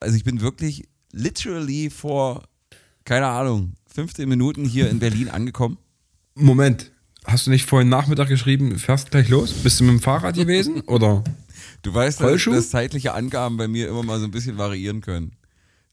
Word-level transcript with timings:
Also 0.00 0.16
ich 0.16 0.24
bin 0.24 0.40
wirklich 0.40 0.88
literally 1.12 1.90
vor, 1.90 2.44
keine 3.04 3.26
Ahnung, 3.26 3.74
15 3.94 4.28
Minuten 4.28 4.64
hier 4.64 4.88
in 4.88 4.98
Berlin 4.98 5.28
angekommen. 5.28 5.76
Moment, 6.34 6.90
hast 7.24 7.46
du 7.46 7.50
nicht 7.50 7.66
vorhin 7.66 7.88
Nachmittag 7.88 8.28
geschrieben, 8.28 8.78
fährst 8.78 9.10
gleich 9.10 9.28
los? 9.28 9.52
Bist 9.52 9.80
du 9.80 9.84
mit 9.84 9.92
dem 9.94 10.00
Fahrrad 10.00 10.36
gewesen 10.36 10.80
oder? 10.86 11.22
Du 11.82 11.92
weißt, 11.92 12.20
dass, 12.20 12.44
dass 12.44 12.70
zeitliche 12.70 13.14
Angaben 13.14 13.56
bei 13.56 13.68
mir 13.68 13.88
immer 13.88 14.02
mal 14.02 14.18
so 14.18 14.24
ein 14.24 14.30
bisschen 14.30 14.58
variieren 14.58 15.00
können, 15.00 15.32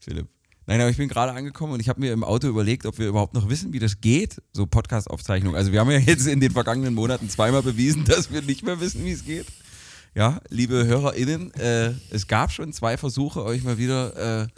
Philipp. 0.00 0.26
Nein, 0.66 0.82
aber 0.82 0.90
ich 0.90 0.98
bin 0.98 1.08
gerade 1.08 1.32
angekommen 1.32 1.72
und 1.72 1.80
ich 1.80 1.88
habe 1.88 1.98
mir 1.98 2.12
im 2.12 2.22
Auto 2.22 2.46
überlegt, 2.46 2.84
ob 2.84 2.98
wir 2.98 3.08
überhaupt 3.08 3.32
noch 3.32 3.48
wissen, 3.48 3.72
wie 3.72 3.78
das 3.78 4.02
geht, 4.02 4.42
so 4.52 4.66
Podcast-Aufzeichnung. 4.66 5.56
Also 5.56 5.72
wir 5.72 5.80
haben 5.80 5.90
ja 5.90 5.98
jetzt 5.98 6.26
in 6.26 6.40
den 6.40 6.52
vergangenen 6.52 6.94
Monaten 6.94 7.30
zweimal 7.30 7.62
bewiesen, 7.62 8.04
dass 8.06 8.30
wir 8.30 8.42
nicht 8.42 8.62
mehr 8.64 8.78
wissen, 8.78 9.02
wie 9.04 9.12
es 9.12 9.24
geht. 9.24 9.46
Ja, 10.18 10.40
liebe 10.48 10.84
HörerInnen, 10.84 11.54
äh, 11.54 11.92
es 12.10 12.26
gab 12.26 12.50
schon 12.50 12.72
zwei 12.72 12.96
Versuche, 12.96 13.44
euch 13.44 13.62
mal 13.62 13.78
wieder 13.78 14.48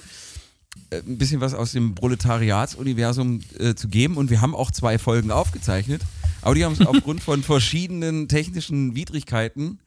äh, 0.88 0.96
äh, 0.96 1.02
ein 1.06 1.18
bisschen 1.18 1.42
was 1.42 1.52
aus 1.52 1.72
dem 1.72 1.94
Proletariatsuniversum 1.94 3.40
äh, 3.58 3.74
zu 3.74 3.88
geben 3.88 4.16
und 4.16 4.30
wir 4.30 4.40
haben 4.40 4.54
auch 4.54 4.70
zwei 4.70 4.98
Folgen 4.98 5.30
aufgezeichnet, 5.30 6.00
aber 6.40 6.54
die 6.54 6.64
haben 6.64 6.72
es 6.72 6.80
aufgrund 6.86 7.22
von 7.22 7.42
verschiedenen 7.42 8.26
technischen 8.26 8.94
Widrigkeiten 8.94 9.80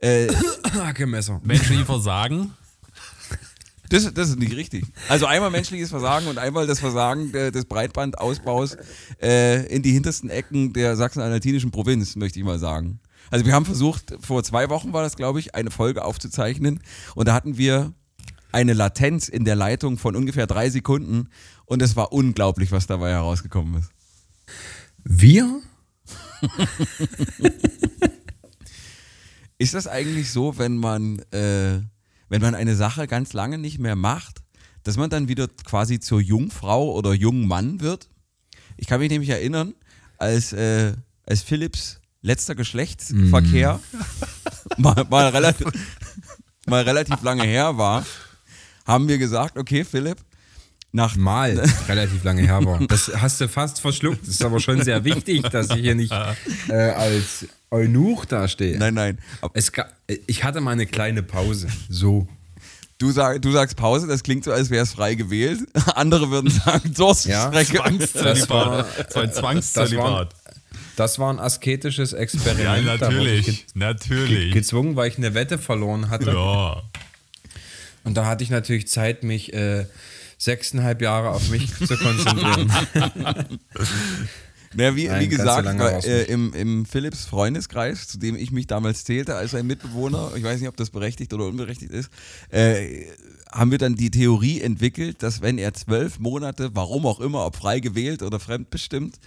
äh, 0.00 0.28
Hackemesser. 0.74 1.40
Menschliche 1.42 1.86
Versagen. 1.86 2.52
Das, 3.88 4.12
das 4.12 4.28
ist 4.28 4.38
nicht 4.38 4.54
richtig. 4.54 4.84
Also 5.08 5.24
einmal 5.24 5.50
menschliches 5.50 5.88
Versagen 5.88 6.26
und 6.26 6.36
einmal 6.36 6.66
das 6.66 6.80
Versagen 6.80 7.32
äh, 7.32 7.50
des 7.50 7.64
Breitbandausbaus 7.64 8.76
äh, 9.22 9.64
in 9.74 9.82
die 9.82 9.92
hintersten 9.92 10.28
Ecken 10.28 10.74
der 10.74 10.96
sachsen-anhaltinischen 10.96 11.70
Provinz, 11.70 12.14
möchte 12.14 12.38
ich 12.38 12.44
mal 12.44 12.58
sagen. 12.58 13.00
Also 13.30 13.46
wir 13.46 13.52
haben 13.52 13.64
versucht, 13.64 14.14
vor 14.20 14.42
zwei 14.44 14.68
Wochen 14.68 14.92
war 14.92 15.02
das, 15.02 15.16
glaube 15.16 15.40
ich, 15.40 15.54
eine 15.54 15.70
Folge 15.70 16.04
aufzuzeichnen 16.04 16.80
und 17.14 17.28
da 17.28 17.34
hatten 17.34 17.58
wir 17.58 17.92
eine 18.52 18.72
Latenz 18.72 19.28
in 19.28 19.44
der 19.44 19.56
Leitung 19.56 19.98
von 19.98 20.14
ungefähr 20.14 20.46
drei 20.46 20.70
Sekunden 20.70 21.28
und 21.64 21.82
es 21.82 21.96
war 21.96 22.12
unglaublich, 22.12 22.70
was 22.70 22.86
dabei 22.86 23.10
herausgekommen 23.10 23.80
ist. 23.80 23.90
Wir? 25.02 25.60
Ist 29.58 29.74
das 29.74 29.86
eigentlich 29.86 30.30
so, 30.30 30.58
wenn 30.58 30.76
man, 30.76 31.20
äh, 31.30 31.80
wenn 32.28 32.42
man 32.42 32.54
eine 32.54 32.76
Sache 32.76 33.06
ganz 33.06 33.32
lange 33.32 33.58
nicht 33.58 33.78
mehr 33.78 33.96
macht, 33.96 34.42
dass 34.82 34.96
man 34.96 35.10
dann 35.10 35.28
wieder 35.28 35.48
quasi 35.48 36.00
zur 36.00 36.20
Jungfrau 36.20 36.92
oder 36.92 37.12
jungen 37.14 37.46
Mann 37.48 37.80
wird? 37.80 38.08
Ich 38.76 38.86
kann 38.86 39.00
mich 39.00 39.10
nämlich 39.10 39.30
erinnern, 39.30 39.74
als, 40.18 40.52
äh, 40.52 40.94
als 41.26 41.42
Philipps 41.42 42.00
letzter 42.24 42.54
Geschlechtsverkehr 42.54 43.80
mal, 44.78 45.04
mal, 45.08 45.28
relativ, 45.28 45.68
mal 46.66 46.82
relativ 46.82 47.22
lange 47.22 47.44
her 47.44 47.76
war, 47.76 48.04
haben 48.86 49.06
wir 49.08 49.18
gesagt, 49.18 49.58
okay, 49.58 49.84
Philipp, 49.84 50.18
nach 50.90 51.16
Mal 51.16 51.58
relativ 51.88 52.22
lange 52.24 52.42
her 52.42 52.64
war. 52.64 52.78
Das 52.86 53.10
hast 53.16 53.40
du 53.40 53.48
fast 53.48 53.80
verschluckt. 53.80 54.22
Das 54.22 54.28
ist 54.28 54.44
aber 54.44 54.60
schon 54.60 54.82
sehr 54.82 55.04
wichtig, 55.04 55.42
dass 55.42 55.70
ich 55.70 55.82
hier 55.82 55.96
nicht 55.96 56.12
äh, 56.68 56.72
als 56.72 57.46
Eunuch 57.70 58.24
dastehe. 58.26 58.78
Nein, 58.78 58.94
nein. 58.94 59.18
Es 59.52 59.72
ga, 59.72 59.86
ich 60.26 60.44
hatte 60.44 60.60
mal 60.60 60.70
eine 60.70 60.86
kleine 60.86 61.22
Pause. 61.22 61.66
So. 61.88 62.28
Du, 62.98 63.10
sag, 63.10 63.42
du 63.42 63.50
sagst 63.50 63.76
Pause, 63.76 64.06
das 64.06 64.22
klingt 64.22 64.44
so, 64.44 64.52
als 64.52 64.70
wäre 64.70 64.84
es 64.84 64.92
frei 64.92 65.16
gewählt. 65.16 65.60
Andere 65.96 66.30
würden 66.30 66.48
sagen 66.50 66.94
Durststrecke. 66.94 67.74
Ja, 67.74 67.82
Zwangszölibat. 67.82 68.86
Das 68.96 69.16
war 69.16 69.22
ein 69.24 69.32
Zwangszölibat. 69.32 70.34
Das 70.96 71.18
war 71.18 71.32
ein 71.32 71.38
asketisches 71.40 72.12
Ja, 72.12 72.18
Experiment. 72.18 72.78
Ich 72.78 72.84
natürlich. 72.84 73.46
ge 73.46 73.56
Natürlich. 73.74 74.54
gezwungen, 74.54 74.96
weil 74.96 75.08
ich 75.08 75.18
eine 75.18 75.34
Wette 75.34 75.58
verloren 75.58 76.08
hatte. 76.10 76.30
Ja. 76.30 76.82
Und 78.04 78.16
da 78.16 78.26
hatte 78.26 78.44
ich 78.44 78.50
natürlich 78.50 78.86
Zeit, 78.88 79.22
mich 79.24 79.52
äh, 79.54 79.86
sechseinhalb 80.38 81.00
Jahre 81.00 81.30
auf 81.30 81.48
mich 81.48 81.74
zu 81.74 81.96
konzentrieren. 81.96 82.72
Ja, 84.76 84.96
wie, 84.96 85.06
Nein, 85.06 85.22
wie 85.22 85.28
gesagt, 85.28 85.78
war, 85.78 86.04
äh, 86.04 86.24
im, 86.24 86.52
im 86.52 86.84
Philips 86.84 87.24
Freundeskreis, 87.26 88.08
zu 88.08 88.18
dem 88.18 88.36
ich 88.36 88.50
mich 88.50 88.66
damals 88.66 89.04
zählte 89.04 89.36
als 89.36 89.54
ein 89.54 89.66
Mitbewohner, 89.66 90.32
ich 90.36 90.42
weiß 90.42 90.58
nicht, 90.60 90.68
ob 90.68 90.76
das 90.76 90.90
berechtigt 90.90 91.32
oder 91.32 91.46
unberechtigt 91.46 91.92
ist, 91.92 92.10
äh, 92.50 93.06
haben 93.52 93.70
wir 93.70 93.78
dann 93.78 93.94
die 93.94 94.10
Theorie 94.10 94.60
entwickelt, 94.60 95.22
dass 95.22 95.42
wenn 95.42 95.58
er 95.58 95.74
zwölf 95.74 96.18
Monate, 96.18 96.70
warum 96.74 97.06
auch 97.06 97.20
immer, 97.20 97.46
ob 97.46 97.56
frei 97.56 97.78
gewählt 97.78 98.22
oder 98.22 98.40
fremdbestimmt, 98.40 99.20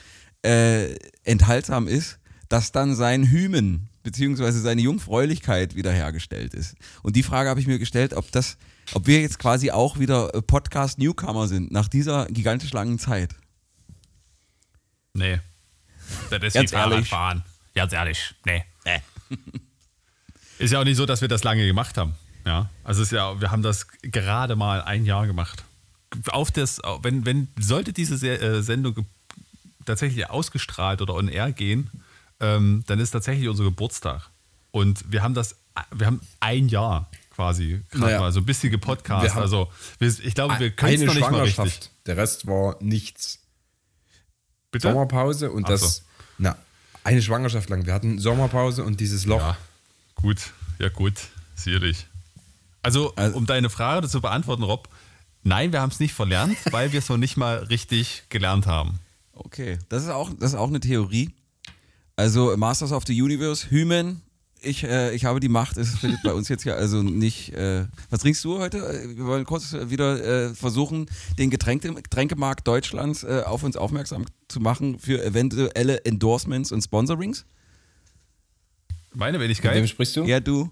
äh, 0.44 0.96
enthaltsam 1.24 1.88
ist, 1.88 2.20
dass 2.50 2.72
dann 2.72 2.96
sein 2.96 3.30
Hymen 3.30 3.90
beziehungsweise 4.03 4.62
seine 4.62 4.81
Jungfräulichkeit 4.81 5.75
wiederhergestellt 5.75 6.53
ist. 6.53 6.75
Und 7.03 7.16
die 7.16 7.24
Frage 7.24 7.50
habe 7.50 7.59
ich 7.59 7.68
mir 7.68 7.80
gestellt, 7.80 8.14
ob 8.14 8.31
das, 8.31 8.58
ob 8.94 9.06
wir 9.06 9.22
jetzt 9.22 9.38
quasi 9.40 9.72
auch 9.72 10.00
wieder 10.00 10.34
äh, 10.34 10.42
Podcast-Newcomer 10.42 11.48
sind 11.48 11.72
nach 11.72 11.90
dieser 11.90 12.25
gigantisch 12.28 12.72
langen 12.72 13.00
Zeit. 13.00 13.36
Nee. 15.14 15.40
Das 16.30 16.42
ist 16.42 16.54
Ganz 16.54 16.72
wie 16.72 16.75
ehrlich. 16.75 17.09
Fahrradfahren. 17.09 17.44
Ganz 17.75 17.92
ehrlich. 17.92 18.34
Nee. 18.46 18.64
Ist 20.59 20.74
ja 20.74 20.80
auch 20.80 20.86
nicht 20.86 20.98
so, 20.98 21.06
dass 21.06 21.22
wir 21.22 21.28
das 21.28 21.44
lange 21.44 21.66
gemacht 21.66 21.98
haben. 21.98 22.16
Ja. 22.46 22.69
Also 22.84 23.02
es 23.02 23.09
ist 23.09 23.16
ja, 23.16 23.40
wir 23.40 23.52
haben 23.52 23.62
das 23.62 23.88
gerade 24.02 24.56
mal 24.56 24.81
ein 24.81 25.06
Jahr 25.06 25.28
gemacht. 25.28 25.64
Auf 26.30 26.52
das, 26.52 26.80
wenn, 27.02 27.25
wenn, 27.25 27.50
sollte 27.59 27.94
diese 27.94 28.18
Se 28.18 28.40
äh, 28.40 28.62
Sendung 28.64 29.06
tatsächlich 29.88 30.30
ausgestrahlt 30.30 31.02
oder 31.02 31.16
on 31.16 31.28
air 31.28 31.52
gehen, 31.52 31.90
ähm, 32.40 32.84
dann 32.88 33.00
ist 33.00 33.12
tatsächlich 33.12 33.50
unser 33.50 33.64
Geburtstag. 33.64 34.30
Und 34.72 35.12
wir 35.12 35.24
haben 35.24 35.34
das, 35.34 35.56
wir 35.92 36.06
haben 36.06 36.22
ein 36.40 36.68
Jahr 36.70 37.09
quasi 37.34 37.81
gerade 37.92 38.06
Naja. 38.06 38.20
mal 38.20 38.31
so 38.31 38.40
ein 38.40 38.46
bisschen 38.46 38.70
gepodcast. 38.72 39.36
Also 39.36 39.72
wir, 40.00 40.08
ich 40.08 40.34
glaube, 40.36 40.59
wir 40.59 40.70
können 40.72 40.94
es 40.96 41.02
noch 41.03 41.14
nicht 41.16 41.31
mal 41.31 41.42
richtig. 41.42 41.90
Der 42.06 42.18
Rest 42.18 42.46
war 42.48 42.78
nichts. 42.81 43.40
Bitte? 44.72 44.90
Sommerpause 44.90 45.52
und 45.52 45.66
Ach 45.66 45.70
das. 45.70 45.98
so. 45.98 46.02
Na, 46.40 46.58
eine 47.04 47.22
Schwangerschaft 47.22 47.69
lang. 47.69 47.86
Wir 47.86 47.94
hatten 47.94 48.19
Sommerpause 48.19 48.84
und 48.84 49.00
dieses 49.00 49.25
Loch. 49.25 49.40
Ja, 49.40 49.58
gut, 50.16 50.38
ja 50.80 50.90
gut, 50.90 51.14
sicherlich. 51.56 52.06
Also, 52.84 53.14
Also- 53.16 53.38
um 53.38 53.46
deine 53.46 53.69
Frage 53.69 54.08
zu 54.09 54.22
beantworten, 54.22 54.64
Rob, 54.64 54.90
nein, 55.44 55.72
wir 55.72 55.81
haben 55.81 55.92
es 55.92 56.00
nicht 56.00 56.14
verlernt, 56.14 56.58
weil 56.72 56.92
wir 56.92 57.00
es 57.00 57.09
noch 57.09 57.18
nicht 57.18 57.38
mal 57.38 57.58
richtig 57.64 58.24
gelernt 58.30 58.66
haben. 58.68 59.00
Okay, 59.38 59.78
das 59.90 60.03
ist 60.03 60.09
auch, 60.09 60.31
das 60.40 60.52
ist 60.53 60.58
auch 60.58 60.68
eine 60.68 60.80
Theorie. 60.80 61.30
Also 62.16 62.56
Masters 62.58 62.92
of 62.92 63.03
the 63.06 63.22
Universe, 63.22 63.70
Hymen, 63.70 64.22
ich, 64.62 64.84
äh, 64.84 65.14
ich 65.14 65.25
habe 65.25 65.40
die 65.40 65.50
Macht, 65.50 65.78
es 65.78 65.98
findet 66.00 66.24
bei 66.24 66.34
uns 66.34 66.50
jetzt 66.50 66.64
ja 66.64 66.74
also 66.75 67.03
nicht. 67.03 67.53
Äh, 67.53 67.86
was 68.09 68.22
trinkst 68.22 68.44
du 68.44 68.58
heute? 68.58 68.80
Wir 69.16 69.25
wollen 69.25 69.46
kurz 69.46 69.74
wieder 69.74 70.50
äh, 70.50 70.56
versuchen, 70.56 71.09
den 71.38 71.50
Getränke, 71.50 71.94
Getränkemarkt 71.94 72.68
Deutschlands 72.68 73.24
äh, 73.24 73.44
auf 73.46 73.64
uns 73.64 73.78
aufmerksam 73.78 74.25
zu 74.48 74.59
machen 74.59 75.00
für 75.00 75.24
eventuelle 75.24 76.06
Endorsements 76.06 76.72
und 76.72 76.81
Sponsorings. 76.81 77.46
Meine 79.14 79.38
Mit 79.38 79.50
wem 79.50 79.64
Wenigkeit? 79.64 79.90
sprichst 79.90 80.16
du? 80.16 80.25
Ja, 80.25 80.40
du. 80.40 80.72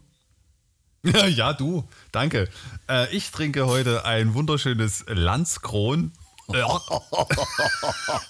Ja, 1.04 1.28
ja, 1.28 1.54
du, 1.54 1.84
danke. 2.12 2.50
Äh, 2.90 3.16
ich 3.16 3.30
trinke 3.32 3.68
heute 3.68 4.06
ein 4.06 4.34
wunderschönes 4.34 5.06
Landskron. 5.08 6.12
Ja, 6.54 6.82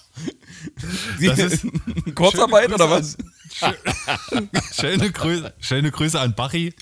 Das 1.20 1.38
ist 1.38 1.66
Kurzarbeit 2.14 2.72
oder 2.72 2.88
Grüße 2.88 3.18
was? 3.58 4.74
schöne, 4.80 5.12
Grü 5.12 5.42
schöne 5.60 5.90
Grüße 5.90 6.18
an 6.18 6.34
Bari. 6.34 6.74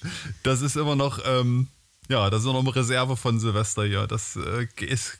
Das 0.42 0.60
ist 0.60 0.76
immer 0.76 0.96
noch, 0.96 1.20
ähm, 1.24 1.68
ja, 2.08 2.30
das 2.30 2.40
ist 2.40 2.44
immer 2.46 2.54
noch 2.54 2.64
eine 2.64 2.76
Reserve 2.76 3.16
von 3.16 3.40
Silvester 3.40 3.84
hier. 3.84 4.06
Das 4.06 4.36
äh, 4.36 4.66
ist, 4.84 5.18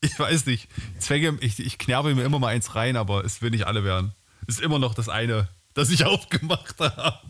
ich 0.00 0.18
weiß 0.18 0.46
nicht, 0.46 0.68
Zwänge, 0.98 1.38
ich, 1.40 1.58
ich 1.58 1.78
knerbe 1.78 2.14
mir 2.14 2.24
immer 2.24 2.38
mal 2.38 2.48
eins 2.48 2.74
rein, 2.74 2.96
aber 2.96 3.24
es 3.24 3.42
will 3.42 3.50
nicht 3.50 3.66
alle 3.66 3.84
werden. 3.84 4.12
Ist 4.46 4.60
immer 4.60 4.78
noch 4.78 4.94
das 4.94 5.08
eine, 5.08 5.48
das 5.74 5.90
ich 5.90 6.04
aufgemacht 6.06 6.78
habe. 6.78 7.20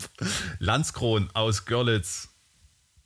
Landskron 0.59 1.29
aus 1.33 1.65
Görlitz. 1.65 2.29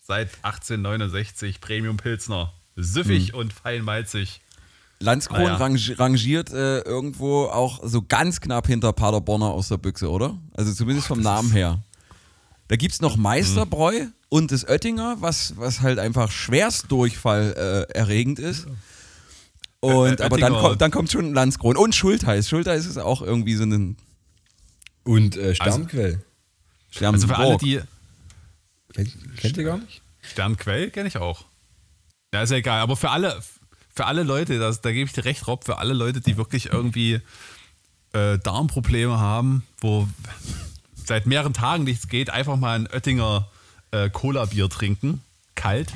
Seit 0.02 0.30
1869 0.44 1.62
Premium 1.62 1.98
Pilsner. 1.98 2.54
Süffig 2.76 3.34
und 3.34 3.54
feinmalzig. 3.54 4.42
Landskron 5.02 5.44
Naja. 5.44 5.58
rangi- 5.58 5.98
rangiert 6.00 6.52
äh, 6.52 6.80
irgendwo 6.82 7.46
auch 7.46 7.82
so 7.84 8.02
ganz 8.02 8.40
knapp 8.40 8.68
hinter 8.68 8.94
Paderborner 8.94 9.48
aus 9.48 9.68
der 9.68 9.78
Büchse, 9.78 10.10
oder? 10.10 10.38
Also 10.54 10.74
zumindest 10.74 11.08
vom 11.08 11.22
Namen 11.22 11.52
her. 11.52 11.84
Da 12.68 12.76
gibt 12.78 12.94
es 12.94 13.02
noch 13.02 13.18
Meisterbräu 13.18 14.06
und 14.30 14.52
das 14.52 14.64
Oettinger, 14.68 15.18
was, 15.20 15.58
was 15.58 15.82
halt 15.82 16.00
einfach 16.00 16.32
schwerst 16.32 16.86
Durchfall 16.90 17.88
äh, 17.92 17.94
erregend 17.98 18.40
ist. 18.40 18.68
Und 19.82 20.22
aber 20.22 20.38
dann, 20.38 20.54
kommt 20.54 20.80
dann 20.82 20.92
kommt 20.92 21.12
schon 21.12 21.34
Landskron. 21.34 21.76
Und 21.76 21.96
Schultheiß. 21.96 22.48
Schultheiß 22.48 22.86
ist 22.86 22.98
auch 22.98 23.22
irgendwie 23.24 23.56
so 23.56 23.64
ein 23.64 23.98
Und 25.04 25.36
äh, 25.36 25.56
Sternquell. 25.56 26.24
Also 27.02 27.28
für 27.28 27.38
alle, 27.38 27.58
die, 27.58 27.82
Kennt, 28.94 29.38
kennt 29.38 29.58
ihr 29.58 29.64
gar 29.64 29.78
nicht? 29.80 30.02
Sternquell 30.22 30.92
kenne 30.92 31.08
ich 31.08 31.18
auch. 31.18 31.46
Ja, 32.34 32.44
ist 32.44 32.52
ja 32.52 32.58
egal. 32.58 32.82
Aber 32.82 32.96
für 32.96 33.10
alle, 33.10 33.42
für 33.94 34.06
alle 34.06 34.24
Leute, 34.24 34.60
das, 34.60 34.82
da 34.82 34.92
gebe 34.92 35.06
ich 35.06 35.14
dir 35.14 35.26
recht, 35.26 35.48
Rob, 35.48 35.66
für 35.66 35.78
alle 35.78 35.94
Leute, 35.94 36.22
die 36.22 36.38
wirklich 36.38 36.72
irgendwie 36.72 37.22
äh, 38.14 38.38
Darmprobleme 38.40 39.20
haben, 39.20 39.64
wo 39.80 40.08
seit 40.94 41.26
mehreren 41.26 41.54
Tagen 41.54 41.84
nichts 41.84 42.08
geht, 42.08 42.30
einfach 42.30 42.58
mal 42.58 42.80
ein 42.80 42.88
Oettinger 42.88 43.50
äh, 43.92 44.10
Cola-Bier 44.10 44.70
trinken. 44.70 45.22
Kalt. 45.56 45.94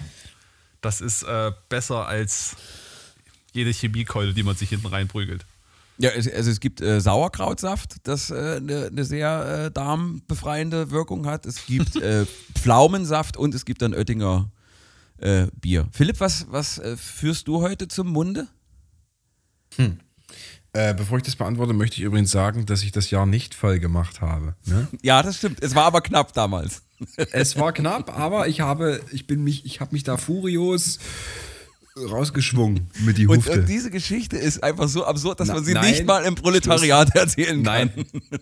Das 0.82 1.02
ist 1.02 1.24
äh, 1.24 1.52
besser 1.70 2.08
als 2.08 2.56
jede 3.54 3.72
Chemiekeule, 3.72 4.34
die 4.34 4.44
man 4.44 4.56
sich 4.56 4.70
hinten 4.70 4.88
reinprügelt. 4.88 5.46
Ja, 5.98 6.12
also 6.12 6.30
es 6.30 6.60
gibt 6.60 6.82
äh, 6.82 7.00
Sauerkrautsaft, 7.00 7.96
das 8.04 8.30
eine 8.32 8.56
äh, 8.56 8.60
ne, 8.60 8.90
ne 8.92 9.06
sehr 9.06 9.66
äh, 9.68 9.72
darmbefreiende 9.72 10.92
Wirkung 10.92 11.26
hat. 11.26 11.46
Es 11.46 11.66
gibt 11.66 11.96
äh, 11.96 12.26
Pflaumensaft 12.56 13.38
und 13.38 13.56
es 13.56 13.64
gibt 13.64 13.82
dann 13.82 13.94
Oettinger 13.94 14.50
äh, 15.20 15.48
Bier. 15.60 15.88
Philipp, 15.92 16.20
was, 16.20 16.48
was 16.50 16.78
äh, 16.78 16.98
führst 16.98 17.48
du 17.48 17.62
heute 17.62 17.88
zum 17.88 18.08
Munde? 18.08 18.48
Hm. 19.78 20.00
bevor 20.72 21.18
ich 21.18 21.24
das 21.24 21.36
beantworte, 21.36 21.74
möchte 21.74 21.98
ich 21.98 22.04
übrigens 22.04 22.32
sagen, 22.32 22.66
dass 22.66 22.84
ich 22.84 22.92
das 22.92 23.10
Jahr 23.10 23.26
nicht 23.26 23.56
voll 23.56 23.80
gemacht 23.80 24.22
habe. 24.22 24.56
Ne? 24.66 24.88
Ja, 25.02 25.22
das 25.22 25.38
stimmt. 25.38 25.62
Es 25.62 25.76
war 25.76 25.84
aber 25.84 26.02
knapp 26.02 26.34
damals. 26.34 26.84
es 27.32 27.58
war 27.58 27.74
knapp, 27.74 28.18
aber 28.18 28.48
ich 28.48 28.62
habe, 28.62 29.02
ich 29.12 29.28
bin 29.28 29.44
mich, 29.44 29.66
ich 29.66 29.80
habe 29.82 29.94
mich 29.94 30.04
da 30.04 30.18
furios 30.18 31.00
rausgeschwungen 31.98 32.88
mit 33.06 33.18
die 33.18 33.28
Hufte. 33.28 33.52
Und, 33.52 33.60
und, 33.60 33.70
diese 33.70 33.90
Geschichte 33.90 34.38
ist 34.38 34.64
einfach 34.64 34.90
so 34.90 35.06
absurd, 35.06 35.40
dass 35.40 35.48
Na, 35.48 35.56
man 35.56 35.64
sie 35.64 35.74
nein, 35.74 35.92
nicht 35.92 36.06
mal 36.06 36.26
im 36.26 36.36
Proletariat 36.36 37.10
Schluss. 37.10 37.22
erzählen 37.22 37.64
kann. 37.64 37.92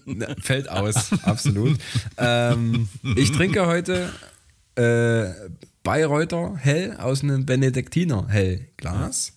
Nein, 0.05 0.35
fällt 0.41 0.69
aus, 0.69 1.11
absolut. 1.23 1.77
ähm, 2.17 2.89
ich 3.15 3.31
trinke 3.31 3.67
heute 3.67 4.11
äh, 4.75 5.29
Bayreuther 5.83 6.55
Hell 6.57 6.95
aus 6.97 7.23
einem 7.23 7.45
Benediktiner 7.45 8.27
Hellglas. 8.27 9.33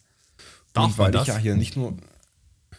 Darf 0.72 0.86
und 0.86 0.98
weil 0.98 1.04
man 1.06 1.12
das? 1.12 1.22
ich 1.22 1.34
ja 1.34 1.38
hier 1.38 1.56
nicht 1.56 1.76
nur. 1.76 1.96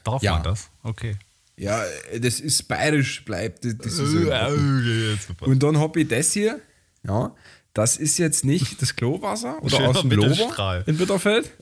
Darf 0.03 0.23
ja. 0.23 0.33
man 0.33 0.43
das? 0.43 0.69
Okay. 0.83 1.17
Ja, 1.57 1.83
das 2.19 2.39
ist 2.39 2.67
bayerisch, 2.67 3.25
bleibt. 3.25 3.65
Das 3.65 3.73
ist 3.73 3.97
so 3.97 5.45
und 5.45 5.63
dann 5.63 5.77
habe 5.77 6.01
ich 6.01 6.07
das 6.07 6.31
hier. 6.31 6.61
Ja, 7.03 7.35
das 7.73 7.97
ist 7.97 8.17
jetzt 8.17 8.45
nicht 8.45 8.81
das 8.81 8.95
Klowasser 8.95 9.57
oder 9.63 9.75
Schöner 9.75 9.89
aus 9.89 10.01
dem 10.01 10.11
Lober 10.11 10.83
in 10.85 10.97
Bitterfeld. 10.97 11.51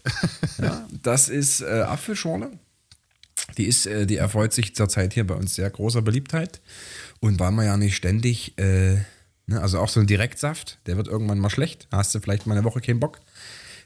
Ja, 0.57 0.87
das 1.03 1.27
ist 1.27 1.59
äh, 1.59 1.81
Apfelschorle. 1.81 2.49
Die, 3.57 3.65
ist, 3.65 3.87
äh, 3.87 4.05
die 4.05 4.15
erfreut 4.15 4.53
sich 4.53 4.73
zurzeit 4.73 5.13
hier 5.13 5.27
bei 5.27 5.35
uns 5.35 5.55
sehr 5.55 5.69
großer 5.69 6.01
Beliebtheit. 6.01 6.61
Und 7.19 7.41
weil 7.41 7.51
man 7.51 7.65
ja 7.65 7.75
nicht 7.75 7.97
ständig, 7.97 8.57
äh, 8.57 8.99
also 9.51 9.79
auch 9.79 9.89
so 9.89 9.99
ein 9.99 10.07
Direktsaft, 10.07 10.79
der 10.87 10.97
wird 10.97 11.07
irgendwann 11.07 11.39
mal 11.39 11.49
schlecht. 11.49 11.87
Da 11.91 11.97
hast 11.97 12.13
du 12.15 12.19
vielleicht 12.19 12.47
mal 12.47 12.57
eine 12.57 12.63
Woche 12.63 12.81
keinen 12.81 12.99
Bock. 12.99 13.19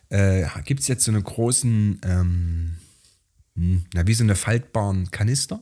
Äh, 0.09 0.45
Gibt 0.65 0.81
es 0.81 0.87
jetzt 0.87 1.03
so 1.03 1.11
einen 1.11 1.23
großen, 1.23 2.01
ähm, 2.03 2.75
hm, 3.55 3.85
na, 3.93 4.07
wie 4.07 4.13
so 4.13 4.23
eine 4.23 4.35
faltbaren 4.35 5.11
Kanister. 5.11 5.61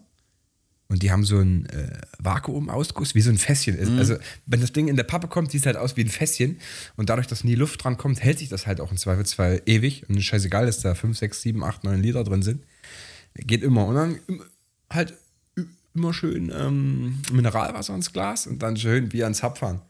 Und 0.90 1.04
die 1.04 1.12
haben 1.12 1.26
so 1.26 1.40
einen 1.40 1.66
äh, 1.66 2.00
Vakuumausguss, 2.20 3.14
wie 3.14 3.22
so 3.22 3.30
ein 3.30 3.38
Fässchen. 3.38 3.76
Mhm. 3.76 4.00
Also, 4.00 4.16
wenn 4.46 4.62
das 4.62 4.72
Ding 4.72 4.88
in 4.88 4.96
der 4.96 5.04
Pappe 5.04 5.28
kommt, 5.28 5.52
sieht 5.52 5.62
es 5.62 5.66
halt 5.66 5.76
aus 5.76 5.98
wie 5.98 6.02
ein 6.02 6.10
Fässchen. 6.10 6.60
Und 6.96 7.10
dadurch, 7.10 7.28
dass 7.28 7.44
nie 7.44 7.56
Luft 7.56 7.84
dran 7.84 7.98
kommt, 7.98 8.22
hält 8.22 8.40
sich 8.40 8.48
das 8.48 8.68
halt 8.68 8.80
auch 8.80 8.92
im 8.92 8.98
Zweifelsfall 8.98 9.62
ewig. 9.66 10.08
Und 10.08 10.22
scheißegal, 10.22 10.66
dass 10.66 10.80
da 10.80 10.96
5, 10.96 11.18
6, 11.18 11.42
7, 11.42 11.64
8, 11.64 11.84
9 11.84 12.02
Liter 12.02 12.24
drin 12.24 12.42
sind. 12.42 12.64
Geht 13.36 13.64
immer. 13.64 13.86
Und 13.86 13.96
dann 13.96 14.20
halt 14.90 15.14
immer 15.98 16.14
schön 16.14 16.52
ähm, 16.56 17.20
Mineralwasser 17.32 17.96
ins 17.96 18.14
Glas 18.14 18.48
und 18.48 18.60
dann 18.60 18.78
schön 18.78 19.12
wie 19.12 19.24
ans 19.24 19.40
Zapfhahn. 19.40 19.82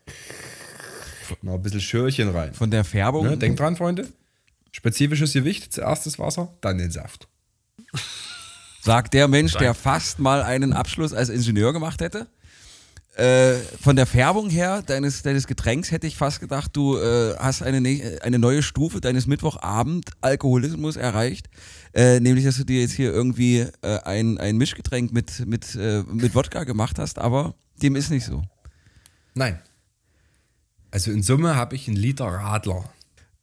Noch 1.42 1.56
ein 1.56 1.62
bisschen 1.62 1.82
Schürchen 1.82 2.30
rein. 2.30 2.54
Von 2.54 2.72
der 2.72 2.86
Färbung. 2.86 3.26
Ne? 3.26 3.38
Denkt 3.38 3.60
dran, 3.60 3.76
Freunde. 3.76 4.08
Spezifisches 4.72 5.34
Gewicht, 5.34 5.74
zuerst 5.74 6.06
das 6.06 6.18
Wasser, 6.20 6.54
dann 6.62 6.78
den 6.78 6.92
Saft. 6.92 7.28
Sagt 8.82 9.14
der 9.14 9.28
Mensch, 9.28 9.54
der 9.56 9.74
fast 9.74 10.20
mal 10.20 10.42
einen 10.42 10.72
Abschluss 10.72 11.14
als 11.14 11.30
Ingenieur 11.30 11.74
gemacht 11.74 12.00
hätte. 12.00 12.28
Äh, 13.18 13.56
von 13.82 13.96
der 13.96 14.06
Färbung 14.06 14.48
her 14.52 14.84
deines, 14.84 15.24
deines 15.24 15.48
Getränks 15.48 15.90
hätte 15.90 16.06
ich 16.06 16.16
fast 16.16 16.40
gedacht, 16.40 16.70
du 16.76 16.98
äh, 16.98 17.36
hast 17.40 17.64
eine, 17.64 17.82
ne-, 17.82 18.20
eine 18.22 18.38
neue 18.38 18.62
Stufe 18.62 19.02
deines 19.02 19.26
Mittwochabend-Alkoholismus 19.26 20.98
erreicht. 20.98 21.48
Äh, 21.96 22.20
nämlich, 22.20 22.46
dass 22.46 22.58
du 22.58 22.64
dir 22.64 22.82
jetzt 22.82 22.94
hier 22.94 23.12
irgendwie 23.12 23.66
äh, 23.82 24.00
ein, 24.04 24.38
ein 24.38 24.58
Mischgetränk 24.58 25.14
mit, 25.14 25.48
mit, 25.48 25.74
äh, 25.74 26.04
mit 26.04 26.36
Wodka 26.36 26.64
gemacht 26.64 27.00
hast, 27.00 27.18
aber 27.18 27.56
dem 27.82 27.96
ist 27.96 28.12
nicht 28.12 28.24
so. 28.24 28.44
Nein. 29.34 29.60
Also 30.92 31.10
in 31.10 31.24
Summe 31.24 31.56
habe 31.56 31.76
ich 31.76 31.88
einen 31.88 31.98
Liter 31.98 32.28
Radler. 32.28 32.88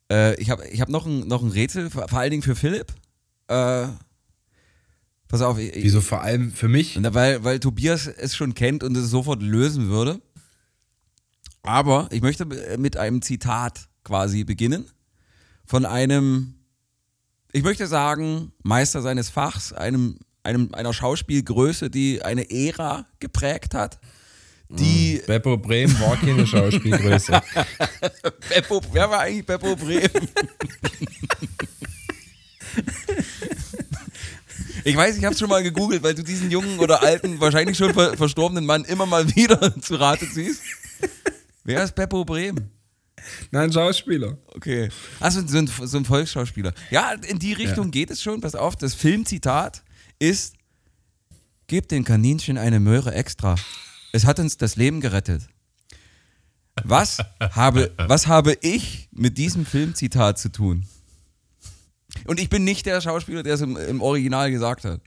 Äh, 0.08 0.40
ich 0.40 0.50
habe 0.50 0.64
ich 0.68 0.80
hab 0.80 0.88
noch, 0.88 1.04
ein, 1.04 1.26
noch 1.26 1.42
ein 1.42 1.50
Rätsel, 1.50 1.90
vor 1.90 2.12
allen 2.12 2.30
Dingen 2.30 2.44
für 2.44 2.54
Philipp. 2.54 2.92
Äh, 5.34 5.34
Pass 5.34 5.42
auf. 5.42 5.58
Ich, 5.58 5.74
Wieso 5.74 6.00
vor 6.00 6.22
allem 6.22 6.52
für 6.52 6.68
mich? 6.68 6.96
Weil, 7.02 7.42
weil 7.42 7.58
Tobias 7.58 8.06
es 8.06 8.36
schon 8.36 8.54
kennt 8.54 8.84
und 8.84 8.96
es 8.96 9.10
sofort 9.10 9.42
lösen 9.42 9.88
würde. 9.88 10.20
Aber 11.62 12.08
ich 12.12 12.22
möchte 12.22 12.46
mit 12.78 12.96
einem 12.96 13.20
Zitat 13.20 13.88
quasi 14.04 14.44
beginnen. 14.44 14.86
Von 15.64 15.86
einem, 15.86 16.54
ich 17.52 17.64
möchte 17.64 17.88
sagen, 17.88 18.52
Meister 18.62 19.02
seines 19.02 19.30
Fachs, 19.30 19.72
einem, 19.72 20.18
einem, 20.44 20.72
einer 20.74 20.92
Schauspielgröße, 20.92 21.90
die 21.90 22.22
eine 22.22 22.48
Ära 22.50 23.06
geprägt 23.18 23.74
hat. 23.74 23.98
Die 24.68 25.18
hm, 25.18 25.26
Beppo 25.26 25.56
Brehm 25.56 25.98
war 26.00 26.16
keine 26.16 26.46
Schauspielgröße. 26.46 27.40
Beppo, 28.50 28.80
wer 28.92 29.10
war 29.10 29.18
eigentlich 29.20 29.46
Beppo 29.46 29.74
Brehm? 29.74 30.10
Ich 34.84 34.96
weiß, 34.96 35.16
ich 35.16 35.24
habe 35.24 35.34
schon 35.34 35.48
mal 35.48 35.62
gegoogelt, 35.62 36.02
weil 36.02 36.14
du 36.14 36.22
diesen 36.22 36.50
jungen 36.50 36.78
oder 36.78 37.02
alten, 37.02 37.40
wahrscheinlich 37.40 37.76
schon 37.76 37.94
ver 37.94 38.16
verstorbenen 38.16 38.66
Mann 38.66 38.84
immer 38.84 39.06
mal 39.06 39.34
wieder 39.34 39.74
zu 39.80 39.96
Rate 39.96 40.30
ziehst. 40.30 40.62
Wer 41.64 41.82
ist 41.82 41.94
Beppo 41.94 42.24
Brehm? 42.24 42.56
Nein, 43.50 43.72
Schauspieler. 43.72 44.36
Okay. 44.48 44.90
Achso, 45.20 45.40
so 45.46 45.56
ein, 45.56 45.66
so 45.66 45.96
ein 45.96 46.04
Volksschauspieler. 46.04 46.74
Ja, 46.90 47.12
in 47.12 47.38
die 47.38 47.54
Richtung 47.54 47.86
ja. 47.86 47.90
geht 47.90 48.10
es 48.10 48.22
schon. 48.22 48.42
Pass 48.42 48.54
auf, 48.54 48.76
das 48.76 48.94
Filmzitat 48.94 49.82
ist: 50.18 50.54
Gib 51.66 51.88
den 51.88 52.04
Kaninchen 52.04 52.58
eine 52.58 52.80
Möhre 52.80 53.14
extra. 53.14 53.56
Es 54.12 54.26
hat 54.26 54.38
uns 54.38 54.58
das 54.58 54.76
Leben 54.76 55.00
gerettet. 55.00 55.48
Was 56.82 57.18
habe, 57.40 57.92
was 57.96 58.26
habe 58.26 58.58
ich 58.60 59.08
mit 59.12 59.38
diesem 59.38 59.64
Filmzitat 59.64 60.38
zu 60.38 60.50
tun? 60.50 60.86
Und 62.26 62.40
ich 62.40 62.48
bin 62.48 62.64
nicht 62.64 62.86
der 62.86 63.00
Schauspieler, 63.00 63.42
der 63.42 63.54
es 63.54 63.60
im, 63.60 63.76
im 63.76 64.00
Original 64.00 64.50
gesagt 64.50 64.84
hat. 64.84 65.00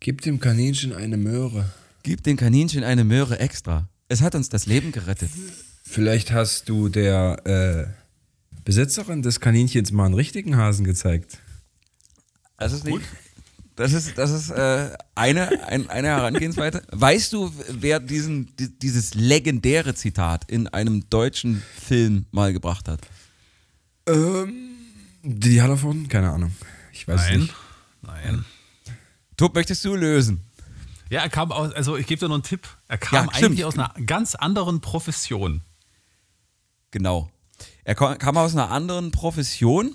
Gib 0.00 0.20
dem 0.22 0.38
Kaninchen 0.38 0.92
eine 0.92 1.16
Möhre. 1.16 1.72
Gib 2.02 2.22
dem 2.22 2.36
Kaninchen 2.36 2.84
eine 2.84 3.04
Möhre 3.04 3.38
extra. 3.38 3.88
Es 4.08 4.20
hat 4.20 4.34
uns 4.34 4.48
das 4.48 4.66
Leben 4.66 4.92
gerettet. 4.92 5.30
Vielleicht 5.82 6.32
hast 6.32 6.68
du 6.68 6.88
der 6.88 7.46
äh, 7.46 8.60
Besitzerin 8.64 9.22
des 9.22 9.40
Kaninchens 9.40 9.92
mal 9.92 10.06
einen 10.06 10.14
richtigen 10.14 10.56
Hasen 10.56 10.84
gezeigt. 10.84 11.38
Das 12.58 12.72
ist 12.72 12.84
nicht. 12.84 13.00
Das 13.76 13.92
ist, 13.92 14.16
das 14.16 14.30
ist 14.30 14.50
äh, 14.50 14.90
eine, 15.16 15.66
ein, 15.66 15.90
eine 15.90 16.08
Herangehensweise. 16.08 16.82
Weißt 16.92 17.32
du, 17.32 17.52
wer 17.70 17.98
diesen, 17.98 18.52
dieses 18.56 19.14
legendäre 19.14 19.94
Zitat 19.94 20.48
in 20.48 20.68
einem 20.68 21.08
deutschen 21.10 21.62
Film 21.80 22.26
mal 22.30 22.52
gebracht 22.52 22.88
hat? 22.88 23.00
Ähm. 24.06 24.63
Die 25.26 25.62
hat 25.62 25.70
davon? 25.70 26.06
Keine 26.08 26.30
Ahnung. 26.30 26.54
Ich 26.92 27.08
weiß 27.08 27.30
Nein. 27.30 27.40
nicht. 27.40 27.54
Nein. 28.02 28.44
Top, 29.38 29.54
möchtest 29.54 29.82
du 29.84 29.94
lösen? 29.94 30.44
Ja, 31.08 31.22
er 31.22 31.30
kam 31.30 31.50
aus, 31.50 31.72
also 31.72 31.96
ich 31.96 32.06
gebe 32.06 32.20
dir 32.20 32.28
noch 32.28 32.34
einen 32.34 32.42
Tipp. 32.42 32.68
Er 32.88 32.98
kam 32.98 33.26
ja, 33.26 33.32
eigentlich 33.32 33.64
aus 33.64 33.78
einer 33.78 33.94
ganz 34.06 34.34
anderen 34.34 34.82
Profession. 34.82 35.62
Genau. 36.90 37.30
Er 37.84 37.94
kam 37.94 38.36
aus 38.36 38.52
einer 38.52 38.70
anderen 38.70 39.12
Profession. 39.12 39.94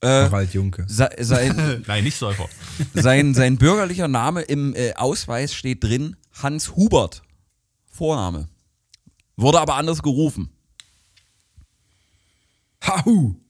Äh, 0.00 0.06
Harald 0.06 0.54
Junke. 0.54 0.84
Sein, 0.88 1.82
Nein, 1.86 2.04
nicht 2.04 2.16
Säufer. 2.16 2.48
Sein, 2.94 3.34
sein 3.34 3.58
bürgerlicher 3.58 4.06
Name 4.06 4.42
im 4.42 4.74
äh, 4.76 4.94
Ausweis 4.94 5.52
steht 5.52 5.82
drin 5.82 6.16
Hans 6.32 6.76
Hubert. 6.76 7.22
Vorname. 7.90 8.48
Wurde 9.36 9.60
aber 9.60 9.74
anders 9.74 10.02
gerufen. 10.02 10.50
Hahu. 12.84 13.40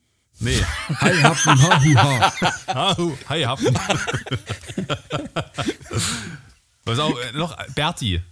Nee. 0.40 0.61
Hi 1.00 1.14
Happen, 1.23 1.62
hahu, 1.62 1.95
ha. 1.97 2.33
Hahu, 2.75 3.16
hi 3.28 3.42
Happen. 3.42 3.75
Was 6.85 6.99
auch 6.99 7.18
äh, 7.18 7.33
noch? 7.37 7.57
Berti. 7.75 8.23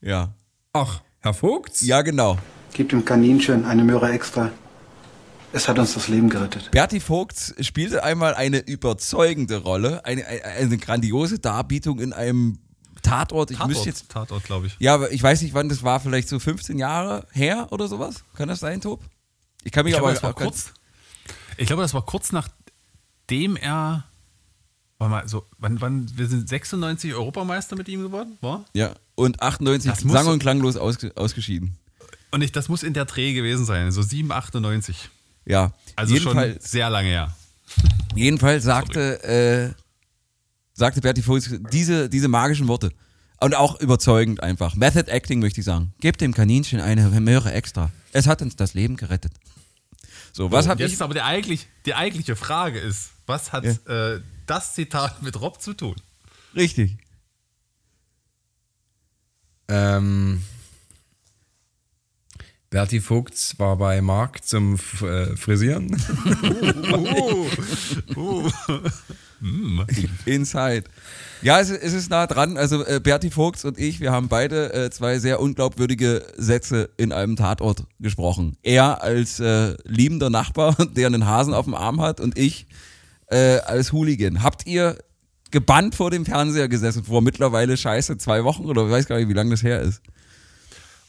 Ja. 0.00 0.34
Ach, 0.72 1.00
Herr 1.20 1.34
Vogts? 1.34 1.80
Ja, 1.82 2.02
genau. 2.02 2.38
Gib 2.74 2.90
dem 2.90 3.04
Kaninchen 3.04 3.64
eine 3.64 3.84
Möhre 3.84 4.10
extra. 4.12 4.50
Es 5.52 5.68
hat 5.68 5.78
uns 5.78 5.94
das 5.94 6.08
Leben 6.08 6.28
gerettet. 6.28 6.70
Berti 6.72 7.00
Vogts 7.00 7.54
spielte 7.60 8.04
einmal 8.04 8.34
eine 8.34 8.58
überzeugende 8.58 9.58
Rolle, 9.58 10.04
eine, 10.04 10.26
eine, 10.26 10.44
eine 10.44 10.76
grandiose 10.78 11.38
Darbietung 11.38 12.00
in 12.00 12.12
einem 12.12 12.58
Tatort. 13.02 13.50
Ich 13.50 13.58
Tatort, 13.58 13.86
jetzt. 13.86 14.10
Tatort, 14.10 14.44
glaube 14.44 14.66
ich. 14.66 14.76
Ja, 14.78 14.94
aber 14.94 15.12
ich 15.12 15.22
weiß 15.22 15.42
nicht, 15.42 15.54
wann 15.54 15.68
das 15.68 15.82
war. 15.82 16.00
Vielleicht 16.00 16.28
so 16.28 16.38
15 16.38 16.78
Jahre 16.78 17.26
her 17.32 17.68
oder 17.70 17.88
sowas. 17.88 18.24
Kann 18.36 18.48
das 18.48 18.60
sein, 18.60 18.80
Tob? 18.80 19.00
Ich 19.62 19.72
kann 19.72 19.84
mich 19.84 19.92
ich 19.92 19.98
aber 19.98 20.12
glaube, 20.12 20.14
das 20.14 20.22
war 20.22 20.34
kurz. 20.34 20.72
Ich 21.56 21.66
glaube, 21.66 21.82
das 21.82 21.94
war 21.94 22.02
kurz 22.02 22.32
nachdem 22.32 23.56
er. 23.56 24.04
Warte 24.98 25.10
mal, 25.10 25.28
so, 25.28 25.46
wann, 25.58 25.80
wann, 25.80 26.10
wir 26.16 26.26
sind 26.26 26.48
96 26.48 27.14
Europameister 27.14 27.76
mit 27.76 27.88
ihm 27.88 28.02
geworden, 28.02 28.38
war? 28.40 28.64
Ja, 28.74 28.94
und 29.16 29.42
98 29.42 30.04
muss, 30.04 30.12
sang- 30.12 30.28
und 30.28 30.38
klanglos 30.38 30.76
aus, 30.76 30.98
ausgeschieden. 31.16 31.76
Und 32.30 32.42
ich, 32.42 32.52
das 32.52 32.68
muss 32.68 32.82
in 32.82 32.94
der 32.94 33.04
Dreh 33.04 33.32
gewesen 33.32 33.64
sein, 33.64 33.90
so 33.92 34.02
7, 34.02 34.30
98. 34.30 35.10
Ja. 35.46 35.72
Also 35.96 36.16
schon 36.16 36.56
sehr 36.60 36.90
lange 36.90 37.08
her. 37.08 37.36
Jedenfalls 38.14 38.64
sagte, 38.64 39.22
äh, 39.24 39.82
sagte 40.72 41.00
Bertie 41.00 41.22
Vogts 41.22 41.50
diese, 41.72 42.08
diese 42.08 42.28
magischen 42.28 42.68
Worte. 42.68 42.90
Und 43.40 43.54
auch 43.54 43.80
überzeugend 43.80 44.42
einfach. 44.42 44.74
Method 44.74 45.10
Acting 45.10 45.40
möchte 45.40 45.60
ich 45.60 45.66
sagen. 45.66 45.92
Gebt 46.00 46.20
dem 46.20 46.32
Kaninchen 46.32 46.80
eine 46.80 47.08
Möhre 47.20 47.52
extra. 47.52 47.90
Es 48.12 48.26
hat 48.26 48.42
uns 48.42 48.56
das 48.56 48.74
Leben 48.74 48.96
gerettet. 48.96 49.32
So, 50.34 50.50
was 50.50 50.66
habe 50.66 50.82
ich. 50.82 50.90
Jetzt 50.90 51.00
aber 51.00 51.14
die, 51.14 51.20
eigentlich, 51.20 51.68
die 51.86 51.94
eigentliche 51.94 52.34
Frage 52.34 52.80
ist, 52.80 53.12
was 53.24 53.52
hat 53.52 53.64
ja. 53.64 54.14
äh, 54.14 54.20
das 54.46 54.74
Zitat 54.74 55.22
mit 55.22 55.40
Rob 55.40 55.62
zu 55.62 55.74
tun? 55.74 55.94
Richtig. 56.56 56.98
Ähm, 59.68 60.42
Berti 62.70 63.00
Vogts 63.00 63.56
war 63.60 63.76
bei 63.76 64.00
Marc 64.00 64.44
zum 64.44 64.74
äh, 64.74 65.36
Frisieren. 65.36 65.96
uh, 66.92 67.48
uh, 68.16 68.50
uh. 69.44 69.84
Inside. 70.24 70.84
Ja, 71.42 71.60
es, 71.60 71.70
es, 71.70 71.92
ist 71.92 72.10
nah 72.10 72.26
dran. 72.26 72.56
Also 72.56 72.84
äh, 72.86 73.00
Berti 73.00 73.30
Vogts 73.30 73.64
und 73.64 73.78
ich, 73.78 74.00
wir 74.00 74.12
haben 74.12 74.28
beide 74.28 74.72
äh, 74.72 74.90
zwei 74.90 75.18
sehr 75.18 75.40
unglaubwürdige 75.40 76.24
Sätze 76.36 76.90
in 76.96 77.12
einem 77.12 77.36
Tatort 77.36 77.84
gesprochen. 78.00 78.56
Er 78.62 79.02
als 79.02 79.40
äh, 79.40 79.76
liebender 79.84 80.30
Nachbar, 80.30 80.74
der 80.96 81.06
einen 81.06 81.26
Hasen 81.26 81.52
auf 81.52 81.66
dem 81.66 81.74
Arm 81.74 82.00
hat 82.00 82.20
und 82.20 82.38
ich 82.38 82.66
äh, 83.26 83.58
als 83.58 83.92
Hooligan. 83.92 84.42
Habt 84.42 84.66
ihr 84.66 84.96
gebannt 85.50 85.94
vor 85.94 86.10
dem 86.10 86.24
Fernseher 86.24 86.68
gesessen 86.68 87.04
vor 87.04 87.22
mittlerweile 87.22 87.76
scheiße 87.76 88.18
zwei 88.18 88.42
Wochen 88.44 88.64
oder 88.64 88.86
ich 88.86 88.90
weiß 88.90 89.06
gar 89.06 89.18
nicht, 89.18 89.28
wie 89.28 89.34
lange 89.34 89.50
das 89.50 89.62
her 89.62 89.80
ist? 89.80 90.00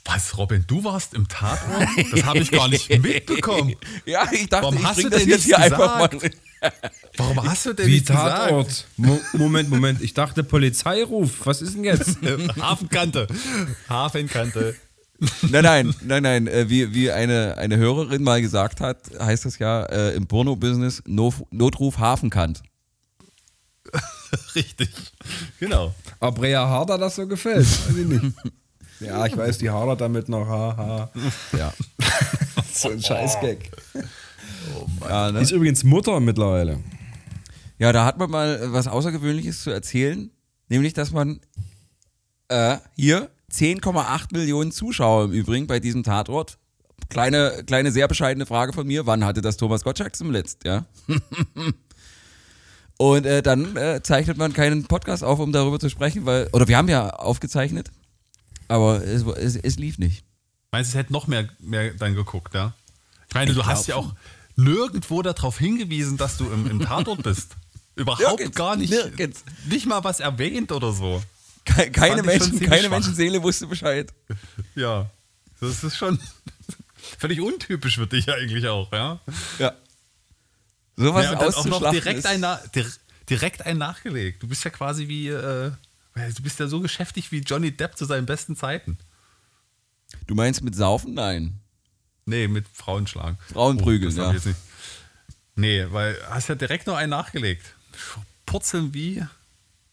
Was, 0.06 0.38
Robin, 0.38 0.64
du 0.68 0.84
warst 0.84 1.16
im 1.16 1.28
Tatort? 1.28 1.88
Das 2.12 2.24
habe 2.26 2.40
ich 2.40 2.52
gar 2.52 2.68
nicht 2.68 2.90
mitbekommen. 3.02 3.76
ja, 4.06 4.28
ich 4.32 4.48
dachte, 4.48 4.66
Warum 4.66 4.78
ich 4.78 4.84
hast 4.84 5.04
du 5.04 5.10
das 5.10 5.26
jetzt 5.26 5.46
hier 5.46 5.56
gesagt? 5.56 5.74
einfach 5.74 6.00
mal. 6.00 6.32
Warum 7.18 7.44
hast 7.44 7.66
du 7.66 7.74
denn 7.74 7.88
Wie 7.88 7.96
nicht 7.96 8.08
Tatort? 8.08 8.68
gesagt? 8.68 8.88
Mo 8.98 9.20
Moment, 9.34 9.70
Moment. 9.70 10.02
Ich 10.02 10.14
dachte 10.14 10.44
Polizeiruf. 10.44 11.46
Was 11.46 11.62
ist 11.62 11.76
denn 11.76 11.84
jetzt? 11.84 12.18
Hafenkante. 12.62 13.28
Hafenkante. 13.90 14.76
Nein, 15.44 15.64
nein, 15.64 15.96
nein, 16.02 16.24
nein. 16.24 16.48
Äh, 16.48 16.70
wie, 16.70 16.94
wie 16.94 17.12
eine, 17.12 17.58
eine 17.58 17.78
Hörerin 17.78 18.24
mal 18.24 18.42
gesagt 18.42 18.82
hat, 18.82 18.98
heißt 19.18 19.46
das 19.46 19.60
ja 19.60 19.84
äh, 19.86 20.14
im 20.16 20.28
Porno-Business 20.28 21.04
Notruf 21.06 21.98
Hafenkant. 21.98 22.62
Richtig. 24.56 24.90
Genau. 25.60 25.94
Ob 26.20 26.42
Rea 26.42 26.68
Harder 26.68 26.98
das 26.98 27.16
so 27.16 27.28
gefällt, 27.28 27.66
weiß 27.66 27.98
ich 27.98 28.08
nicht. 28.08 28.26
Ja, 29.02 29.26
ich 29.26 29.36
weiß, 29.36 29.58
die 29.58 29.70
Harder 29.70 29.98
damit 29.98 30.30
noch, 30.30 30.48
haha. 30.48 31.12
Ja. 31.52 31.74
so 32.74 32.90
ein 32.90 33.02
Scheißgag. 33.02 33.58
Oh 34.74 34.88
ja, 35.08 35.32
ne? 35.32 35.40
Ist 35.40 35.52
übrigens 35.52 35.84
Mutter 35.84 36.20
mittlerweile. 36.20 36.80
Ja, 37.78 37.92
da 37.92 38.06
hat 38.06 38.18
man 38.18 38.32
mal 38.32 38.74
was 38.74 38.88
Außergewöhnliches 38.88 39.64
zu 39.64 39.70
erzählen, 39.70 40.32
nämlich, 40.70 40.94
dass 40.94 41.12
man 41.12 41.42
äh, 42.48 42.78
hier 42.96 43.30
10,8 43.52 44.34
Millionen 44.34 44.72
Zuschauer 44.72 45.26
im 45.26 45.32
Übrigen 45.32 45.68
bei 45.68 45.80
diesem 45.80 46.04
Tatort. 46.04 46.58
Kleine, 47.10 47.64
kleine, 47.68 47.92
sehr 47.92 48.08
bescheidene 48.08 48.46
Frage 48.46 48.74
von 48.74 48.88
mir. 48.88 49.06
Wann 49.06 49.26
hatte 49.26 49.42
das 49.42 49.58
Thomas 49.58 49.84
Gottschalk 49.84 50.16
zum 50.16 50.32
Letzt, 50.32 50.64
ja? 50.64 50.86
Und 52.98 53.26
äh, 53.26 53.44
dann 53.44 53.76
äh, 53.76 54.02
zeichnet 54.02 54.38
man 54.38 54.54
keinen 54.54 54.86
Podcast 54.86 55.24
auf, 55.24 55.40
um 55.40 55.52
darüber 55.52 55.80
zu 55.80 55.90
sprechen, 55.90 56.26
weil, 56.26 56.48
oder 56.54 56.68
wir 56.68 56.78
haben 56.78 56.88
ja 56.88 57.10
aufgezeichnet, 57.10 57.92
aber 58.70 59.04
es, 59.04 59.24
es, 59.24 59.58
es 59.58 59.76
lief 59.78 59.98
nicht. 59.98 60.24
Meinst 60.72 60.94
du, 60.94 60.98
es 60.98 61.04
hätte 61.04 61.14
noch 61.14 61.28
mehr, 61.28 61.50
mehr 61.60 61.94
dann 61.94 62.16
geguckt, 62.16 62.54
ja? 62.54 62.74
Ich 63.28 63.36
meine, 63.36 63.52
ich 63.52 63.58
du 63.58 63.66
hast 63.66 63.88
ja 63.88 63.96
auch 63.96 64.14
nirgendwo 64.56 65.22
darauf 65.22 65.58
hingewiesen, 65.58 66.18
dass 66.18 66.38
du 66.38 66.50
im, 66.50 66.70
im 66.70 66.80
Tatort 66.80 67.24
bist. 67.24 67.56
Überhaupt 67.96 68.40
nirgends, 68.40 68.58
gar 68.58 68.76
nicht. 68.76 68.90
Nirgends. 68.92 69.44
Nicht 69.70 69.86
mal 69.86 70.04
was 70.04 70.20
erwähnt 70.20 70.72
oder 70.72 70.92
so. 70.92 71.24
Keine, 71.64 71.92
keine, 71.92 72.24
Menschen, 72.24 72.60
keine 72.60 72.90
Menschenseele 72.90 73.42
wusste 73.42 73.68
Bescheid. 73.68 74.14
Ja, 74.76 75.10
das 75.62 75.86
ist 75.86 75.96
schon 75.96 76.20
völlig 77.18 77.40
untypisch 77.40 77.96
für 77.96 78.08
dich 78.08 78.30
eigentlich 78.30 78.68
auch, 78.68 78.92
ja? 78.92 79.22
Ja. 79.58 79.74
Sowas 80.98 81.26
ja, 81.26 81.40
auch 81.40 81.66
noch 81.66 81.92
direkt 81.92 82.26
ein, 82.26 82.46
direkt 83.30 83.66
ein 83.66 83.78
nachgelegt. 83.78 84.44
Du 84.44 84.48
bist 84.50 84.66
ja 84.66 84.70
quasi 84.70 85.08
wie, 85.08 85.30
äh, 85.30 85.72
du 86.14 86.44
bist 86.44 86.60
ja 86.60 86.68
so 86.68 86.82
geschäftig 86.82 87.32
wie 87.32 87.40
Johnny 87.40 87.72
Depp 87.72 87.98
zu 87.98 88.04
seinen 88.04 88.26
besten 88.26 88.58
Zeiten. 88.58 88.98
Du 90.28 90.36
meinst 90.36 90.62
mit 90.62 90.76
Saufen? 90.76 91.14
Nein. 91.14 91.60
Nee, 92.26 92.48
mit 92.48 92.68
Frauenschlagen. 92.74 93.38
Frauenprügeln, 93.54 94.18
oh, 94.20 94.34
ja. 94.34 94.36
Nee, 95.56 95.86
weil 95.90 96.18
hast 96.30 96.50
ja 96.50 96.56
direkt 96.56 96.88
noch 96.88 96.96
einen 96.96 97.12
nachgelegt. 97.12 97.76
Purzeln 98.46 98.94
wie, 98.94 99.24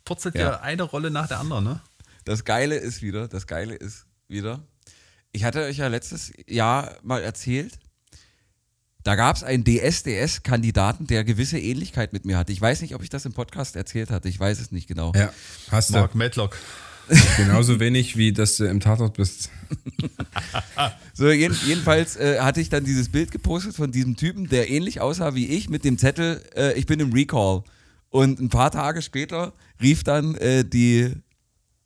purzelt 0.05 0.35
ja. 0.35 0.41
ja 0.43 0.61
eine 0.61 0.83
Rolle 0.83 1.11
nach 1.11 1.29
der 1.29 1.39
anderen, 1.39 1.65
ne? 1.65 1.81
Das 2.25 2.45
Geile 2.45 2.77
ist 2.77 3.03
wieder, 3.03 3.29
das 3.29 3.47
Geile 3.47 3.75
ist 3.75 4.07
wieder, 4.29 4.61
ich 5.33 5.45
hatte 5.45 5.65
euch 5.65 5.79
ja 5.79 5.89
letztes 5.89 6.33
Jahr 6.47 6.97
mal 7.03 7.23
erzählt, 7.23 7.79
da 9.03 9.17
gab 9.17 9.35
es 9.35 9.43
einen 9.43 9.65
DSDS-Kandidaten, 9.65 11.07
der 11.07 11.25
gewisse 11.25 11.59
Ähnlichkeit 11.59 12.13
mit 12.13 12.25
mir 12.25 12.39
hatte. 12.39 12.53
Ich 12.53 12.61
weiß 12.61 12.83
nicht, 12.83 12.95
ob 12.95 13.03
ich 13.03 13.09
das 13.09 13.25
im 13.25 13.33
Podcast 13.33 13.75
erzählt 13.75 14.11
hatte. 14.11 14.29
Ich 14.29 14.39
weiß 14.39 14.61
es 14.61 14.71
nicht 14.71 14.87
genau. 14.87 15.13
Ja, 15.17 15.33
hast 15.71 15.91
du. 15.91 15.95
Mark 15.95 16.15
Medlock. 16.15 16.57
Genauso 17.37 17.81
wenig, 17.81 18.17
wie 18.17 18.33
dass 18.33 18.57
du 18.57 18.65
im 18.65 18.81
Tatort 18.81 19.17
bist. 19.17 19.51
so, 21.15 21.31
jeden, 21.31 21.57
jedenfalls 21.67 22.17
äh, 22.17 22.41
hatte 22.41 22.61
ich 22.61 22.69
dann 22.69 22.85
dieses 22.85 23.11
Bild 23.11 23.31
gepostet 23.31 23.75
von 23.75 23.93
diesem 23.93 24.17
Typen, 24.17 24.49
der 24.49 24.71
ähnlich 24.71 25.01
aussah 25.01 25.35
wie 25.35 25.47
ich, 25.47 25.69
mit 25.69 25.85
dem 25.85 25.99
Zettel, 25.99 26.43
äh, 26.57 26.73
ich 26.79 26.87
bin 26.87 27.01
im 27.01 27.13
Recall. 27.13 27.63
Und 28.09 28.41
ein 28.41 28.49
paar 28.49 28.71
Tage 28.71 29.03
später 29.03 29.53
rief 29.81 30.05
dann 30.05 30.35
äh, 30.37 30.65
die, 30.65 31.13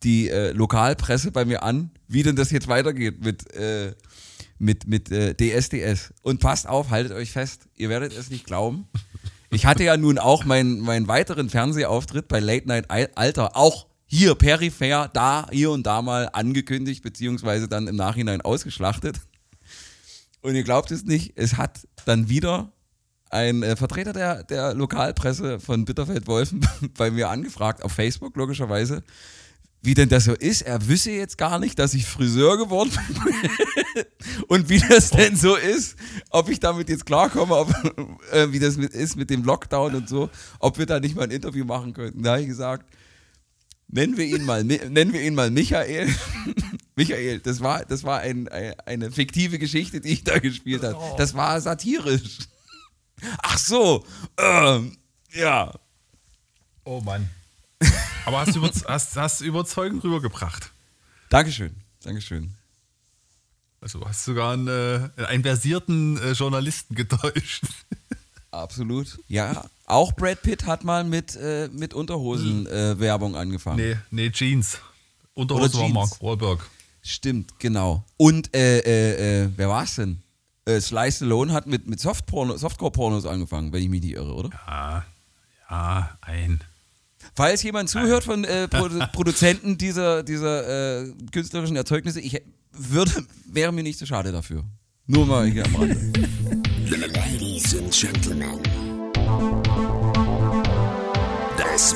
die 0.02 0.28
äh, 0.28 0.52
Lokalpresse 0.52 1.30
bei 1.30 1.44
mir 1.44 1.62
an, 1.62 1.90
wie 2.08 2.22
denn 2.22 2.36
das 2.36 2.50
jetzt 2.50 2.68
weitergeht 2.68 3.24
mit, 3.24 3.52
äh, 3.54 3.94
mit, 4.58 4.86
mit 4.86 5.10
äh, 5.10 5.34
DSDS. 5.34 6.12
Und 6.22 6.40
passt 6.40 6.68
auf, 6.68 6.90
haltet 6.90 7.12
euch 7.12 7.30
fest, 7.30 7.68
ihr 7.76 7.88
werdet 7.88 8.16
es 8.16 8.30
nicht 8.30 8.44
glauben. 8.44 8.88
Ich 9.50 9.66
hatte 9.66 9.84
ja 9.84 9.96
nun 9.96 10.18
auch 10.18 10.44
meinen, 10.44 10.80
meinen 10.80 11.08
weiteren 11.08 11.48
Fernsehauftritt 11.48 12.28
bei 12.28 12.40
Late 12.40 12.66
Night 12.66 12.90
Alter 12.90 13.56
auch 13.56 13.86
hier 14.16 14.34
peripher, 14.34 15.10
da, 15.12 15.46
hier 15.50 15.70
und 15.70 15.86
da 15.86 16.00
mal 16.00 16.30
angekündigt, 16.32 17.02
beziehungsweise 17.02 17.68
dann 17.68 17.86
im 17.86 17.96
Nachhinein 17.96 18.40
ausgeschlachtet. 18.40 19.20
Und 20.40 20.54
ihr 20.54 20.62
glaubt 20.62 20.90
es 20.90 21.04
nicht, 21.04 21.32
es 21.36 21.58
hat 21.58 21.86
dann 22.06 22.30
wieder 22.30 22.72
ein 23.28 23.62
äh, 23.62 23.76
Vertreter 23.76 24.14
der, 24.14 24.42
der 24.44 24.72
Lokalpresse 24.72 25.60
von 25.60 25.84
Bitterfeld-Wolfen 25.84 26.66
bei 26.96 27.10
mir 27.10 27.28
angefragt, 27.28 27.82
auf 27.82 27.92
Facebook 27.92 28.36
logischerweise, 28.36 29.02
wie 29.82 29.92
denn 29.92 30.08
das 30.08 30.24
so 30.24 30.32
ist. 30.32 30.62
Er 30.62 30.88
wüsste 30.88 31.10
jetzt 31.10 31.36
gar 31.36 31.58
nicht, 31.58 31.78
dass 31.78 31.92
ich 31.92 32.06
Friseur 32.06 32.56
geworden 32.56 32.92
bin 32.92 34.04
und 34.48 34.70
wie 34.70 34.78
das 34.78 35.10
denn 35.10 35.36
so 35.36 35.56
ist, 35.56 35.96
ob 36.30 36.48
ich 36.48 36.58
damit 36.60 36.88
jetzt 36.88 37.04
klarkomme, 37.04 37.54
ob, 37.54 37.68
äh, 38.32 38.50
wie 38.50 38.60
das 38.60 38.78
mit, 38.78 38.94
ist 38.94 39.16
mit 39.16 39.28
dem 39.28 39.44
Lockdown 39.44 39.94
und 39.94 40.08
so, 40.08 40.30
ob 40.58 40.78
wir 40.78 40.86
da 40.86 41.00
nicht 41.00 41.16
mal 41.16 41.24
ein 41.24 41.30
Interview 41.30 41.66
machen 41.66 41.92
könnten. 41.92 42.22
Da 42.22 42.32
habe 42.32 42.42
ich 42.42 42.48
gesagt, 42.48 42.86
nennen 43.88 44.16
wir 44.16 44.24
ihn 44.24 44.44
mal, 44.44 44.64
nennen 44.64 45.12
wir 45.12 45.22
ihn 45.22 45.34
mal 45.34 45.50
Michael. 45.50 46.14
Michael, 46.96 47.40
das 47.40 47.60
war, 47.60 47.84
das 47.84 48.04
war 48.04 48.20
ein, 48.20 48.48
eine 48.48 49.10
fiktive 49.12 49.58
Geschichte, 49.58 50.00
die 50.00 50.08
ich 50.10 50.24
da 50.24 50.38
gespielt 50.38 50.82
habe. 50.82 50.96
Oh. 50.96 51.14
Das 51.18 51.34
war 51.34 51.60
satirisch. 51.60 52.38
Ach 53.42 53.58
so, 53.58 54.04
ähm, 54.38 54.96
ja. 55.32 55.72
Oh 56.84 57.00
Mann. 57.00 57.28
Aber 58.24 58.40
hast 58.40 58.56
du 58.56 58.62
hast, 58.62 59.16
hast 59.16 59.40
überzeugend 59.40 60.02
rübergebracht. 60.02 60.72
Dankeschön, 61.28 61.74
Dankeschön. 62.02 62.54
Also 63.80 64.04
hast 64.06 64.24
sogar 64.24 64.54
einen, 64.54 64.68
äh, 64.68 65.24
einen 65.26 65.42
versierten 65.42 66.16
äh, 66.18 66.32
Journalisten 66.32 66.94
getäuscht. 66.94 67.64
Absolut. 68.50 69.18
Ja, 69.28 69.64
auch 69.86 70.12
Brad 70.12 70.42
Pitt 70.42 70.66
hat 70.66 70.84
mal 70.84 71.04
mit, 71.04 71.36
äh, 71.36 71.68
mit 71.72 71.94
Unterhosen-Werbung 71.94 73.34
äh, 73.34 73.38
angefangen. 73.38 73.76
Nee, 73.76 73.96
nee, 74.10 74.30
Jeans. 74.30 74.78
Unterhosen 75.34 75.80
war 75.80 75.88
Mark 75.88 76.22
Wahlberg. 76.22 76.68
Stimmt, 77.02 77.58
genau. 77.58 78.04
Und 78.16 78.54
äh, 78.54 78.80
äh, 78.80 79.44
äh 79.44 79.48
wer 79.54 79.68
war 79.68 79.84
es 79.84 79.94
denn? 79.94 80.22
Äh, 80.64 80.80
Sly 80.80 81.12
Stallone 81.12 81.52
hat 81.52 81.66
mit, 81.68 81.86
mit 81.86 82.00
Softcore-Pornos 82.00 83.26
angefangen, 83.26 83.72
wenn 83.72 83.82
ich 83.82 83.88
mich 83.88 84.02
nicht 84.02 84.14
irre, 84.14 84.34
oder? 84.34 84.50
Ja, 84.66 85.04
ja, 85.70 86.18
ein. 86.22 86.60
Falls 87.36 87.62
jemand 87.62 87.88
zuhört 87.88 88.24
von 88.24 88.44
äh, 88.44 88.66
Produzenten 89.12 89.78
dieser, 89.78 90.24
dieser 90.24 91.04
äh, 91.04 91.12
künstlerischen 91.30 91.76
Erzeugnisse, 91.76 92.20
ich 92.20 92.42
würde, 92.72 93.12
wäre 93.46 93.72
mir 93.72 93.82
nicht 93.82 93.98
so 93.98 94.06
schade 94.06 94.32
dafür. 94.32 94.64
Nur 95.06 95.26
mal 95.26 95.46
hier 95.46 95.64
am 95.64 95.76
Rande. 95.76 96.12
Ladies 96.88 97.76
and 97.76 97.92
Gentlemen. 97.92 98.85
Das 101.58 101.94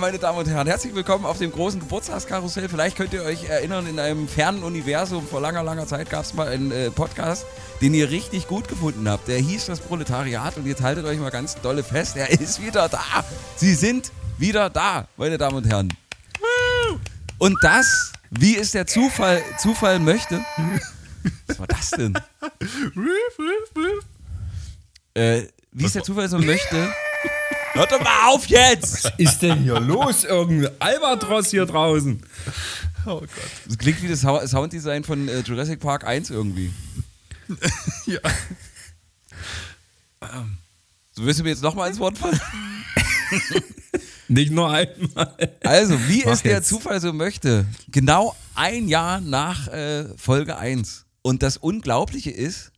Meine 0.00 0.18
Damen 0.18 0.38
und 0.38 0.48
Herren, 0.48 0.68
herzlich 0.68 0.94
willkommen 0.94 1.26
auf 1.26 1.38
dem 1.38 1.50
großen 1.50 1.80
Geburtstagskarussell. 1.80 2.68
Vielleicht 2.68 2.96
könnt 2.96 3.12
ihr 3.12 3.24
euch 3.24 3.48
erinnern, 3.48 3.84
in 3.88 3.98
einem 3.98 4.28
fernen 4.28 4.62
Universum 4.62 5.26
vor 5.26 5.40
langer, 5.40 5.64
langer 5.64 5.88
Zeit 5.88 6.08
gab 6.08 6.24
es 6.24 6.34
mal 6.34 6.46
einen 6.46 6.70
äh, 6.70 6.90
Podcast, 6.90 7.44
den 7.80 7.94
ihr 7.94 8.08
richtig 8.08 8.46
gut 8.46 8.68
gefunden 8.68 9.08
habt. 9.08 9.26
Der 9.26 9.38
hieß 9.38 9.66
das 9.66 9.80
Proletariat 9.80 10.56
und 10.56 10.66
jetzt 10.66 10.82
haltet 10.82 11.04
euch 11.04 11.18
mal 11.18 11.30
ganz 11.30 11.56
dolle 11.62 11.82
fest, 11.82 12.16
er 12.16 12.30
ist 12.30 12.64
wieder 12.64 12.88
da. 12.88 13.02
Sie 13.56 13.74
sind 13.74 14.12
wieder 14.38 14.70
da, 14.70 15.08
meine 15.16 15.36
Damen 15.36 15.56
und 15.56 15.66
Herren. 15.66 15.92
Und 17.38 17.56
das, 17.62 18.12
wie 18.30 18.56
es 18.56 18.70
der 18.70 18.86
Zufall, 18.86 19.42
Zufall 19.58 19.98
möchte. 19.98 20.40
Was 21.48 21.58
war 21.58 21.66
das 21.66 21.90
denn? 21.90 22.16
äh, 25.14 25.42
wie 25.72 25.84
es 25.84 25.92
der 25.92 26.04
Zufall 26.04 26.28
so 26.28 26.38
möchte. 26.38 26.88
Hört 27.78 27.92
doch 27.92 28.02
mal 28.02 28.28
auf 28.30 28.46
jetzt! 28.46 29.04
Was 29.04 29.12
ist 29.18 29.40
denn 29.40 29.62
hier 29.62 29.78
los? 29.78 30.24
Irgendein 30.24 30.72
Albatros 30.80 31.50
hier 31.50 31.64
draußen. 31.64 32.20
Oh 33.06 33.20
Gott. 33.20 33.30
Das 33.66 33.78
klingt 33.78 34.02
wie 34.02 34.08
das 34.08 34.20
Sounddesign 34.20 35.04
von 35.04 35.28
äh, 35.28 35.42
Jurassic 35.42 35.78
Park 35.78 36.04
1 36.04 36.30
irgendwie. 36.30 36.72
ja. 38.06 38.18
So 41.12 41.24
willst 41.24 41.38
du 41.38 41.44
mir 41.44 41.50
jetzt 41.50 41.62
nochmal 41.62 41.88
ins 41.88 42.00
Wort 42.00 42.18
fallen? 42.18 42.40
Nicht 44.28 44.50
nur 44.50 44.70
einmal. 44.72 45.36
Also, 45.62 46.08
wie 46.08 46.24
Mach 46.24 46.32
es 46.32 46.42
der 46.42 46.56
jetzt. 46.56 46.68
Zufall 46.68 47.00
so 47.00 47.12
möchte, 47.12 47.64
genau 47.92 48.34
ein 48.56 48.88
Jahr 48.88 49.20
nach 49.20 49.68
äh, 49.68 50.16
Folge 50.18 50.58
1. 50.58 51.06
Und 51.22 51.44
das 51.44 51.56
Unglaubliche 51.56 52.32
ist, 52.32 52.72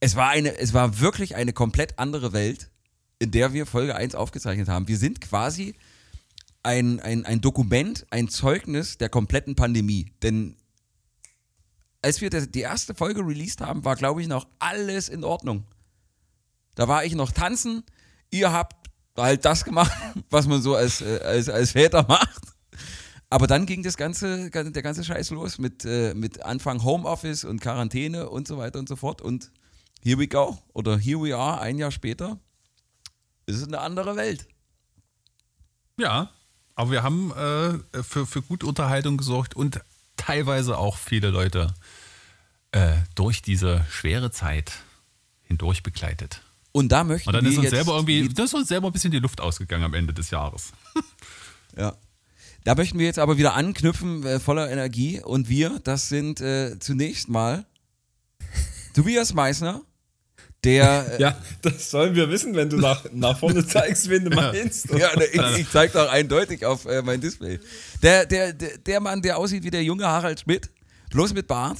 es 0.00 0.16
war, 0.16 0.28
eine, 0.28 0.58
es 0.58 0.74
war 0.74 1.00
wirklich 1.00 1.34
eine 1.34 1.54
komplett 1.54 1.98
andere 1.98 2.34
Welt, 2.34 2.68
in 3.20 3.30
der 3.30 3.52
wir 3.52 3.66
Folge 3.66 3.94
1 3.94 4.16
aufgezeichnet 4.16 4.68
haben. 4.68 4.88
Wir 4.88 4.98
sind 4.98 5.20
quasi 5.20 5.76
ein, 6.62 7.00
ein, 7.00 7.24
ein 7.24 7.40
Dokument, 7.40 8.06
ein 8.10 8.28
Zeugnis 8.28 8.98
der 8.98 9.08
kompletten 9.08 9.54
Pandemie. 9.54 10.10
Denn 10.22 10.56
als 12.02 12.20
wir 12.20 12.30
die 12.30 12.60
erste 12.60 12.94
Folge 12.94 13.20
released 13.20 13.60
haben, 13.60 13.84
war, 13.84 13.94
glaube 13.94 14.22
ich, 14.22 14.28
noch 14.28 14.46
alles 14.58 15.08
in 15.08 15.22
Ordnung. 15.22 15.64
Da 16.74 16.88
war 16.88 17.04
ich 17.04 17.14
noch 17.14 17.30
tanzen, 17.30 17.84
ihr 18.30 18.52
habt 18.52 18.74
halt 19.16 19.44
das 19.44 19.64
gemacht, 19.64 19.92
was 20.30 20.46
man 20.46 20.62
so 20.62 20.74
als, 20.74 21.02
äh, 21.02 21.20
als, 21.22 21.50
als 21.50 21.72
Väter 21.72 22.06
macht. 22.08 22.42
Aber 23.28 23.46
dann 23.46 23.66
ging 23.66 23.82
das 23.82 23.96
ganze, 23.96 24.50
der 24.50 24.82
ganze 24.82 25.04
Scheiß 25.04 25.30
los 25.30 25.58
mit, 25.58 25.84
äh, 25.84 26.14
mit 26.14 26.42
Anfang 26.42 26.82
Homeoffice 26.82 27.44
und 27.44 27.60
Quarantäne 27.60 28.30
und 28.30 28.48
so 28.48 28.56
weiter 28.56 28.78
und 28.78 28.88
so 28.88 28.96
fort. 28.96 29.20
Und 29.20 29.52
here 30.02 30.18
we 30.18 30.26
go. 30.26 30.58
Oder 30.72 30.98
here 30.98 31.20
we 31.22 31.36
are, 31.36 31.60
ein 31.60 31.78
Jahr 31.78 31.90
später. 31.90 32.40
Ist 33.50 33.62
es 33.62 33.68
eine 33.68 33.80
andere 33.80 34.16
Welt. 34.16 34.46
Ja, 35.98 36.30
aber 36.74 36.90
wir 36.90 37.02
haben 37.02 37.30
äh, 37.32 38.02
für, 38.02 38.26
für 38.26 38.42
gute 38.42 38.66
Unterhaltung 38.66 39.16
gesorgt 39.16 39.54
und 39.54 39.80
teilweise 40.16 40.78
auch 40.78 40.96
viele 40.96 41.30
Leute 41.30 41.74
äh, 42.72 42.92
durch 43.14 43.42
diese 43.42 43.84
schwere 43.90 44.30
Zeit 44.30 44.72
hindurch 45.42 45.82
begleitet. 45.82 46.42
Und 46.72 46.90
da 46.92 47.04
möchten 47.04 47.28
Und 47.28 47.34
dann 47.34 47.44
wir 47.44 47.50
ist 47.50 47.58
uns 47.58 47.70
selber 47.70 47.94
irgendwie, 47.94 48.28
das 48.28 48.46
ist 48.46 48.54
uns 48.54 48.68
selber 48.68 48.88
ein 48.88 48.92
bisschen 48.92 49.10
die 49.10 49.18
Luft 49.18 49.40
ausgegangen 49.40 49.84
am 49.84 49.94
Ende 49.94 50.14
des 50.14 50.30
Jahres. 50.30 50.72
ja. 51.76 51.96
Da 52.64 52.74
möchten 52.74 52.98
wir 52.98 53.06
jetzt 53.06 53.18
aber 53.18 53.38
wieder 53.38 53.54
anknüpfen, 53.54 54.24
äh, 54.24 54.38
voller 54.38 54.70
Energie. 54.70 55.20
Und 55.20 55.48
wir, 55.48 55.80
das 55.82 56.08
sind 56.08 56.40
äh, 56.40 56.78
zunächst 56.78 57.28
mal 57.28 57.66
Tobias 58.94 59.34
Meissner, 59.34 59.82
der. 60.64 61.06
Äh, 61.18 61.20
ja, 61.20 61.36
das 61.62 61.90
sollen 61.90 62.14
wir 62.14 62.28
wissen, 62.30 62.54
wenn 62.54 62.68
du 62.68 62.76
nach, 62.76 63.04
nach 63.12 63.38
vorne 63.38 63.66
zeigst, 63.66 64.08
wen 64.08 64.24
du 64.24 64.30
meinst. 64.34 64.90
ja, 64.90 65.16
ne, 65.16 65.24
ich, 65.24 65.58
ich 65.58 65.70
zeige 65.70 65.92
doch 65.92 66.10
eindeutig 66.10 66.64
auf 66.64 66.84
äh, 66.86 67.02
mein 67.02 67.20
Display. 67.20 67.58
Der, 68.02 68.26
der, 68.26 68.52
der, 68.52 68.78
der 68.78 69.00
Mann, 69.00 69.22
der 69.22 69.38
aussieht 69.38 69.64
wie 69.64 69.70
der 69.70 69.82
junge 69.82 70.06
Harald 70.06 70.40
Schmidt, 70.40 70.70
bloß 71.10 71.34
mit 71.34 71.46
Bart, 71.46 71.78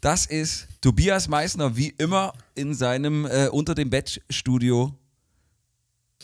das 0.00 0.26
ist 0.26 0.68
Tobias 0.80 1.28
Meissner, 1.28 1.76
wie 1.76 1.88
immer 1.98 2.32
in 2.54 2.74
seinem 2.74 3.26
äh, 3.26 3.48
Unter 3.48 3.74
dem 3.74 3.90
Bett 3.90 4.20
Studio. 4.30 4.96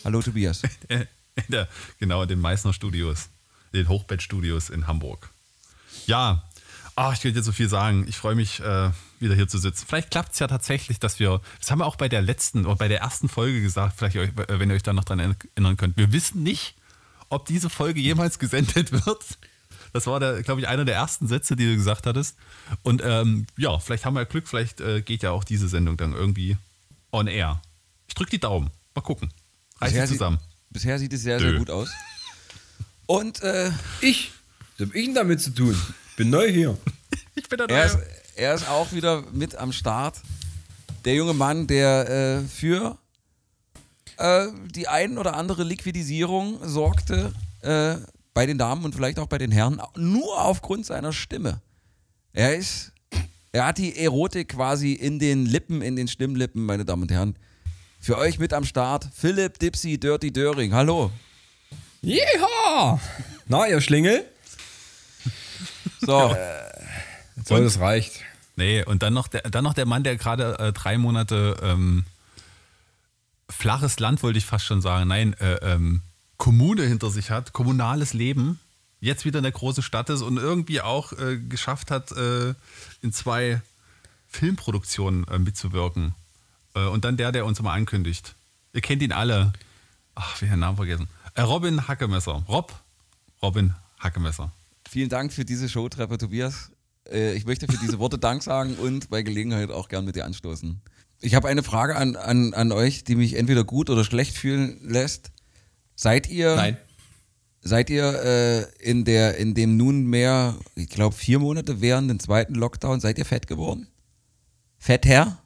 Hallo 0.04 0.22
Tobias. 0.22 0.62
der, 1.48 1.68
genau, 1.98 2.22
in 2.22 2.28
den 2.28 2.40
Meissner 2.40 2.72
Studios, 2.72 3.30
den 3.72 3.88
Hochbettstudios 3.88 4.70
in 4.70 4.86
Hamburg. 4.86 5.30
Ja, 6.06 6.48
ach, 6.96 7.14
ich 7.14 7.20
könnte 7.20 7.38
jetzt 7.38 7.46
so 7.46 7.52
viel 7.52 7.68
sagen. 7.68 8.06
Ich 8.08 8.16
freue 8.16 8.34
mich, 8.34 8.60
äh, 8.60 8.90
wieder 9.18 9.34
hier 9.34 9.48
zu 9.48 9.58
sitzen. 9.58 9.86
Vielleicht 9.88 10.10
klappt 10.10 10.32
es 10.32 10.38
ja 10.38 10.46
tatsächlich, 10.46 10.98
dass 10.98 11.18
wir, 11.18 11.40
das 11.60 11.70
haben 11.70 11.78
wir 11.78 11.86
auch 11.86 11.96
bei 11.96 12.08
der 12.08 12.22
letzten 12.22 12.66
oder 12.66 12.76
bei 12.76 12.88
der 12.88 13.00
ersten 13.00 13.28
Folge 13.28 13.62
gesagt, 13.62 13.94
vielleicht, 13.96 14.16
wenn 14.16 14.70
ihr 14.70 14.76
euch 14.76 14.82
da 14.82 14.92
noch 14.92 15.04
dran 15.04 15.18
erinnern 15.20 15.76
könnt. 15.76 15.96
Wir 15.96 16.12
wissen 16.12 16.42
nicht, 16.42 16.74
ob 17.28 17.46
diese 17.46 17.70
Folge 17.70 18.00
jemals 18.00 18.38
gesendet 18.38 18.92
wird. 18.92 19.38
Das 19.92 20.06
war, 20.06 20.20
glaube 20.42 20.60
ich, 20.60 20.68
einer 20.68 20.84
der 20.84 20.94
ersten 20.94 21.28
Sätze, 21.28 21.54
die 21.54 21.66
du 21.66 21.76
gesagt 21.76 22.06
hattest. 22.06 22.36
Und 22.82 23.02
ähm, 23.04 23.46
ja, 23.56 23.78
vielleicht 23.78 24.06
haben 24.06 24.14
wir 24.14 24.24
Glück, 24.24 24.48
vielleicht 24.48 24.80
äh, 24.80 25.02
geht 25.02 25.22
ja 25.22 25.32
auch 25.32 25.44
diese 25.44 25.68
Sendung 25.68 25.96
dann 25.96 26.12
irgendwie 26.12 26.56
on 27.10 27.26
air. 27.26 27.60
Ich 28.08 28.14
drücke 28.14 28.30
die 28.30 28.40
Daumen. 28.40 28.70
Mal 28.94 29.02
gucken. 29.02 29.32
Reiß 29.80 29.92
sie 29.92 30.06
zusammen. 30.06 30.38
Sieht, 30.38 30.72
bisher 30.72 30.98
sieht 30.98 31.12
es 31.12 31.22
sehr, 31.22 31.38
Dö. 31.38 31.50
sehr 31.50 31.58
gut 31.58 31.70
aus. 31.70 31.90
Und 33.06 33.42
äh, 33.42 33.70
ich, 34.00 34.32
was 34.78 34.88
habe 34.88 34.98
ich 34.98 35.06
denn 35.06 35.14
damit 35.14 35.40
zu 35.40 35.50
tun? 35.50 35.76
Bin 36.22 36.30
neu 36.30 36.48
hier. 36.48 36.78
ich 37.34 37.48
bin 37.48 37.58
der 37.58 37.66
Neue. 37.66 37.78
Er 37.78 37.84
ist, 37.86 37.98
er 38.36 38.54
ist 38.54 38.68
auch 38.68 38.92
wieder 38.92 39.24
mit 39.32 39.56
am 39.56 39.72
Start. 39.72 40.20
Der 41.04 41.16
junge 41.16 41.34
Mann, 41.34 41.66
der 41.66 42.44
äh, 42.44 42.46
für 42.46 42.96
äh, 44.18 44.46
die 44.72 44.86
ein 44.86 45.18
oder 45.18 45.34
andere 45.34 45.64
Liquidisierung 45.64 46.60
sorgte 46.62 47.32
äh, 47.62 47.96
bei 48.34 48.46
den 48.46 48.56
Damen 48.56 48.84
und 48.84 48.94
vielleicht 48.94 49.18
auch 49.18 49.26
bei 49.26 49.38
den 49.38 49.50
Herren, 49.50 49.82
nur 49.96 50.40
aufgrund 50.44 50.86
seiner 50.86 51.12
Stimme. 51.12 51.60
Er 52.32 52.54
ist, 52.54 52.92
er 53.50 53.66
hat 53.66 53.78
die 53.78 53.98
Erotik 53.98 54.50
quasi 54.50 54.92
in 54.92 55.18
den 55.18 55.44
Lippen, 55.44 55.82
in 55.82 55.96
den 55.96 56.06
Stimmlippen, 56.06 56.64
meine 56.64 56.84
Damen 56.84 57.02
und 57.02 57.10
Herren. 57.10 57.34
Für 57.98 58.16
euch 58.16 58.38
mit 58.38 58.52
am 58.52 58.64
Start, 58.64 59.08
Philipp 59.12 59.58
Dipsy 59.58 59.98
Dirty 59.98 60.32
Döring. 60.32 60.72
Hallo. 60.72 61.10
Jeha! 62.00 63.00
Na, 63.48 63.66
ihr 63.66 63.80
Schlingel? 63.80 64.24
So. 66.04 66.36
so, 67.44 67.58
das 67.58 67.78
reicht. 67.78 68.20
Nee, 68.56 68.84
und 68.84 69.02
dann 69.02 69.14
noch 69.14 69.28
der, 69.28 69.42
dann 69.42 69.64
noch 69.64 69.74
der 69.74 69.86
Mann, 69.86 70.04
der 70.04 70.16
gerade 70.16 70.58
äh, 70.58 70.72
drei 70.72 70.98
Monate 70.98 71.56
ähm, 71.62 72.04
flaches 73.48 73.98
Land, 73.98 74.22
wollte 74.22 74.38
ich 74.38 74.44
fast 74.44 74.64
schon 74.64 74.82
sagen. 74.82 75.08
Nein, 75.08 75.34
äh, 75.34 75.54
ähm, 75.62 76.02
Kommune 76.36 76.82
hinter 76.82 77.10
sich 77.10 77.30
hat, 77.30 77.52
kommunales 77.52 78.14
Leben, 78.14 78.58
jetzt 79.00 79.24
wieder 79.24 79.38
in 79.38 79.44
der 79.44 79.52
großen 79.52 79.82
Stadt 79.82 80.10
ist 80.10 80.22
und 80.22 80.36
irgendwie 80.36 80.80
auch 80.80 81.12
äh, 81.12 81.38
geschafft 81.38 81.90
hat, 81.90 82.12
äh, 82.12 82.54
in 83.00 83.12
zwei 83.12 83.62
Filmproduktionen 84.28 85.26
äh, 85.28 85.38
mitzuwirken. 85.38 86.14
Äh, 86.74 86.86
und 86.86 87.04
dann 87.04 87.16
der, 87.16 87.32
der 87.32 87.46
uns 87.46 87.60
immer 87.60 87.72
ankündigt. 87.72 88.34
Ihr 88.72 88.80
kennt 88.80 89.02
ihn 89.02 89.12
alle. 89.12 89.52
Ach, 90.14 90.40
wir 90.40 90.48
haben 90.48 90.56
den 90.56 90.60
Namen 90.60 90.76
vergessen. 90.76 91.08
Äh, 91.34 91.42
Robin 91.42 91.86
Hackemesser. 91.88 92.42
Rob 92.48 92.74
Robin 93.42 93.74
Hackemesser. 93.98 94.50
Vielen 94.92 95.08
Dank 95.08 95.32
für 95.32 95.46
diese 95.46 95.70
Showtreffer, 95.70 96.18
Tobias. 96.18 96.70
Äh, 97.10 97.32
ich 97.32 97.46
möchte 97.46 97.66
für 97.66 97.78
diese 97.78 97.98
Worte 97.98 98.18
Dank 98.18 98.42
sagen 98.42 98.74
und 98.74 99.08
bei 99.08 99.22
Gelegenheit 99.22 99.70
auch 99.70 99.88
gern 99.88 100.04
mit 100.04 100.16
dir 100.16 100.26
anstoßen. 100.26 100.82
Ich 101.22 101.34
habe 101.34 101.48
eine 101.48 101.62
Frage 101.62 101.96
an, 101.96 102.14
an, 102.14 102.52
an 102.52 102.72
euch, 102.72 103.02
die 103.02 103.14
mich 103.14 103.38
entweder 103.38 103.64
gut 103.64 103.88
oder 103.88 104.04
schlecht 104.04 104.36
fühlen 104.36 104.78
lässt. 104.82 105.32
Seid 105.96 106.28
ihr. 106.28 106.56
Nein. 106.56 106.76
Seid 107.62 107.88
ihr 107.88 108.04
äh, 108.22 108.86
in, 108.86 109.06
der, 109.06 109.38
in 109.38 109.54
dem 109.54 109.78
nunmehr, 109.78 110.58
ich 110.74 110.90
glaube, 110.90 111.16
vier 111.16 111.38
Monate 111.38 111.80
während 111.80 112.10
dem 112.10 112.20
zweiten 112.20 112.54
Lockdown, 112.54 113.00
seid 113.00 113.16
ihr 113.16 113.24
fett 113.24 113.46
geworden? 113.46 113.86
Fett 114.76 115.06
her? 115.06 115.38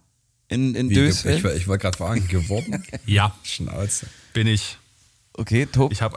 In, 0.49 0.75
in 0.75 0.91
Wie, 0.91 1.05
Ich, 1.05 1.25
ich 1.25 1.69
wollte 1.69 1.83
gerade 1.83 1.97
fragen, 1.97 2.27
geworden? 2.27 2.83
ja. 3.07 3.33
Schnauze. 3.45 4.09
Bin 4.33 4.49
ich. 4.49 4.77
Okay, 5.35 5.67
top. 5.67 5.93
Ich 5.93 6.03
habe 6.03 6.17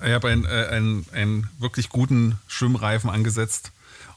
einen, 0.00 0.14
hab 0.14 0.24
einen, 0.24 0.44
äh, 0.44 0.68
einen, 0.70 1.06
einen 1.12 1.50
wirklich 1.58 1.88
guten 1.88 2.38
Schwimmreifen 2.46 3.10
angesetzt, 3.10 3.72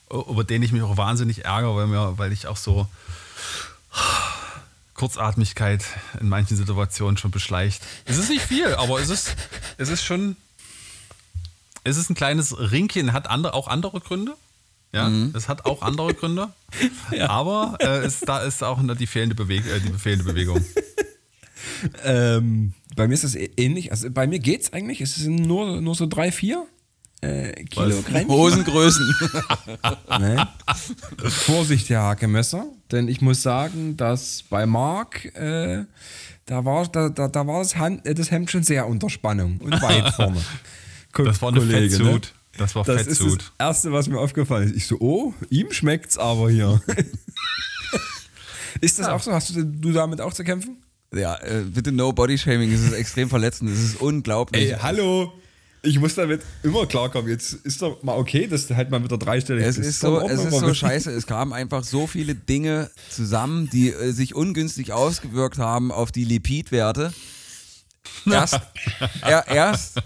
über 0.09 0.43
den 0.43 0.63
ich 0.63 0.71
mich 0.71 0.81
auch 0.83 0.97
wahnsinnig 0.97 1.45
ärgere, 1.45 1.75
weil, 1.75 1.87
mir, 1.87 2.17
weil 2.17 2.31
ich 2.31 2.47
auch 2.47 2.57
so 2.57 2.87
Kurzatmigkeit 4.93 5.85
in 6.19 6.27
manchen 6.27 6.57
Situationen 6.57 7.17
schon 7.17 7.31
beschleicht. 7.31 7.81
Es 8.05 8.17
ist 8.17 8.29
nicht 8.29 8.41
viel, 8.41 8.73
aber 8.75 8.99
es 8.99 9.09
ist, 9.09 9.35
es 9.77 9.89
ist 9.89 10.03
schon. 10.03 10.35
Es 11.83 11.95
ist 11.95 12.09
ein 12.09 12.15
kleines 12.15 12.57
Ringchen, 12.59 13.13
hat 13.13 13.29
andere, 13.29 13.53
auch 13.53 13.69
andere 13.69 14.01
Gründe. 14.01 14.35
Ja, 14.91 15.07
mhm. 15.07 15.33
es 15.35 15.47
hat 15.47 15.65
auch 15.65 15.81
andere 15.81 16.13
Gründe. 16.13 16.49
ja. 17.11 17.29
Aber 17.29 17.77
äh, 17.79 17.99
es, 17.99 18.19
da 18.19 18.39
ist 18.39 18.63
auch 18.63 18.79
die 18.95 19.07
fehlende, 19.07 19.35
Beweg 19.35 19.65
äh, 19.65 19.79
die 19.79 19.93
fehlende 19.93 20.25
Bewegung. 20.25 20.65
ähm, 22.03 22.73
bei 22.97 23.07
mir 23.07 23.13
ist 23.13 23.23
es 23.23 23.35
ähnlich. 23.35 23.91
Also 23.91 24.09
bei 24.11 24.27
mir 24.27 24.39
geht 24.39 24.63
es 24.63 24.73
eigentlich. 24.73 24.99
Es 24.99 25.15
sind 25.15 25.35
nur, 25.35 25.79
nur 25.79 25.95
so 25.95 26.07
drei, 26.07 26.31
vier 26.31 26.67
äh, 27.21 27.63
Kilogramm. 27.65 28.27
Hosengrößen. 28.27 29.15
ne? 30.19 30.47
Vorsicht, 31.29 31.89
Herr 31.89 32.01
Hakemesser, 32.01 32.65
denn 32.91 33.07
ich 33.07 33.21
muss 33.21 33.41
sagen, 33.41 33.95
dass 33.95 34.43
bei 34.49 34.65
Marc 34.65 35.25
äh, 35.35 35.85
da 36.45 36.63
war, 36.65 36.87
da, 36.87 37.09
da, 37.09 37.27
da 37.27 37.47
war 37.47 37.59
das, 37.59 37.75
Hand, 37.75 38.05
äh, 38.05 38.13
das 38.13 38.31
Hemd 38.31 38.51
schon 38.51 38.63
sehr 38.63 38.87
unter 38.87 39.09
Spannung 39.09 39.59
und 39.59 39.71
weit 39.81 40.13
vorne. 40.13 40.41
das 41.13 41.41
war 41.41 41.49
eine 41.49 41.59
Kollege, 41.59 41.95
Fettsuit. 41.95 42.23
Ne? 42.23 42.57
Das 42.57 42.75
war 42.75 42.83
das 42.83 43.03
Fettsuit. 43.03 43.41
ist 43.41 43.53
das 43.59 43.67
Erste, 43.67 43.91
was 43.91 44.07
mir 44.07 44.19
aufgefallen 44.19 44.69
ist. 44.69 44.75
Ich 44.75 44.87
so, 44.87 44.97
oh, 44.99 45.33
ihm 45.49 45.71
schmeckt's 45.71 46.17
aber 46.17 46.49
hier. 46.49 46.81
ist 48.81 48.97
das 48.99 49.07
ja. 49.07 49.13
auch 49.13 49.21
so? 49.21 49.31
Hast 49.31 49.55
du, 49.55 49.63
du 49.63 49.91
damit 49.91 50.21
auch 50.21 50.33
zu 50.33 50.43
kämpfen? 50.43 50.77
Ja, 51.13 51.35
äh, 51.35 51.63
bitte 51.63 51.91
no 51.91 52.11
Body 52.11 52.37
Shaming. 52.37 52.71
Es 52.71 52.81
ist 52.81 52.93
extrem 52.93 53.29
verletzend. 53.29 53.71
Es 53.71 53.79
ist 53.79 54.01
unglaublich. 54.01 54.71
Ey, 54.71 54.77
hallo 54.79 55.33
ich 55.87 55.99
muss 55.99 56.15
damit 56.15 56.41
immer 56.63 56.85
klarkommen. 56.85 57.29
Jetzt 57.29 57.53
ist 57.53 57.81
doch 57.81 58.01
mal 58.03 58.17
okay, 58.17 58.47
dass 58.47 58.69
halt 58.69 58.89
mal 58.89 59.03
wieder 59.03 59.17
dreistellig 59.17 59.65
es 59.65 59.77
ist. 59.77 59.99
So, 59.99 60.19
es 60.19 60.43
ist 60.43 60.59
so 60.59 60.73
scheiße. 60.73 61.11
Es 61.11 61.25
kamen 61.25 61.53
einfach 61.53 61.83
so 61.83 62.07
viele 62.07 62.35
Dinge 62.35 62.89
zusammen, 63.09 63.69
die 63.69 63.89
äh, 63.89 64.11
sich 64.11 64.35
ungünstig 64.35 64.91
ausgewirkt 64.91 65.57
haben 65.57 65.91
auf 65.91 66.11
die 66.11 66.25
Lipidwerte. 66.25 67.13
Erst, 68.25 68.61
er, 69.21 69.47
erst, 69.49 70.01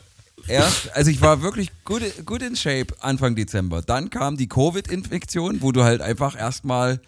erst, 0.48 0.96
also 0.96 1.12
ich 1.12 1.22
war 1.22 1.44
wirklich 1.44 1.70
gut, 1.86 2.02
gut 2.26 2.42
in 2.42 2.56
Shape 2.56 2.96
Anfang 3.00 3.36
Dezember. 3.36 3.84
Dann 3.84 4.10
kam 4.10 4.38
die 4.38 4.50
Covid-Infektion, 4.50 5.62
wo 5.62 5.72
du 5.72 5.84
halt 5.84 6.02
einfach 6.02 6.38
erstmal 6.38 7.00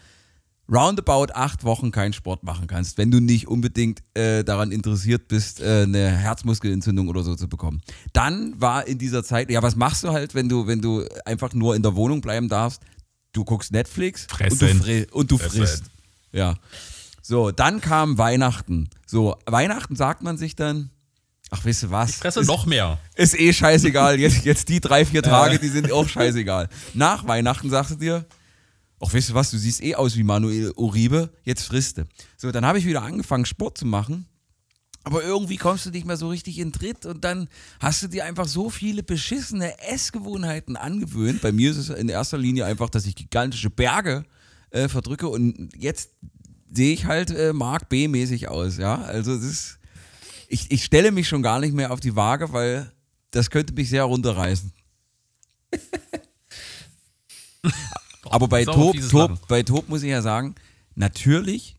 roundabout 0.71 1.33
acht 1.33 1.63
Wochen 1.63 1.91
keinen 1.91 2.13
Sport 2.13 2.43
machen 2.43 2.67
kannst, 2.67 2.97
wenn 2.97 3.11
du 3.11 3.19
nicht 3.19 3.47
unbedingt 3.47 4.01
äh, 4.13 4.43
daran 4.43 4.71
interessiert 4.71 5.27
bist, 5.27 5.61
äh, 5.61 5.83
eine 5.83 6.09
Herzmuskelentzündung 6.09 7.07
oder 7.09 7.23
so 7.23 7.35
zu 7.35 7.47
bekommen. 7.47 7.81
Dann 8.13 8.59
war 8.59 8.87
in 8.87 8.97
dieser 8.97 9.23
Zeit, 9.23 9.49
ja, 9.51 9.61
was 9.61 9.75
machst 9.75 10.03
du 10.03 10.11
halt, 10.11 10.35
wenn 10.35 10.49
du, 10.49 10.67
wenn 10.67 10.81
du 10.81 11.05
einfach 11.25 11.53
nur 11.53 11.75
in 11.75 11.83
der 11.83 11.95
Wohnung 11.95 12.21
bleiben 12.21 12.49
darfst? 12.49 12.81
Du 13.33 13.43
guckst 13.43 13.71
Netflix 13.71 14.27
und 14.39 14.61
du, 14.61 14.67
fri 14.67 15.07
und 15.11 15.31
du 15.31 15.37
frisst. 15.37 15.85
Ja. 16.31 16.55
So, 17.21 17.51
dann 17.51 17.81
kam 17.81 18.17
Weihnachten. 18.17 18.89
So, 19.05 19.37
Weihnachten 19.45 19.95
sagt 19.95 20.23
man 20.23 20.37
sich 20.37 20.55
dann, 20.55 20.91
ach, 21.49 21.65
weißt 21.65 21.83
du 21.83 21.91
was? 21.91 22.11
Ich 22.11 22.15
fresse 22.17 22.41
ist, 22.41 22.47
noch 22.47 22.65
mehr. 22.65 22.99
Ist 23.15 23.39
eh 23.39 23.53
scheißegal. 23.53 24.19
Jetzt, 24.19 24.45
jetzt 24.45 24.69
die 24.69 24.79
drei, 24.79 25.05
vier 25.05 25.23
Tage, 25.23 25.57
die 25.57 25.69
sind 25.69 25.91
auch 25.91 26.07
scheißegal. 26.07 26.69
Nach 26.93 27.27
Weihnachten 27.27 27.69
sagst 27.69 27.91
du 27.91 27.95
dir, 27.95 28.25
ach, 29.03 29.13
weißt 29.13 29.29
du 29.29 29.33
was, 29.33 29.51
du 29.51 29.57
siehst 29.57 29.83
eh 29.83 29.95
aus 29.95 30.15
wie 30.15 30.23
Manuel 30.23 30.71
Uribe, 30.75 31.29
jetzt 31.43 31.63
friste. 31.63 32.05
So, 32.37 32.51
dann 32.51 32.65
habe 32.65 32.79
ich 32.79 32.85
wieder 32.85 33.03
angefangen, 33.03 33.45
Sport 33.45 33.77
zu 33.77 33.85
machen. 33.85 34.25
Aber 35.05 35.21
irgendwie 35.21 35.57
kommst 35.57 35.85
du 35.85 35.89
nicht 35.89 36.07
mehr 36.07 36.15
so 36.15 36.29
richtig 36.29 36.59
in 36.59 36.71
Tritt 36.71 37.05
und 37.05 37.25
dann 37.25 37.49
hast 37.81 38.03
du 38.03 38.07
dir 38.07 38.23
einfach 38.23 38.47
so 38.47 38.69
viele 38.69 39.03
beschissene 39.03 39.77
Essgewohnheiten 39.79 40.77
angewöhnt. 40.77 41.41
Bei 41.41 41.51
mir 41.51 41.71
ist 41.71 41.77
es 41.77 41.89
in 41.89 42.07
erster 42.07 42.37
Linie 42.37 42.65
einfach, 42.65 42.89
dass 42.89 43.05
ich 43.05 43.15
gigantische 43.15 43.69
Berge 43.69 44.23
äh, 44.69 44.87
verdrücke 44.87 45.27
und 45.27 45.71
jetzt 45.77 46.11
sehe 46.71 46.93
ich 46.93 47.05
halt 47.05 47.31
äh, 47.31 47.51
Mark 47.51 47.89
B-mäßig 47.89 48.47
aus, 48.47 48.77
ja. 48.77 49.01
Also 49.01 49.33
es 49.33 49.43
ist, 49.43 49.79
ich, 50.47 50.71
ich 50.71 50.85
stelle 50.85 51.11
mich 51.11 51.27
schon 51.27 51.43
gar 51.43 51.59
nicht 51.59 51.73
mehr 51.73 51.91
auf 51.91 51.99
die 51.99 52.15
Waage, 52.15 52.53
weil 52.53 52.89
das 53.31 53.49
könnte 53.49 53.73
mich 53.73 53.89
sehr 53.89 54.05
runterreißen. 54.05 54.71
Aber 58.33 58.47
bei 58.47 58.65
Top, 58.65 58.95
Top, 59.11 59.47
bei 59.47 59.61
Top 59.61 59.89
muss 59.89 60.01
ich 60.01 60.09
ja 60.09 60.23
sagen, 60.23 60.55
natürlich 60.95 61.75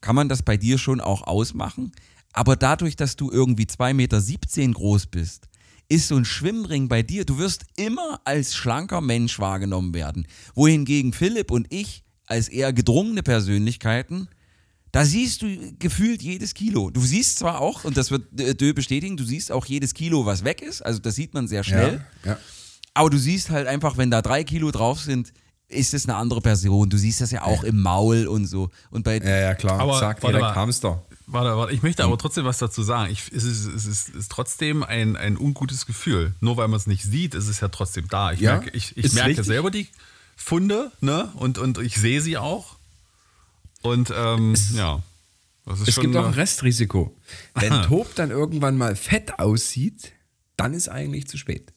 kann 0.00 0.16
man 0.16 0.28
das 0.28 0.42
bei 0.42 0.56
dir 0.56 0.76
schon 0.76 1.00
auch 1.00 1.22
ausmachen. 1.22 1.92
Aber 2.32 2.56
dadurch, 2.56 2.96
dass 2.96 3.14
du 3.14 3.30
irgendwie 3.30 3.66
2,17 3.66 3.94
Meter 3.94 4.72
groß 4.72 5.06
bist, 5.06 5.46
ist 5.88 6.08
so 6.08 6.16
ein 6.16 6.24
Schwimmring 6.24 6.88
bei 6.88 7.04
dir, 7.04 7.24
du 7.24 7.38
wirst 7.38 7.62
immer 7.76 8.20
als 8.24 8.56
schlanker 8.56 9.00
Mensch 9.00 9.38
wahrgenommen 9.38 9.94
werden. 9.94 10.26
Wohingegen 10.56 11.12
Philipp 11.12 11.52
und 11.52 11.72
ich 11.72 12.02
als 12.26 12.48
eher 12.48 12.72
gedrungene 12.72 13.22
Persönlichkeiten, 13.22 14.26
da 14.90 15.04
siehst 15.04 15.42
du 15.42 15.76
gefühlt 15.78 16.22
jedes 16.22 16.54
Kilo. 16.54 16.90
Du 16.90 17.02
siehst 17.02 17.38
zwar 17.38 17.60
auch, 17.60 17.84
und 17.84 17.96
das 17.96 18.10
wird 18.10 18.40
äh, 18.40 18.56
Dö 18.56 18.74
bestätigen, 18.74 19.16
du 19.16 19.24
siehst 19.24 19.52
auch 19.52 19.66
jedes 19.66 19.94
Kilo, 19.94 20.26
was 20.26 20.42
weg 20.42 20.60
ist. 20.60 20.82
Also 20.82 20.98
das 20.98 21.14
sieht 21.14 21.34
man 21.34 21.46
sehr 21.46 21.62
schnell. 21.62 22.04
Ja, 22.24 22.32
ja. 22.32 22.38
Aber 22.94 23.10
du 23.10 23.18
siehst 23.18 23.50
halt 23.50 23.68
einfach, 23.68 23.96
wenn 23.96 24.10
da 24.10 24.22
drei 24.22 24.42
Kilo 24.42 24.72
drauf 24.72 25.00
sind, 25.00 25.32
ist 25.68 25.94
es 25.94 26.06
eine 26.06 26.16
andere 26.16 26.40
Person. 26.40 26.90
Du 26.90 26.96
siehst 26.96 27.20
das 27.20 27.30
ja 27.30 27.42
auch 27.42 27.64
im 27.64 27.80
Maul 27.80 28.26
und 28.26 28.46
so. 28.46 28.70
Und 28.90 29.04
bei 29.04 29.18
ja, 29.18 29.36
ja, 29.36 29.54
klar. 29.54 29.80
Aber, 29.80 29.98
Sagt 29.98 30.22
direkt 30.22 30.40
mal, 30.40 30.54
Hamster. 30.54 31.02
Warte, 31.26 31.56
warte, 31.56 31.72
ich 31.72 31.82
möchte 31.82 32.04
aber 32.04 32.18
trotzdem 32.18 32.44
was 32.44 32.58
dazu 32.58 32.82
sagen. 32.82 33.10
Ich, 33.10 33.32
es, 33.32 33.44
ist, 33.44 33.64
es, 33.64 33.86
ist, 33.86 34.08
es 34.10 34.14
ist 34.14 34.30
trotzdem 34.30 34.82
ein, 34.82 35.16
ein 35.16 35.38
ungutes 35.38 35.86
Gefühl. 35.86 36.34
Nur 36.40 36.56
weil 36.56 36.68
man 36.68 36.78
es 36.78 36.86
nicht 36.86 37.02
sieht, 37.02 37.34
ist 37.34 37.48
es 37.48 37.60
ja 37.60 37.68
trotzdem 37.68 38.08
da. 38.08 38.32
Ich 38.32 38.40
ja, 38.40 38.58
merke, 38.58 38.70
ich, 38.76 38.96
ich 38.96 39.12
merke 39.14 39.42
selber 39.42 39.70
die 39.70 39.88
Funde 40.36 40.92
ne? 41.00 41.30
und, 41.36 41.58
und 41.58 41.78
ich 41.78 41.96
sehe 41.96 42.20
sie 42.20 42.36
auch. 42.36 42.76
Und 43.82 44.12
ähm, 44.14 44.52
es, 44.52 44.74
ja. 44.74 45.02
es 45.86 45.96
gibt 45.96 46.14
auch 46.16 46.26
ein 46.26 46.34
Restrisiko. 46.34 47.16
Wenn 47.54 47.82
Tob 47.86 48.14
dann 48.14 48.30
irgendwann 48.30 48.76
mal 48.76 48.94
fett 48.94 49.38
aussieht, 49.38 50.12
dann 50.56 50.74
ist 50.74 50.88
eigentlich 50.88 51.26
zu 51.26 51.38
spät. 51.38 51.72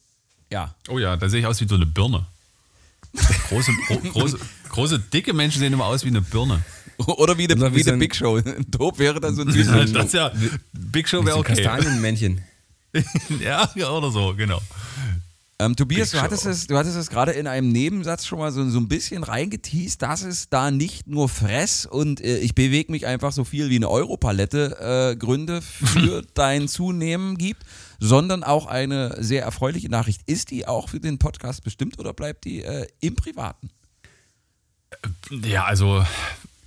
Ja. 0.50 0.74
Oh 0.88 0.98
ja, 0.98 1.16
da 1.16 1.28
sehe 1.28 1.40
ich 1.40 1.46
aus 1.46 1.60
wie 1.60 1.68
so 1.68 1.74
eine 1.74 1.86
Birne. 1.86 2.26
Große, 3.48 3.72
große, 4.12 4.38
große, 4.68 4.98
dicke 4.98 5.32
Menschen 5.32 5.60
sehen 5.60 5.72
immer 5.72 5.86
aus 5.86 6.04
wie 6.04 6.08
eine 6.08 6.20
Birne. 6.20 6.62
Oder 7.06 7.38
wie 7.38 7.48
eine, 7.48 7.74
wie 7.74 7.88
eine 7.88 7.96
Big 7.96 8.14
Show. 8.14 8.36
Ein 8.44 8.70
Top 8.70 8.98
wäre 8.98 9.20
dann 9.20 9.34
so 9.34 9.42
ein 9.42 9.52
süßes. 9.52 9.92
Das 9.92 10.12
ja, 10.12 10.32
Big 10.72 11.08
Show 11.08 11.24
wäre 11.24 11.38
okay. 11.38 11.54
Kastanienmännchen. 11.54 12.40
ja, 13.40 13.70
oder 13.90 14.10
so, 14.10 14.34
genau. 14.34 14.60
Ähm, 15.60 15.74
Tobias, 15.74 16.12
du 16.12 16.22
hattest, 16.22 16.46
es, 16.46 16.68
du 16.68 16.76
hattest 16.76 16.96
es 16.96 17.10
gerade 17.10 17.32
in 17.32 17.48
einem 17.48 17.70
Nebensatz 17.70 18.26
schon 18.26 18.38
mal 18.38 18.52
so, 18.52 18.68
so 18.70 18.78
ein 18.78 18.86
bisschen 18.86 19.24
reingeteased, 19.24 20.00
dass 20.00 20.22
es 20.22 20.48
da 20.48 20.70
nicht 20.70 21.08
nur 21.08 21.28
Fress 21.28 21.84
und 21.84 22.20
äh, 22.20 22.38
ich 22.38 22.54
bewege 22.54 22.92
mich 22.92 23.06
einfach 23.06 23.32
so 23.32 23.44
viel 23.44 23.68
wie 23.68 23.76
eine 23.76 23.90
Europalette 23.90 25.12
äh, 25.12 25.16
Gründe 25.16 25.60
für 25.60 26.22
dein 26.34 26.68
Zunehmen 26.68 27.36
gibt, 27.36 27.64
sondern 27.98 28.44
auch 28.44 28.66
eine 28.66 29.16
sehr 29.22 29.42
erfreuliche 29.42 29.88
Nachricht. 29.88 30.22
Ist 30.26 30.50
die 30.50 30.66
auch 30.66 30.88
für 30.88 31.00
den 31.00 31.18
Podcast 31.18 31.64
bestimmt 31.64 31.98
oder 31.98 32.12
bleibt 32.12 32.44
die 32.44 32.62
äh, 32.62 32.86
im 33.00 33.16
Privaten? 33.16 33.70
Ja, 35.30 35.64
also, 35.64 36.04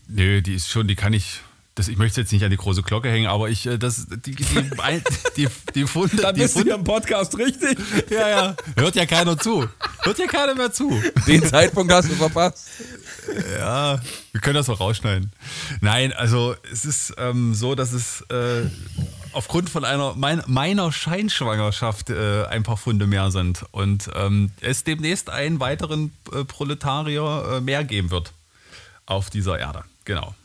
nö, 0.07 0.41
die 0.41 0.55
ist 0.55 0.69
schon, 0.69 0.87
die 0.87 0.95
kann 0.95 1.13
ich 1.13 1.41
das, 1.75 1.87
ich 1.87 1.97
möchte 1.97 2.19
jetzt 2.19 2.33
nicht 2.33 2.43
an 2.43 2.51
die 2.51 2.57
große 2.57 2.83
Glocke 2.83 3.09
hängen, 3.09 3.27
aber 3.27 3.49
ich, 3.49 3.65
äh, 3.65 3.77
das, 3.77 4.05
die, 4.07 4.35
die, 4.35 4.45
die, 5.37 5.47
die 5.73 5.87
Funde. 5.87 6.17
Da 6.17 6.33
bist 6.33 6.53
Funde, 6.53 6.71
du 6.71 6.75
im 6.75 6.83
Podcast 6.83 7.37
richtig. 7.37 7.77
Ja, 8.09 8.27
ja. 8.27 8.55
Hört 8.75 8.95
ja 8.95 9.05
keiner 9.05 9.37
zu. 9.39 9.67
Hört 10.03 10.19
ja 10.19 10.27
keiner 10.27 10.53
mehr 10.53 10.73
zu. 10.73 11.01
Den 11.27 11.45
Zeitpunkt 11.45 11.93
hast 11.93 12.09
du 12.09 12.15
verpasst. 12.15 12.67
Ja, 13.57 14.01
wir 14.33 14.41
können 14.41 14.55
das 14.55 14.69
auch 14.69 14.81
rausschneiden. 14.81 15.31
Nein, 15.79 16.11
also 16.11 16.55
es 16.71 16.83
ist 16.83 17.13
ähm, 17.17 17.55
so, 17.55 17.73
dass 17.73 17.93
es 17.93 18.21
äh, 18.29 18.63
aufgrund 19.33 19.69
von 19.69 19.85
einer 19.85 20.13
mein, 20.15 20.43
meiner 20.47 20.91
Scheinschwangerschaft 20.91 22.09
äh, 22.09 22.45
ein 22.45 22.63
paar 22.63 22.77
Funde 22.77 23.07
mehr 23.07 23.31
sind 23.31 23.65
und 23.71 24.09
ähm, 24.15 24.51
es 24.61 24.83
demnächst 24.83 25.29
einen 25.29 25.59
weiteren 25.59 26.13
äh, 26.31 26.43
Proletarier 26.43 27.57
äh, 27.57 27.61
mehr 27.61 27.83
geben 27.83 28.11
wird 28.11 28.33
auf 29.05 29.29
dieser 29.29 29.59
Erde. 29.59 29.83
Genau. 30.05 30.35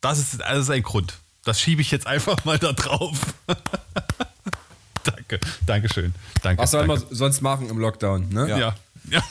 Das 0.00 0.18
ist, 0.18 0.40
das 0.40 0.58
ist 0.58 0.70
ein 0.70 0.82
Grund. 0.82 1.14
Das 1.44 1.60
schiebe 1.60 1.82
ich 1.82 1.90
jetzt 1.90 2.06
einfach 2.06 2.44
mal 2.44 2.58
da 2.58 2.72
drauf. 2.72 3.34
danke, 5.04 5.40
Dankeschön. 5.66 6.14
Danke, 6.42 6.62
Was 6.62 6.70
soll 6.70 6.86
danke. 6.86 7.04
man 7.04 7.14
sonst 7.14 7.40
machen 7.42 7.68
im 7.68 7.78
Lockdown? 7.78 8.28
Ne? 8.30 8.48
Ja. 8.48 8.58
ja. 8.58 8.74
ja. 9.10 9.22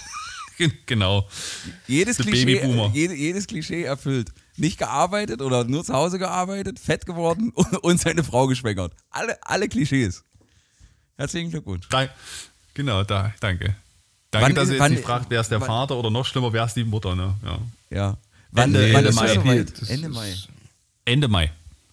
genau. 0.85 1.27
Jedes 1.87 2.17
Klischee, 2.17 2.61
jede, 2.93 3.13
jedes 3.15 3.47
Klischee 3.47 3.83
erfüllt. 3.83 4.31
Nicht 4.55 4.77
gearbeitet 4.77 5.41
oder 5.41 5.63
nur 5.63 5.83
zu 5.83 5.93
Hause 5.93 6.19
gearbeitet, 6.19 6.79
fett 6.79 7.05
geworden 7.05 7.51
und 7.81 7.99
seine 7.99 8.23
Frau 8.23 8.47
geschwängert. 8.47 8.93
Alle, 9.09 9.37
alle 9.43 9.67
Klischees. 9.67 10.23
Herzlichen 11.17 11.51
Glückwunsch. 11.51 11.87
Dank, 11.89 12.11
genau, 12.73 13.03
da, 13.03 13.33
danke. 13.39 13.75
Danke, 14.31 14.47
wann, 14.47 14.55
dass 14.55 14.67
ihr 14.67 14.73
jetzt 14.73 14.81
wann, 14.81 14.91
nicht 14.91 15.03
fragt, 15.03 15.29
wer 15.29 15.41
ist 15.41 15.51
der 15.51 15.61
wann, 15.61 15.67
Vater 15.67 15.95
oder 15.95 16.09
noch 16.09 16.25
schlimmer, 16.25 16.51
wer 16.53 16.65
ist 16.65 16.75
die 16.75 16.83
Mutter. 16.83 17.15
Ne? 17.15 17.35
Ja. 17.43 17.59
ja. 17.91 18.17
Wann, 18.51 18.73
Ende, 18.75 18.93
Ende 18.93 19.13
Mai. 19.13 19.65
Ende 19.87 20.09
Mai. 20.09 20.35
Ende 21.05 21.27
Mai, 21.27 21.51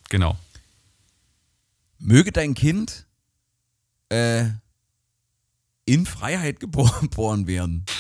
genau. 0.09 0.39
Möge 1.99 2.33
dein 2.33 2.55
Kind 2.55 3.05
äh, 4.09 4.47
in 5.85 6.07
Freiheit 6.07 6.61
geboren 6.61 7.47
werden. 7.47 7.85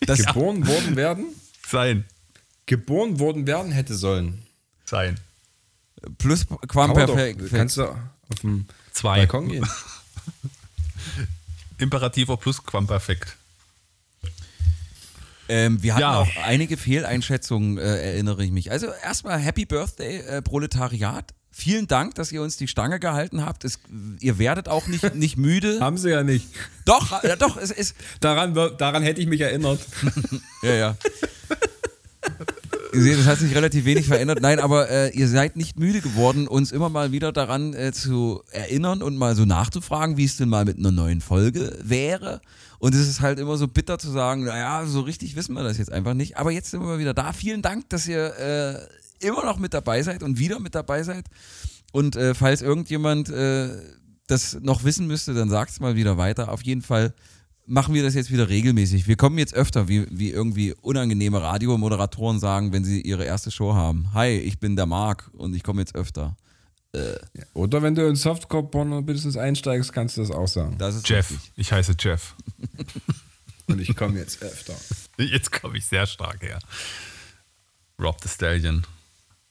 Das 0.00 0.26
geboren 0.26 0.66
worden 0.66 0.94
werden? 0.94 1.24
Sein. 1.66 2.04
Geboren 2.66 3.20
worden 3.20 3.46
werden 3.46 3.72
hätte 3.72 3.94
sollen. 3.94 4.42
Sein. 4.84 5.20
Plus 6.18 6.46
Quamperfekt. 6.68 7.50
Kannst 7.50 7.76
du 7.76 7.84
auf 7.84 8.40
dem 8.42 8.66
Zwei. 8.92 9.18
Balkon 9.18 9.48
gehen? 9.48 9.66
Imperativer 11.78 12.36
plus 12.36 12.64
Quamperfekt. 12.64 13.36
Ähm, 15.48 15.82
wir 15.82 15.94
hatten 15.94 16.00
ja. 16.00 16.18
auch 16.18 16.28
einige 16.44 16.76
Fehleinschätzungen, 16.76 17.78
äh, 17.78 17.82
erinnere 17.82 18.44
ich 18.44 18.50
mich. 18.50 18.72
Also 18.72 18.88
erstmal 19.04 19.38
Happy 19.38 19.64
Birthday, 19.64 20.18
äh, 20.18 20.42
Proletariat. 20.42 21.32
Vielen 21.52 21.86
Dank, 21.86 22.16
dass 22.16 22.32
ihr 22.32 22.42
uns 22.42 22.56
die 22.56 22.68
Stange 22.68 23.00
gehalten 23.00 23.44
habt. 23.44 23.64
Es, 23.64 23.78
ihr 24.20 24.38
werdet 24.38 24.68
auch 24.68 24.88
nicht, 24.88 25.02
nicht 25.14 25.36
müde. 25.36 25.80
Haben 25.80 25.98
sie 25.98 26.10
ja 26.10 26.22
nicht. 26.22 26.48
Doch, 26.84 27.22
äh, 27.22 27.36
doch, 27.38 27.56
es 27.56 27.70
ist. 27.70 27.94
daran, 28.20 28.54
daran 28.76 29.02
hätte 29.02 29.20
ich 29.20 29.26
mich 29.26 29.40
erinnert. 29.40 29.80
ja, 30.62 30.74
ja. 30.74 30.96
Es 32.96 33.26
hat 33.26 33.38
sich 33.38 33.54
relativ 33.54 33.84
wenig 33.84 34.06
verändert. 34.06 34.40
Nein, 34.40 34.58
aber 34.58 34.90
äh, 34.90 35.10
ihr 35.10 35.28
seid 35.28 35.56
nicht 35.56 35.78
müde 35.78 36.00
geworden, 36.00 36.48
uns 36.48 36.72
immer 36.72 36.88
mal 36.88 37.12
wieder 37.12 37.32
daran 37.32 37.74
äh, 37.74 37.92
zu 37.92 38.42
erinnern 38.50 39.02
und 39.02 39.16
mal 39.16 39.36
so 39.36 39.44
nachzufragen, 39.44 40.16
wie 40.16 40.24
es 40.24 40.36
denn 40.36 40.48
mal 40.48 40.64
mit 40.64 40.78
einer 40.78 40.92
neuen 40.92 41.20
Folge 41.20 41.78
wäre. 41.82 42.40
Und 42.78 42.94
es 42.94 43.08
ist 43.08 43.20
halt 43.20 43.38
immer 43.38 43.56
so 43.56 43.68
bitter 43.68 43.98
zu 43.98 44.10
sagen, 44.10 44.44
naja, 44.44 44.86
so 44.86 45.00
richtig 45.00 45.36
wissen 45.36 45.54
wir 45.54 45.62
das 45.62 45.78
jetzt 45.78 45.92
einfach 45.92 46.14
nicht. 46.14 46.36
Aber 46.36 46.50
jetzt 46.50 46.70
sind 46.70 46.80
wir 46.80 46.86
mal 46.86 46.98
wieder 46.98 47.14
da. 47.14 47.32
Vielen 47.32 47.62
Dank, 47.62 47.88
dass 47.90 48.06
ihr 48.06 48.88
äh, 49.20 49.26
immer 49.26 49.44
noch 49.44 49.58
mit 49.58 49.74
dabei 49.74 50.02
seid 50.02 50.22
und 50.22 50.38
wieder 50.38 50.60
mit 50.60 50.74
dabei 50.74 51.02
seid. 51.02 51.26
Und 51.92 52.16
äh, 52.16 52.34
falls 52.34 52.62
irgendjemand 52.62 53.28
äh, 53.30 53.68
das 54.26 54.58
noch 54.60 54.84
wissen 54.84 55.06
müsste, 55.06 55.34
dann 55.34 55.48
sagt 55.48 55.70
es 55.70 55.80
mal 55.80 55.96
wieder 55.96 56.18
weiter. 56.18 56.52
Auf 56.52 56.62
jeden 56.62 56.82
Fall 56.82 57.14
machen 57.66 57.94
wir 57.94 58.02
das 58.02 58.14
jetzt 58.14 58.30
wieder 58.30 58.48
regelmäßig. 58.48 59.06
Wir 59.06 59.16
kommen 59.16 59.38
jetzt 59.38 59.54
öfter, 59.54 59.88
wie, 59.88 60.06
wie 60.10 60.30
irgendwie 60.30 60.74
unangenehme 60.80 61.42
Radiomoderatoren 61.42 62.38
sagen, 62.38 62.72
wenn 62.72 62.84
sie 62.84 63.00
ihre 63.00 63.24
erste 63.24 63.50
Show 63.50 63.74
haben. 63.74 64.12
Hi, 64.14 64.28
ich 64.38 64.58
bin 64.58 64.76
der 64.76 64.86
Marc 64.86 65.30
und 65.34 65.54
ich 65.54 65.62
komme 65.62 65.82
jetzt 65.82 65.94
öfter. 65.94 66.36
Äh. 66.92 67.16
Oder 67.54 67.82
wenn 67.82 67.94
du 67.94 68.06
in 68.06 68.16
Softcore-Porno 68.16 69.02
mindestens 69.02 69.36
einsteigst, 69.36 69.92
kannst 69.92 70.16
du 70.16 70.22
das 70.22 70.30
auch 70.30 70.48
sagen. 70.48 70.78
Das 70.78 71.02
Jeff. 71.04 71.30
Richtig. 71.30 71.52
Ich 71.56 71.72
heiße 71.72 71.94
Jeff. 71.98 72.34
und 73.66 73.80
ich 73.80 73.94
komme 73.96 74.18
jetzt 74.18 74.42
öfter. 74.42 74.74
Jetzt 75.18 75.50
komme 75.50 75.76
ich 75.78 75.86
sehr 75.86 76.06
stark 76.06 76.42
her. 76.42 76.58
Rob 78.00 78.16
the 78.22 78.28
Stallion. 78.28 78.86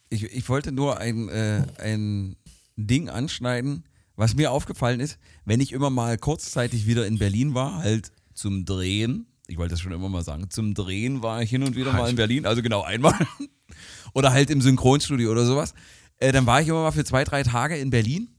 Ich, 0.09 0.23
ich 0.23 0.47
wollte 0.49 0.71
nur 0.71 0.97
ein, 0.99 1.29
äh, 1.29 1.65
ein 1.79 2.35
Ding 2.77 3.09
anschneiden 3.09 3.83
was 4.15 4.35
mir 4.35 4.51
aufgefallen 4.51 4.99
ist, 4.99 5.17
wenn 5.43 5.59
ich 5.59 5.71
immer 5.71 5.89
mal 5.89 6.17
kurzzeitig 6.17 6.85
wieder 6.87 7.05
in 7.05 7.17
Berlin 7.17 7.53
war, 7.53 7.75
halt 7.77 8.11
zum 8.33 8.65
Drehen, 8.65 9.27
ich 9.47 9.57
wollte 9.57 9.71
das 9.71 9.81
schon 9.81 9.91
immer 9.91 10.09
mal 10.09 10.23
sagen, 10.23 10.49
zum 10.49 10.73
Drehen 10.73 11.21
war 11.21 11.41
ich 11.41 11.49
hin 11.49 11.63
und 11.63 11.75
wieder 11.75 11.93
mal 11.93 12.09
in 12.09 12.15
Berlin, 12.15 12.45
also 12.45 12.61
genau 12.61 12.81
einmal. 12.83 13.15
oder 14.13 14.31
halt 14.31 14.49
im 14.49 14.61
Synchronstudio 14.61 15.31
oder 15.31 15.45
sowas. 15.45 15.73
Äh, 16.17 16.31
dann 16.31 16.45
war 16.45 16.61
ich 16.61 16.67
immer 16.67 16.83
mal 16.83 16.91
für 16.91 17.03
zwei, 17.03 17.23
drei 17.23 17.43
Tage 17.43 17.77
in 17.77 17.89
Berlin. 17.89 18.29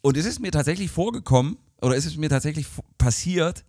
Und 0.00 0.16
es 0.16 0.24
ist 0.24 0.38
mir 0.38 0.52
tatsächlich 0.52 0.90
vorgekommen, 0.90 1.58
oder 1.80 1.96
ist 1.96 2.06
es 2.06 2.16
mir 2.16 2.28
tatsächlich 2.28 2.66
passiert, 2.96 3.64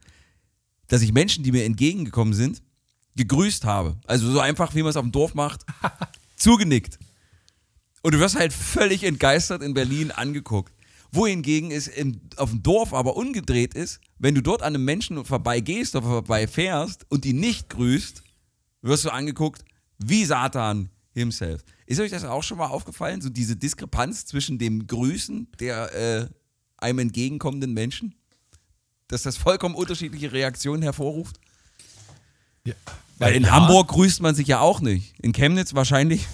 dass 0.88 1.02
ich 1.02 1.12
Menschen, 1.12 1.44
die 1.44 1.52
mir 1.52 1.66
entgegengekommen 1.66 2.34
sind, 2.34 2.62
gegrüßt 3.16 3.66
habe. 3.66 3.98
Also 4.06 4.32
so 4.32 4.40
einfach, 4.40 4.76
wie 4.76 4.82
man 4.82 4.92
es 4.92 4.96
auf 4.96 5.04
dem 5.04 5.12
Dorf 5.12 5.34
macht, 5.34 5.66
zugenickt. 6.36 7.00
Und 8.02 8.14
du 8.14 8.20
wirst 8.20 8.38
halt 8.38 8.54
völlig 8.54 9.04
entgeistert 9.04 9.62
in 9.62 9.74
Berlin 9.74 10.12
angeguckt 10.12 10.72
wohingegen 11.12 11.72
es 11.72 11.88
im, 11.88 12.22
auf 12.38 12.52
dem 12.52 12.64
Dorf 12.64 12.94
aber 12.94 13.18
umgedreht 13.18 13.74
ist, 13.74 14.00
wenn 14.18 14.36
du 14.36 14.42
dort 14.42 14.62
an 14.62 14.76
einem 14.76 14.86
Menschen 14.86 15.24
vorbeigehst 15.26 15.96
oder 15.96 16.06
vorbeifährst 16.06 17.06
und 17.10 17.26
ihn 17.26 17.40
nicht 17.40 17.70
grüßt, 17.70 18.24
wirst 18.82 19.06
du 19.06 19.10
angeguckt 19.10 19.64
wie 19.98 20.26
Satan 20.26 20.90
himself. 21.14 21.64
Ist 21.86 22.00
euch 22.00 22.12
das 22.12 22.24
auch 22.24 22.44
schon 22.44 22.58
mal 22.58 22.68
aufgefallen, 22.68 23.22
so 23.22 23.30
diese 23.30 23.56
Diskrepanz 23.56 24.26
zwischen 24.26 24.58
dem 24.58 24.88
Grüßen 24.88 25.48
der 25.60 25.94
äh, 25.94 26.28
einem 26.78 27.00
entgegenkommenden 27.00 27.74
Menschen? 27.74 28.16
Dass 29.08 29.24
das 29.24 29.38
vollkommen 29.38 29.76
unterschiedliche 29.76 30.32
Reaktionen 30.32 30.84
hervorruft? 30.84 31.40
Ja. 32.66 32.76
Weil 33.18 33.36
in 33.36 33.44
ja. 33.44 33.52
Hamburg 33.52 33.90
grüßt 33.90 34.22
man 34.22 34.36
sich 34.36 34.48
ja 34.48 34.60
auch 34.60 34.80
nicht. 34.82 35.14
In 35.20 35.34
Chemnitz 35.34 35.74
wahrscheinlich 35.74 36.26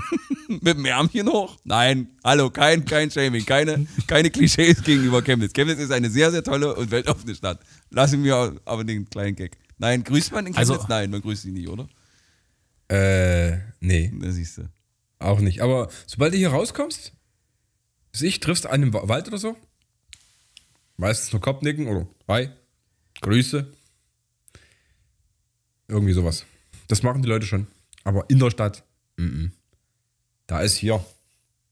mit 0.60 0.76
dem 0.76 0.84
Ärmchen 0.84 1.28
hoch. 1.28 1.58
Nein, 1.64 2.08
hallo, 2.24 2.50
kein, 2.50 2.84
kein 2.84 3.10
Shaming, 3.10 3.44
keine, 3.44 3.86
keine 4.06 4.30
Klischees 4.30 4.82
gegenüber 4.82 5.22
Chemnitz. 5.22 5.52
Chemnitz 5.52 5.78
ist 5.78 5.92
eine 5.92 6.10
sehr, 6.10 6.30
sehr 6.30 6.42
tolle 6.42 6.74
und 6.74 6.90
weltoffene 6.90 7.34
Stadt. 7.34 7.60
Lassen 7.90 8.22
wir 8.24 8.60
aber 8.64 8.84
den 8.84 9.08
kleinen 9.08 9.36
Gag. 9.36 9.56
Nein, 9.78 10.04
grüßt 10.04 10.32
man 10.32 10.46
in 10.46 10.54
Chemnitz? 10.54 10.70
Also, 10.70 10.86
Nein, 10.88 11.10
man 11.10 11.20
grüßt 11.22 11.42
sie 11.42 11.52
nicht, 11.52 11.68
oder? 11.68 11.88
Äh, 12.88 13.58
nee. 13.80 14.12
Da 14.20 14.30
siehst 14.30 14.58
du. 14.58 14.68
Auch 15.18 15.40
nicht. 15.40 15.62
Aber 15.62 15.88
sobald 16.06 16.34
du 16.34 16.38
hier 16.38 16.50
rauskommst, 16.50 17.12
sich 18.12 18.40
triffst 18.40 18.66
an 18.66 18.72
einem 18.72 18.92
Wald 18.92 19.28
oder 19.28 19.38
so, 19.38 19.56
meistens 20.96 21.32
nur 21.32 21.40
Kopfnicken 21.40 21.86
oder 21.86 22.06
Hi, 22.28 22.48
Grüße. 23.20 23.72
Irgendwie 25.88 26.12
sowas. 26.12 26.44
Das 26.88 27.02
machen 27.02 27.22
die 27.22 27.28
Leute 27.28 27.46
schon. 27.46 27.66
Aber 28.04 28.28
in 28.28 28.38
der 28.38 28.50
Stadt, 28.50 28.84
mm 29.16 29.22
-mm. 29.22 29.50
Da 30.46 30.60
ist 30.60 30.76
hier 30.76 31.04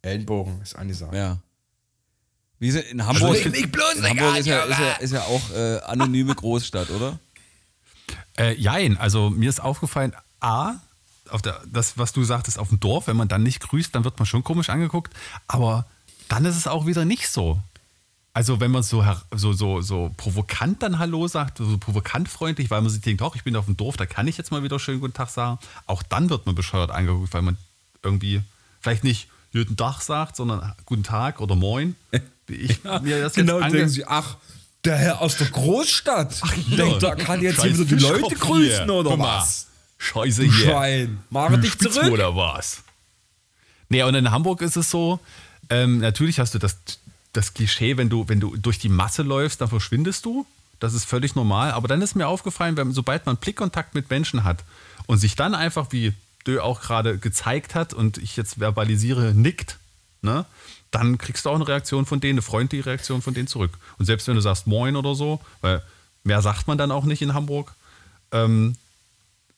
Ellenbogen, 0.03 0.61
ist 0.63 0.77
angesagt. 0.77 1.15
Ja. 1.15 1.39
Wie 2.59 2.69
ist 2.69 2.77
in 2.91 3.05
Hamburg, 3.07 3.23
also 3.23 3.49
in 3.49 4.05
Hamburg 4.05 4.37
ist, 4.37 4.47
ja, 4.47 4.63
ist, 4.65 4.79
ja, 4.79 4.93
ist 4.93 5.13
ja 5.13 5.23
auch 5.23 5.51
äh, 5.51 5.79
anonyme 5.81 6.35
Großstadt, 6.35 6.91
oder? 6.91 7.19
Äh, 8.39 8.55
jein, 8.55 8.99
also 8.99 9.31
mir 9.31 9.49
ist 9.49 9.61
aufgefallen, 9.61 10.13
A, 10.41 10.75
auf 11.31 11.43
der, 11.43 11.61
das, 11.67 11.97
was 11.97 12.13
du 12.13 12.25
sagtest, 12.25 12.59
auf 12.59 12.69
dem 12.69 12.81
Dorf, 12.81 13.07
wenn 13.07 13.17
man 13.17 13.29
dann 13.29 13.43
nicht 13.43 13.61
grüßt, 13.61 13.95
dann 13.95 14.05
wird 14.05 14.19
man 14.19 14.27
schon 14.27 14.45
komisch 14.45 14.69
angeguckt. 14.69 15.15
Aber 15.49 15.87
dann 16.29 16.45
ist 16.45 16.57
es 16.57 16.67
auch 16.67 16.87
wieder 16.87 17.05
nicht 17.05 17.29
so. 17.29 17.59
Also 18.33 18.61
wenn 18.61 18.71
man 18.71 18.83
so, 18.83 19.05
so, 19.33 19.53
so, 19.53 19.81
so 19.81 20.13
provokant 20.17 20.83
dann 20.83 20.99
Hallo 20.99 21.27
sagt, 21.27 21.59
so 21.59 21.79
provokant 21.79 22.29
freundlich, 22.29 22.71
weil 22.71 22.81
man 22.81 22.91
sich 22.91 23.01
denkt, 23.01 23.21
doch, 23.23 23.35
ich 23.35 23.43
bin 23.43 23.57
auf 23.57 23.65
dem 23.65 23.77
Dorf, 23.77 23.97
da 23.97 24.07
kann 24.07 24.29
ich 24.29 24.37
jetzt 24.37 24.53
mal 24.53 24.63
wieder 24.63 24.79
schönen 24.79 25.01
guten 25.01 25.15
Tag 25.15 25.31
sagen. 25.31 25.59
Auch 25.87 26.03
dann 26.03 26.31
wird 26.31 26.47
man 26.47 26.55
bescheuert 26.55 26.91
angeguckt, 26.91 27.33
weil 27.35 27.43
man 27.43 27.57
irgendwie 28.03 28.43
vielleicht 28.81 29.05
nicht 29.05 29.29
guten 29.53 29.77
Tag 29.77 30.01
sagt, 30.01 30.37
sondern 30.37 30.75
guten 30.87 31.03
Tag 31.03 31.41
oder 31.41 31.57
moin. 31.57 31.97
Wie 32.47 32.55
ich 32.55 32.81
ja, 32.85 32.99
mir 33.01 33.21
das 33.23 33.35
genau, 33.35 33.61
jetzt 33.61 33.73
denken 33.73 33.89
sie, 33.89 34.07
ach, 34.07 34.37
der 34.85 34.97
Herr 34.97 35.21
aus 35.21 35.37
der 35.37 35.49
Großstadt. 35.49 36.41
Ach, 36.41 36.53
hier, 36.53 36.77
denkt, 36.77 37.03
da 37.03 37.15
kann 37.15 37.43
jetzt 37.43 37.63
hier 37.63 37.79
wieder 37.79 37.97
die 37.97 38.03
Leute 38.03 38.35
grüßen 38.35 38.85
hier. 38.85 38.95
oder 38.95 39.19
was? 39.19 39.67
Scheiße 39.99 40.45
hier. 40.45 40.53
Schwein. 40.53 41.23
Mach 41.29 41.55
dich 41.61 41.79
zurück. 41.79 42.11
Oder 42.11 42.35
was? 42.35 42.83
Nee, 43.89 44.03
und 44.03 44.15
in 44.15 44.31
Hamburg 44.31 44.63
ist 44.63 44.77
es 44.77 44.91
so, 44.91 45.21
ähm, 45.69 45.99
natürlich 45.99 46.41
hast 46.41 46.55
du 46.55 46.59
das, 46.59 46.79
das 47.33 47.53
Klischee, 47.53 47.97
wenn 47.97 48.09
du, 48.09 48.29
wenn 48.29 48.41
du 48.41 48.57
durch 48.57 48.79
die 48.79 48.89
Masse 48.89 49.23
läufst, 49.23 49.61
dann 49.61 49.69
verschwindest 49.69 50.25
du. 50.25 50.47
Das 50.79 50.95
ist 50.95 51.05
völlig 51.05 51.35
normal. 51.35 51.73
Aber 51.73 51.89
dann 51.89 52.01
ist 52.01 52.17
mir 52.17 52.27
aufgefallen, 52.27 52.77
wenn, 52.77 52.93
sobald 52.93 53.27
man 53.27 53.37
Blickkontakt 53.37 53.95
mit 53.95 54.09
Menschen 54.09 54.45
hat 54.45 54.65
und 55.07 55.19
sich 55.19 55.37
dann 55.37 55.55
einfach 55.55 55.89
wie 55.91 56.15
Dö 56.47 56.61
auch 56.61 56.81
gerade 56.81 57.19
gezeigt 57.19 57.75
hat 57.75 57.93
und 57.93 58.19
ich 58.19 58.37
jetzt 58.37 58.59
verbalisiere, 58.59 59.35
nickt, 59.35 59.79
ne, 60.23 60.45
dann 60.91 61.19
kriegst 61.19 61.45
du 61.45 61.51
auch 61.51 61.55
eine 61.55 61.69
Reaktion 61.69 62.07
von 62.07 62.21
denen, 62.21 62.35
eine 62.35 62.43
freundliche 62.43 62.87
Reaktion 62.87 63.23
von 63.23 63.35
denen 63.35 63.47
zurück. 63.47 63.73
Und 63.99 64.07
selbst 64.07 64.27
wenn 64.27 64.35
du 64.35 64.41
sagst 64.41 64.67
Moin 64.67 64.97
oder 64.97 65.15
so, 65.15 65.41
weil 65.61 65.83
mehr 66.25 66.43
sagt 66.43 66.67
man 66.67 66.79
dann 66.79 66.91
auch 66.91 67.05
nicht 67.05 67.23
in 67.23 67.35
Hamburg, 67.35 67.75
ähm, 68.33 68.77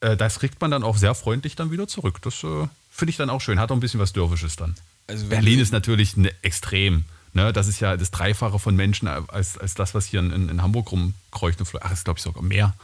äh, 0.00 0.16
das 0.16 0.38
kriegt 0.38 0.60
man 0.60 0.70
dann 0.70 0.82
auch 0.82 0.96
sehr 0.96 1.14
freundlich 1.14 1.56
dann 1.56 1.70
wieder 1.70 1.88
zurück. 1.88 2.20
Das 2.22 2.44
äh, 2.44 2.68
finde 2.90 3.10
ich 3.10 3.16
dann 3.16 3.30
auch 3.30 3.40
schön. 3.40 3.58
Hat 3.58 3.70
auch 3.70 3.76
ein 3.76 3.80
bisschen 3.80 4.00
was 4.00 4.12
Dörfisches 4.12 4.56
dann. 4.56 4.74
Also 5.06 5.26
Berlin 5.26 5.58
ist 5.58 5.72
natürlich 5.72 6.16
ne, 6.16 6.32
extrem. 6.42 7.04
Ne? 7.32 7.52
Das 7.52 7.66
ist 7.66 7.80
ja 7.80 7.96
das 7.96 8.10
Dreifache 8.10 8.58
von 8.58 8.76
Menschen 8.76 9.08
als, 9.08 9.56
als 9.58 9.74
das, 9.74 9.94
was 9.94 10.06
hier 10.06 10.20
in, 10.20 10.48
in 10.48 10.62
Hamburg 10.62 10.92
rumkreucht 10.92 11.60
und 11.60 11.66
fleucht. 11.66 11.84
Ach, 11.84 11.90
das 11.90 12.00
ist 12.00 12.04
glaube 12.04 12.18
ich 12.18 12.22
sogar 12.22 12.42
mehr. 12.42 12.74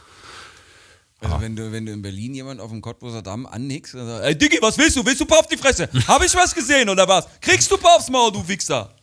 Also 1.21 1.35
ah. 1.35 1.41
wenn 1.41 1.55
du, 1.55 1.71
wenn 1.71 1.85
du 1.85 1.91
in 1.91 2.01
Berlin 2.01 2.33
jemand 2.33 2.61
auf 2.61 2.71
dem 2.71 2.81
Cottbuser 2.81 3.21
Damm 3.21 3.45
annickst 3.45 3.93
und 3.95 4.05
sagst, 4.05 4.23
ey 4.25 4.37
Diggi, 4.37 4.57
was 4.61 4.77
willst 4.77 4.95
du? 4.95 5.05
Willst 5.05 5.19
du 5.19 5.25
paar 5.25 5.39
auf 5.39 5.47
die 5.47 5.57
Fresse? 5.57 5.89
Hab 6.07 6.23
ich 6.23 6.33
was 6.33 6.55
gesehen 6.55 6.87
oder 6.87 7.07
was? 7.07 7.27
Kriegst 7.41 7.69
du 7.69 7.77
paar 7.77 7.97
aufs 7.97 8.09
Maul, 8.09 8.31
du 8.31 8.47
Wichser? 8.47 8.93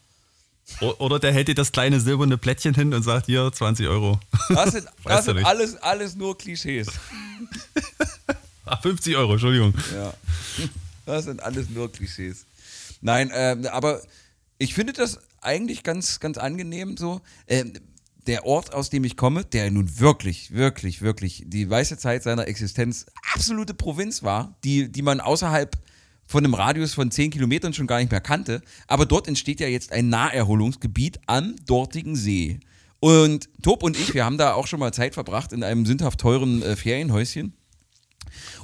Oder 0.80 1.20
der 1.20 1.32
hält 1.32 1.48
dir 1.48 1.54
das 1.54 1.70
kleine 1.70 2.00
silberne 2.00 2.38
Plättchen 2.38 2.74
hin 2.74 2.92
und 2.92 3.02
sagt, 3.02 3.26
hier, 3.26 3.52
20 3.52 3.86
Euro. 3.86 4.18
Das 4.48 4.72
sind, 4.72 4.86
das 5.04 5.24
sind 5.24 5.44
alles, 5.44 5.76
alles 5.76 6.16
nur 6.16 6.36
Klischees. 6.36 6.88
50 8.82 9.14
ah, 9.16 9.18
Euro, 9.20 9.32
Entschuldigung. 9.32 9.74
Ja, 9.94 10.12
das 11.04 11.26
sind 11.26 11.40
alles 11.40 11.68
nur 11.70 11.92
Klischees. 11.92 12.46
Nein, 13.00 13.30
äh, 13.30 13.56
aber 13.70 14.02
ich 14.58 14.74
finde 14.74 14.92
das 14.92 15.20
eigentlich 15.40 15.84
ganz, 15.84 16.18
ganz 16.18 16.36
angenehm 16.36 16.96
so. 16.96 17.20
Äh, 17.46 17.66
der 18.26 18.44
Ort, 18.44 18.72
aus 18.74 18.90
dem 18.90 19.04
ich 19.04 19.16
komme, 19.16 19.44
der 19.44 19.70
nun 19.70 19.98
wirklich, 19.98 20.52
wirklich, 20.52 21.02
wirklich 21.02 21.44
die 21.46 21.68
weiße 21.68 21.98
Zeit 21.98 22.22
seiner 22.22 22.48
Existenz 22.48 23.06
absolute 23.34 23.74
Provinz 23.74 24.22
war, 24.22 24.56
die, 24.64 24.90
die 24.90 25.02
man 25.02 25.20
außerhalb 25.20 25.76
von 26.26 26.44
einem 26.44 26.54
Radius 26.54 26.94
von 26.94 27.10
10 27.10 27.30
Kilometern 27.30 27.72
schon 27.72 27.86
gar 27.86 27.98
nicht 27.98 28.10
mehr 28.10 28.20
kannte. 28.20 28.62
Aber 28.88 29.06
dort 29.06 29.28
entsteht 29.28 29.60
ja 29.60 29.68
jetzt 29.68 29.92
ein 29.92 30.08
Naherholungsgebiet 30.08 31.20
am 31.26 31.54
dortigen 31.66 32.16
See. 32.16 32.60
Und 32.98 33.48
Tob 33.62 33.82
und 33.82 33.96
ich, 33.96 34.14
wir 34.14 34.24
haben 34.24 34.38
da 34.38 34.54
auch 34.54 34.66
schon 34.66 34.80
mal 34.80 34.92
Zeit 34.92 35.14
verbracht 35.14 35.52
in 35.52 35.62
einem 35.62 35.86
sündhaft 35.86 36.20
teuren 36.20 36.62
äh, 36.62 36.76
Ferienhäuschen. 36.76 37.54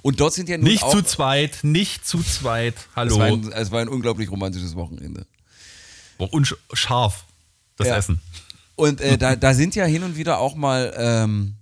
Und 0.02 0.20
dort 0.20 0.34
sind 0.34 0.48
ja 0.48 0.58
nun 0.58 0.66
Nicht 0.66 0.82
auch, 0.82 0.92
zu 0.92 1.02
zweit, 1.02 1.60
nicht 1.62 2.04
zu 2.06 2.22
zweit. 2.22 2.74
Hallo. 2.96 3.14
Es 3.14 3.18
war 3.18 3.26
ein, 3.26 3.52
es 3.52 3.70
war 3.70 3.80
ein 3.80 3.88
unglaublich 3.88 4.30
romantisches 4.30 4.74
Wochenende. 4.74 5.26
Und 6.18 6.56
scharf, 6.72 7.24
das 7.76 7.86
ja. 7.88 7.96
Essen. 7.96 8.20
Und 8.76 9.00
äh, 9.00 9.18
da, 9.18 9.36
da 9.36 9.54
sind 9.54 9.74
ja 9.74 9.84
hin 9.84 10.02
und 10.02 10.16
wieder 10.16 10.38
auch 10.38 10.54
mal, 10.54 10.94
ähm, 10.96 11.54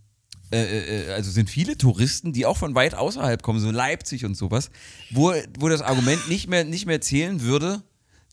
äh, 0.53 0.63
äh, 0.63 1.07
äh, 1.07 1.13
also 1.13 1.31
sind 1.31 1.51
viele 1.51 1.77
Touristen, 1.77 2.33
die 2.33 2.47
auch 2.47 2.57
von 2.57 2.75
weit 2.75 2.95
außerhalb 2.95 3.43
kommen, 3.43 3.61
so 3.61 3.71
Leipzig 3.71 4.25
und 4.25 4.37
sowas, 4.37 4.71
wo, 5.11 5.33
wo 5.59 5.69
das 5.69 5.83
Argument 5.83 6.29
nicht 6.29 6.49
mehr, 6.49 6.65
nicht 6.65 6.87
mehr 6.87 7.01
zählen 7.01 7.41
würde, 7.41 7.83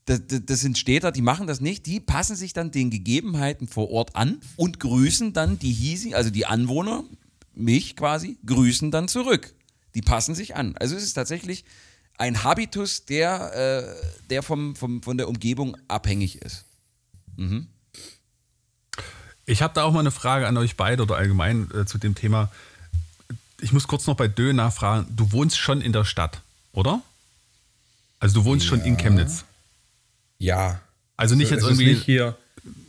das, 0.06 0.22
das, 0.28 0.62
sind 0.62 0.78
Städter, 0.78 1.12
die 1.12 1.22
machen 1.22 1.48
das 1.48 1.60
nicht, 1.60 1.86
die 1.86 2.00
passen 2.00 2.36
sich 2.36 2.54
dann 2.54 2.72
den 2.72 2.90
Gegebenheiten 2.90 3.68
vor 3.68 3.92
Ort 3.92 4.16
an 4.16 4.40
und 4.56 4.80
grüßen 4.80 5.34
dann 5.34 5.60
die 5.60 5.74
Hiesi, 5.74 6.14
also 6.14 6.30
die 6.30 6.46
Anwohner, 6.46 7.04
mich 7.54 7.96
quasi, 7.96 8.38
grüßen 8.46 8.90
dann 8.90 9.08
zurück. 9.10 9.54
Die 9.96 10.02
passen 10.02 10.34
sich 10.34 10.56
an. 10.56 10.78
Also 10.78 10.96
es 10.96 11.04
ist 11.04 11.14
tatsächlich 11.14 11.66
ein 12.18 12.44
Habitus, 12.44 13.06
der, 13.06 13.54
äh, 13.54 14.28
der 14.30 14.44
vom, 14.44 14.76
vom, 14.76 15.04
von 15.04 15.18
der 15.18 15.28
Umgebung 15.28 15.76
abhängig 15.88 16.42
ist. 16.42 16.66
Mhm. 17.36 17.68
Ich 19.48 19.64
habe 19.64 19.74
da 19.74 19.84
auch 19.84 19.92
mal 19.92 20.02
eine 20.02 20.12
Frage 20.12 20.48
an 20.48 20.56
euch 20.58 20.76
beide 20.76 21.02
oder 21.02 21.16
allgemein 21.16 21.72
äh, 21.74 21.86
zu 21.86 21.98
dem 21.98 22.14
Thema. 22.14 22.52
Ich 23.60 23.74
muss 23.74 23.88
kurz 23.88 24.06
noch 24.06 24.16
bei 24.16 24.28
Dö 24.28 24.54
nachfragen. 24.54 25.08
Du 25.10 25.32
wohnst 25.32 25.58
schon 25.58 25.82
in 25.82 25.94
der 25.94 26.06
Stadt, 26.06 26.42
oder? 26.74 27.02
Also 28.20 28.42
du 28.42 28.46
wohnst 28.46 28.66
ja. 28.66 28.70
schon 28.70 28.82
in 28.82 28.98
Chemnitz. 28.98 29.46
Ja. 30.38 30.82
Also 31.16 31.34
nicht 31.34 31.50
jetzt 31.50 31.64
irgendwie 31.64 31.88
nicht 31.88 32.04
hier 32.04 32.38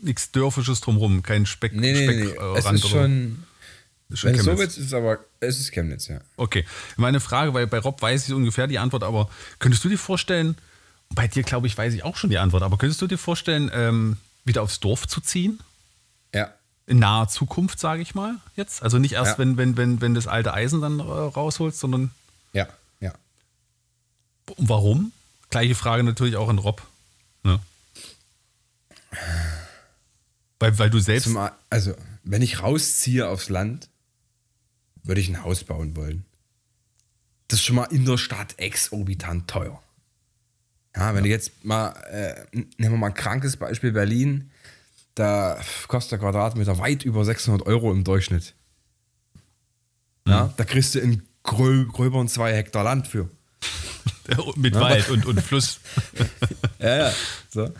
nichts 0.03 0.31
Dörfisches 0.33 0.81
drumherum, 0.81 1.23
kein 1.23 1.47
Speck. 1.47 1.73
Nee, 1.73 1.93
nee, 1.93 2.05
Speck, 2.05 2.17
nee, 2.17 2.59
es 2.59 2.65
ist 2.65 2.89
schon, 2.89 3.45
ist 4.09 4.19
schon 4.19 4.33
Wenn 4.33 4.43
so 4.43 4.53
ist 4.53 4.79
es 4.79 4.95
aber, 4.95 5.19
es 5.41 5.59
ist 5.61 5.73
Chemnitz, 5.73 6.09
ja. 6.09 6.21
Okay. 6.37 6.65
Meine 6.97 7.21
Frage, 7.21 7.55
weil 7.55 7.67
bei 7.67 7.79
Rob 7.79 8.01
weiß 8.01 8.29
ich 8.29 8.35
ungefähr 8.35 8.67
die 8.67 8.79
Antwort, 8.79 9.05
aber 9.05 9.31
könntest 9.59 9.85
du 9.85 9.89
dir 9.89 9.99
vorstellen, 9.99 10.57
bei 11.11 11.27
dir 11.27 11.43
glaube 11.43 11.67
ich, 11.67 11.77
weiß 11.77 11.95
ich 11.95 12.05
auch 12.05 12.17
schon 12.17 12.31
die 12.31 12.39
Antwort, 12.39 12.63
aber 12.63 12.79
könntest 12.79 13.01
du 13.01 13.07
dir 13.07 13.19
vorstellen, 13.19 13.71
ähm, 13.73 14.17
wieder 14.45 14.63
aufs 14.63 14.81
Dorf 14.81 15.07
zu 15.07 15.21
ziehen? 15.21 15.61
Ja. 16.35 16.53
In 16.87 16.99
naher 16.99 17.29
Zukunft, 17.29 17.79
sage 17.79 18.03
ich 18.03 18.15
mal, 18.15 18.37
jetzt? 18.57 18.83
Also 18.83 18.99
nicht 18.99 19.13
erst, 19.13 19.33
ja. 19.33 19.39
wenn, 19.39 19.57
wenn, 19.57 19.77
wenn, 19.77 20.01
wenn 20.01 20.15
das 20.15 20.27
alte 20.27 20.55
Eisen 20.55 20.81
dann 20.81 21.01
äh, 21.01 21.03
rausholst, 21.03 21.79
sondern. 21.79 22.11
Ja, 22.53 22.67
ja. 23.01 23.13
Und 24.57 24.69
warum? 24.69 25.13
Gleiche 25.51 25.75
Frage 25.75 26.03
natürlich 26.03 26.37
auch 26.37 26.49
an 26.49 26.59
Rob. 26.59 26.83
Ne? 27.43 27.61
Weil, 30.59 30.79
weil 30.79 30.91
du 30.91 30.99
selbst. 30.99 31.25
Zum, 31.25 31.49
also, 31.71 31.95
wenn 32.25 32.43
ich 32.43 32.63
rausziehe 32.63 33.29
aufs 33.29 33.49
Land, 33.49 33.89
würde 35.03 35.21
ich 35.21 35.29
ein 35.29 35.43
Haus 35.43 35.65
bauen 35.65 35.97
wollen. 35.97 36.25
Das 37.49 37.61
ist 37.61 37.67
schon 37.67 37.77
mal 37.77 37.85
in 37.85 38.05
der 38.05 38.19
Stadt 38.19 38.59
exorbitant 38.59 39.49
teuer. 39.49 39.83
Ja, 40.95 41.09
wenn 41.15 41.17
ja. 41.17 41.23
du 41.23 41.29
jetzt 41.29 41.65
mal, 41.65 41.93
äh, 42.11 42.47
nehmen 42.53 42.95
wir 42.95 42.99
mal 42.99 43.07
ein 43.09 43.15
krankes 43.15 43.57
Beispiel 43.57 43.93
Berlin, 43.93 44.51
da 45.19 45.59
kostet 45.89 46.13
der 46.13 46.19
Quadratmeter 46.21 46.79
weit 46.79 47.05
über 47.05 47.25
600 47.25 47.67
Euro 47.67 47.91
im 47.91 48.05
Durchschnitt. 48.05 48.55
Ja, 50.27 50.45
mhm. 50.45 50.53
da 50.57 50.65
kriegst 50.65 50.95
du 50.95 51.01
in 51.01 51.23
grö 51.43 51.87
gröberen 51.87 52.29
zwei 52.29 52.55
Hektar 52.55 52.85
Land 52.85 53.09
für. 53.09 53.29
Mit 54.57 54.75
ja, 54.75 54.81
Wald 54.81 55.09
und, 55.09 55.27
und 55.27 55.41
Fluss. 55.41 55.81
ja, 56.79 56.97
ja. 56.97 57.13
So. 57.51 57.71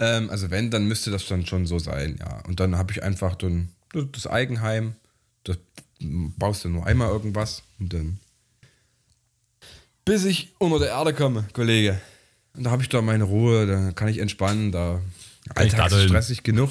Ähm, 0.00 0.28
also 0.30 0.50
wenn, 0.50 0.70
dann 0.70 0.86
müsste 0.86 1.10
das 1.10 1.26
dann 1.26 1.46
schon 1.46 1.66
so 1.66 1.78
sein, 1.78 2.18
ja. 2.18 2.42
Und 2.46 2.60
dann 2.60 2.76
habe 2.76 2.92
ich 2.92 3.02
einfach 3.02 3.36
dann 3.36 3.68
das 4.12 4.26
Eigenheim, 4.26 4.94
das 5.44 5.58
baust 6.00 6.64
du 6.64 6.68
nur 6.68 6.86
einmal 6.86 7.08
irgendwas 7.08 7.62
und 7.78 7.94
dann 7.94 8.18
bis 10.04 10.24
ich 10.24 10.52
unter 10.58 10.80
der 10.80 10.88
Erde 10.88 11.14
komme, 11.14 11.46
Kollege. 11.52 12.00
Und 12.54 12.64
da 12.64 12.70
habe 12.72 12.82
ich 12.82 12.88
da 12.88 13.00
meine 13.00 13.24
Ruhe, 13.24 13.66
da 13.66 13.92
kann 13.92 14.08
ich 14.08 14.18
entspannen, 14.18 14.72
da 14.72 15.00
Alltag 15.54 15.92
ist 15.92 16.04
stressig 16.04 16.42
genug. 16.42 16.70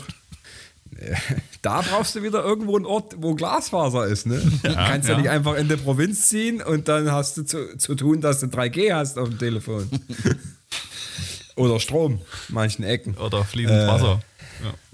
Da 1.62 1.82
brauchst 1.82 2.15
du 2.15 2.24
wieder 2.24 2.44
irgendwo 2.44 2.76
einen 2.76 2.86
Ort, 2.86 3.15
wo 3.17 3.36
Glasfaser 3.36 4.08
ist. 4.08 4.26
Ne? 4.26 4.41
Ja, 4.63 4.70
du 4.70 4.76
kannst 4.76 5.08
ja. 5.08 5.15
ja. 5.15 5.22
nicht 5.22 5.30
einfach 5.30 5.56
in 5.56 5.67
der 5.67 5.78
Provinz 5.78 6.28
ziehen 6.28 6.62
und 6.62 6.88
dann 6.88 7.12
hast 7.12 7.38
du 7.38 7.44
zu, 7.44 7.78
zu 7.78 7.96
tun, 7.96 8.22
dass 8.22 8.39
du 8.39 8.48
3G 8.48 8.94
hast 8.94 9.17
auf 9.17 9.30
dem 9.30 9.39
Telefon. 9.39 9.89
Oder 11.56 11.80
Strom, 11.80 12.22
manchen 12.50 12.84
Ecken. 12.84 13.15
Oder 13.17 13.44
fließend 13.44 13.78
äh, 13.78 13.88
Wasser. 13.88 14.22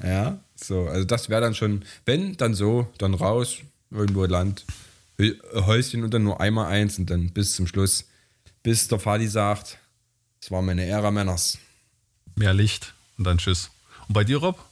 Ja. 0.01 0.09
ja, 0.09 0.39
so. 0.55 0.87
Also 0.87 1.05
das 1.05 1.29
wäre 1.29 1.41
dann 1.41 1.55
schon, 1.55 1.83
wenn, 2.05 2.35
dann 2.35 2.53
so, 2.53 2.87
dann 2.97 3.13
raus, 3.13 3.57
irgendwo 3.91 4.25
Land, 4.25 4.65
Häuschen 5.53 6.03
und 6.03 6.13
dann 6.13 6.23
nur 6.23 6.41
einmal 6.41 6.67
eins 6.67 6.99
und 6.99 7.09
dann 7.09 7.29
bis 7.29 7.55
zum 7.55 7.67
Schluss, 7.67 8.05
bis 8.63 8.87
der 8.87 8.99
Fadi 8.99 9.27
sagt, 9.27 9.77
es 10.41 10.51
war 10.51 10.61
meine 10.61 10.85
Ära 10.85 11.11
Männers. 11.11 11.57
Mehr 12.35 12.53
Licht 12.53 12.93
und 13.17 13.23
dann 13.25 13.37
Tschüss. 13.37 13.71
Und 14.07 14.13
bei 14.13 14.23
dir, 14.23 14.37
Rob? 14.37 14.63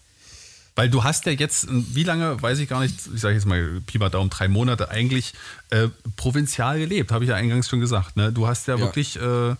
Weil 0.75 0.89
du 0.89 1.05
hast 1.05 1.25
ja 1.25 1.31
jetzt, 1.31 1.67
wie 1.69 2.03
lange, 2.03 2.41
weiß 2.41 2.59
ich 2.59 2.67
gar 2.67 2.81
nicht, 2.81 2.95
ich 3.13 3.21
sage 3.21 3.35
jetzt 3.35 3.45
mal 3.45 3.81
Pi 3.85 3.97
mal 3.97 4.09
Daumen, 4.09 4.29
drei 4.29 4.49
Monate 4.49 4.89
eigentlich 4.89 5.33
äh, 5.69 5.87
provinzial 6.17 6.79
gelebt, 6.79 7.13
habe 7.13 7.23
ich 7.23 7.29
ja 7.29 7.35
eingangs 7.35 7.69
schon 7.69 7.79
gesagt. 7.79 8.17
Ne? 8.17 8.33
Du 8.33 8.45
hast 8.45 8.67
ja, 8.67 8.75
ja. 8.75 8.81
wirklich, 8.81 9.15
äh, 9.15 9.55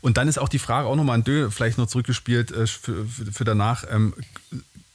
und 0.00 0.16
dann 0.16 0.26
ist 0.26 0.38
auch 0.38 0.48
die 0.48 0.58
Frage 0.58 0.88
auch 0.88 0.96
nochmal 0.96 1.14
an 1.14 1.24
Dö 1.24 1.50
vielleicht 1.50 1.78
noch 1.78 1.86
zurückgespielt 1.86 2.50
äh, 2.50 2.66
für, 2.66 3.06
für, 3.06 3.44
danach. 3.44 3.84
Ähm, 3.88 4.12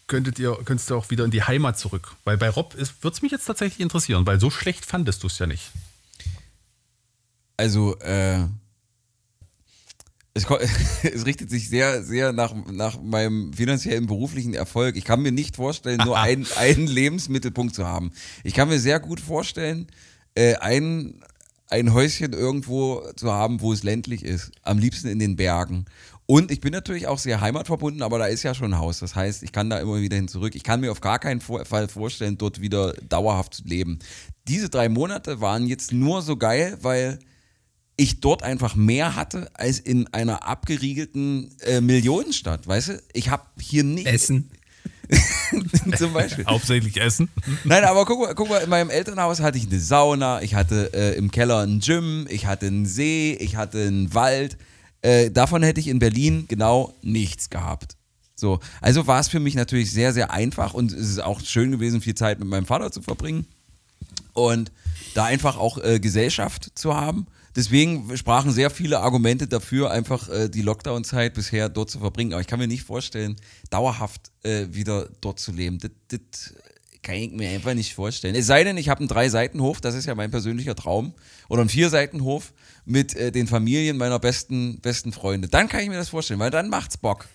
könntet 0.07 0.39
ihr, 0.39 0.57
könntest 0.65 0.89
du 0.89 0.97
auch 0.97 1.09
wieder 1.09 1.23
in 1.23 1.31
die 1.31 1.43
Heimat 1.43 1.79
zurück? 1.79 2.15
Weil 2.25 2.37
bei 2.37 2.49
Rob 2.49 2.75
würde 2.75 3.15
es 3.15 3.21
mich 3.21 3.31
jetzt 3.31 3.45
tatsächlich 3.45 3.79
interessieren, 3.79 4.25
weil 4.27 4.41
so 4.41 4.49
schlecht 4.49 4.85
fandest 4.85 5.23
du 5.23 5.27
es 5.27 5.39
ja 5.39 5.47
nicht. 5.47 5.71
Also, 7.55 7.97
äh, 7.99 8.45
es, 10.35 10.45
es, 11.03 11.25
richtet 11.25 11.49
sich 11.49 11.69
sehr, 11.69 12.03
sehr 12.03 12.31
nach, 12.33 12.53
nach 12.71 13.01
meinem 13.01 13.53
finanziellen 13.53 14.05
beruflichen 14.05 14.53
Erfolg. 14.53 14.95
Ich 14.97 15.05
kann 15.05 15.21
mir 15.21 15.31
nicht 15.31 15.55
vorstellen, 15.55 16.01
nur 16.03 16.17
ein, 16.19 16.45
einen 16.57 16.87
Lebensmittelpunkt 16.87 17.73
zu 17.73 17.87
haben. 17.87 18.11
Ich 18.43 18.53
kann 18.53 18.67
mir 18.67 18.79
sehr 18.79 18.99
gut 18.99 19.19
vorstellen, 19.19 19.87
äh, 20.35 20.55
ein, 20.55 21.23
ein 21.69 21.93
Häuschen 21.93 22.33
irgendwo 22.33 23.01
zu 23.15 23.31
haben, 23.31 23.61
wo 23.61 23.73
es 23.73 23.83
ländlich 23.83 24.23
ist. 24.23 24.51
Am 24.61 24.77
liebsten 24.77 25.07
in 25.07 25.19
den 25.19 25.37
Bergen. 25.37 25.85
Und 26.27 26.51
ich 26.51 26.59
bin 26.59 26.73
natürlich 26.73 27.07
auch 27.07 27.19
sehr 27.19 27.39
heimatverbunden, 27.39 28.01
aber 28.01 28.17
da 28.17 28.25
ist 28.25 28.41
ja 28.43 28.55
schon 28.55 28.73
ein 28.73 28.79
Haus. 28.79 28.99
Das 28.99 29.15
heißt, 29.15 29.43
ich 29.43 29.51
kann 29.51 29.69
da 29.69 29.77
immer 29.77 30.01
wieder 30.01 30.15
hin 30.15 30.27
zurück. 30.27 30.55
Ich 30.55 30.63
kann 30.63 30.81
mir 30.81 30.91
auf 30.91 30.99
gar 30.99 31.19
keinen 31.19 31.39
Fall 31.39 31.87
vorstellen, 31.87 32.37
dort 32.37 32.61
wieder 32.61 32.93
dauerhaft 32.93 33.53
zu 33.53 33.63
leben. 33.63 33.99
Diese 34.47 34.69
drei 34.69 34.89
Monate 34.89 35.39
waren 35.39 35.67
jetzt 35.67 35.93
nur 35.93 36.23
so 36.23 36.35
geil, 36.35 36.79
weil 36.81 37.19
ich 37.97 38.19
dort 38.19 38.43
einfach 38.43 38.75
mehr 38.75 39.15
hatte 39.15 39.49
als 39.53 39.79
in 39.79 40.07
einer 40.13 40.47
abgeriegelten 40.47 41.51
äh, 41.61 41.81
Millionenstadt, 41.81 42.67
weißt 42.67 42.89
du? 42.89 43.03
Ich 43.13 43.29
habe 43.29 43.43
hier 43.59 43.83
nicht. 43.83 44.07
Essen. 44.07 44.51
Zum 45.97 46.13
Beispiel. 46.13 46.45
Hauptsächlich 46.47 46.99
Essen. 46.99 47.29
Nein, 47.63 47.83
aber 47.83 48.05
guck 48.05 48.19
mal, 48.19 48.35
guck 48.35 48.49
mal, 48.49 48.57
in 48.59 48.69
meinem 48.69 48.89
Elternhaus 48.89 49.39
hatte 49.39 49.57
ich 49.57 49.67
eine 49.67 49.79
Sauna, 49.79 50.41
ich 50.41 50.55
hatte 50.55 50.91
äh, 50.93 51.15
im 51.17 51.31
Keller 51.31 51.59
ein 51.59 51.79
Gym, 51.79 52.27
ich 52.29 52.45
hatte 52.45 52.67
einen 52.67 52.85
See, 52.85 53.37
ich 53.39 53.55
hatte 53.55 53.81
einen 53.81 54.13
Wald. 54.13 54.57
Äh, 55.01 55.31
davon 55.31 55.63
hätte 55.63 55.79
ich 55.79 55.87
in 55.87 55.99
Berlin 55.99 56.45
genau 56.47 56.93
nichts 57.01 57.49
gehabt. 57.49 57.95
So, 58.35 58.59
also 58.81 59.07
war 59.07 59.19
es 59.19 59.29
für 59.29 59.39
mich 59.39 59.55
natürlich 59.55 59.91
sehr, 59.91 60.11
sehr 60.11 60.31
einfach 60.31 60.73
und 60.73 60.91
es 60.91 61.09
ist 61.09 61.23
auch 61.23 61.39
schön 61.39 61.71
gewesen, 61.71 62.01
viel 62.01 62.15
Zeit 62.15 62.39
mit 62.39 62.49
meinem 62.49 62.65
Vater 62.65 62.91
zu 62.91 63.01
verbringen 63.01 63.45
und 64.33 64.71
da 65.13 65.25
einfach 65.25 65.57
auch 65.57 65.77
äh, 65.77 65.99
Gesellschaft 65.99 66.71
zu 66.75 66.93
haben. 66.95 67.27
Deswegen 67.55 68.17
sprachen 68.17 68.51
sehr 68.51 68.69
viele 68.69 68.99
Argumente 68.99 69.47
dafür, 69.47 69.91
einfach 69.91 70.29
äh, 70.29 70.49
die 70.49 70.61
Lockdown-Zeit 70.61 71.33
bisher 71.33 71.69
dort 71.69 71.89
zu 71.89 71.99
verbringen. 71.99 72.33
Aber 72.33 72.41
ich 72.41 72.47
kann 72.47 72.59
mir 72.59 72.67
nicht 72.67 72.83
vorstellen, 72.83 73.37
dauerhaft 73.69 74.31
äh, 74.43 74.67
wieder 74.71 75.07
dort 75.21 75.39
zu 75.39 75.53
leben. 75.53 75.79
Das, 75.79 75.91
das 76.09 76.53
kann 77.01 77.15
ich 77.15 77.31
mir 77.31 77.49
einfach 77.49 77.73
nicht 77.73 77.93
vorstellen. 77.93 78.35
Es 78.35 78.47
sei 78.47 78.63
denn, 78.63 78.77
ich 78.77 78.89
habe 78.89 78.99
einen 78.99 79.07
Drei-Seiten-Hof, 79.07 79.79
das 79.79 79.95
ist 79.95 80.05
ja 80.05 80.15
mein 80.15 80.31
persönlicher 80.31 80.75
Traum. 80.75 81.13
Oder 81.47 81.61
einen 81.61 81.69
Vier-Seiten-Hof 81.69 82.51
mit 82.83 83.15
äh, 83.15 83.31
den 83.31 83.47
Familien 83.47 83.95
meiner 83.95 84.19
besten, 84.19 84.81
besten 84.81 85.13
Freunde. 85.13 85.47
Dann 85.47 85.69
kann 85.69 85.81
ich 85.81 85.89
mir 85.89 85.97
das 85.97 86.09
vorstellen, 86.09 86.39
weil 86.39 86.51
dann 86.51 86.67
macht's 86.67 86.97
Bock. 86.97 87.27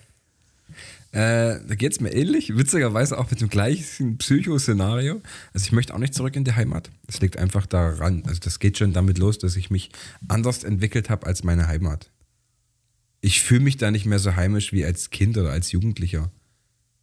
Äh, 1.13 1.59
da 1.67 1.75
geht 1.75 1.93
es 1.93 2.01
mir 2.01 2.13
ähnlich, 2.13 2.57
witzigerweise 2.57 3.19
auch 3.19 3.31
mit 3.31 3.41
dem 3.41 3.49
gleichen 3.49 4.17
Psychoszenario. 4.19 5.21
Also 5.53 5.67
ich 5.67 5.73
möchte 5.73 5.93
auch 5.93 5.99
nicht 5.99 6.15
zurück 6.15 6.37
in 6.37 6.45
die 6.45 6.53
Heimat. 6.53 6.91
Das 7.07 7.21
liegt 7.21 7.37
einfach 7.37 7.67
daran, 7.67 8.23
also 8.27 8.39
das 8.41 8.61
geht 8.61 8.79
schon 8.79 8.93
damit 8.93 9.19
los, 9.19 9.39
dass 9.39 9.57
ich 9.57 9.71
mich 9.71 9.91
anders 10.29 10.63
entwickelt 10.63 11.11
habe 11.11 11.27
als 11.27 11.43
meine 11.43 11.67
Heimat. 11.67 12.11
Ich 13.21 13.43
fühle 13.43 13.61
mich 13.61 13.77
da 13.77 13.91
nicht 13.91 14.07
mehr 14.07 14.21
so 14.21 14.37
heimisch 14.37 14.73
wie 14.73 14.85
als 14.85 15.11
Kind 15.11 15.37
oder 15.37 15.51
als 15.51 15.73
Jugendlicher. 15.73 16.31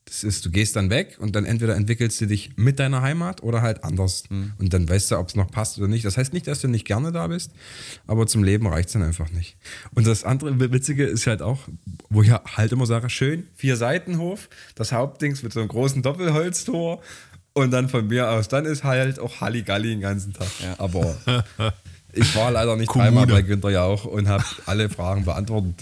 Das 0.07 0.23
ist, 0.23 0.45
du 0.45 0.51
gehst 0.51 0.77
dann 0.77 0.89
weg 0.89 1.17
und 1.19 1.35
dann 1.35 1.43
entweder 1.43 1.75
entwickelst 1.75 2.21
du 2.21 2.27
dich 2.27 2.51
mit 2.55 2.79
deiner 2.79 3.01
Heimat 3.01 3.43
oder 3.43 3.61
halt 3.61 3.83
anders. 3.83 4.23
Mhm. 4.29 4.53
Und 4.57 4.73
dann 4.73 4.87
weißt 4.87 5.11
du, 5.11 5.17
ob 5.17 5.27
es 5.27 5.35
noch 5.35 5.51
passt 5.51 5.77
oder 5.77 5.89
nicht. 5.89 6.05
Das 6.05 6.17
heißt 6.17 6.31
nicht, 6.31 6.47
dass 6.47 6.61
du 6.61 6.69
nicht 6.69 6.85
gerne 6.85 7.11
da 7.11 7.27
bist, 7.27 7.51
aber 8.07 8.25
zum 8.25 8.41
Leben 8.41 8.67
reicht 8.67 8.87
es 8.87 8.93
dann 8.93 9.03
einfach 9.03 9.31
nicht. 9.31 9.57
Und 9.93 10.07
das 10.07 10.23
andere 10.23 10.71
Witzige 10.71 11.03
ist 11.03 11.27
halt 11.27 11.41
auch, 11.41 11.59
wo 12.09 12.23
ich 12.23 12.31
halt 12.31 12.71
immer 12.71 12.85
sage, 12.85 13.09
schön, 13.09 13.47
vier 13.55 13.75
Seitenhof, 13.75 14.47
das 14.75 14.93
Hauptdings 14.93 15.43
mit 15.43 15.51
so 15.51 15.59
einem 15.59 15.67
großen 15.67 16.01
Doppelholztor 16.01 17.01
und 17.51 17.71
dann 17.71 17.89
von 17.89 18.07
mir 18.07 18.29
aus, 18.29 18.47
dann 18.47 18.65
ist 18.65 18.85
halt 18.85 19.19
auch 19.19 19.41
Halligalli 19.41 19.89
den 19.89 20.01
ganzen 20.01 20.31
Tag. 20.31 20.47
Ja. 20.63 20.75
Aber 20.77 21.17
Ich 22.13 22.35
war 22.35 22.51
leider 22.51 22.75
nicht 22.75 22.87
Kommune. 22.87 23.11
dreimal 23.11 23.27
bei 23.27 23.41
Günter 23.41 23.69
Jauch 23.69 24.05
und 24.05 24.27
habe 24.27 24.43
alle 24.65 24.89
Fragen 24.89 25.25
beantwortet, 25.25 25.75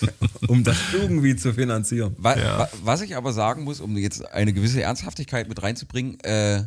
um 0.48 0.62
das 0.62 0.76
irgendwie 0.92 1.36
zu 1.36 1.52
finanzieren. 1.54 2.14
Was, 2.18 2.38
ja. 2.38 2.68
was, 2.82 3.00
ich 3.02 3.16
aber 3.16 3.32
sagen 3.32 3.64
muss, 3.64 3.80
um 3.80 3.96
jetzt 3.96 4.24
eine 4.32 4.52
gewisse 4.52 4.82
Ernsthaftigkeit 4.82 5.48
mit 5.48 5.62
reinzubringen, 5.62 6.20
äh, 6.20 6.64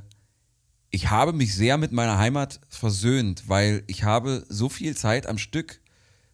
ich 0.90 1.10
habe 1.10 1.34
mich 1.34 1.56
sehr 1.56 1.78
mit 1.78 1.92
meiner 1.92 2.18
Heimat 2.18 2.60
versöhnt, 2.70 3.44
weil 3.48 3.84
ich 3.88 4.04
habe 4.04 4.46
so 4.50 4.70
viel 4.70 4.96
Zeit 4.96 5.28
am 5.28 5.38
Stück 5.38 5.80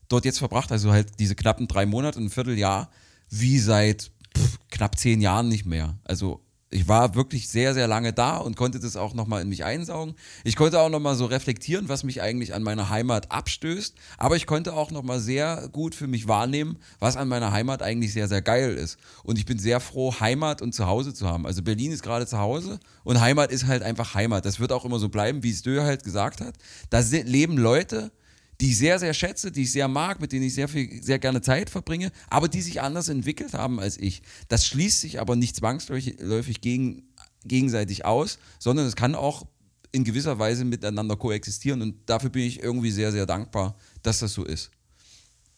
dort 0.10 0.26
jetzt 0.26 0.40
verbracht, 0.40 0.72
also 0.72 0.92
halt 0.92 1.20
diese 1.20 1.36
knappen 1.36 1.68
drei 1.68 1.86
Monate, 1.86 2.20
ein 2.20 2.30
Vierteljahr, 2.30 2.90
wie 3.30 3.60
seit 3.60 4.12
pff, 4.38 4.60
knapp 4.70 4.98
zehn 4.98 5.22
Jahren 5.22 5.48
nicht 5.48 5.66
mehr. 5.66 5.98
Also 6.04 6.42
Ich 6.72 6.88
war 6.88 7.16
wirklich 7.16 7.50
sehr, 7.50 7.74
sehr 7.74 7.88
lange 7.88 8.14
da 8.14 8.38
und 8.38 8.56
konnte 8.56 8.80
das 8.80 8.96
auch 8.96 9.16
nochmal 9.16 9.42
in 9.42 9.50
mich 9.50 9.64
einsaugen. 9.64 10.14
Ich 10.44 10.56
konnte 10.56 10.80
auch 10.80 10.90
nochmal 10.90 11.16
so 11.16 11.26
reflektieren, 11.26 11.90
was 11.90 12.04
mich 12.04 12.22
eigentlich 12.22 12.54
an 12.54 12.62
meiner 12.62 12.92
Heimat 12.92 13.32
abstößt. 13.32 13.96
Aber 14.20 14.36
ich 14.36 14.46
konnte 14.46 14.74
auch 14.74 14.92
nochmal 14.92 15.20
sehr 15.20 15.68
gut 15.72 15.96
für 15.96 16.06
mich 16.06 16.28
wahrnehmen, 16.28 16.78
was 17.00 17.18
an 17.18 17.28
meiner 17.28 17.52
Heimat 17.52 17.82
eigentlich 17.82 18.14
sehr, 18.14 18.28
sehr 18.28 18.44
geil 18.44 18.76
ist. 18.76 19.00
Und 19.24 19.40
ich 19.40 19.48
bin 19.48 19.58
sehr 19.58 19.80
froh, 19.80 20.20
Heimat 20.20 20.62
und 20.62 20.76
Zuhause 20.76 21.12
zu 21.12 21.28
haben. 21.28 21.48
Also 21.48 21.64
Berlin 21.64 21.92
ist 21.92 22.04
gerade 22.04 22.28
zu 22.28 22.38
Hause 22.38 22.80
und 23.04 23.20
Heimat 23.20 23.52
ist 23.52 23.66
halt 23.66 23.82
einfach 23.82 24.14
Heimat. 24.14 24.46
Das 24.46 24.60
wird 24.60 24.72
auch 24.72 24.86
immer 24.86 25.00
so 25.00 25.10
bleiben, 25.10 25.42
wie 25.42 25.50
es 25.50 25.64
Dö 25.64 25.82
halt 25.82 26.04
gesagt 26.04 26.40
hat. 26.40 26.54
Da 26.92 27.00
leben 27.00 27.58
Leute, 27.58 28.12
die 28.60 28.72
ich 28.72 28.78
sehr, 28.78 29.00
sehr 29.00 29.14
schätze, 29.14 29.52
die 29.52 29.64
ich 29.64 29.72
sehr 29.72 29.88
mag, 29.88 30.20
mit 30.20 30.32
denen 30.32 30.44
ich 30.44 30.54
sehr 30.54 30.68
viel, 30.68 31.02
sehr 31.02 31.20
gerne 31.20 31.42
Zeit 31.42 31.70
verbringe, 31.70 32.12
aber 32.30 32.48
die 32.50 32.62
sich 32.62 32.82
anders 32.82 33.08
entwickelt 33.08 33.54
haben 33.54 33.80
als 33.80 33.98
ich. 33.98 34.22
Das 34.50 34.66
schließt 34.68 35.02
sich 35.02 35.20
aber 35.20 35.36
nicht 35.36 35.56
zwangsläufig 35.56 36.62
gegen, 36.62 37.04
gegenseitig 37.46 38.06
aus, 38.06 38.38
sondern 38.60 38.86
es 38.86 38.96
kann 38.96 39.16
auch 39.16 39.48
in 39.92 40.04
gewisser 40.04 40.38
Weise 40.40 40.66
miteinander 40.66 41.16
koexistieren 41.16 41.82
und 41.82 41.96
dafür 42.06 42.30
bin 42.30 42.44
ich 42.44 42.62
irgendwie 42.62 42.92
sehr, 42.92 43.12
sehr 43.12 43.26
dankbar, 43.26 43.76
dass 44.04 44.20
das 44.20 44.34
so 44.34 44.44
ist. 44.44 44.72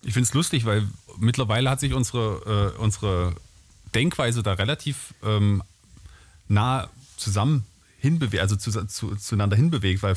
Ich 0.03 0.13
finde 0.13 0.27
es 0.27 0.33
lustig, 0.33 0.65
weil 0.65 0.87
mittlerweile 1.17 1.69
hat 1.69 1.79
sich 1.79 1.93
unsere, 1.93 2.73
äh, 2.77 2.81
unsere 2.81 3.35
Denkweise 3.93 4.41
da 4.41 4.53
relativ 4.53 5.13
ähm, 5.23 5.63
nah 6.47 6.89
zusammen 7.17 7.65
hinbewegt, 7.97 8.41
also 8.41 8.55
zu, 8.55 8.71
zu, 8.87 9.15
zueinander 9.15 9.55
hinbewegt, 9.55 10.01
weil 10.01 10.15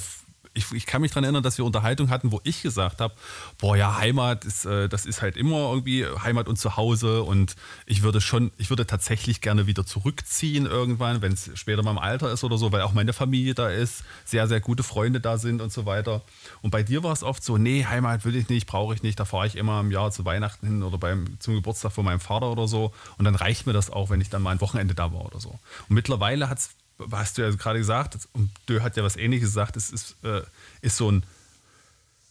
ich, 0.55 0.73
ich 0.73 0.87
kann 0.87 1.03
mich 1.03 1.11
daran 1.11 1.25
erinnern, 1.25 1.43
dass 1.43 1.59
wir 1.59 1.65
Unterhaltung 1.65 2.11
hatten, 2.11 2.33
wo 2.33 2.41
ich 2.45 2.63
gesagt 2.63 3.01
habe, 3.01 3.15
boah 3.59 3.77
ja, 3.77 3.99
Heimat 3.99 4.45
ist, 4.45 4.65
äh, 4.65 4.89
das 4.89 5.05
ist 5.05 5.21
halt 5.21 5.37
immer 5.37 5.71
irgendwie 5.71 6.07
Heimat 6.07 6.49
und 6.49 6.57
Zuhause 6.57 7.23
und 7.23 7.57
ich 7.87 8.03
würde 8.03 8.21
schon, 8.21 8.53
ich 8.57 8.71
würde 8.71 8.87
tatsächlich 8.87 9.41
gerne 9.41 9.67
wieder 9.67 9.85
zurückziehen 9.85 10.67
irgendwann, 10.67 11.23
wenn 11.23 11.33
es 11.33 11.51
später 11.55 11.83
mal 11.83 11.91
im 11.91 11.99
Alter 11.99 12.33
ist 12.33 12.45
oder 12.45 12.57
so, 12.57 12.71
weil 12.71 12.83
auch 12.83 12.93
meine 12.93 13.13
Familie 13.13 13.55
da 13.55 13.69
ist, 13.69 14.05
sehr, 14.25 14.47
sehr 14.47 14.61
gute 14.61 14.85
Freunde 14.85 15.21
da 15.21 15.39
sind 15.39 15.61
und 15.61 15.73
so 15.73 15.87
weiter. 15.87 16.23
Und 16.63 16.71
bei 16.71 16.83
dir 16.83 17.03
war 17.03 17.13
es 17.13 17.25
oft 17.25 17.43
so, 17.43 17.59
nee, 17.59 17.85
Heimat 17.85 18.25
will 18.25 18.37
ich 18.37 18.49
nicht, 18.49 18.67
brauche 18.67 18.95
ich 18.95 19.03
nicht, 19.03 19.19
da 19.19 19.25
fahre 19.25 19.49
ich 19.49 19.57
immer 19.57 19.81
im 19.81 19.91
Jahr 19.91 20.13
zu 20.13 20.25
Weihnachten 20.25 20.67
hin 20.67 20.83
oder 20.85 20.99
beim, 20.99 21.39
zum 21.41 21.55
Geburtstag 21.55 21.93
von 21.93 22.05
meinem 22.05 22.21
Vater 22.21 22.51
oder 22.51 22.69
so 22.69 22.93
und 23.19 23.25
dann 23.25 23.35
reicht 23.35 23.67
mir 23.67 23.73
das 23.73 23.91
auch, 23.91 24.09
wenn 24.09 24.21
ich 24.21 24.31
dann 24.31 24.43
mal 24.43 24.53
ein 24.53 24.61
Wochenende 24.61 24.95
da 24.95 25.13
war 25.13 25.25
oder 25.27 25.41
so. 25.41 25.59
Und 25.89 25.95
mittlerweile 25.97 26.49
hat 26.49 26.59
es 26.59 26.71
hast 27.13 27.39
du 27.39 27.43
ja 27.43 27.51
gerade 27.51 27.79
gesagt, 27.79 28.19
und 28.33 28.51
Dö 28.69 28.81
hat 28.81 28.97
ja 28.97 29.03
was 29.03 29.17
ähnliches 29.17 29.51
gesagt, 29.51 29.77
es 29.77 29.91
ist, 29.91 30.17
äh, 30.25 30.43
ist 30.81 30.97
so 30.97 31.11
ein, 31.11 31.25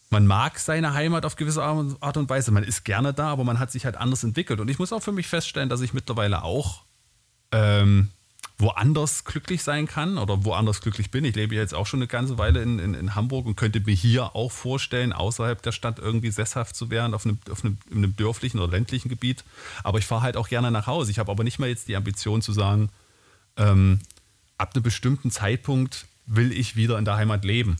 man 0.09 0.27
mag 0.27 0.59
seine 0.59 0.93
Heimat 0.93 1.25
auf 1.25 1.35
gewisse 1.35 1.63
Art 1.63 2.17
und 2.17 2.29
Weise, 2.29 2.51
man 2.51 2.63
ist 2.63 2.85
gerne 2.85 3.13
da, 3.13 3.29
aber 3.29 3.43
man 3.43 3.59
hat 3.59 3.71
sich 3.71 3.85
halt 3.85 3.97
anders 3.97 4.23
entwickelt. 4.23 4.59
Und 4.59 4.69
ich 4.69 4.77
muss 4.77 4.93
auch 4.93 5.01
für 5.01 5.11
mich 5.11 5.27
feststellen, 5.27 5.69
dass 5.69 5.81
ich 5.81 5.93
mittlerweile 5.93 6.43
auch 6.43 6.83
ähm, 7.51 8.09
woanders 8.59 9.25
glücklich 9.25 9.63
sein 9.63 9.87
kann 9.87 10.17
oder 10.17 10.45
woanders 10.45 10.81
glücklich 10.81 11.09
bin. 11.09 11.25
Ich 11.25 11.35
lebe 11.35 11.55
jetzt 11.55 11.73
auch 11.73 11.87
schon 11.87 11.99
eine 11.99 12.07
ganze 12.07 12.37
Weile 12.37 12.61
in, 12.61 12.79
in, 12.79 12.93
in, 12.93 13.15
Hamburg 13.15 13.45
und 13.45 13.55
könnte 13.55 13.79
mir 13.79 13.95
hier 13.95 14.35
auch 14.35 14.51
vorstellen, 14.51 15.13
außerhalb 15.13 15.61
der 15.61 15.71
Stadt 15.71 15.99
irgendwie 15.99 16.29
sesshaft 16.29 16.75
zu 16.75 16.89
werden, 16.89 17.13
auf 17.13 17.25
einem, 17.25 17.39
auf 17.49 17.65
einem, 17.65 17.77
in 17.89 17.97
einem 17.97 18.15
dörflichen 18.15 18.59
oder 18.59 18.71
ländlichen 18.71 19.09
Gebiet. 19.09 19.43
Aber 19.83 19.97
ich 19.97 20.05
fahre 20.05 20.21
halt 20.21 20.37
auch 20.37 20.47
gerne 20.47 20.69
nach 20.71 20.87
Hause. 20.87 21.11
Ich 21.11 21.19
habe 21.19 21.31
aber 21.31 21.43
nicht 21.43 21.59
mehr 21.59 21.69
jetzt 21.69 21.87
die 21.87 21.95
Ambition 21.95 22.41
zu 22.41 22.53
sagen, 22.53 22.89
ähm, 23.57 23.99
ab 24.63 24.71
einem 24.73 24.83
bestimmten 24.83 25.29
Zeitpunkt 25.29 26.07
will 26.25 26.51
ich 26.53 26.77
wieder 26.77 26.97
in 26.97 27.05
der 27.05 27.17
Heimat 27.17 27.43
leben. 27.43 27.75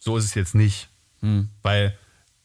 So 0.00 0.16
ist 0.16 0.24
es 0.24 0.34
jetzt 0.34 0.56
nicht. 0.56 0.88
Hm. 1.20 1.48
Weil 1.62 1.96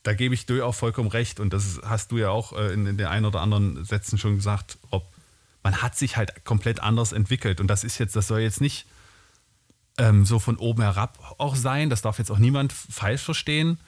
da 0.03 0.13
gebe 0.13 0.35
ich 0.35 0.45
dir 0.45 0.65
auch 0.65 0.75
vollkommen 0.75 1.09
recht 1.09 1.39
und 1.39 1.53
das 1.53 1.81
hast 1.83 2.11
du 2.11 2.19
ja 2.19 2.29
auch 2.29 2.53
äh, 2.53 2.71
in, 2.71 2.85
in 2.85 2.97
den 2.97 3.07
ein 3.07 3.25
oder 3.25 3.41
anderen 3.41 3.83
Sätzen 3.83 4.19
schon 4.19 4.35
gesagt, 4.35 4.77
Rob. 4.91 5.11
Man 5.63 5.81
hat 5.81 5.97
sich 5.97 6.17
halt 6.17 6.45
komplett 6.45 6.81
anders 6.81 7.13
entwickelt 7.13 7.61
und 7.61 7.67
das 7.67 7.83
ist 7.83 7.97
jetzt, 7.97 8.15
das 8.15 8.27
soll 8.27 8.41
jetzt 8.41 8.61
nicht 8.61 8.85
ähm, 9.97 10.25
so 10.25 10.37
von 10.37 10.57
oben 10.57 10.83
herab 10.83 11.35
auch 11.39 11.55
sein. 11.55 11.89
Das 11.89 12.03
darf 12.03 12.19
jetzt 12.19 12.31
auch 12.31 12.37
niemand 12.37 12.73
falsch 12.73 13.21
verstehen. 13.21 13.79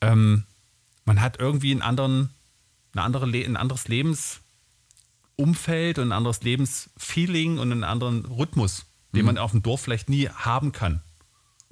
Ähm, 0.00 0.44
man 1.06 1.20
hat 1.20 1.40
irgendwie 1.40 1.72
einen 1.72 1.82
anderen, 1.82 2.30
eine 2.92 3.02
andere, 3.02 3.26
ein 3.26 3.56
anderes 3.56 3.88
Lebensumfeld 3.88 5.98
und 5.98 6.08
ein 6.08 6.12
anderes 6.12 6.42
Lebensfeeling 6.42 7.58
und 7.58 7.72
einen 7.72 7.84
anderen 7.84 8.26
Rhythmus 8.26 8.86
den 9.14 9.22
mhm. 9.22 9.26
man 9.26 9.38
auf 9.38 9.52
dem 9.52 9.62
Dorf 9.62 9.80
vielleicht 9.80 10.08
nie 10.08 10.28
haben 10.28 10.72
kann. 10.72 11.00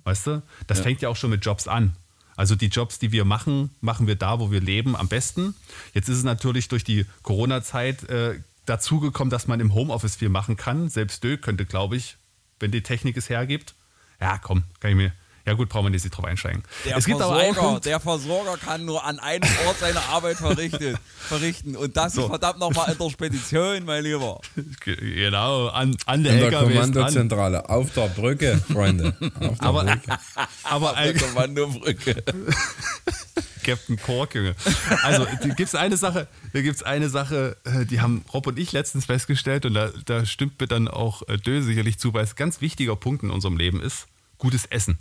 Weißt 0.05 0.27
du? 0.27 0.43
Das 0.67 0.79
ja. 0.79 0.85
fängt 0.85 1.03
ja 1.03 1.09
auch 1.09 1.17
schon 1.17 1.31
mit 1.31 1.45
Jobs 1.45 1.69
an. 1.69 1.97
Also 2.37 2.57
die 2.57 2.67
Jobs, 2.67 2.99
die 2.99 3.13
wir 3.13 3.25
machen, 3.25 3.71
machen 3.81 4.07
wir 4.07 4.17
da, 4.17 4.41
wo 4.41 4.51
wir 4.51 4.61
leben, 4.61 4.97
am 4.97 5.09
besten. 5.09 5.55
Jetzt 5.95 6.09
ist 6.09 6.19
es 6.19 6.25
natürlich 6.25 6.69
durch 6.69 6.83
die 6.83 7.07
Corona-Zeit 7.23 8.09
äh, 8.09 8.41
dazugekommen, 8.67 9.31
dass 9.31 9.47
man 9.47 9.61
im 9.61 9.75
Homeoffice 9.75 10.17
viel 10.17 10.29
machen 10.29 10.57
kann. 10.57 10.89
Selbst 10.89 11.23
Dö 11.23 11.37
könnte, 11.37 11.67
glaube 11.67 11.97
ich, 11.97 12.17
wenn 12.59 12.71
die 12.71 12.83
Technik 12.83 13.17
es 13.17 13.29
hergibt. 13.29 13.75
Ja, 14.21 14.39
komm, 14.39 14.65
kann 14.81 14.93
ich 14.93 14.97
mir, 14.97 15.13
ja 15.45 15.55
gut, 15.55 15.69
brauchen 15.69 15.87
wir 15.87 15.91
nicht 15.91 16.09
drauf 16.09 16.25
einsteigen. 16.25 16.63
Der, 16.85 16.97
es 16.97 17.05
gibt 17.05 17.19
Versorger, 17.19 17.41
aber 17.41 17.49
einen 17.49 17.57
Punkt, 17.57 17.85
der 17.85 17.99
Versorger 17.99 18.57
kann 18.59 18.85
nur 18.85 19.05
an 19.05 19.19
einem 19.19 19.49
Ort 19.67 19.79
seine 19.81 20.01
Arbeit 20.01 20.37
verrichten. 20.37 20.97
verrichten. 21.19 21.77
Und 21.77 21.97
das 21.97 22.15
so. 22.15 22.29
verdammt 22.29 22.61
nochmal 22.61 22.93
in 22.93 22.99
der 22.99 23.11
Spedition, 23.11 23.85
mein 23.85 24.05
Lieber. 24.05 24.41
Genau, 24.85 25.67
an, 25.69 25.97
an 26.07 26.23
der, 26.23 26.35
in 26.35 26.51
der 26.51 26.61
Kommandozentrale. 26.61 27.69
Auf 27.69 27.93
der 27.93 28.09
Brücke, 28.09 28.63
Freunde. 28.73 29.17
Auf 29.41 29.59
der 29.59 29.69
aber, 29.69 29.85
Brücke. 29.85 30.19
Aber 30.63 30.91
Auf 30.91 30.97
der 30.97 31.15
Kommandobrücke. 31.15 32.23
Captain 33.65 33.97
Cork, 33.97 34.35
Junge. 34.35 34.55
Also, 35.03 35.25
da 35.25 35.49
gibt 35.49 35.61
es 35.61 35.75
eine 35.75 35.97
Sache, 35.97 36.29
da 36.53 36.63
gibt 36.63 36.85
eine 36.85 37.09
Sache, 37.09 37.57
äh, 37.65 37.85
die 37.85 38.01
haben 38.01 38.25
Rob 38.33 38.47
und 38.47 38.59
ich 38.59 38.73
letztens 38.73 39.07
festgestellt 39.07 39.67
und 39.67 39.75
da, 39.75 39.91
da 40.05 40.25
stimmt 40.27 40.61
mir 40.61 40.67
dann 40.67 40.89
auch 40.89 41.23
äh, 41.29 41.37
Dö 41.37 41.63
sicherlich 41.63 41.99
zu, 41.99 42.13
weil 42.13 42.25
es 42.25 42.33
ein 42.33 42.37
ganz 42.37 42.61
wichtiger 42.61 42.97
Punkt 42.97 43.23
in 43.23 43.31
unserem 43.31 43.57
Leben 43.57 43.81
ist, 43.81 44.07
gutes 44.39 44.67
Essen 44.67 44.99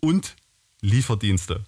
und 0.00 0.36
Lieferdienste. 0.80 1.64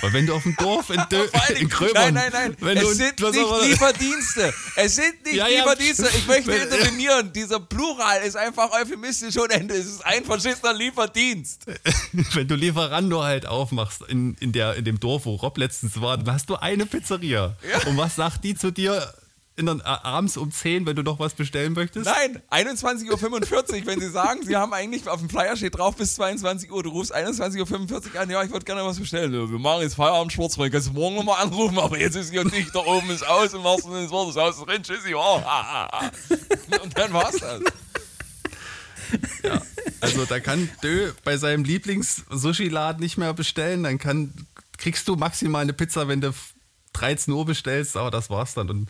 Weil 0.00 0.12
wenn 0.12 0.26
du 0.26 0.34
auf 0.34 0.42
dem 0.42 0.56
Dorf 0.56 0.90
in, 0.90 1.02
Dö 1.10 1.26
in 1.60 1.68
Krömern... 1.68 2.14
Nein, 2.14 2.30
nein, 2.32 2.56
nein, 2.60 2.76
es 2.78 2.96
sind 2.96 3.20
nicht 3.20 3.34
Lieferdienste. 3.62 4.54
Es 4.76 4.96
sind 4.96 5.24
nicht 5.24 5.34
ja, 5.36 5.48
ja. 5.48 5.60
Lieferdienste. 5.60 6.08
Ich 6.16 6.26
möchte 6.26 6.52
intervenieren. 6.56 7.32
Dieser 7.32 7.60
Plural 7.60 8.22
ist 8.22 8.36
einfach 8.36 8.70
euphemistisch 8.72 9.36
und 9.36 9.50
Ende. 9.50 9.74
Es 9.74 9.86
ist 9.86 10.06
ein 10.06 10.24
verschissener 10.24 10.72
Lieferdienst. 10.72 11.66
wenn 12.32 12.48
du 12.48 12.54
Lieferando 12.54 13.22
halt 13.22 13.46
aufmachst 13.46 14.02
in, 14.08 14.34
in, 14.40 14.52
der, 14.52 14.74
in 14.74 14.84
dem 14.84 14.98
Dorf, 15.00 15.26
wo 15.26 15.34
Rob 15.34 15.58
letztens 15.58 16.00
war, 16.00 16.16
dann 16.16 16.34
hast 16.34 16.48
du 16.48 16.56
eine 16.56 16.86
Pizzeria. 16.86 17.56
Ja. 17.70 17.86
Und 17.88 17.96
was 17.96 18.16
sagt 18.16 18.44
die 18.44 18.54
zu 18.54 18.70
dir? 18.70 19.12
Der, 19.56 20.04
abends 20.04 20.36
um 20.36 20.50
10, 20.50 20.84
wenn 20.84 20.96
du 20.96 21.02
noch 21.02 21.18
was 21.18 21.32
bestellen 21.32 21.72
möchtest? 21.72 22.04
Nein, 22.06 22.42
21.45 22.50 23.10
Uhr, 23.10 23.86
wenn 23.86 24.00
sie 24.00 24.10
sagen, 24.10 24.44
sie 24.44 24.54
haben 24.54 24.74
eigentlich 24.74 25.08
auf 25.08 25.20
dem 25.20 25.30
Flyer 25.30 25.56
steht 25.56 25.78
drauf 25.78 25.96
bis 25.96 26.14
22 26.16 26.70
Uhr. 26.70 26.82
Du 26.82 26.90
rufst 26.90 27.14
21.45 27.14 28.14
Uhr 28.14 28.20
an, 28.20 28.28
ja, 28.28 28.42
ich 28.42 28.50
würde 28.50 28.66
gerne 28.66 28.84
was 28.84 28.98
bestellen. 28.98 29.32
Wir 29.32 29.58
machen 29.58 29.82
jetzt 29.82 29.94
Feierabend 29.94 30.32
Sportsfreund, 30.32 30.72
kannst 30.72 30.88
du 30.88 30.92
morgen 30.92 31.16
nochmal 31.16 31.42
anrufen, 31.42 31.78
aber 31.78 31.98
jetzt 31.98 32.16
ist 32.16 32.30
hier 32.30 32.44
nicht, 32.44 32.74
da 32.74 32.80
oben 32.80 33.08
ist 33.08 33.26
aus, 33.26 33.54
im 33.54 33.64
wahrsten 33.64 33.92
Sinne 33.92 34.02
des 34.02 34.10
Wortes, 34.10 34.34
das 34.34 34.44
Haus 34.44 34.58
ist 34.58 34.66
drin, 34.66 34.82
tschüssi, 34.82 35.14
oh, 35.14 35.42
Und 36.82 36.98
dann 36.98 37.12
war's 37.14 37.36
das. 37.38 37.62
Ja, 39.42 39.62
also 40.00 40.24
da 40.24 40.40
kann 40.40 40.68
Dö 40.82 41.12
bei 41.24 41.36
seinem 41.36 41.64
Lieblings-Sushi-Laden 41.64 43.00
nicht 43.00 43.16
mehr 43.16 43.32
bestellen, 43.32 43.84
dann 43.84 43.98
kann, 43.98 44.34
kriegst 44.76 45.08
du 45.08 45.16
maximal 45.16 45.62
eine 45.62 45.72
Pizza, 45.72 46.08
wenn 46.08 46.20
du 46.20 46.34
13 46.92 47.32
Uhr 47.32 47.44
bestellst, 47.44 47.96
aber 47.96 48.10
das 48.10 48.30
war's 48.30 48.54
dann. 48.54 48.70
Und 48.70 48.88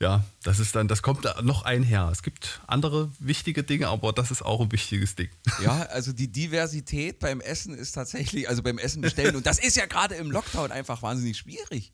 ja, 0.00 0.24
das 0.42 0.58
ist 0.58 0.74
dann, 0.74 0.88
das 0.88 1.02
kommt 1.02 1.24
noch 1.42 1.62
einher. 1.62 2.08
Es 2.10 2.22
gibt 2.22 2.62
andere 2.66 3.10
wichtige 3.18 3.62
Dinge, 3.62 3.88
aber 3.88 4.12
das 4.12 4.30
ist 4.30 4.42
auch 4.42 4.60
ein 4.60 4.72
wichtiges 4.72 5.14
Ding. 5.14 5.28
Ja, 5.62 5.82
also 5.82 6.12
die 6.12 6.28
Diversität 6.28 7.18
beim 7.18 7.40
Essen 7.40 7.74
ist 7.74 7.92
tatsächlich, 7.92 8.48
also 8.48 8.62
beim 8.62 8.78
Essen 8.78 9.02
bestellen, 9.02 9.36
und 9.36 9.44
das 9.44 9.58
ist 9.58 9.76
ja 9.76 9.84
gerade 9.84 10.14
im 10.14 10.30
Lockdown 10.30 10.72
einfach 10.72 11.02
wahnsinnig 11.02 11.36
schwierig. 11.36 11.92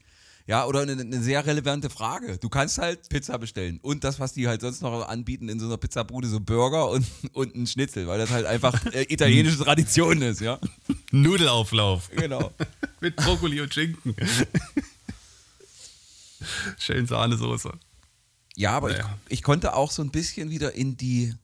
Ja, 0.48 0.64
oder 0.66 0.82
eine, 0.82 0.92
eine, 0.92 1.20
sehr 1.20 1.44
relevante 1.44 1.90
Frage. 1.90 2.38
Du 2.38 2.48
kannst 2.48 2.78
halt 2.78 3.08
Pizza 3.08 3.36
bestellen 3.36 3.80
und 3.82 4.04
das, 4.04 4.20
was 4.20 4.32
die 4.32 4.46
halt 4.46 4.60
sonst 4.60 4.80
noch 4.80 5.08
anbieten 5.08 5.48
in 5.48 5.58
so 5.58 5.66
einer 5.66 5.76
Pizzabude, 5.76 6.28
so 6.28 6.38
Burger 6.38 6.88
und, 6.90 7.04
und 7.32 7.56
ein 7.56 7.66
Schnitzel, 7.66 8.06
weil 8.06 8.18
das 8.18 8.30
halt 8.30 8.46
einfach 8.46 8.86
äh, 8.92 9.12
italienische 9.12 9.58
Tradition 9.58 10.22
ist, 10.22 10.40
ja. 10.40 10.60
Nudelauflauf. 11.10 12.10
Genau. 12.14 12.52
Mit 13.00 13.16
Brokkoli 13.16 13.60
und 13.60 13.74
Schinken. 13.74 14.14
Schön 16.78 17.08
Sahnesoße. 17.08 17.72
Ja, 18.56 18.72
aber 18.72 18.90
naja. 18.90 19.18
ich, 19.26 19.34
ich 19.34 19.42
konnte 19.42 19.74
auch 19.74 19.90
so 19.90 20.02
ein 20.02 20.10
bisschen 20.10 20.50
wieder 20.50 20.74
in 20.74 20.96
die 20.96 21.34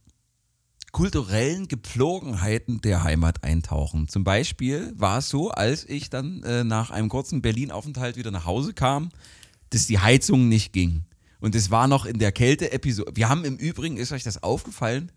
kulturellen 0.92 1.68
Gepflogenheiten 1.68 2.80
der 2.80 3.02
Heimat 3.02 3.44
eintauchen. 3.44 4.08
Zum 4.08 4.24
Beispiel 4.24 4.92
war 4.96 5.18
es 5.18 5.28
so, 5.28 5.50
als 5.50 5.88
ich 5.88 6.10
dann 6.10 6.42
äh, 6.42 6.64
nach 6.64 6.90
einem 6.90 7.08
kurzen 7.08 7.40
Berlin-Aufenthalt 7.40 8.16
wieder 8.16 8.30
nach 8.30 8.44
Hause 8.44 8.74
kam, 8.74 9.10
dass 9.70 9.86
die 9.86 9.98
Heizung 9.98 10.48
nicht 10.48 10.72
ging. 10.72 11.04
Und 11.40 11.54
es 11.54 11.70
war 11.70 11.88
noch 11.88 12.04
in 12.04 12.18
der 12.18 12.30
Kälte-Episode. 12.30 13.12
Wir 13.14 13.28
haben 13.28 13.44
im 13.44 13.56
Übrigen, 13.56 13.96
ist 13.96 14.12
euch 14.12 14.22
das 14.22 14.42
aufgefallen? 14.42 15.10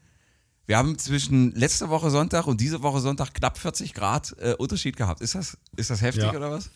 Wir 0.66 0.78
haben 0.78 0.98
zwischen 0.98 1.54
letzter 1.54 1.89
Woche 1.89 2.10
Sonntag 2.10 2.48
und 2.48 2.60
diese 2.60 2.82
Woche 2.82 3.00
Sonntag 3.00 3.34
knapp 3.34 3.58
40 3.58 3.93
Grad 3.93 4.36
äh, 4.39 4.56
Unterschied 4.58 4.98
gehabt. 4.98 5.22
Ist 5.22 5.36
das, 5.36 5.58
ist 5.76 5.89
das 5.89 6.02
heftig 6.02 6.24
ja. 6.24 6.36
oder 6.36 6.52
was? 6.52 6.70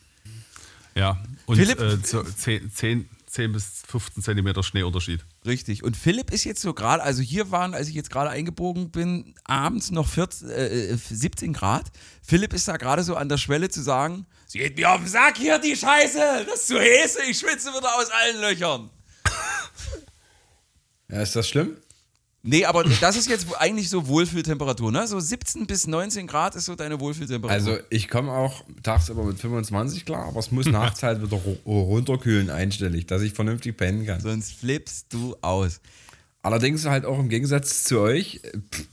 Ja, 0.96 1.18
und 1.46 1.56
Philipp, 1.56 1.80
äh, 1.80 2.02
10, 2.02 2.72
10 2.72 3.10
bis 3.54 3.84
15 3.88 4.24
Zentimeter 4.24 4.64
Schneeunterschied. 4.64 5.26
Richtig. 5.46 5.84
Und 5.84 5.96
Philipp 5.96 6.32
ist 6.32 6.44
jetzt 6.44 6.62
so 6.62 6.74
gerade, 6.74 7.04
also 7.04 7.22
hier 7.22 7.52
waren, 7.52 7.74
als 7.74 7.88
ich 7.88 7.96
jetzt 7.96 8.10
gerade 8.10 8.30
eingebogen 8.30 8.92
bin, 8.92 9.36
abends 9.44 9.92
noch 9.92 10.08
14, 10.08 10.50
äh, 10.50 10.96
17 10.96 11.54
Grad. 11.54 11.88
Philipp 12.22 12.54
ist 12.54 12.68
da 12.68 12.78
gerade 12.78 13.04
so 13.04 13.16
an 13.16 13.30
der 13.30 13.38
Schwelle 13.38 13.70
zu 13.70 13.82
sagen, 13.82 14.26
sie 14.48 14.60
geht 14.60 14.78
mir 14.78 14.92
auf 14.92 15.00
den 15.00 15.08
Sack 15.08 15.38
hier, 15.38 15.60
die 15.60 15.76
Scheiße, 15.76 16.46
das 16.46 16.62
ist 16.62 16.68
zu 16.68 16.80
Häse, 16.80 17.20
ich 17.30 17.38
schwitze 17.40 17.70
wieder 17.70 17.96
aus 17.96 18.10
allen 18.10 18.42
Löchern. 18.42 18.90
Ja, 21.12 21.22
ist 21.22 21.36
das 21.36 21.50
schlimm? 21.50 21.78
Nee, 22.42 22.64
aber 22.66 22.86
das 22.86 23.18
ist 23.18 23.30
jetzt 23.30 23.48
eigentlich 23.60 23.90
so 23.90 24.08
Wohlfühltemperatur, 24.08 24.92
ne? 24.92 25.06
So 25.08 25.20
17 25.20 25.68
bis 25.68 25.88
19 25.88 26.26
Grad 26.26 26.56
ist 26.56 26.66
so 26.66 26.76
deine 26.76 27.00
Wohlfühltemperatur. 27.00 27.54
Also 27.54 27.78
ich 27.90 28.08
komme 28.08 28.32
auch 28.32 28.64
tagsüber 28.82 29.26
mit 29.26 29.40
25 29.40 30.06
klar, 30.06 30.28
aber 30.28 30.40
es 30.40 30.50
muss 30.50 30.66
nachts 30.68 31.04
halt 31.04 31.22
wieder 31.22 31.38
runterkühlen 31.66 32.50
einstellig, 32.50 33.08
dass 33.08 33.22
ich 33.24 33.34
vernünftig 33.34 33.76
pennen 33.76 34.06
kann. 34.06 34.22
Sonst 34.22 34.54
flippst 34.54 35.08
du 35.14 35.36
aus. 35.42 35.82
Allerdings 36.42 36.86
halt 36.86 37.06
auch 37.06 37.20
im 37.20 37.28
Gegensatz 37.28 37.84
zu 37.84 38.00
euch, 38.00 38.40
pff, 38.74 38.86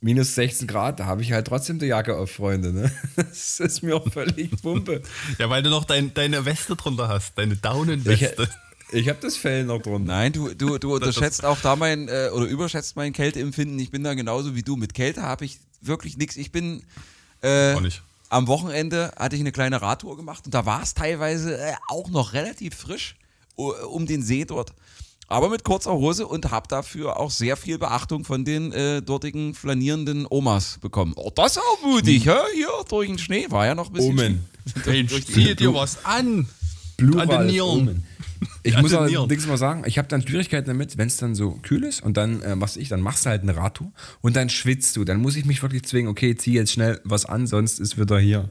minus 0.00 0.36
16 0.36 0.68
Grad, 0.68 1.00
da 1.00 1.06
habe 1.06 1.22
ich 1.22 1.32
halt 1.32 1.48
trotzdem 1.48 1.80
die 1.80 1.86
Jacke 1.86 2.16
auf, 2.16 2.30
Freunde. 2.30 2.72
Ne? 2.72 2.92
Das 3.16 3.58
ist 3.58 3.82
mir 3.82 3.96
auch 3.96 4.12
völlig 4.12 4.50
Pumpe. 4.62 5.02
ja, 5.38 5.50
weil 5.50 5.64
du 5.64 5.70
noch 5.70 5.84
dein, 5.84 6.14
deine 6.14 6.44
Weste 6.44 6.76
drunter 6.76 7.08
hast, 7.08 7.36
deine 7.36 7.56
Daunenweste. 7.56 8.44
Ich, 8.44 8.67
ich 8.92 9.08
habe 9.08 9.18
das 9.20 9.36
Fell 9.36 9.64
noch 9.64 9.80
drunter. 9.80 10.12
Nein, 10.12 10.32
du, 10.32 10.54
du, 10.54 10.78
du 10.78 10.94
unterschätzt 10.96 11.44
auch 11.44 11.58
da 11.60 11.76
mein, 11.76 12.08
äh, 12.08 12.30
oder 12.32 12.46
überschätzt 12.46 12.96
mein 12.96 13.12
Kälteempfinden. 13.12 13.78
Ich 13.78 13.90
bin 13.90 14.04
da 14.04 14.14
genauso 14.14 14.54
wie 14.54 14.62
du. 14.62 14.76
Mit 14.76 14.94
Kälte 14.94 15.22
habe 15.22 15.44
ich 15.44 15.58
wirklich 15.80 16.16
nichts. 16.16 16.36
Ich 16.36 16.52
bin. 16.52 16.82
Äh. 17.42 17.76
Am 18.30 18.46
Wochenende 18.46 19.12
hatte 19.16 19.36
ich 19.36 19.40
eine 19.40 19.52
kleine 19.52 19.80
Radtour 19.80 20.18
gemacht 20.18 20.44
und 20.44 20.52
da 20.52 20.66
war 20.66 20.82
es 20.82 20.92
teilweise 20.92 21.56
äh, 21.56 21.72
auch 21.88 22.10
noch 22.10 22.34
relativ 22.34 22.74
frisch 22.74 23.16
uh, 23.56 23.72
um 23.88 24.04
den 24.04 24.22
See 24.22 24.44
dort. 24.44 24.74
Aber 25.28 25.50
mit 25.50 25.64
kurzer 25.64 25.92
Hose 25.92 26.26
und 26.26 26.50
habe 26.50 26.68
dafür 26.68 27.18
auch 27.18 27.30
sehr 27.30 27.56
viel 27.56 27.78
Beachtung 27.78 28.24
von 28.24 28.44
den 28.44 28.72
äh, 28.72 29.02
dortigen 29.02 29.54
flanierenden 29.54 30.26
Omas 30.28 30.78
bekommen. 30.80 31.12
Oh, 31.16 31.30
das 31.34 31.52
ist 31.52 31.62
auch 31.62 31.82
mutig, 31.82 32.26
hm. 32.26 32.32
hä? 32.32 32.38
Hier 32.54 32.68
durch 32.88 33.08
den 33.08 33.18
Schnee 33.18 33.46
war 33.50 33.66
ja 33.66 33.74
noch 33.74 33.88
ein 33.88 33.92
bisschen. 33.92 34.18
Omen. 34.18 34.46
Mensch, 34.86 35.26
zieh 35.26 35.54
dir 35.54 35.72
was 35.72 36.04
an. 36.04 36.46
Blue 36.96 37.20
an 37.20 37.28
den 37.28 37.46
Nieren. 37.46 38.04
Ich 38.62 38.76
muss 38.80 38.94
allerdings 38.94 39.46
mal 39.46 39.56
sagen, 39.56 39.84
ich 39.86 39.98
habe 39.98 40.08
dann 40.08 40.26
Schwierigkeiten 40.26 40.68
damit, 40.68 40.98
wenn 40.98 41.08
es 41.08 41.16
dann 41.16 41.34
so 41.34 41.52
kühl 41.62 41.84
ist 41.84 42.02
und 42.02 42.16
dann, 42.16 42.42
äh, 42.42 42.54
was 42.58 42.76
ich, 42.76 42.88
dann 42.88 43.00
machst 43.00 43.24
du 43.24 43.30
halt 43.30 43.42
eine 43.42 43.56
Radtour 43.56 43.92
und 44.20 44.36
dann 44.36 44.48
schwitzt 44.48 44.96
du. 44.96 45.04
Dann 45.04 45.20
muss 45.20 45.36
ich 45.36 45.44
mich 45.44 45.62
wirklich 45.62 45.84
zwingen, 45.84 46.10
okay, 46.10 46.36
zieh 46.36 46.52
jetzt 46.52 46.72
schnell 46.72 47.00
was 47.04 47.26
an, 47.26 47.46
sonst 47.46 47.80
ist 47.80 47.98
wieder 47.98 48.18
hier 48.18 48.48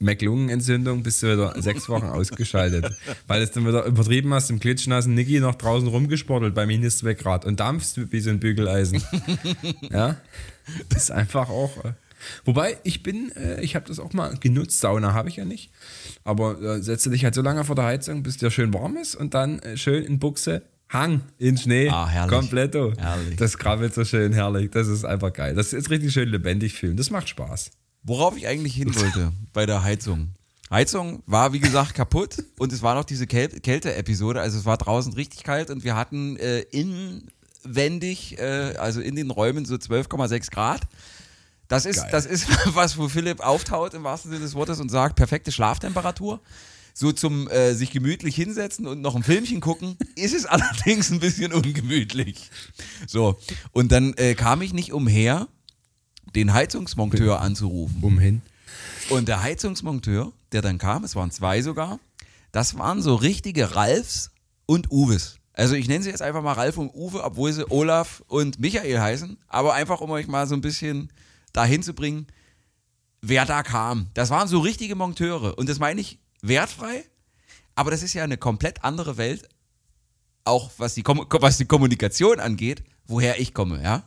McLungenentzündung, 0.00 1.02
bist 1.02 1.22
du 1.22 1.32
wieder 1.32 1.54
sechs 1.60 1.88
Wochen 1.88 2.06
ausgeschaltet. 2.06 2.96
Weil 3.26 3.42
es 3.42 3.52
dann 3.52 3.66
wieder 3.66 3.84
übertrieben 3.84 4.32
hast, 4.34 4.50
im 4.50 4.58
klitschnassen 4.58 5.14
Niki 5.14 5.40
noch 5.40 5.54
draußen 5.54 5.88
rumgesportelt 5.88 6.54
bei 6.54 6.66
minus 6.66 6.98
2 6.98 7.14
Grad 7.14 7.44
und 7.44 7.60
dampfst 7.60 8.10
wie 8.10 8.20
so 8.20 8.30
ein 8.30 8.40
Bügeleisen. 8.40 9.02
ja, 9.90 10.16
das 10.88 11.04
ist 11.04 11.10
einfach 11.10 11.48
auch. 11.50 11.84
Äh, 11.84 11.92
Wobei, 12.44 12.78
ich 12.84 13.02
bin, 13.02 13.32
äh, 13.32 13.60
ich 13.62 13.74
habe 13.76 13.86
das 13.86 13.98
auch 13.98 14.12
mal 14.12 14.36
genutzt, 14.38 14.80
Sauna 14.80 15.14
habe 15.14 15.28
ich 15.28 15.36
ja 15.36 15.44
nicht. 15.44 15.70
Aber 16.24 16.60
äh, 16.60 16.82
setze 16.82 17.10
dich 17.10 17.24
halt 17.24 17.34
so 17.34 17.42
lange 17.42 17.64
vor 17.64 17.76
der 17.76 17.84
Heizung, 17.84 18.22
bis 18.22 18.36
dir 18.36 18.50
schön 18.50 18.72
warm 18.74 18.96
ist 18.96 19.14
und 19.14 19.34
dann 19.34 19.58
äh, 19.60 19.76
schön 19.76 20.04
in 20.04 20.18
Buchse, 20.18 20.62
Hang 20.90 21.22
in 21.38 21.56
Schnee. 21.56 21.88
Ah, 21.88 22.08
herrlich. 22.08 22.36
Kompletto. 22.36 22.92
Herrlich. 22.98 23.36
Das 23.36 23.56
krabbelt 23.56 23.94
so 23.94 24.04
schön 24.04 24.32
herrlich. 24.32 24.72
Das 24.72 24.88
ist 24.88 25.04
einfach 25.04 25.32
geil. 25.32 25.54
Das 25.54 25.72
ist 25.72 25.88
richtig 25.88 26.12
schön 26.12 26.28
lebendig 26.28 26.74
fühlen. 26.74 26.96
Das 26.96 27.10
macht 27.10 27.28
Spaß. 27.28 27.70
Worauf 28.02 28.36
ich 28.36 28.48
eigentlich 28.48 28.74
hin 28.74 28.92
wollte 28.94 29.32
bei 29.52 29.66
der 29.66 29.84
Heizung. 29.84 30.30
Heizung 30.68 31.22
war, 31.26 31.52
wie 31.52 31.60
gesagt, 31.60 31.94
kaputt 31.94 32.44
und 32.58 32.72
es 32.72 32.82
war 32.82 32.96
noch 32.96 33.04
diese 33.04 33.28
Käl 33.28 33.48
Kälte-Episode. 33.48 34.40
Also 34.40 34.58
es 34.58 34.64
war 34.64 34.78
draußen 34.78 35.12
richtig 35.12 35.44
kalt 35.44 35.70
und 35.70 35.84
wir 35.84 35.94
hatten 35.94 36.36
äh, 36.36 36.60
inwendig, 36.72 38.38
äh, 38.38 38.74
also 38.76 39.00
in 39.00 39.14
den 39.14 39.30
Räumen 39.30 39.64
so 39.66 39.76
12,6 39.76 40.50
Grad. 40.50 40.80
Das 41.70 41.86
ist, 41.86 42.04
das 42.10 42.26
ist 42.26 42.48
was, 42.74 42.98
wo 42.98 43.08
Philipp 43.08 43.40
auftaut 43.40 43.94
im 43.94 44.02
wahrsten 44.02 44.32
Sinne 44.32 44.42
des 44.42 44.54
Wortes 44.54 44.80
und 44.80 44.90
sagt, 44.90 45.14
perfekte 45.14 45.52
Schlaftemperatur. 45.52 46.40
So 46.92 47.12
zum 47.12 47.48
äh, 47.48 47.74
sich 47.74 47.92
gemütlich 47.92 48.34
hinsetzen 48.34 48.88
und 48.88 49.00
noch 49.00 49.14
ein 49.14 49.22
Filmchen 49.22 49.60
gucken, 49.60 49.96
ist 50.16 50.34
es 50.34 50.46
allerdings 50.46 51.10
ein 51.12 51.20
bisschen 51.20 51.52
ungemütlich. 51.52 52.50
So, 53.06 53.38
und 53.70 53.92
dann 53.92 54.14
äh, 54.14 54.34
kam 54.34 54.60
ich 54.62 54.74
nicht 54.74 54.92
umher, 54.92 55.46
den 56.34 56.52
Heizungsmonteur 56.52 57.40
anzurufen. 57.40 58.02
Umhin. 58.02 58.42
Und 59.08 59.28
der 59.28 59.40
Heizungsmonteur, 59.40 60.32
der 60.50 60.62
dann 60.62 60.78
kam, 60.78 61.04
es 61.04 61.14
waren 61.14 61.30
zwei 61.30 61.62
sogar, 61.62 62.00
das 62.50 62.78
waren 62.78 63.00
so 63.00 63.14
richtige 63.14 63.76
Ralfs 63.76 64.32
und 64.66 64.90
Uwes. 64.90 65.36
Also 65.52 65.76
ich 65.76 65.86
nenne 65.86 66.02
sie 66.02 66.10
jetzt 66.10 66.22
einfach 66.22 66.42
mal 66.42 66.54
Ralf 66.54 66.78
und 66.78 66.92
Uwe, 66.94 67.22
obwohl 67.22 67.52
sie 67.52 67.70
Olaf 67.70 68.24
und 68.26 68.58
Michael 68.58 68.98
heißen, 68.98 69.38
aber 69.46 69.74
einfach 69.74 70.00
um 70.00 70.10
euch 70.10 70.26
mal 70.26 70.48
so 70.48 70.56
ein 70.56 70.60
bisschen 70.60 71.12
dahin 71.52 71.82
zu 71.82 71.94
bringen, 71.94 72.26
wer 73.22 73.44
da 73.44 73.62
kam. 73.62 74.08
Das 74.14 74.30
waren 74.30 74.48
so 74.48 74.60
richtige 74.60 74.94
Monteure. 74.94 75.58
Und 75.58 75.68
das 75.68 75.78
meine 75.78 76.00
ich 76.00 76.18
wertfrei, 76.42 77.04
aber 77.74 77.90
das 77.90 78.02
ist 78.02 78.14
ja 78.14 78.24
eine 78.24 78.36
komplett 78.36 78.84
andere 78.84 79.16
Welt, 79.16 79.48
auch 80.44 80.70
was 80.78 80.94
die, 80.94 81.04
was 81.04 81.58
die 81.58 81.66
Kommunikation 81.66 82.40
angeht, 82.40 82.82
woher 83.06 83.40
ich 83.40 83.54
komme, 83.54 83.82
ja. 83.82 84.02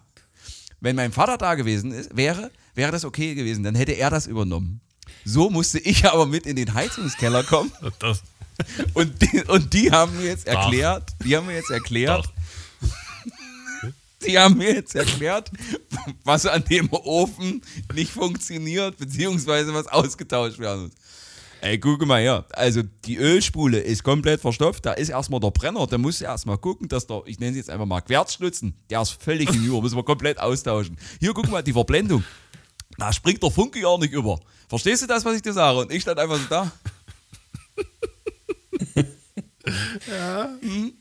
Wenn 0.80 0.96
mein 0.96 1.12
Vater 1.14 1.38
da 1.38 1.56
gewesen 1.56 1.92
ist, 1.92 2.16
wäre, 2.16 2.52
wäre 2.76 2.92
das 2.92 3.06
okay 3.06 3.36
gewesen, 3.36 3.64
dann 3.64 3.76
hätte 3.76 3.94
er 3.94 4.10
das 4.10 4.28
übernommen. 4.28 4.82
So 5.24 5.50
musste 5.50 5.80
ich 5.80 6.06
aber 6.12 6.26
mit 6.26 6.46
in 6.46 6.56
den 6.56 6.74
Heizungskeller 6.74 7.44
kommen. 7.44 7.72
Das. 8.00 8.22
Und, 8.94 9.22
die, 9.22 9.44
und 9.48 9.74
die 9.74 9.92
haben 9.92 10.16
mir 10.18 10.26
jetzt 10.26 10.46
erklärt, 10.48 11.12
die 11.24 11.36
haben 11.36 11.48
mir 11.48 11.56
jetzt 11.56 11.72
erklärt, 11.72 12.32
die 14.26 14.38
haben 14.38 14.58
mir 14.58 14.74
jetzt 14.74 14.96
erklärt, 14.96 15.52
was 16.24 16.46
an 16.46 16.64
dem 16.66 16.92
Ofen 16.92 17.62
nicht 17.94 18.12
funktioniert, 18.12 18.98
beziehungsweise 18.98 19.74
was 19.74 19.88
ausgetauscht 19.88 20.60
werden 20.60 20.84
muss. 20.84 20.92
Ey, 21.64 21.78
guck 21.78 22.06
mal 22.06 22.22
her. 22.22 22.46
Also 22.52 22.82
die 23.06 23.16
Ölspule 23.16 23.80
ist 23.80 24.04
komplett 24.04 24.42
verstopft. 24.42 24.86
Da 24.86 24.92
ist 24.92 25.08
erstmal 25.08 25.40
der 25.40 25.52
Brenner. 25.52 25.88
Da 25.88 25.98
musst 25.98 26.20
du 26.20 26.26
erstmal 26.26 26.58
gucken, 26.58 26.90
dass 26.90 27.08
der, 27.08 27.22
ich 27.26 27.40
nenne 27.40 27.52
es 27.52 27.58
jetzt 27.58 27.70
einfach 27.70 27.86
mal 27.86 28.02
Querzschlitzen, 28.02 28.76
der 28.90 29.02
ist 29.02 29.12
völlig 29.12 29.50
hinüber. 29.50 29.82
Müssen 29.82 29.96
wir 29.96 30.04
komplett 30.04 30.40
austauschen. 30.40 30.98
Hier, 31.22 31.34
guck 31.34 31.50
mal, 31.50 31.64
die 31.64 31.72
Verblendung. 31.72 32.26
Da 32.98 33.14
springt 33.14 33.42
der 33.42 33.50
Funke 33.50 33.80
gar 33.80 33.98
nicht 33.98 34.12
über. 34.12 34.42
Verstehst 34.68 35.04
du 35.04 35.08
das, 35.08 35.24
was 35.24 35.38
ich 35.38 35.42
dir 35.42 35.54
sage? 35.54 35.80
Und 35.80 35.92
ich 35.94 36.02
stand 36.02 36.20
einfach 36.20 36.38
so 36.38 36.48
da. 36.50 36.72
ja. 40.12 40.50
Hm? 40.60 40.94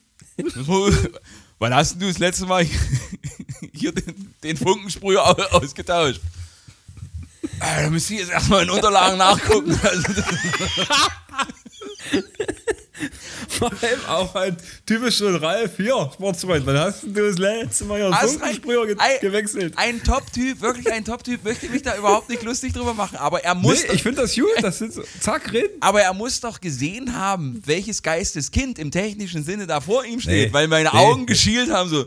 Wann 1.62 1.72
hast 1.76 1.94
du 2.00 2.08
das 2.08 2.18
letzte 2.18 2.44
Mal 2.44 2.66
hier 3.72 3.92
den, 3.92 4.34
den 4.42 4.56
Funkensprüher 4.56 5.54
ausgetauscht? 5.54 6.20
Äh, 7.60 7.84
da 7.84 7.88
müsste 7.88 8.14
ich 8.14 8.18
jetzt 8.18 8.32
erstmal 8.32 8.64
in 8.64 8.70
Unterlagen 8.70 9.16
nachgucken. 9.16 9.70
Vor 13.48 13.70
allem 13.70 14.05
auch 14.09 14.34
ein 14.34 14.57
typischer 14.86 15.40
Ralf 15.40 15.76
hier, 15.76 16.11
Sportsfreund. 16.14 16.66
Wann 16.66 16.78
hast 16.78 17.03
du 17.03 17.11
das 17.11 17.38
letzte 17.38 17.84
Mal 17.84 18.00
hier 18.00 18.12
Funkensprüher 18.12 18.86
ge 18.86 18.96
ein, 18.98 19.20
gewechselt? 19.20 19.74
Ein 19.76 20.03
Top-Typ, 20.03 20.61
wirklich 20.61 20.90
ein 20.90 21.05
Top-Typ, 21.05 21.44
möchte 21.44 21.68
mich 21.68 21.82
da 21.82 21.96
überhaupt 21.96 22.28
nicht 22.28 22.42
lustig 22.42 22.72
drüber 22.72 22.94
machen. 22.94 23.16
Aber 23.16 23.42
er 23.44 23.55
muss. 23.55 23.82
Nee, 23.82 23.88
doch, 23.88 23.94
ich 23.94 24.03
finde 24.03 24.22
das 24.22 24.34
gut, 24.34 24.50
das 24.61 24.78
sind 24.78 24.92
so, 24.92 25.03
zack, 25.20 25.53
reden. 25.53 25.76
Aber 25.80 26.03
er 26.03 26.14
muss 26.14 26.40
doch 26.40 26.61
gesehen 26.61 27.14
haben, 27.14 27.62
welches 27.64 28.03
Geisteskind 28.03 28.78
im 28.78 28.90
technischen 28.90 29.44
Sinne 29.44 29.66
da 29.66 29.80
vor 29.80 30.05
ihm 30.05 30.20
steht, 30.20 30.48
nee, 30.48 30.53
weil 30.53 30.68
meine 30.68 30.90
nee. 30.92 30.98
Augen 30.98 31.26
geschielt 31.26 31.70
haben, 31.70 31.88
so. 31.88 32.07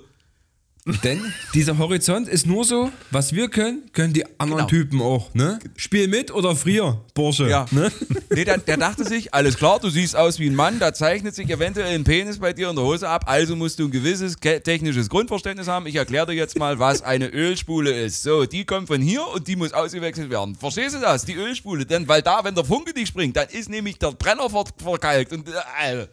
Denn 1.03 1.33
dieser 1.55 1.79
Horizont 1.79 2.27
ist 2.27 2.45
nur 2.45 2.63
so, 2.63 2.91
was 3.09 3.33
wir 3.33 3.49
können, 3.49 3.89
können 3.91 4.13
die 4.13 4.23
anderen 4.39 4.67
genau. 4.67 4.69
Typen 4.69 5.01
auch. 5.01 5.33
Ne? 5.33 5.57
Spiel 5.75 6.07
mit 6.07 6.29
oder 6.29 6.55
frier, 6.55 7.01
Bursche. 7.15 7.49
Ja. 7.49 7.65
Ne? 7.71 7.91
Nee, 8.29 8.45
der, 8.45 8.59
der, 8.59 8.77
dachte 8.77 9.03
sich, 9.03 9.33
alles 9.33 9.57
klar, 9.57 9.79
du 9.79 9.89
siehst 9.89 10.15
aus 10.15 10.37
wie 10.37 10.47
ein 10.47 10.53
Mann, 10.53 10.77
da 10.77 10.93
zeichnet 10.93 11.33
sich 11.33 11.49
eventuell 11.49 11.95
ein 11.95 12.03
Penis 12.03 12.37
bei 12.37 12.53
dir 12.53 12.69
in 12.69 12.75
der 12.75 12.85
Hose 12.85 13.09
ab, 13.09 13.23
also 13.25 13.55
musst 13.55 13.79
du 13.79 13.85
ein 13.85 13.91
gewisses 13.91 14.35
technisches 14.35 15.09
Grundverständnis 15.09 15.67
haben. 15.67 15.87
Ich 15.87 15.95
erkläre 15.95 16.27
dir 16.27 16.33
jetzt 16.33 16.59
mal, 16.59 16.77
was 16.77 17.01
eine 17.01 17.29
Ölspule 17.29 17.91
ist. 17.91 18.21
So, 18.21 18.45
die 18.45 18.63
kommt 18.63 18.87
von 18.87 19.01
hier 19.01 19.25
und 19.27 19.47
die 19.47 19.55
muss 19.55 19.73
ausgewechselt 19.73 20.29
werden. 20.29 20.53
Verstehst 20.53 20.93
du 20.93 20.99
das? 20.99 21.25
Die 21.25 21.33
Ölspule. 21.33 21.87
Denn 21.87 22.07
weil 22.07 22.21
da, 22.21 22.43
wenn 22.43 22.53
der 22.53 22.63
Funke 22.63 22.93
nicht 22.93 23.07
springt, 23.07 23.35
dann 23.37 23.47
ist 23.49 23.69
nämlich 23.69 23.97
der 23.97 24.11
Brenner 24.11 24.49
verkalkt. 24.49 25.33
Und, 25.33 25.47
äh, 25.49 26.05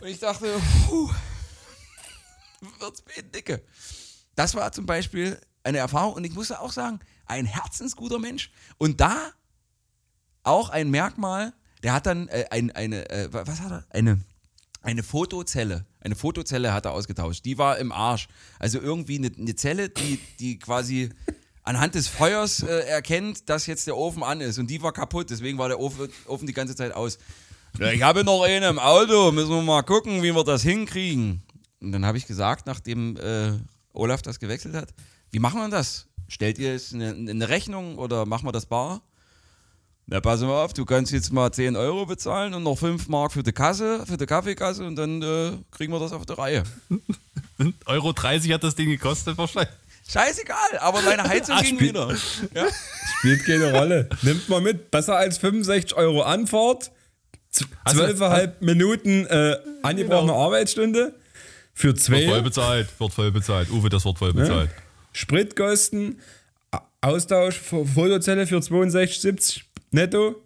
und 0.00 0.08
ich 0.08 0.18
dachte, 0.18 0.46
puh 0.88 1.08
wird's 2.80 3.02
dicke. 3.34 3.62
Das 4.34 4.54
war 4.54 4.72
zum 4.72 4.86
Beispiel 4.86 5.38
eine 5.64 5.78
Erfahrung 5.78 6.14
und 6.14 6.24
ich 6.24 6.34
muss 6.34 6.50
auch 6.50 6.72
sagen, 6.72 7.00
ein 7.26 7.46
herzensguter 7.46 8.18
Mensch. 8.18 8.50
Und 8.78 9.00
da 9.00 9.32
auch 10.42 10.70
ein 10.70 10.90
Merkmal, 10.90 11.52
der 11.82 11.92
hat 11.92 12.06
dann 12.06 12.28
äh, 12.28 12.46
ein, 12.50 12.70
eine, 12.72 13.08
äh, 13.10 13.28
was 13.32 13.60
hat 13.60 13.70
er? 13.70 13.84
Eine, 13.90 14.20
eine 14.80 15.02
Fotozelle. 15.02 15.86
Eine 16.00 16.16
Fotozelle 16.16 16.72
hat 16.72 16.86
er 16.86 16.92
ausgetauscht. 16.92 17.44
Die 17.44 17.58
war 17.58 17.78
im 17.78 17.92
Arsch. 17.92 18.28
Also 18.58 18.80
irgendwie 18.80 19.18
eine, 19.18 19.30
eine 19.36 19.54
Zelle, 19.54 19.88
die, 19.88 20.18
die 20.40 20.58
quasi 20.58 21.10
anhand 21.62 21.94
des 21.94 22.08
Feuers 22.08 22.62
äh, 22.62 22.80
erkennt, 22.86 23.48
dass 23.48 23.66
jetzt 23.66 23.86
der 23.86 23.96
Ofen 23.96 24.22
an 24.22 24.40
ist. 24.40 24.58
Und 24.58 24.68
die 24.68 24.82
war 24.82 24.92
kaputt, 24.92 25.30
deswegen 25.30 25.58
war 25.58 25.68
der 25.68 25.78
Ofen, 25.78 26.08
Ofen 26.26 26.46
die 26.46 26.52
ganze 26.52 26.74
Zeit 26.74 26.92
aus. 26.92 27.18
Ich 27.78 28.02
habe 28.02 28.22
noch 28.22 28.42
einen 28.42 28.64
im 28.64 28.78
Auto, 28.78 29.32
müssen 29.32 29.50
wir 29.50 29.62
mal 29.62 29.82
gucken, 29.82 30.22
wie 30.22 30.34
wir 30.34 30.44
das 30.44 30.62
hinkriegen. 30.62 31.42
Und 31.82 31.92
dann 31.92 32.06
habe 32.06 32.16
ich 32.16 32.26
gesagt, 32.26 32.66
nachdem 32.66 33.16
äh, 33.16 33.52
Olaf 33.92 34.22
das 34.22 34.38
gewechselt 34.38 34.74
hat, 34.74 34.88
wie 35.30 35.38
machen 35.40 35.60
wir 35.60 35.68
das? 35.68 36.06
Stellt 36.28 36.58
ihr 36.58 36.72
jetzt 36.72 36.94
eine, 36.94 37.10
eine 37.10 37.48
Rechnung 37.48 37.98
oder 37.98 38.24
machen 38.24 38.46
wir 38.46 38.52
das 38.52 38.66
bar? 38.66 39.02
Na, 40.06 40.20
pass 40.20 40.40
mal 40.40 40.64
auf, 40.64 40.72
du 40.72 40.84
kannst 40.84 41.12
jetzt 41.12 41.32
mal 41.32 41.52
10 41.52 41.76
Euro 41.76 42.06
bezahlen 42.06 42.54
und 42.54 42.62
noch 42.64 42.78
5 42.78 43.08
Mark 43.08 43.32
für 43.32 43.42
die 43.42 43.52
Kasse, 43.52 44.04
für 44.06 44.16
die 44.16 44.26
Kaffeekasse 44.26 44.84
und 44.84 44.96
dann 44.96 45.22
äh, 45.22 45.52
kriegen 45.70 45.92
wir 45.92 46.00
das 46.00 46.12
auf 46.12 46.26
der 46.26 46.38
Reihe. 46.38 46.64
Euro 47.86 48.12
30 48.12 48.52
hat 48.52 48.64
das 48.64 48.74
Ding 48.74 48.88
gekostet 48.88 49.38
wahrscheinlich. 49.38 49.72
Scheißegal, 50.08 50.78
aber 50.80 51.00
meine 51.02 51.22
Heizung 51.22 51.56
ging 51.58 51.78
wieder. 51.80 52.08
Ja? 52.54 52.66
Spielt 53.18 53.44
keine 53.46 53.72
Rolle. 53.72 54.08
Nimmt 54.22 54.48
mal 54.48 54.60
mit. 54.60 54.90
Besser 54.90 55.16
als 55.16 55.38
65 55.38 55.94
Euro 55.94 56.22
Anfahrt, 56.22 56.90
also, 57.84 58.00
zwölfeinhalb 58.00 58.54
also, 58.54 58.64
Minuten 58.64 59.26
äh, 59.26 59.56
angebrochene 59.82 60.32
genau. 60.32 60.44
Arbeitsstunde 60.44 61.14
für 61.74 61.94
zwei. 61.94 62.20
Wird 62.20 62.30
voll 62.30 62.42
bezahlt, 62.42 63.00
wird 63.00 63.12
voll 63.12 63.30
bezahlt. 63.30 63.70
Uwe, 63.70 63.88
das 63.88 64.04
wird 64.04 64.18
voll 64.18 64.32
bezahlt. 64.32 64.70
Ja. 64.70 64.82
Spritkosten, 65.12 66.20
Austausch, 67.00 67.58
Fotozelle 67.58 68.46
für 68.46 68.58
62,70 68.58 69.62
netto. 69.90 70.36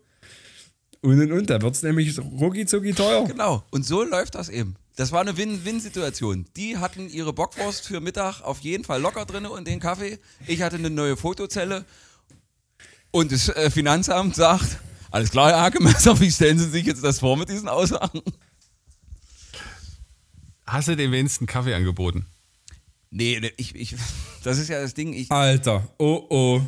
Und 1.02 1.20
und 1.20 1.32
und, 1.32 1.50
da 1.50 1.60
wird 1.60 1.74
es 1.74 1.82
nämlich 1.82 2.18
rucki 2.18 2.66
zucki 2.66 2.92
teuer. 2.92 3.26
Genau, 3.26 3.62
und 3.70 3.86
so 3.86 4.02
läuft 4.02 4.34
das 4.34 4.48
eben. 4.48 4.76
Das 4.96 5.12
war 5.12 5.20
eine 5.20 5.36
Win-Win-Situation. 5.36 6.46
Die 6.56 6.78
hatten 6.78 7.10
ihre 7.10 7.34
Bockwurst 7.34 7.86
für 7.86 8.00
Mittag 8.00 8.40
auf 8.40 8.60
jeden 8.60 8.82
Fall 8.82 9.00
locker 9.00 9.26
drin 9.26 9.44
und 9.44 9.68
den 9.68 9.78
Kaffee. 9.78 10.18
Ich 10.46 10.62
hatte 10.62 10.76
eine 10.76 10.88
neue 10.88 11.18
Fotozelle. 11.18 11.84
Und 13.10 13.30
das 13.30 13.50
äh, 13.50 13.70
Finanzamt 13.70 14.34
sagt, 14.34 14.78
alles 15.10 15.30
klar, 15.30 15.50
Herr 15.50 15.60
Hakemesser, 15.60 16.18
wie 16.20 16.30
stellen 16.30 16.58
Sie 16.58 16.70
sich 16.70 16.86
jetzt 16.86 17.04
das 17.04 17.20
vor 17.20 17.36
mit 17.36 17.50
diesen 17.50 17.68
Aussagen? 17.68 18.22
Hast 20.66 20.88
du 20.88 20.96
dem 20.96 21.12
wenigsten 21.12 21.46
Kaffee 21.46 21.74
angeboten? 21.74 22.26
Nee, 23.10 23.40
ich, 23.56 23.74
ich, 23.74 23.94
das 24.44 24.58
ist 24.58 24.68
ja 24.68 24.80
das 24.80 24.94
Ding. 24.94 25.12
Ich, 25.12 25.30
Alter, 25.30 25.86
oh 25.98 26.26
oh. 26.28 26.60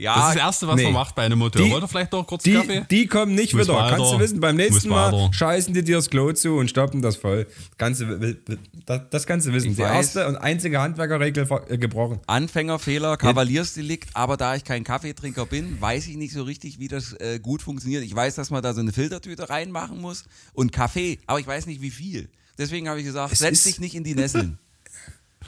Ja, 0.00 0.14
das 0.14 0.28
ist 0.28 0.34
das 0.36 0.42
Erste, 0.42 0.68
was 0.68 0.76
nee. 0.76 0.84
man 0.84 0.94
macht 0.94 1.14
bei 1.14 1.24
einem 1.24 1.38
Motor. 1.38 1.62
Die, 1.62 1.70
Wollt 1.70 1.84
ihr 1.84 1.88
vielleicht 1.88 2.12
noch 2.12 2.26
kurz 2.26 2.42
die, 2.42 2.54
Kaffee? 2.54 2.86
Die 2.90 3.06
kommen 3.06 3.34
nicht 3.34 3.52
Muss 3.52 3.66
wieder. 3.66 3.76
Weiter. 3.76 3.96
Kannst 3.96 4.12
du 4.14 4.18
wissen, 4.18 4.40
beim 4.40 4.56
nächsten 4.56 4.88
Mal 4.88 5.28
scheißen 5.30 5.74
die 5.74 5.84
dir 5.84 5.96
das 5.96 6.08
Klo 6.08 6.32
zu 6.32 6.56
und 6.56 6.70
stoppen 6.70 7.02
das 7.02 7.16
voll. 7.16 7.46
Ganze, 7.76 8.38
das, 8.86 9.00
das 9.10 9.26
kannst 9.26 9.46
du 9.46 9.52
wissen. 9.52 9.72
Ich 9.72 9.76
die 9.76 9.82
weiß. 9.82 10.14
erste 10.14 10.26
und 10.26 10.36
einzige 10.36 10.80
Handwerkerregel 10.80 11.46
äh, 11.68 11.76
gebrochen. 11.76 12.18
Anfängerfehler, 12.26 13.18
Kavaliersdelikt, 13.18 14.08
aber 14.14 14.38
da 14.38 14.54
ich 14.56 14.64
kein 14.64 14.84
Kaffeetrinker 14.84 15.44
bin, 15.44 15.78
weiß 15.82 16.06
ich 16.06 16.16
nicht 16.16 16.32
so 16.32 16.44
richtig, 16.44 16.78
wie 16.78 16.88
das 16.88 17.12
äh, 17.14 17.38
gut 17.38 17.60
funktioniert. 17.60 18.02
Ich 18.02 18.14
weiß, 18.14 18.36
dass 18.36 18.48
man 18.48 18.62
da 18.62 18.72
so 18.72 18.80
eine 18.80 18.92
Filtertüte 18.92 19.50
reinmachen 19.50 20.00
muss 20.00 20.24
und 20.54 20.72
Kaffee, 20.72 21.18
aber 21.26 21.40
ich 21.40 21.46
weiß 21.46 21.66
nicht, 21.66 21.82
wie 21.82 21.90
viel. 21.90 22.30
Deswegen 22.60 22.88
habe 22.88 23.00
ich 23.00 23.06
gesagt, 23.06 23.32
es 23.32 23.40
setz 23.40 23.64
dich 23.64 23.80
nicht 23.80 23.96
in 23.96 24.04
die 24.04 24.14
Nesseln. 24.14 24.58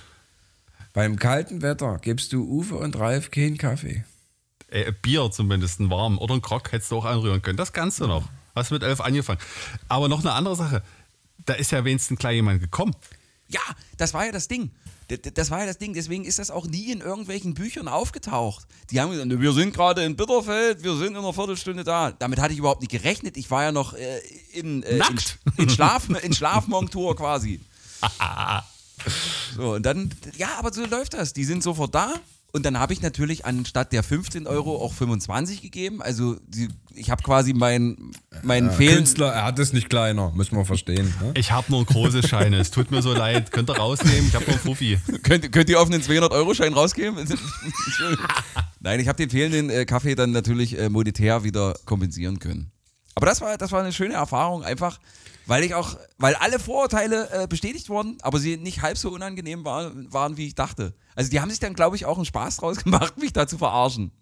Beim 0.92 1.16
kalten 1.16 1.62
Wetter 1.62 1.98
gibst 2.02 2.32
du 2.32 2.42
Uwe 2.42 2.76
und 2.76 2.98
Ralf 2.98 3.30
keinen 3.30 3.56
Kaffee 3.56 4.04
äh, 4.72 4.92
Bier 4.92 5.30
zumindest 5.30 5.80
ein 5.80 5.90
warm 5.90 6.18
oder 6.18 6.34
ein 6.34 6.42
Krog 6.42 6.72
hättest 6.72 6.90
du 6.90 6.96
auch 6.96 7.04
anrühren 7.04 7.42
können. 7.42 7.56
Das 7.56 7.72
kannst 7.72 8.00
du 8.00 8.06
noch. 8.06 8.28
Hast 8.54 8.70
mit 8.70 8.82
elf 8.82 9.00
angefangen. 9.00 9.40
Aber 9.88 10.08
noch 10.08 10.20
eine 10.20 10.32
andere 10.32 10.56
Sache. 10.56 10.82
Da 11.44 11.54
ist 11.54 11.72
ja 11.72 11.84
wenigstens 11.84 12.18
gleich 12.18 12.34
jemand 12.34 12.60
gekommen. 12.60 12.94
Ja, 13.48 13.60
das 13.96 14.14
war 14.14 14.26
ja 14.26 14.32
das 14.32 14.48
Ding. 14.48 14.70
Das 15.34 15.50
war 15.50 15.61
ja 15.61 15.66
das 15.66 15.78
Ding, 15.78 15.92
deswegen 15.92 16.24
ist 16.24 16.38
das 16.38 16.50
auch 16.50 16.66
nie 16.66 16.90
in 16.90 17.00
irgendwelchen 17.00 17.55
Büchern 17.55 17.88
aufgetaucht. 17.88 18.66
Die 18.90 19.00
haben 19.00 19.11
gesagt, 19.11 19.28
wir 19.28 19.53
sind 19.53 19.74
gerade 19.74 20.05
in 20.05 20.16
Bitterfeld, 20.16 20.82
wir 20.82 20.96
sind 20.96 21.09
in 21.09 21.16
einer 21.16 21.32
Viertelstunde 21.32 21.84
da. 21.84 22.12
Damit 22.12 22.40
hatte 22.40 22.53
ich 22.53 22.59
überhaupt 22.59 22.80
nicht 22.80 22.90
gerechnet. 22.90 23.36
Ich 23.36 23.50
war 23.50 23.62
ja 23.62 23.72
noch 23.72 23.94
äh, 23.94 24.20
in, 24.53 24.82
äh, 24.82 24.96
Nackt. 24.96 25.38
in, 25.57 25.64
in, 25.64 25.70
Schlaf, 25.70 26.09
in 26.22 26.32
Schlafmontur 26.32 27.16
quasi. 27.16 27.61
so, 29.57 29.74
und 29.74 29.84
dann, 29.84 30.11
ja, 30.36 30.50
aber 30.59 30.72
so 30.72 30.84
läuft 30.86 31.14
das. 31.14 31.32
Die 31.32 31.44
sind 31.44 31.62
sofort 31.62 31.94
da, 31.94 32.14
und 32.53 32.66
dann 32.66 32.78
habe 32.78 32.92
ich 32.92 33.00
natürlich 33.00 33.46
anstatt 33.46 33.92
der 33.92 34.03
15 34.03 34.46
Euro 34.46 34.76
auch 34.76 34.92
25 34.92 35.62
gegeben. 35.62 36.03
Also 36.03 36.36
die, 36.46 36.68
ich 36.94 37.11
habe 37.11 37.22
quasi 37.22 37.55
meinen 37.55 38.12
mein 38.42 38.66
ja, 38.66 38.72
Fehlen. 38.72 38.96
Künstler, 38.96 39.32
er 39.32 39.44
hat 39.44 39.59
es 39.59 39.72
nicht 39.72 39.88
kleiner, 39.88 40.32
müssen 40.32 40.57
wir 40.57 40.66
verstehen. 40.66 41.14
Ne? 41.22 41.32
Ich 41.34 41.50
habe 41.50 41.72
nur 41.72 41.84
große 41.86 42.22
Scheine. 42.22 42.59
es 42.59 42.70
tut 42.70 42.90
mir 42.90 43.00
so 43.00 43.14
leid. 43.14 43.53
Könnt 43.53 43.70
ihr 43.70 43.76
rausnehmen? 43.76 44.28
Ich 44.28 44.34
habe 44.34 44.44
nur 44.44 44.55
einen 44.55 44.62
Fuffi. 44.62 44.98
könnt, 45.22 45.50
könnt 45.50 45.70
ihr 45.70 45.80
auf 45.80 45.90
einen 45.90 46.03
200-Euro-Schein 46.03 46.74
rausgeben? 46.74 47.16
Nein, 48.80 49.00
ich 49.00 49.09
habe 49.09 49.16
den 49.16 49.30
fehlenden 49.30 49.70
äh, 49.70 49.86
Kaffee 49.86 50.14
dann 50.14 50.32
natürlich 50.32 50.78
äh, 50.78 50.90
monetär 50.90 51.44
wieder 51.44 51.74
kompensieren 51.86 52.38
können. 52.38 52.70
Aber 53.14 53.24
das 53.24 53.40
war, 53.40 53.57
das 53.57 53.72
war 53.72 53.80
eine 53.80 53.92
schöne 53.92 54.14
Erfahrung, 54.14 54.62
einfach 54.62 54.98
weil 55.46 55.64
ich 55.64 55.74
auch, 55.74 55.96
weil 56.18 56.34
alle 56.36 56.59
Vorurteile 56.59 57.28
äh, 57.32 57.46
bestätigt 57.46 57.88
wurden, 57.88 58.18
aber 58.22 58.38
sie 58.38 58.57
nicht 58.57 58.82
halb 58.82 58.96
so 58.96 59.11
unangenehm 59.11 59.64
war, 59.64 59.90
waren, 60.12 60.36
wie 60.36 60.46
ich 60.46 60.55
dachte. 60.55 60.94
Also 61.14 61.30
die 61.30 61.40
haben 61.40 61.50
sich 61.50 61.60
dann, 61.60 61.74
glaube 61.74 61.96
ich, 61.96 62.04
auch 62.06 62.16
einen 62.16 62.24
Spaß 62.24 62.58
draus 62.58 62.78
gemacht, 62.84 63.18
mich 63.18 63.32
da 63.32 63.46
zu 63.46 63.58
verarschen. 63.58 64.12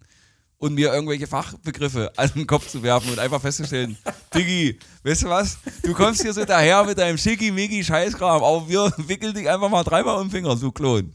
Und 0.59 0.75
mir 0.75 0.93
irgendwelche 0.93 1.27
Fachbegriffe 1.27 2.13
an 2.17 2.31
den 2.35 2.47
Kopf 2.47 2.69
zu 2.69 2.83
werfen 2.83 3.11
und 3.11 3.19
einfach 3.19 3.41
festzustellen, 3.41 3.97
Diggi, 4.35 4.79
weißt 5.05 5.23
du 5.23 5.29
was? 5.31 5.57
Du 5.83 5.95
kommst 5.95 6.21
hier 6.21 6.35
so 6.35 6.45
daher 6.45 6.85
mit 6.85 6.99
deinem 6.99 7.17
schicki-micki 7.17 7.83
Scheißkram, 7.83 8.45
aber 8.45 8.69
wir 8.69 8.93
wickeln 8.99 9.33
dich 9.33 9.49
einfach 9.49 9.71
mal 9.71 9.85
dreimal 9.85 10.17
um 10.17 10.27
den 10.27 10.31
Finger, 10.31 10.59
so 10.59 10.71
Klon. 10.71 11.15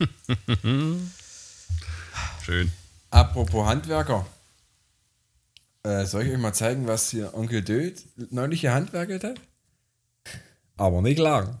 Schön. 2.44 2.72
Apropos 3.10 3.66
Handwerker. 3.66 4.26
Äh, 5.82 6.04
soll 6.06 6.24
ich 6.24 6.32
euch 6.32 6.38
mal 6.38 6.52
zeigen, 6.52 6.86
was 6.86 7.10
hier 7.10 7.32
Onkel 7.34 7.62
Död 7.62 8.04
neulich 8.30 8.60
hier 8.60 8.74
handwerkelt 8.74 9.24
hat? 9.24 9.40
Aber 10.76 11.00
nicht 11.00 11.18
lang. 11.18 11.60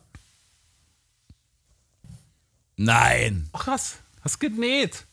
Nein. 2.82 3.46
Ach 3.52 3.64
krass, 3.64 3.98
hast 4.22 4.40
genäht. 4.40 5.04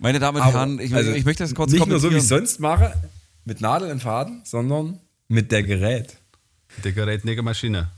Meine 0.00 0.18
Damen 0.18 0.42
und 0.42 0.52
Herren, 0.52 0.80
ich, 0.80 0.92
also 0.92 1.12
ich, 1.12 1.24
möchte 1.24 1.44
das 1.44 1.54
kurz 1.54 1.70
Nicht 1.70 1.86
nur 1.86 2.00
so, 2.00 2.10
wie 2.10 2.16
ich 2.16 2.26
sonst 2.26 2.58
mache, 2.58 2.92
mit 3.44 3.60
Nadel 3.60 3.88
und 3.92 4.00
Faden, 4.00 4.42
sondern 4.44 4.98
mit 5.28 5.52
der 5.52 5.62
Gerät. 5.62 6.16
Mit 6.74 6.84
der 6.86 6.92
Gerätnägermaschine. 6.92 7.88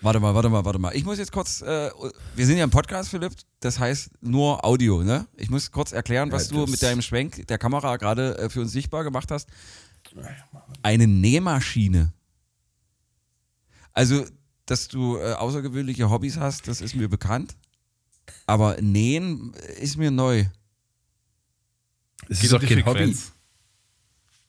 Warte 0.00 0.18
mal, 0.18 0.34
warte 0.34 0.48
mal, 0.48 0.64
warte 0.64 0.78
mal. 0.78 0.96
Ich 0.96 1.04
muss 1.04 1.18
jetzt 1.18 1.30
kurz, 1.30 1.60
äh, 1.60 1.90
wir 2.36 2.46
sind 2.46 2.56
ja 2.56 2.64
im 2.64 2.70
Podcast, 2.70 3.10
Philipp, 3.10 3.34
das 3.60 3.78
heißt 3.78 4.12
nur 4.22 4.64
Audio, 4.64 5.02
ne? 5.02 5.26
Ich 5.36 5.50
muss 5.50 5.70
kurz 5.70 5.92
erklären, 5.92 6.32
was 6.32 6.50
ja, 6.50 6.56
du 6.56 6.70
mit 6.70 6.82
deinem 6.82 7.02
Schwenk 7.02 7.46
der 7.48 7.58
Kamera 7.58 7.98
gerade 7.98 8.38
äh, 8.38 8.48
für 8.48 8.62
uns 8.62 8.72
sichtbar 8.72 9.04
gemacht 9.04 9.30
hast. 9.30 9.50
Eine 10.80 11.06
Nähmaschine. 11.06 12.14
Also, 13.92 14.24
dass 14.70 14.88
du 14.88 15.16
äh, 15.18 15.32
außergewöhnliche 15.32 16.10
Hobbys 16.10 16.36
hast, 16.36 16.68
das 16.68 16.80
ist 16.80 16.94
mir 16.94 17.08
bekannt. 17.08 17.56
Aber 18.46 18.80
Nähen 18.80 19.52
ist 19.80 19.96
mir 19.96 20.12
neu. 20.12 20.44
Es 22.28 22.42
ist 22.44 22.52
doch 22.52 22.62
kein 22.62 22.86
Hobby. 22.86 23.16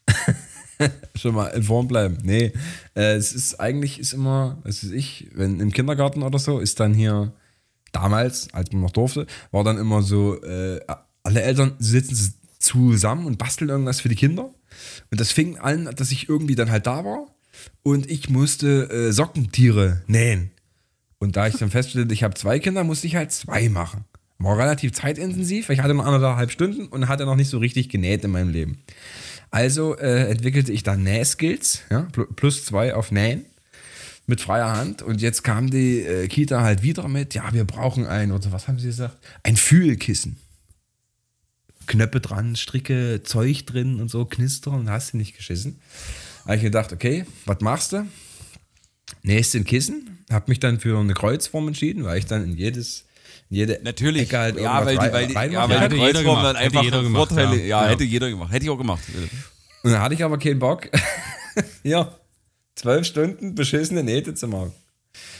Schon 1.15 1.35
mal 1.35 1.47
in 1.47 1.63
Form 1.63 1.87
bleiben. 1.87 2.17
Nee, 2.23 2.53
äh, 2.95 3.15
es 3.15 3.33
ist 3.33 3.59
eigentlich 3.59 3.99
ist 3.99 4.13
immer, 4.13 4.59
was 4.63 4.83
weiß 4.83 4.91
ich, 4.91 5.29
wenn 5.33 5.59
im 5.59 5.71
Kindergarten 5.71 6.21
oder 6.21 6.37
so, 6.37 6.59
ist 6.59 6.79
dann 6.79 6.93
hier 6.93 7.33
damals, 7.91 8.53
als 8.53 8.71
man 8.71 8.81
noch 8.81 8.91
durfte, 8.91 9.25
war 9.51 9.63
dann 9.63 9.77
immer 9.77 10.03
so, 10.03 10.41
äh, 10.43 10.79
alle 11.23 11.41
Eltern 11.41 11.75
sitzen 11.79 12.35
zusammen 12.59 13.25
und 13.25 13.37
basteln 13.37 13.69
irgendwas 13.69 14.01
für 14.01 14.09
die 14.09 14.15
Kinder. 14.15 14.53
Und 15.09 15.19
das 15.19 15.31
fing 15.31 15.57
an, 15.57 15.85
dass 15.95 16.11
ich 16.11 16.29
irgendwie 16.29 16.55
dann 16.55 16.69
halt 16.71 16.85
da 16.85 17.03
war 17.03 17.27
und 17.83 18.09
ich 18.09 18.29
musste 18.29 18.89
äh, 18.89 19.11
Sockentiere 19.11 20.01
nähen. 20.07 20.51
Und 21.19 21.35
da 21.35 21.47
ich 21.47 21.55
dann 21.55 21.69
feststellte, 21.69 22.13
ich 22.13 22.23
habe 22.23 22.33
zwei 22.33 22.59
Kinder, 22.59 22.83
musste 22.83 23.07
ich 23.07 23.15
halt 23.15 23.31
zwei 23.31 23.69
machen. 23.69 24.05
War 24.39 24.57
relativ 24.57 24.93
zeitintensiv, 24.93 25.69
weil 25.69 25.75
ich 25.75 25.81
hatte 25.81 25.93
noch 25.93 26.05
anderthalb 26.05 26.51
Stunden 26.51 26.87
und 26.87 27.07
hatte 27.07 27.25
noch 27.25 27.35
nicht 27.35 27.49
so 27.49 27.59
richtig 27.59 27.89
genäht 27.89 28.23
in 28.23 28.31
meinem 28.31 28.49
Leben. 28.49 28.79
Also 29.51 29.95
äh, 29.97 30.29
entwickelte 30.31 30.71
ich 30.71 30.81
dann 30.81 31.03
Nähskills, 31.03 31.83
ja, 31.91 32.07
plus 32.35 32.65
zwei 32.65 32.95
auf 32.95 33.11
Nähen 33.11 33.45
mit 34.25 34.41
freier 34.41 34.75
Hand. 34.75 35.01
Und 35.01 35.21
jetzt 35.21 35.43
kam 35.43 35.69
die 35.69 35.99
äh, 36.01 36.27
Kita 36.27 36.61
halt 36.61 36.81
wieder 36.81 37.07
mit, 37.07 37.35
ja, 37.35 37.53
wir 37.53 37.65
brauchen 37.65 38.07
ein, 38.07 38.31
oder 38.31 38.51
was 38.51 38.67
haben 38.67 38.79
sie 38.79 38.87
gesagt? 38.87 39.17
Ein 39.43 39.57
Fühlkissen. 39.57 40.37
Knöpfe 41.85 42.21
dran, 42.21 42.55
Stricke, 42.55 43.21
Zeug 43.23 43.65
drin 43.65 43.99
und 43.99 44.09
so, 44.09 44.25
knistern, 44.25 44.89
hast 44.89 45.13
du 45.13 45.17
nicht 45.17 45.35
geschissen. 45.35 45.81
Habe 46.45 46.55
ich 46.55 46.61
gedacht, 46.61 46.91
okay, 46.93 47.25
was 47.45 47.59
machst 47.61 47.93
du? 47.93 48.05
Nächst 49.23 49.55
ein 49.55 49.63
Kissen, 49.63 50.25
habe 50.31 50.45
mich 50.47 50.59
dann 50.59 50.79
für 50.79 50.97
eine 50.97 51.13
Kreuzform 51.13 51.67
entschieden, 51.67 52.03
weil 52.03 52.17
ich 52.17 52.25
dann 52.25 52.43
in 52.43 52.57
jedes 52.57 53.05
jede 53.49 53.81
Natürlich, 53.83 54.23
Ecke 54.23 54.37
halt 54.37 54.59
ja, 54.59 54.85
weil 54.85 54.97
die, 54.97 55.13
weil 55.13 55.27
die, 55.27 55.53
ja, 55.53 55.69
weil 55.69 55.89
die 55.89 55.97
Kreuzform 55.97 56.41
dann 56.41 56.55
einfach 56.55 56.83
hätte 56.85 57.03
gemacht, 57.03 57.29
Vorteile, 57.29 57.57
ja. 57.57 57.65
ja, 57.65 57.83
ja, 57.83 57.89
hätte 57.89 58.05
jeder 58.05 58.29
gemacht, 58.29 58.51
hätte 58.53 58.63
ich 58.63 58.71
auch 58.71 58.77
gemacht. 58.77 59.03
Und 59.83 59.91
dann 59.91 60.01
hatte 60.01 60.13
ich 60.13 60.23
aber 60.23 60.39
keinen 60.39 60.59
Bock, 60.59 60.87
ja, 61.83 62.15
zwölf 62.75 63.05
Stunden 63.05 63.53
beschissene 63.53 64.03
Nähte 64.03 64.35
zu 64.35 64.47
machen. 64.47 64.71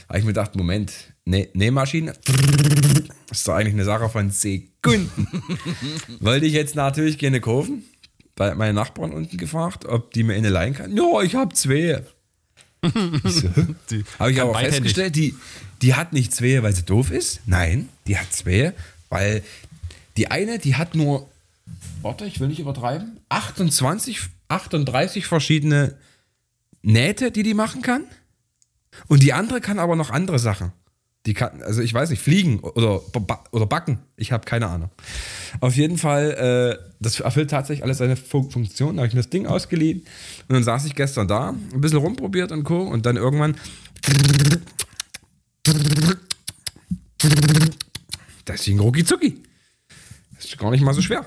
Habe 0.10 0.20
ich 0.20 0.26
mir 0.26 0.32
gedacht, 0.32 0.56
Moment, 0.58 0.92
Näh 1.24 1.50
Nähmaschine, 1.54 2.14
das 2.26 2.36
ist 3.32 3.48
doch 3.48 3.54
eigentlich 3.54 3.76
eine 3.76 3.86
Sache 3.86 4.10
von 4.10 4.30
Sekunden. 4.30 5.28
Wollte 6.20 6.46
ich 6.46 6.54
jetzt 6.54 6.76
natürlich 6.76 7.18
gerne 7.18 7.40
kaufen, 7.40 7.86
bei 8.36 8.56
meinen 8.56 8.76
Nachbarn 8.76 9.12
unten 9.12 9.38
gefragt, 9.38 9.86
ob 9.86 10.12
die 10.12 10.24
mir 10.24 10.36
eine 10.36 10.50
leihen 10.50 10.74
kann. 10.74 10.96
Ja, 10.96 11.22
ich 11.22 11.36
habe 11.36 11.54
zwei. 11.54 12.04
so. 12.84 13.50
Habe 14.20 14.32
ich 14.32 14.42
aber 14.42 14.58
festgestellt, 14.58 15.16
die, 15.16 15.36
die 15.82 15.94
hat 15.94 16.14
nicht 16.14 16.34
zwei, 16.34 16.64
weil 16.64 16.74
sie 16.74 16.84
doof 16.84 17.12
ist. 17.12 17.42
Nein, 17.46 17.90
die 18.08 18.18
hat 18.18 18.34
zwei, 18.34 18.74
weil 19.10 19.44
die 20.18 20.32
eine, 20.32 20.60
die 20.60 20.76
hat 20.76 20.96
nur, 20.96 21.30
warte, 22.02 22.26
ich 22.26 22.40
will 22.40 22.48
nicht 22.48 22.60
übertreiben, 22.60 23.20
28, 23.30 24.20
38 24.48 25.26
verschiedene 25.26 25.96
Nähte, 26.82 27.32
die 27.32 27.44
die 27.44 27.54
machen 27.54 27.82
kann. 27.82 28.04
Und 29.08 29.24
die 29.24 29.34
andere 29.34 29.62
kann 29.62 29.80
aber 29.80 29.96
noch 29.96 30.10
andere 30.10 30.40
Sachen. 30.40 30.74
Die 31.28 31.36
kann, 31.36 31.62
also 31.62 31.82
ich 31.82 31.94
weiß 31.94 32.10
nicht, 32.10 32.22
fliegen 32.22 32.60
oder, 32.62 33.02
oder 33.52 33.68
backen. 33.68 34.00
Ich 34.16 34.32
habe 34.32 34.44
keine 34.44 34.68
Ahnung. 34.68 34.90
Auf 35.60 35.76
jeden 35.76 36.00
Fall, 36.00 36.80
äh, 36.80 36.94
das 37.00 37.20
erfüllt 37.20 37.52
tatsächlich 37.52 37.84
alles 37.84 38.00
seine 38.00 38.16
Funktion. 38.16 38.96
Da 38.96 39.02
habe 39.02 39.08
ich 39.08 39.14
mir 39.14 39.20
das 39.20 39.30
Ding 39.30 39.46
ausgeliehen 39.46 40.00
und 40.48 40.54
dann 40.54 40.64
saß 40.64 40.86
ich 40.86 40.96
gestern 40.96 41.28
da, 41.28 41.50
ein 41.50 41.82
bisschen 41.82 42.00
rumprobiert 42.00 42.52
und 42.52 42.64
Co. 42.64 42.82
Und 42.82 43.06
dann 43.06 43.18
irgendwann. 43.18 43.56
Das 48.46 48.64
ging 48.64 48.80
rucki 48.80 49.06
zucki. 49.06 49.44
Das 50.36 50.46
ist 50.46 50.58
gar 50.58 50.72
nicht 50.72 50.84
mal 50.84 50.94
so 50.96 51.04
schwer. 51.04 51.24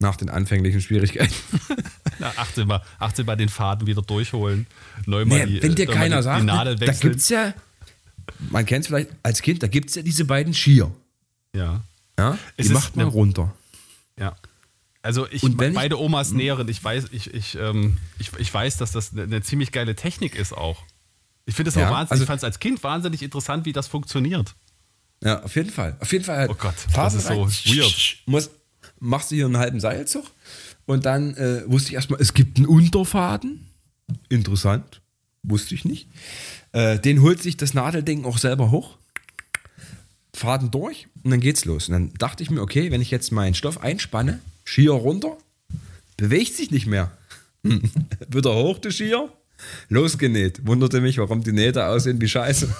Nach 0.00 0.16
den 0.16 0.28
anfänglichen 0.28 0.80
Schwierigkeiten. 0.80 1.34
Na, 2.18 2.32
achte, 2.36 2.64
mal, 2.66 2.82
achte 2.98 3.22
mal 3.22 3.36
den 3.36 3.48
Faden 3.48 3.86
wieder 3.86 4.02
durchholen. 4.02 4.66
Neu 5.06 5.24
mal 5.24 5.46
nee, 5.46 5.46
die, 5.46 5.62
wenn 5.62 5.76
dir 5.76 5.86
keiner 5.86 6.16
die, 6.16 6.22
sagt, 6.24 6.42
die 6.42 6.46
Nadel 6.46 6.80
wechseln. 6.80 7.00
da 7.00 7.08
gibt 7.08 7.20
es 7.20 7.28
ja 7.28 7.54
man 8.50 8.66
kennt 8.66 8.84
es 8.84 8.88
vielleicht 8.88 9.10
als 9.22 9.42
Kind, 9.42 9.62
da 9.62 9.66
gibt 9.66 9.90
es 9.90 9.96
ja 9.96 10.02
diese 10.02 10.24
beiden 10.24 10.54
Skier. 10.54 10.90
Ja. 11.54 11.82
ja 12.18 12.38
die 12.58 12.68
macht 12.70 12.96
man 12.96 13.08
runter. 13.08 13.54
Ja. 14.18 14.36
Also 15.02 15.26
ich, 15.30 15.42
beide 15.56 15.98
Omas 15.98 16.30
hm. 16.30 16.36
nähren, 16.36 16.68
ich 16.68 16.82
weiß, 16.82 17.06
ich, 17.10 17.34
ich, 17.34 17.56
ähm, 17.56 17.98
ich, 18.18 18.30
ich 18.38 18.54
weiß, 18.54 18.76
dass 18.76 18.92
das 18.92 19.12
eine, 19.12 19.22
eine 19.22 19.42
ziemlich 19.42 19.72
geile 19.72 19.96
Technik 19.96 20.36
ist 20.36 20.52
auch. 20.52 20.82
Ich 21.44 21.56
finde 21.56 21.70
es 21.70 21.74
ja, 21.74 21.88
auch 21.88 21.92
wahnsinnig, 21.92 22.12
also, 22.12 22.22
ich 22.22 22.26
fand 22.28 22.38
es 22.38 22.44
als 22.44 22.60
Kind 22.60 22.84
wahnsinnig 22.84 23.22
interessant, 23.22 23.66
wie 23.66 23.72
das 23.72 23.88
funktioniert. 23.88 24.54
Ja, 25.24 25.42
auf 25.42 25.56
jeden 25.56 25.70
Fall. 25.70 25.96
Auf 25.98 26.12
jeden 26.12 26.24
Fall 26.24 26.36
halt 26.36 26.50
Oh 26.50 26.54
Gott, 26.54 26.74
das 26.94 27.14
ist 27.14 27.26
so 27.26 27.46
weird. 27.46 28.16
Muss, 28.26 28.50
machst 29.00 29.32
du 29.32 29.34
hier 29.34 29.46
einen 29.46 29.56
halben 29.56 29.80
Seilzug 29.80 30.24
und 30.86 31.04
dann 31.04 31.34
äh, 31.34 31.62
wusste 31.66 31.90
ich 31.90 31.94
erstmal, 31.94 32.20
es 32.20 32.32
gibt 32.32 32.58
einen 32.58 32.66
Unterfaden. 32.66 33.66
Interessant. 34.28 35.01
Wusste 35.42 35.74
ich 35.74 35.84
nicht. 35.84 36.08
Äh, 36.72 36.98
den 36.98 37.20
holt 37.22 37.42
sich 37.42 37.56
das 37.56 37.74
Nadelding 37.74 38.24
auch 38.24 38.38
selber 38.38 38.70
hoch, 38.70 38.96
Faden 40.34 40.70
durch 40.70 41.08
und 41.22 41.30
dann 41.30 41.40
geht's 41.40 41.64
los. 41.64 41.88
Und 41.88 41.92
dann 41.92 42.14
dachte 42.14 42.42
ich 42.42 42.50
mir, 42.50 42.60
okay, 42.62 42.90
wenn 42.90 43.00
ich 43.00 43.10
jetzt 43.10 43.32
meinen 43.32 43.54
Stoff 43.54 43.82
einspanne, 43.82 44.40
Skier 44.64 44.92
runter, 44.92 45.36
bewegt 46.16 46.54
sich 46.54 46.70
nicht 46.70 46.86
mehr. 46.86 47.16
Wieder 48.28 48.54
hoch, 48.54 48.78
du 48.78 48.90
Skier, 48.90 49.32
losgenäht. 49.88 50.66
Wunderte 50.66 51.00
mich, 51.00 51.18
warum 51.18 51.42
die 51.42 51.52
Nähte 51.52 51.86
aussehen 51.86 52.20
wie 52.20 52.28
Scheiße. 52.28 52.74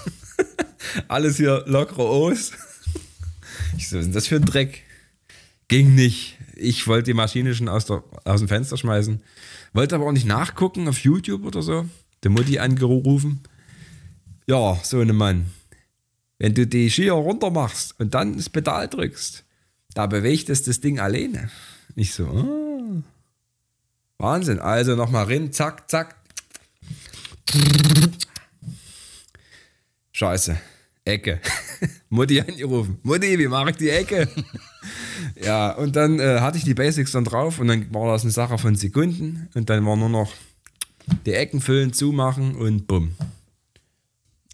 Alles 1.07 1.37
hier 1.37 1.63
locker 1.67 1.99
aus. 1.99 2.51
Ich 3.75 3.89
so, 3.89 3.97
was 3.97 4.05
ist 4.05 4.15
das 4.15 4.27
für 4.27 4.35
ein 4.35 4.45
Dreck? 4.45 4.83
Ging 5.67 5.95
nicht. 5.95 6.37
Ich 6.55 6.85
wollte 6.85 7.05
die 7.05 7.13
Maschine 7.15 7.55
schon 7.55 7.67
aus, 7.67 7.85
der, 7.85 8.03
aus 8.23 8.39
dem 8.39 8.47
Fenster 8.47 8.77
schmeißen. 8.77 9.19
Wollte 9.73 9.95
aber 9.95 10.05
auch 10.05 10.11
nicht 10.11 10.27
nachgucken 10.27 10.87
auf 10.87 10.99
YouTube 10.99 11.43
oder 11.43 11.63
so. 11.63 11.85
Der 12.23 12.31
Mutti 12.31 12.59
angerufen. 12.59 13.41
Ja, 14.47 14.79
so 14.83 14.99
ein 14.99 15.15
Mann. 15.15 15.51
Wenn 16.37 16.53
du 16.53 16.67
die 16.67 16.89
Skier 16.89 17.13
runter 17.13 17.51
machst 17.51 17.99
und 17.99 18.13
dann 18.13 18.35
das 18.35 18.49
Pedal 18.49 18.87
drückst, 18.87 19.43
da 19.93 20.07
bewegt 20.07 20.49
es 20.49 20.63
das 20.63 20.81
Ding 20.81 20.99
alleine. 20.99 21.49
Ich 21.95 22.13
so, 22.13 22.25
oh. 22.25 23.03
Wahnsinn. 24.17 24.59
Also 24.59 24.95
nochmal 24.95 25.25
rein, 25.25 25.51
zack, 25.51 25.89
zack. 25.89 26.15
Scheiße. 30.11 30.57
Ecke. 31.05 31.41
Mutti 32.09 32.39
angerufen. 32.39 32.99
Mutti, 33.03 33.37
wie 33.37 33.47
mache 33.47 33.71
ich 33.71 33.77
die 33.77 33.89
Ecke? 33.89 34.29
ja, 35.41 35.71
und 35.71 35.95
dann 35.95 36.19
äh, 36.19 36.39
hatte 36.39 36.57
ich 36.57 36.63
die 36.63 36.73
Basics 36.73 37.11
dann 37.11 37.25
drauf 37.25 37.59
und 37.59 37.67
dann 37.67 37.93
war 37.93 38.11
das 38.11 38.23
eine 38.23 38.31
Sache 38.31 38.57
von 38.57 38.75
Sekunden 38.75 39.49
und 39.53 39.69
dann 39.69 39.85
war 39.85 39.97
nur 39.97 40.09
noch 40.09 40.31
die 41.25 41.33
Ecken 41.33 41.61
füllen, 41.61 41.93
zumachen 41.93 42.55
und 42.55 42.87
bumm. 42.87 43.15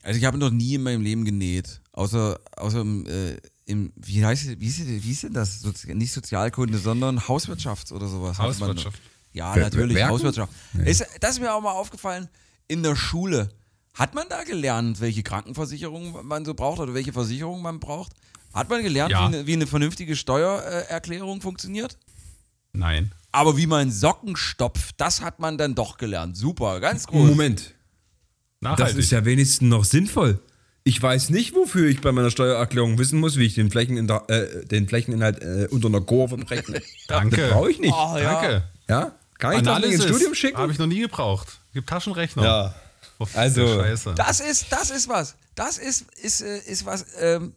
Also 0.04 0.18
ich 0.18 0.26
habe 0.26 0.38
noch 0.38 0.52
nie 0.52 0.76
in 0.76 0.84
meinem 0.84 1.02
Leben 1.02 1.26
genäht, 1.26 1.82
außer, 1.91 2.39
außer 2.56 2.82
im, 2.82 3.06
äh, 3.06 3.38
im 3.66 3.91
wie 3.95 4.26
heißt 4.26 4.60
wie 4.60 4.68
ist, 4.68 4.88
wie 4.88 5.12
ist 5.12 5.24
denn 5.24 5.34
das? 5.34 5.62
Sozi 5.62 5.93
nicht 5.93 6.14
Sozialkunde, 6.14 6.78
sondern 6.78 7.28
Hauswirtschaft 7.28 7.91
oder 7.91 8.08
sowas. 8.08 8.39
Hauswirtschaft. 8.39 9.00
ja, 9.34 9.54
Wer 9.56 9.66
natürlich, 9.66 9.95
Werken? 9.95 10.14
Hauswirtschaft. 10.14 10.54
Nee. 10.74 10.89
Ist, 10.89 11.06
das 11.20 11.32
ist 11.32 11.39
mir 11.41 11.54
auch 11.54 11.62
mal 11.62 11.72
aufgefallen, 11.72 12.30
in 12.68 12.84
der 12.84 12.95
Schule. 12.95 13.50
Hat 13.93 14.16
man 14.16 14.30
da 14.30 14.43
gelernt, 14.43 15.02
welche 15.02 15.24
Krankenversicherung 15.24 16.26
man 16.26 16.45
so 16.45 16.54
braucht 16.54 16.80
oder 16.80 16.93
welche 16.93 17.12
Versicherung 17.12 17.62
man 17.62 17.80
braucht? 17.80 18.14
Hat 18.54 18.70
man 18.70 18.82
gelernt, 18.82 19.12
ja. 19.12 19.22
wie, 19.22 19.36
eine, 19.36 19.47
wie, 19.47 19.54
eine, 19.54 19.68
vernünftige 19.68 20.16
Steuererklärung 20.16 21.41
funktioniert? 21.41 21.97
Nein. 22.74 23.11
Aber 23.32 23.57
wie 23.57 23.67
man 23.67 23.91
Socken 23.91 24.36
stopft, 24.36 24.95
das 24.97 25.22
hat 25.22 25.39
man 25.39 25.57
dann 25.57 25.76
doch 25.76 25.97
gelernt. 25.97 26.36
Super, 26.36 26.80
ganz 26.80 27.07
groß. 27.07 27.28
Moment. 27.30 27.76
Nachhaltig. 28.61 28.88
Das 28.88 28.95
ist 28.95 29.11
ja 29.11 29.24
wenigstens 29.26 29.70
noch 29.70 29.86
sinnvoll. 29.86 30.39
Ich 30.84 31.01
weiß 31.01 31.30
nicht, 31.30 31.53
wofür 31.55 31.88
ich 31.88 32.01
bei 32.01 32.11
meiner 32.11 32.32
Steuererklärung 32.32 32.97
wissen 32.97 33.20
muss, 33.20 33.38
wie 33.38 33.45
ich 33.45 33.53
den, 33.53 33.70
Flächeninhalt, 33.70 34.30
äh, 34.30 34.65
den 34.65 34.88
Flächeninhalt 34.88 35.41
äh, 35.41 35.67
unter 35.70 35.88
einer 35.88 36.01
Kurve 36.01 36.38
berechne. 36.38 36.82
Danke. 37.07 37.38
Das 37.38 37.51
brauche 37.51 37.72
ich 37.72 37.80
nicht. 37.80 37.93
Oh, 37.93 38.17
ja. 38.17 38.34
Danke. 38.34 38.63
Ja? 38.88 39.11
Kann 39.38 39.53
ich 39.53 39.59
Analysis 39.59 39.97
das 39.97 40.05
ins 40.05 40.15
Studium 40.15 40.36
schicken? 40.36 40.57
Habe 40.57 40.72
ich 40.72 40.80
noch 40.80 40.88
nie 40.88 41.01
gebraucht. 41.01 41.59
Gibt 41.74 41.89
Taschenrechner. 41.89 42.43
Ja. 42.43 42.76
Oh, 43.20 43.28
also, 43.34 43.67
Scheiße. 43.67 44.13
das 44.15 44.39
ist, 44.39 44.72
das 44.72 44.89
ist 44.91 45.07
was. 45.07 45.36
Das 45.55 45.78
ist, 45.78 46.05
ist, 46.22 46.41
äh, 46.41 46.59
ist 46.59 46.86
was. 46.86 47.05
Ähm, 47.20 47.53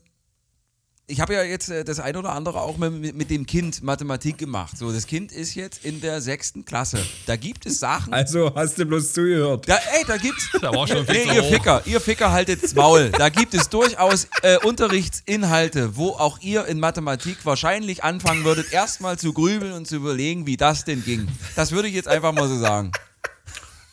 ich 1.08 1.20
habe 1.20 1.34
ja 1.34 1.42
jetzt 1.42 1.68
äh, 1.68 1.84
das 1.84 2.00
ein 2.00 2.16
oder 2.16 2.32
andere 2.32 2.60
auch 2.60 2.78
mit, 2.78 3.14
mit, 3.14 3.30
dem 3.30 3.44
Kind 3.44 3.82
Mathematik 3.82 4.38
gemacht. 4.38 4.78
So, 4.78 4.92
das 4.92 5.06
Kind 5.06 5.32
ist 5.32 5.54
jetzt 5.54 5.84
in 5.84 6.00
der 6.00 6.20
sechsten 6.20 6.64
Klasse. 6.64 6.98
Da 7.26 7.36
gibt 7.36 7.66
es 7.66 7.80
Sachen. 7.80 8.12
Also 8.12 8.54
hast 8.54 8.78
du 8.78 8.86
bloß 8.86 9.12
zugehört. 9.12 9.68
Da, 9.68 9.74
ey, 9.74 10.04
da 10.06 10.16
gibt's. 10.16 10.48
Da 10.60 10.72
war 10.72 10.86
schon 10.86 11.04
nee, 11.08 11.24
ihr 11.34 11.42
Ficker, 11.44 11.82
ihr 11.86 12.00
Ficker 12.00 12.30
haltet's 12.30 12.74
Maul. 12.74 13.10
Da 13.10 13.28
gibt 13.28 13.52
es 13.54 13.68
durchaus 13.68 14.28
äh, 14.42 14.58
Unterrichtsinhalte, 14.58 15.96
wo 15.96 16.10
auch 16.10 16.38
ihr 16.40 16.66
in 16.66 16.78
Mathematik 16.78 17.44
wahrscheinlich 17.44 18.04
anfangen 18.04 18.44
würdet, 18.44 18.72
erstmal 18.72 19.18
zu 19.18 19.32
grübeln 19.32 19.72
und 19.72 19.86
zu 19.86 19.96
überlegen, 19.96 20.46
wie 20.46 20.56
das 20.56 20.84
denn 20.84 21.04
ging. 21.04 21.26
Das 21.56 21.72
würde 21.72 21.88
ich 21.88 21.94
jetzt 21.94 22.08
einfach 22.08 22.32
mal 22.32 22.48
so 22.48 22.58
sagen. 22.58 22.92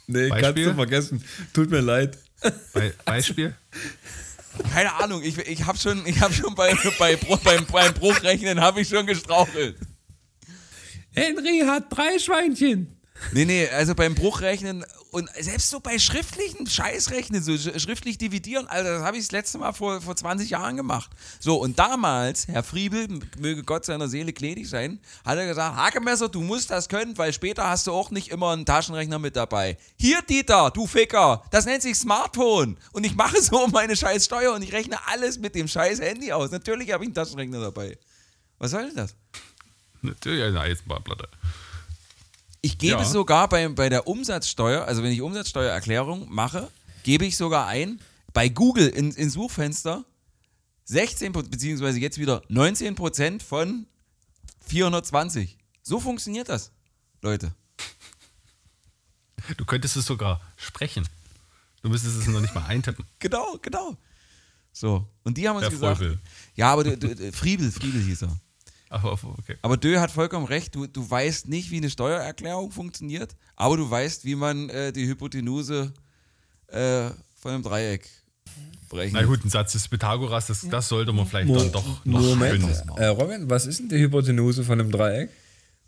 Nee, 0.08 0.30
Beispiel? 0.30 0.42
kannst 0.42 0.58
du 0.58 0.74
vergessen. 0.76 1.24
Tut 1.54 1.70
mir 1.70 1.82
leid. 1.82 2.18
Be 2.74 2.94
Beispiel? 3.06 3.56
Keine 4.72 4.94
Ahnung, 4.96 5.22
ich, 5.24 5.38
ich 5.38 5.66
habe 5.66 5.78
schon, 5.78 6.06
ich 6.06 6.20
hab 6.22 6.34
schon 6.34 6.54
bei, 6.56 6.74
bei, 6.98 7.16
beim, 7.44 7.66
beim 7.66 7.94
Bruchrechnen 7.94 8.62
habe 8.62 8.82
ich 8.82 8.88
schon 8.88 9.06
gestrauchelt. 9.06 9.78
Henry 11.12 11.64
hat 11.66 11.86
drei 11.90 12.20
Schweinchen. 12.20 12.99
Nee, 13.32 13.46
nee, 13.46 13.68
also 13.70 13.96
beim 13.96 14.16
Bruchrechnen 14.16 14.86
und 15.12 15.30
selbst 15.40 15.70
so 15.70 15.80
bei 15.80 16.00
schriftlichen 16.00 16.68
Scheißrechnen, 16.68 17.42
so 17.42 17.58
schriftlich 17.58 18.18
dividieren, 18.18 18.68
Alter, 18.68 18.96
das 18.96 19.04
habe 19.04 19.18
ich 19.18 19.24
das 19.24 19.32
letzte 19.32 19.58
Mal 19.58 19.74
vor, 19.74 20.02
vor 20.02 20.16
20 20.16 20.50
Jahren 20.50 20.78
gemacht. 20.78 21.10
So, 21.40 21.58
und 21.58 21.80
damals, 21.80 22.48
Herr 22.48 22.64
Friebel, 22.64 23.08
möge 23.40 23.64
Gott 23.64 23.86
seiner 23.86 24.08
Seele 24.08 24.34
gnädig 24.34 24.70
sein, 24.70 25.00
hat 25.26 25.38
er 25.38 25.46
gesagt, 25.46 25.76
Hakemesser, 25.76 26.30
du 26.30 26.42
musst 26.42 26.70
das 26.70 26.90
können, 26.90 27.18
weil 27.18 27.34
später 27.34 27.68
hast 27.68 27.88
du 27.88 27.92
auch 27.92 28.12
nicht 28.12 28.30
immer 28.30 28.52
einen 28.52 28.66
Taschenrechner 28.66 29.20
mit 29.20 29.36
dabei. 29.36 29.78
Hier, 29.98 30.22
Dieter, 30.22 30.72
du 30.72 30.88
Ficker, 30.88 31.44
das 31.52 31.66
nennt 31.66 31.82
sich 31.82 31.98
Smartphone. 31.98 32.78
Und 32.92 33.06
ich 33.06 33.16
mache 33.16 33.42
so 33.42 33.68
meine 33.68 33.96
scheiß 33.96 34.26
Steuer 34.26 34.54
und 34.54 34.62
ich 34.62 34.74
rechne 34.74 34.98
alles 35.08 35.40
mit 35.40 35.56
dem 35.56 35.68
scheiß 35.68 36.02
Handy 36.02 36.32
aus. 36.32 36.52
Natürlich 36.52 36.92
habe 36.92 37.04
ich 37.04 37.08
einen 37.08 37.16
Taschenrechner 37.16 37.62
dabei. 37.62 37.98
Was 38.60 38.72
soll 38.72 38.88
denn 38.88 38.96
das? 38.96 39.16
Natürlich 40.02 40.44
eine 40.44 40.62
Eisenbahnplatte. 40.62 41.28
Ich 42.62 42.78
gebe 42.78 43.00
ja. 43.00 43.06
sogar 43.06 43.48
bei, 43.48 43.68
bei 43.70 43.90
der 43.90 44.08
Umsatzsteuer, 44.08 44.86
also 44.86 45.02
wenn 45.04 45.12
ich 45.12 45.22
Umsatzsteuererklärung 45.22 46.28
mache, 46.30 46.70
gebe 47.04 47.26
ich 47.26 47.38
sogar 47.38 47.68
ein, 47.68 48.00
bei 48.34 48.50
Google 48.50 48.90
in, 48.90 49.12
in 49.12 49.30
Suchfenster 49.30 50.06
16%, 50.90 51.50
beziehungsweise 51.50 52.00
jetzt 52.00 52.18
wieder 52.18 52.42
19 52.50 52.96
Prozent 52.96 53.44
von 53.44 53.86
420. 54.68 55.58
So 55.84 56.00
funktioniert 56.00 56.50
das, 56.50 56.72
Leute. 57.22 57.54
Du 59.58 59.66
könntest 59.66 59.96
es 59.96 60.06
sogar 60.06 60.42
sprechen. 60.58 61.08
Du 61.82 61.90
müsstest 61.90 62.18
es 62.18 62.28
noch 62.28 62.42
nicht 62.42 62.54
mal 62.54 62.66
eintippen. 62.66 63.06
Genau, 63.20 63.58
genau. 63.62 63.98
So, 64.72 65.08
und 65.24 65.38
die 65.38 65.48
haben 65.48 65.56
uns 65.56 65.64
Der 65.64 65.72
gesagt. 65.72 65.98
Freubel. 65.98 66.20
Ja, 66.56 66.72
aber 66.72 66.84
du, 66.84 66.98
du, 66.98 67.32
Friebel, 67.32 67.72
Friebel 67.72 68.02
hieß 68.02 68.24
er. 68.24 68.40
Aber, 68.90 69.14
okay. 69.14 69.56
aber 69.62 69.78
Dö 69.78 70.00
hat 70.00 70.10
vollkommen 70.10 70.48
recht, 70.48 70.74
du, 70.74 70.88
du 70.88 71.10
weißt 71.10 71.48
nicht, 71.48 71.70
wie 71.70 71.78
eine 71.78 71.92
Steuererklärung 71.92 72.72
funktioniert, 72.72 73.36
aber 73.56 73.78
du 73.78 73.90
weißt, 73.90 74.26
wie 74.26 74.36
man 74.36 74.70
äh, 74.70 74.92
die 74.92 75.08
Hypotenuse 75.08 75.94
äh, 76.68 77.10
von 77.40 77.52
einem 77.52 77.64
Dreieck 77.64 78.10
berechnet. 78.90 79.22
Na 79.22 79.28
gut, 79.28 79.46
ein 79.46 79.50
Satz 79.50 79.74
des 79.74 79.88
Pythagoras, 79.88 80.48
das, 80.48 80.68
das 80.68 80.90
sollte 80.90 81.14
man 81.14 81.28
vielleicht 81.28 81.48
Mo 81.48 81.58
dann 81.58 81.72
doch 81.72 82.04
noch 82.04 82.20
Moment. 82.20 82.66
Äh, 82.98 83.06
Robin, 83.06 83.48
was 83.50 83.68
ist 83.68 83.80
denn 83.80 83.90
die 83.90 84.00
Hypotenuse 84.00 84.64
von 84.64 84.80
einem 84.80 84.92
Dreieck? 84.92 85.30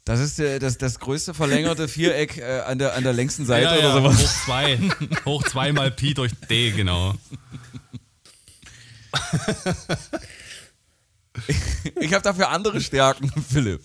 Das 0.05 0.19
ist 0.19 0.39
der, 0.39 0.59
das, 0.59 0.77
das 0.77 0.99
größte 0.99 1.33
verlängerte 1.33 1.87
Viereck 1.87 2.37
äh, 2.37 2.61
an, 2.61 2.77
der, 2.79 2.95
an 2.95 3.03
der 3.03 3.13
längsten 3.13 3.45
Seite 3.45 3.65
ja, 3.65 3.71
oder 3.73 3.81
ja, 3.81 3.93
sowas. 3.93 4.21
Hoch 4.21 4.45
zwei. 4.45 4.79
hoch 5.25 5.43
zwei 5.43 5.71
mal 5.71 5.91
Pi 5.91 6.13
durch 6.13 6.33
D, 6.49 6.71
genau. 6.71 7.15
ich 12.01 12.13
habe 12.13 12.23
dafür 12.23 12.49
andere 12.49 12.81
Stärken, 12.81 13.31
Philipp. 13.49 13.81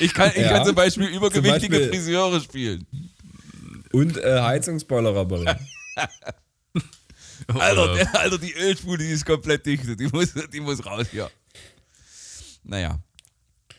Ich 0.00 0.12
kann, 0.12 0.30
ich 0.30 0.42
ja, 0.42 0.48
kann 0.48 0.66
zum 0.66 0.74
Beispiel 0.74 1.06
übergewichtige 1.06 1.76
zum 1.76 1.82
Beispiel 1.82 1.88
Friseure 1.88 2.40
spielen. 2.40 2.86
Und 3.92 4.16
äh, 4.16 4.40
Heizungsboiler 4.40 5.14
reparieren. 5.14 5.58
Alter, 7.46 7.94
der, 7.94 8.20
Alter, 8.20 8.38
die 8.38 8.54
Ölspule, 8.54 8.98
die 8.98 9.10
ist 9.10 9.24
komplett 9.24 9.66
dicht. 9.66 9.84
Die 10.00 10.08
muss, 10.08 10.34
die 10.52 10.60
muss 10.60 10.84
raus 10.84 11.06
hier. 11.10 11.30
Naja. 12.64 12.98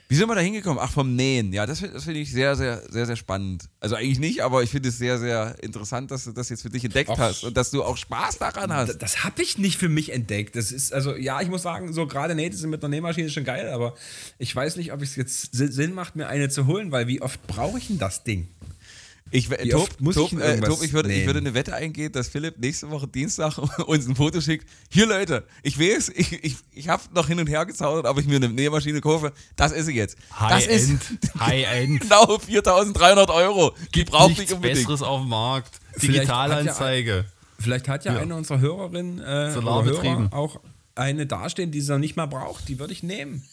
Wie 0.07 0.15
sind 0.15 0.27
wir 0.27 0.35
da 0.35 0.41
hingekommen? 0.41 0.77
Ach, 0.79 0.91
vom 0.91 1.15
Nähen. 1.15 1.51
Ja, 1.51 1.65
das, 1.65 1.81
das 1.81 2.03
finde 2.03 2.19
ich 2.19 2.31
sehr, 2.31 2.55
sehr, 2.55 2.83
sehr, 2.89 3.07
sehr 3.07 3.15
spannend. 3.15 3.65
Also 3.79 3.95
eigentlich 3.95 4.19
nicht, 4.19 4.43
aber 4.43 4.61
ich 4.61 4.69
finde 4.69 4.89
es 4.89 4.99
sehr, 4.99 5.17
sehr 5.17 5.55
interessant, 5.63 6.11
dass 6.11 6.25
du 6.25 6.31
das 6.31 6.49
jetzt 6.49 6.61
für 6.61 6.69
dich 6.69 6.85
entdeckt 6.85 7.09
Och, 7.09 7.17
hast 7.17 7.43
und 7.43 7.57
dass 7.57 7.71
du 7.71 7.83
auch 7.83 7.97
Spaß 7.97 8.37
daran 8.37 8.71
hast. 8.71 8.89
Das, 8.89 8.97
das 8.97 9.23
habe 9.23 9.41
ich 9.41 9.57
nicht 9.57 9.77
für 9.77 9.89
mich 9.89 10.11
entdeckt. 10.11 10.55
Das 10.55 10.71
ist, 10.71 10.93
also 10.93 11.15
ja, 11.15 11.41
ich 11.41 11.49
muss 11.49 11.63
sagen, 11.63 11.91
so 11.91 12.05
gerade 12.05 12.35
Nähte 12.35 12.55
sind 12.55 12.69
mit 12.69 12.83
einer 12.83 12.89
Nähmaschine 12.89 13.29
schon 13.31 13.45
geil, 13.45 13.69
aber 13.69 13.95
ich 14.37 14.55
weiß 14.55 14.75
nicht, 14.75 14.93
ob 14.93 15.01
es 15.01 15.15
jetzt 15.15 15.49
Sinn 15.53 15.93
macht, 15.93 16.15
mir 16.15 16.27
eine 16.27 16.49
zu 16.49 16.67
holen, 16.67 16.91
weil 16.91 17.07
wie 17.07 17.21
oft 17.21 17.45
brauche 17.47 17.79
ich 17.79 17.87
denn 17.87 17.97
das 17.97 18.23
Ding? 18.23 18.47
Ich, 19.31 19.49
Top, 19.49 19.89
muss 19.99 20.15
Top, 20.15 20.31
ich, 20.31 20.39
äh, 20.39 20.61
Top, 20.61 20.83
ich, 20.83 20.93
würde, 20.93 21.11
ich 21.11 21.25
würde 21.25 21.39
eine 21.39 21.55
Wette 21.55 21.73
eingehen, 21.73 22.11
dass 22.11 22.27
Philipp 22.27 22.59
nächste 22.59 22.91
Woche 22.91 23.07
Dienstag 23.07 23.57
uns 23.87 24.07
ein 24.07 24.15
Foto 24.15 24.39
schickt. 24.39 24.69
Hier 24.89 25.07
Leute, 25.07 25.43
ich 25.63 25.79
weiß, 25.79 26.09
ich, 26.15 26.43
ich, 26.43 26.55
ich 26.71 26.89
habe 26.89 27.03
noch 27.13 27.27
hin 27.27 27.39
und 27.39 27.47
her 27.47 27.65
gezaudert, 27.65 28.05
ob 28.05 28.19
ich 28.19 28.27
mir 28.27 28.35
eine 28.35 28.49
Nähmaschine 28.49 29.01
kaufe. 29.01 29.33
Das 29.55 29.71
ist 29.71 29.87
sie 29.87 29.95
jetzt. 29.95 30.15
High 30.39 30.67
End. 30.67 31.01
High 31.39 31.65
End. 31.65 32.01
genau, 32.01 32.37
4300 32.37 33.29
Euro. 33.31 33.73
Die 33.95 34.03
braucht 34.03 34.39
ich 34.39 34.53
unbedingt. 34.53 34.79
Besseres 34.79 35.01
auf 35.01 35.21
dem 35.21 35.29
Markt. 35.29 35.79
Digitalanzeige. 36.01 37.25
Vielleicht 37.57 37.87
hat 37.87 38.05
ja, 38.05 38.13
ja. 38.13 38.19
eine 38.19 38.35
unserer 38.35 38.59
Hörerinnen 38.59 39.19
äh, 39.19 39.51
Hörer 39.53 40.29
auch 40.33 40.59
eine 40.93 41.25
dastehen, 41.25 41.71
die 41.71 41.81
sie 41.81 41.91
noch 41.91 41.99
nicht 41.99 42.15
mal 42.15 42.27
braucht. 42.27 42.67
Die 42.69 42.79
würde 42.79 42.93
ich 42.93 43.01
nehmen. 43.01 43.43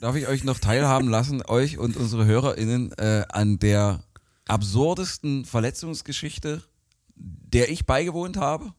Darf 0.00 0.16
ich 0.16 0.28
euch 0.28 0.44
noch 0.44 0.58
teilhaben 0.58 1.08
lassen, 1.08 1.42
euch 1.46 1.78
und 1.78 1.96
unsere 1.96 2.26
HörerInnen, 2.26 2.92
äh, 2.98 3.24
an 3.30 3.58
der 3.58 4.00
absurdesten 4.46 5.44
Verletzungsgeschichte, 5.44 6.62
der 7.16 7.70
ich 7.70 7.86
beigewohnt 7.86 8.36
habe. 8.36 8.72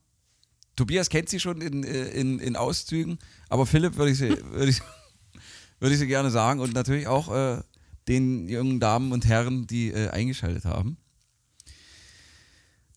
Tobias 0.75 1.09
kennt 1.09 1.29
sie 1.29 1.39
schon 1.39 1.61
in, 1.61 1.83
äh, 1.83 2.09
in, 2.09 2.39
in 2.39 2.55
Auszügen, 2.55 3.17
aber 3.49 3.65
Philipp 3.65 3.95
würde 3.95 4.11
ich, 4.11 4.17
sie, 4.17 4.29
würde 4.51 4.69
ich, 4.69 4.81
würde 5.79 5.93
ich 5.93 5.99
sie 5.99 6.07
gerne 6.07 6.31
sagen 6.31 6.59
und 6.59 6.73
natürlich 6.73 7.07
auch 7.07 7.33
äh, 7.33 7.61
den 8.07 8.47
jungen 8.49 8.79
Damen 8.79 9.11
und 9.11 9.25
Herren, 9.25 9.67
die 9.67 9.89
äh, 9.89 10.09
eingeschaltet 10.09 10.65
haben. 10.65 10.97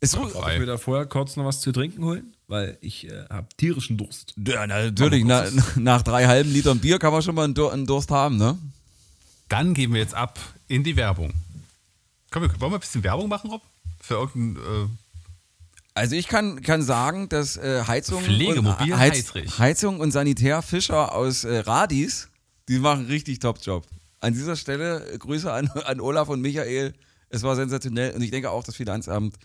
Ist 0.01 0.15
Darf 0.15 0.53
ich 0.53 0.59
mir 0.61 0.67
da 0.67 0.79
vorher 0.79 1.07
kurz 1.07 1.37
noch 1.37 1.45
was 1.45 1.61
zu 1.61 1.73
trinken 1.73 2.05
holen? 2.05 2.35
Weil 2.47 2.79
ich 2.81 3.09
äh, 3.09 3.25
habe 3.29 3.49
tierischen 3.57 3.97
Durst. 3.97 4.35
Ja, 4.47 4.67
natürlich. 4.67 5.25
Na, 5.25 5.45
nach 5.77 6.03
drei 6.03 6.27
halben 6.27 6.53
Litern 6.53 6.79
Bier 6.79 6.99
kann 6.99 7.13
man 7.13 7.23
schon 7.23 7.35
mal 7.35 7.45
einen 7.45 7.87
Durst 7.87 8.11
haben, 8.11 8.37
ne? 8.37 8.57
Dann 9.49 9.75
gehen 9.75 9.93
wir 9.93 10.01
jetzt 10.01 10.15
ab 10.15 10.39
in 10.69 10.85
die 10.85 10.95
Werbung. 10.97 11.33
Komm, 12.31 12.43
wir, 12.43 12.61
wollen 12.61 12.73
wir 12.73 12.77
ein 12.77 12.81
bisschen 12.81 13.05
Werbung 13.05 13.29
machen, 13.29 13.51
Rob? 13.51 13.63
Für 14.01 14.15
irgendein. 14.15 14.63
Äh 14.63 14.89
also 15.95 16.15
ich 16.15 16.29
kann, 16.29 16.63
kann 16.63 16.83
sagen, 16.83 17.29
dass 17.29 17.57
äh, 17.57 17.83
Heizung, 17.87 18.23
und, 18.23 18.97
Heiz, 18.97 19.33
Heizung 19.59 19.99
und 19.99 20.13
Sanitär 20.13 20.63
Fischer 20.63 21.13
aus 21.13 21.43
äh, 21.43 21.59
Radis, 21.59 22.29
die 22.69 22.79
machen 22.79 23.07
richtig 23.07 23.41
Top-Job. 23.41 23.85
An 24.21 24.33
dieser 24.33 24.55
Stelle 24.55 25.05
äh, 25.11 25.19
Grüße 25.19 25.53
an, 25.53 25.69
an 25.87 26.01
Olaf 26.01 26.29
und 26.29 26.41
Michael. 26.41 26.95
Es 27.31 27.43
war 27.43 27.57
sensationell 27.57 28.15
und 28.15 28.23
ich 28.23 28.31
denke 28.31 28.51
auch, 28.51 28.63
das 28.63 28.77
Finanzamt 28.77 29.37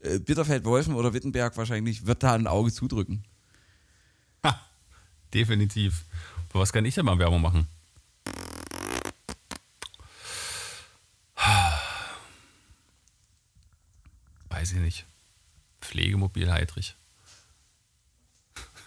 äh, 0.00 0.18
Bitterfeld-Wolfen 0.18 0.94
oder 0.94 1.12
Wittenberg 1.12 1.56
wahrscheinlich 1.56 2.06
wird 2.06 2.22
da 2.22 2.34
ein 2.34 2.46
Auge 2.46 2.72
zudrücken. 2.72 3.24
Ha, 4.44 4.58
definitiv. 5.34 6.04
Für 6.50 6.60
was 6.60 6.72
kann 6.72 6.84
ich 6.84 6.94
denn 6.94 7.04
mal 7.04 7.18
Werbung 7.18 7.42
machen? 7.42 7.66
Weiß 14.58 14.72
ich 14.72 14.78
nicht. 14.78 15.06
Pflegemobil 15.80 16.50
Heidrich. 16.50 16.96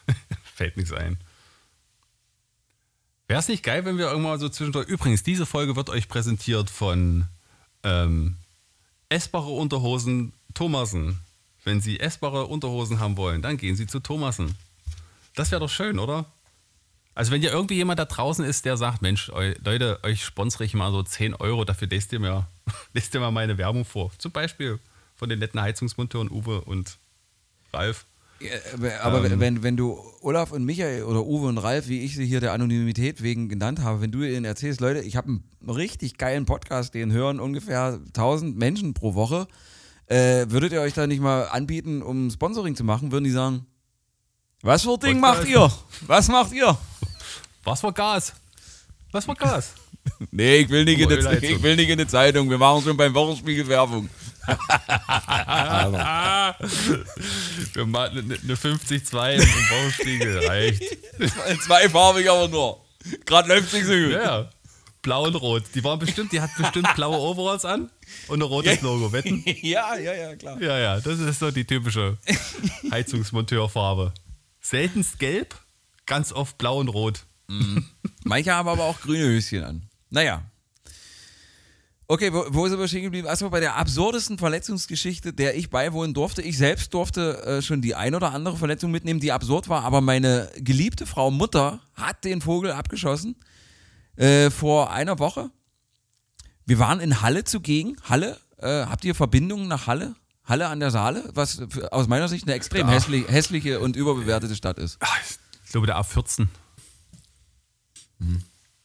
Fällt 0.44 0.76
nichts 0.76 0.92
ein. 0.92 1.18
Wäre 3.28 3.40
es 3.40 3.48
nicht 3.48 3.64
geil, 3.64 3.86
wenn 3.86 3.98
wir 3.98 4.12
irgendwann 4.12 4.40
so 4.40 4.50
zwischendurch. 4.50 4.90
Übrigens, 4.90 5.24
diese 5.24 5.46
Folge 5.46 5.78
wird 5.78 5.90
euch 5.90 6.10
präsentiert 6.10 6.70
von 6.70 7.28
ähm, 7.84 8.36
essbare 9.08 9.50
Unterhosen 9.50 10.34
Thomasen. 10.54 11.20
Wenn 11.64 11.80
Sie 11.80 12.02
essbare 12.02 12.48
Unterhosen 12.48 13.00
haben 13.00 13.16
wollen, 13.16 13.42
dann 13.42 13.56
gehen 13.56 13.78
Sie 13.78 13.88
zu 13.88 14.02
Thomasen. 14.02 14.58
Das 15.36 15.52
wäre 15.52 15.62
doch 15.62 15.70
schön, 15.70 16.00
oder? 16.00 16.26
Also 17.16 17.32
wenn 17.32 17.42
ja 17.42 17.52
irgendwie 17.52 17.76
jemand 17.76 18.00
da 18.00 18.06
draußen 18.06 18.44
ist, 18.44 18.66
der 18.66 18.76
sagt, 18.76 19.02
Mensch, 19.02 19.32
Leute, 19.64 20.00
euch 20.04 20.26
sponsere 20.26 20.66
ich 20.66 20.74
mal 20.74 20.92
so 20.92 21.02
10 21.02 21.36
Euro, 21.36 21.64
dafür 21.64 21.88
lest 21.88 22.12
ihr 22.12 22.20
mir, 22.20 22.48
lest 22.94 23.14
ihr 23.14 23.22
mal 23.22 23.32
meine 23.32 23.58
Werbung 23.58 23.86
vor. 23.86 24.12
Zum 24.18 24.34
Beispiel 24.34 24.80
von 25.22 25.30
den 25.30 25.38
netten 25.38 25.62
Heizungsmonteuren 25.62 26.32
Uwe 26.32 26.62
und 26.62 26.98
Ralf. 27.72 28.08
Aber 29.04 29.24
ähm, 29.24 29.40
wenn, 29.40 29.62
wenn 29.62 29.78
du 29.78 30.00
Olaf 30.22 30.52
und 30.52 30.66
Michael 30.66 31.04
oder 31.04 31.24
Uwe 31.24 31.46
und 31.46 31.60
Ralf, 31.60 31.88
wie 31.88 32.00
ich 32.00 32.16
sie 32.16 32.26
hier 32.26 32.40
der 32.40 32.54
Anonymität 32.54 33.22
wegen 33.22 33.48
genannt 33.48 33.84
habe, 33.84 34.02
wenn 34.02 34.12
du 34.12 34.24
ihnen 34.24 34.46
erzählst, 34.46 34.82
Leute, 34.82 35.02
ich 35.02 35.16
habe 35.16 35.28
einen 35.28 35.70
richtig 35.70 36.18
geilen 36.18 36.48
Podcast, 36.48 36.96
den 36.96 37.12
hören 37.12 37.40
ungefähr 37.40 38.00
1000 38.08 38.58
Menschen 38.58 38.96
pro 38.96 39.14
Woche, 39.14 39.48
äh, 40.08 40.48
würdet 40.50 40.74
ihr 40.74 40.82
euch 40.82 40.96
da 40.96 41.06
nicht 41.06 41.22
mal 41.22 41.44
anbieten, 41.44 42.02
um 42.02 42.32
Sponsoring 42.32 42.76
zu 42.76 42.84
machen, 42.84 43.12
würden 43.12 43.26
die 43.26 43.30
sagen, 43.30 43.68
was 44.64 44.82
für 44.82 44.98
Ding 44.98 45.20
macht 45.20 45.48
ihr? 45.48 45.72
Was 46.08 46.30
macht 46.30 46.52
ihr? 46.52 46.76
Was 47.64 47.82
für 47.82 47.94
Gas? 47.94 48.34
Was 49.12 49.26
für 49.26 49.36
Gas? 49.36 49.74
nee, 50.32 50.62
ich 50.62 50.70
will, 50.70 50.84
nicht 50.84 51.00
in 51.00 51.12
eine, 51.12 51.38
ich 51.38 51.62
will 51.62 51.76
nicht 51.76 51.90
in 51.90 52.00
eine 52.00 52.08
Zeitung, 52.08 52.50
wir 52.50 52.58
machen 52.58 52.84
schon 52.84 52.98
beim 52.98 53.14
Wochenspiegel 53.14 53.68
Werbung. 53.68 54.10
Wir 57.74 57.86
machen 57.86 58.18
eine 58.18 58.56
50-2 58.56 59.34
im 59.34 59.70
Bauspiegel, 59.70 60.48
reicht. 60.48 60.84
Zweifarbig 61.64 62.30
aber 62.30 62.48
nur. 62.48 62.84
Gerade 63.26 63.50
läuft 63.50 63.74
nicht 63.74 63.86
so 63.86 63.94
gut. 63.94 64.12
Ja, 64.12 64.50
blau 65.02 65.26
und 65.26 65.36
rot. 65.36 65.64
Die 65.76 65.84
waren 65.84 66.00
bestimmt, 66.00 66.32
die 66.32 66.42
hat 66.42 66.52
bestimmt 66.58 66.94
blaue 66.96 67.18
Overalls 67.18 67.66
an 67.66 67.92
und 68.28 68.40
ein 68.40 68.44
rotes 68.44 68.82
Logo. 68.82 69.12
Wetten? 69.12 69.44
Ja, 69.62 69.96
ja, 69.98 70.14
ja, 70.14 70.36
klar. 70.36 70.62
Ja, 70.62 70.78
ja, 70.78 71.00
das 71.00 71.20
ist 71.20 71.40
so 71.40 71.52
die 71.52 71.66
typische 71.66 72.18
Heizungsmonteurfarbe. 72.92 74.14
Seltenst 74.60 75.20
gelb, 75.20 75.56
ganz 76.06 76.32
oft 76.32 76.58
blau 76.58 76.80
und 76.80 76.90
rot. 76.90 77.26
Mhm. 77.48 77.86
Manche 78.24 78.54
haben 78.54 78.70
aber 78.70 78.84
auch 78.84 79.00
grüne 79.02 79.26
Höschen 79.26 79.64
an. 79.64 79.90
Naja. 80.10 80.44
Okay, 82.12 82.34
wo, 82.34 82.46
wo 82.50 82.68
sind 82.68 82.78
wir 82.78 82.90
stehen 82.90 83.04
geblieben? 83.04 83.26
Erstmal 83.26 83.52
bei 83.52 83.62
der 83.62 83.78
absurdesten 83.78 84.38
Verletzungsgeschichte, 84.38 85.32
der 85.32 85.56
ich 85.56 85.70
beiwohnen 85.70 86.14
durfte. 86.14 86.42
Ich 86.42 86.58
selbst 86.58 86.94
durfte 86.94 87.42
äh, 87.46 87.62
schon 87.62 87.82
die 87.82 87.96
ein 87.96 88.16
oder 88.16 88.34
andere 88.34 88.58
Verletzung 88.58 88.92
mitnehmen, 88.92 89.22
die 89.22 89.32
absurd 89.32 89.70
war, 89.70 89.86
aber 89.86 90.02
meine 90.02 90.52
geliebte 90.58 91.06
Frau 91.06 91.32
Mutter 91.32 91.80
hat 91.94 92.26
den 92.26 92.42
Vogel 92.42 92.72
abgeschossen 92.72 93.38
äh, 94.18 94.50
vor 94.50 94.92
einer 94.92 95.20
Woche. 95.20 95.52
Wir 96.66 96.80
waren 96.80 97.00
in 97.00 97.22
Halle 97.22 97.46
zugegen. 97.46 97.96
Halle, 98.04 98.38
äh, 98.58 98.88
habt 98.88 99.06
ihr 99.06 99.16
Verbindungen 99.16 99.70
nach 99.70 99.88
Halle? 99.88 100.14
Halle 100.44 100.68
an 100.68 100.82
der 100.82 100.92
Saale, 100.92 101.24
was 101.34 101.64
für, 101.70 101.94
aus 101.94 102.10
meiner 102.10 102.28
Sicht 102.28 102.44
eine 102.46 102.56
extrem 102.56 102.88
ja. 102.88 102.94
hässlich, 102.94 103.26
hässliche 103.30 103.80
und 103.80 103.96
überbewertete 103.96 104.58
Stadt 104.58 104.80
ist. 104.80 105.00
Ich 105.64 105.72
glaube, 105.72 105.88
der 105.88 105.96
A14. 105.96 106.48
Hm. 108.20 108.42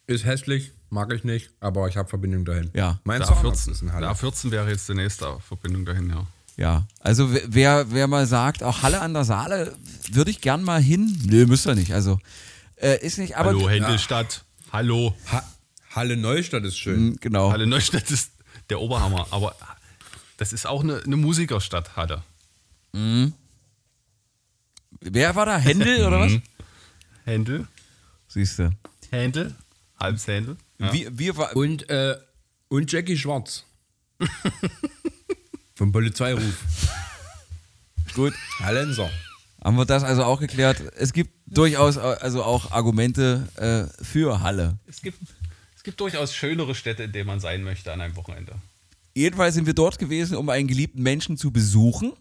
Ist 0.07 0.25
hässlich, 0.25 0.71
mag 0.91 1.13
ich 1.13 1.25
nicht, 1.25 1.51
aber 1.61 1.89
ich 1.89 1.97
habe 1.97 2.09
Verbindung 2.09 2.45
dahin. 2.45 2.71
Ja. 2.75 3.01
Mein 3.05 3.21
der 3.21 3.29
A14, 3.29 3.71
ist 3.71 3.83
in 3.83 3.93
Halle. 3.93 4.07
Der 4.07 4.15
A14 4.15 4.51
wäre 4.51 4.71
jetzt 4.71 4.89
die 4.89 4.95
nächste 4.95 5.39
Verbindung 5.41 5.85
dahin, 5.85 6.11
ja. 6.11 6.27
Ja, 6.57 6.87
also 7.01 7.29
wer, 7.49 7.91
wer 7.93 8.07
mal 8.07 8.27
sagt, 8.27 8.63
auch 8.63 8.83
Halle 8.83 9.03
an 9.03 9.13
der 9.13 9.25
Saale, 9.25 9.77
würde 10.11 10.31
ich 10.31 10.41
gern 10.41 10.63
mal 10.63 10.81
hin. 10.81 11.21
Nö, 11.27 11.47
müsst 11.47 11.67
ihr 11.67 11.75
nicht. 11.75 11.93
Also 11.93 12.19
äh, 12.77 12.99
ist 13.05 13.19
nicht, 13.19 13.37
aber. 13.37 13.51
Hallo, 13.51 13.69
Händelstadt. 13.69 14.45
Ja. 14.67 14.73
Hallo. 14.73 15.15
Ha 15.31 15.43
Halle 15.91 16.17
Neustadt 16.17 16.65
ist 16.65 16.79
schön. 16.79 17.01
Mhm, 17.01 17.17
genau. 17.21 17.51
Halle 17.51 17.67
Neustadt 17.67 18.11
ist 18.11 18.33
der 18.69 18.81
Oberhammer. 18.81 19.27
Aber 19.31 19.55
das 20.37 20.53
ist 20.53 20.67
auch 20.67 20.83
eine, 20.83 21.03
eine 21.03 21.17
Musikerstadt, 21.17 21.97
Halle. 21.97 22.23
Mhm. 22.93 23.33
Wer 25.01 25.35
war 25.35 25.47
da? 25.47 25.59
Händel 25.59 26.07
oder 26.07 26.21
was? 26.21 26.33
Händel. 27.25 27.67
Siehst 28.29 28.59
du. 28.59 28.71
Händel. 29.11 29.55
Halbes 29.99 30.27
Händel. 30.27 30.57
Ja. 30.79 30.93
Wie, 30.93 31.09
wie 31.13 31.31
und, 31.31 31.89
äh, 31.89 32.17
und 32.69 32.91
Jackie 32.91 33.17
Schwarz. 33.17 33.65
Vom 35.75 35.93
Polizeiruf. 35.93 36.65
Gut. 38.15 38.35
Hallenser. 38.61 39.11
Haben 39.63 39.77
wir 39.77 39.85
das 39.85 40.05
also 40.05 40.25
auch 40.25 40.41
geklärt? 40.41 40.83
Es 40.97 41.13
gibt 41.13 41.31
durchaus 41.47 41.99
also 41.99 42.45
auch 42.45 42.71
Argumente 42.71 43.49
äh, 43.57 44.05
für 44.05 44.41
Halle. 44.41 44.79
Es 44.87 45.03
gibt, 45.03 45.19
gibt 45.87 46.01
durchaus 46.01 46.35
schönere 46.35 46.75
Städte, 46.75 47.05
in 47.05 47.13
denen 47.13 47.29
man 47.29 47.39
sein 47.39 47.63
möchte 47.63 47.93
an 47.93 48.01
einem 48.01 48.17
Wochenende. 48.17 48.57
Jedenfalls 49.15 49.55
sind 49.55 49.67
wir 49.67 49.73
dort 49.73 49.99
gewesen, 49.99 50.37
um 50.37 50.49
einen 50.51 50.67
geliebten 50.67 51.01
Menschen 51.01 51.37
zu 51.37 51.53
besuchen 51.53 52.13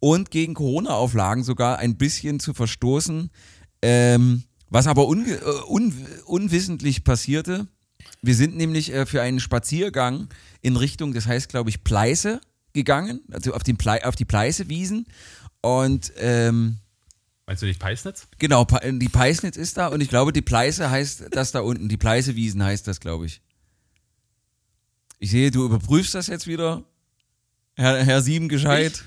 und 0.00 0.30
gegen 0.30 0.54
Corona-Auflagen 0.54 1.44
sogar 1.44 1.78
ein 1.78 1.96
bisschen 1.96 2.40
zu 2.40 2.54
verstoßen. 2.54 3.30
Ähm, 3.82 4.44
was 4.70 4.86
aber 4.86 5.06
unge 5.06 5.34
äh, 5.34 5.62
un 5.68 5.94
unwissentlich 6.24 7.04
passierte. 7.04 7.66
Wir 8.22 8.34
sind 8.34 8.56
nämlich 8.56 8.92
äh, 8.92 9.06
für 9.06 9.22
einen 9.22 9.40
Spaziergang 9.40 10.28
in 10.62 10.76
Richtung, 10.76 11.14
das 11.14 11.26
heißt, 11.26 11.48
glaube 11.48 11.70
ich, 11.70 11.84
Pleiße 11.84 12.40
gegangen, 12.72 13.20
also 13.30 13.52
auf, 13.54 13.62
den 13.62 13.76
Ple 13.76 14.04
auf 14.06 14.16
die 14.16 14.24
Pleiße-Wiesen. 14.24 15.06
Und 15.60 16.12
ähm, 16.16 16.78
Meinst 17.46 17.62
du 17.62 17.66
nicht 17.66 17.80
Peisnitz? 17.80 18.28
Genau, 18.38 18.64
die 18.64 19.08
Peisnitz 19.08 19.56
ist 19.56 19.76
da 19.76 19.88
und 19.88 20.00
ich 20.00 20.08
glaube, 20.08 20.32
die 20.32 20.42
Pleiße 20.42 20.88
heißt 20.88 21.24
das 21.32 21.50
da 21.50 21.60
unten. 21.60 21.88
Die 21.88 21.96
Pleißewiesen 21.96 22.62
heißt 22.62 22.86
das, 22.86 23.00
glaube 23.00 23.26
ich. 23.26 23.40
Ich 25.18 25.32
sehe, 25.32 25.50
du 25.50 25.64
überprüfst 25.66 26.14
das 26.14 26.28
jetzt 26.28 26.46
wieder. 26.46 26.84
Herr, 27.74 28.04
Herr 28.04 28.22
Sieben 28.22 28.48
gescheit. 28.48 29.04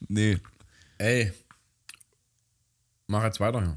Ich? 0.00 0.08
Nee. 0.08 0.38
Ey. 0.98 1.32
Mach 3.06 3.24
jetzt 3.24 3.40
weiter. 3.40 3.76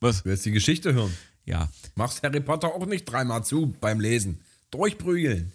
Was? 0.00 0.22
Du 0.22 0.28
willst 0.30 0.44
die 0.46 0.52
Geschichte 0.52 0.94
hören? 0.94 1.12
Ja. 1.44 1.68
Machst 1.94 2.22
Harry 2.22 2.40
Potter 2.40 2.68
auch 2.68 2.86
nicht 2.86 3.04
dreimal 3.04 3.44
zu 3.44 3.74
beim 3.80 4.00
Lesen. 4.00 4.40
Durchprügeln. 4.70 5.52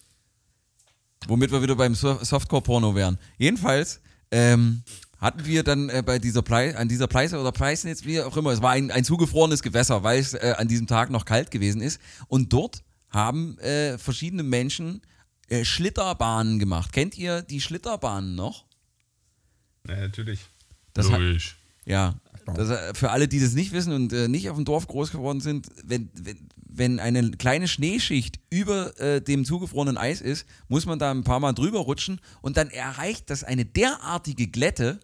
Womit 1.28 1.52
wir 1.52 1.62
wieder 1.62 1.76
beim 1.76 1.96
Softcore-Porno 1.96 2.96
wären. 2.96 3.18
Jedenfalls 3.38 4.02
ähm, 4.32 4.84
hatten 5.20 5.46
wir 5.46 5.64
dann 5.64 5.90
äh, 5.90 6.04
bei 6.06 6.20
dieser 6.20 6.42
Ple 6.42 6.78
an 6.78 6.88
dieser 6.88 7.08
Pleiße 7.08 7.40
oder 7.40 7.52
Pleißnitz, 7.52 8.06
wie 8.06 8.22
auch 8.22 8.38
immer, 8.38 8.52
es 8.52 8.62
war 8.62 8.72
ein, 8.72 8.92
ein 8.92 9.04
zugefrorenes 9.04 9.64
Gewässer, 9.64 10.04
weil 10.04 10.20
es 10.20 10.34
äh, 10.34 10.56
an 10.58 10.68
diesem 10.68 10.88
Tag 10.88 11.10
noch 11.10 11.26
kalt 11.26 11.52
gewesen 11.52 11.82
ist. 11.82 12.00
Und 12.28 12.54
dort 12.54 12.84
haben 13.10 13.58
äh, 13.60 13.98
verschiedene 13.98 14.44
Menschen 14.44 15.02
äh, 15.50 15.66
Schlitterbahnen 15.66 16.60
gemacht. 16.60 16.94
Kennt 16.94 17.18
ihr 17.18 17.42
die 17.42 17.62
Schlitterbahnen 17.62 18.36
noch? 18.36 18.66
Ja, 19.88 19.96
natürlich. 19.96 20.42
Das 20.94 21.10
Logisch. 21.10 21.52
Hat, 21.52 21.88
ja, 21.88 22.16
das, 22.56 22.70
äh, 22.70 22.94
für 22.94 23.12
alle, 23.12 23.28
die 23.28 23.40
das 23.40 23.54
nicht 23.54 23.72
wissen 23.72 23.94
und 23.94 24.14
äh, 24.14 24.28
nicht 24.28 24.50
auf 24.50 24.56
dem 24.56 24.66
Dorf 24.66 24.88
groß 24.88 25.12
geworden 25.12 25.42
sind, 25.42 25.68
wenn, 25.84 26.10
wenn, 26.14 26.48
wenn 26.56 27.00
eine 27.00 27.32
kleine 27.32 27.68
Schneeschicht 27.68 28.40
über 28.50 28.98
äh, 29.00 29.22
dem 29.22 29.46
zugefrorenen 29.46 29.98
Eis 29.98 30.22
ist, 30.22 30.46
muss 30.68 30.86
man 30.86 31.00
da 31.00 31.12
ein 31.12 31.24
paar 31.24 31.40
Mal 31.40 31.54
drüber 31.54 31.80
rutschen 31.80 32.22
und 32.42 32.58
dann 32.58 32.70
erreicht 32.70 33.30
das 33.30 33.44
eine 33.44 33.66
derartige 33.66 34.48
Glätte. 34.48 35.00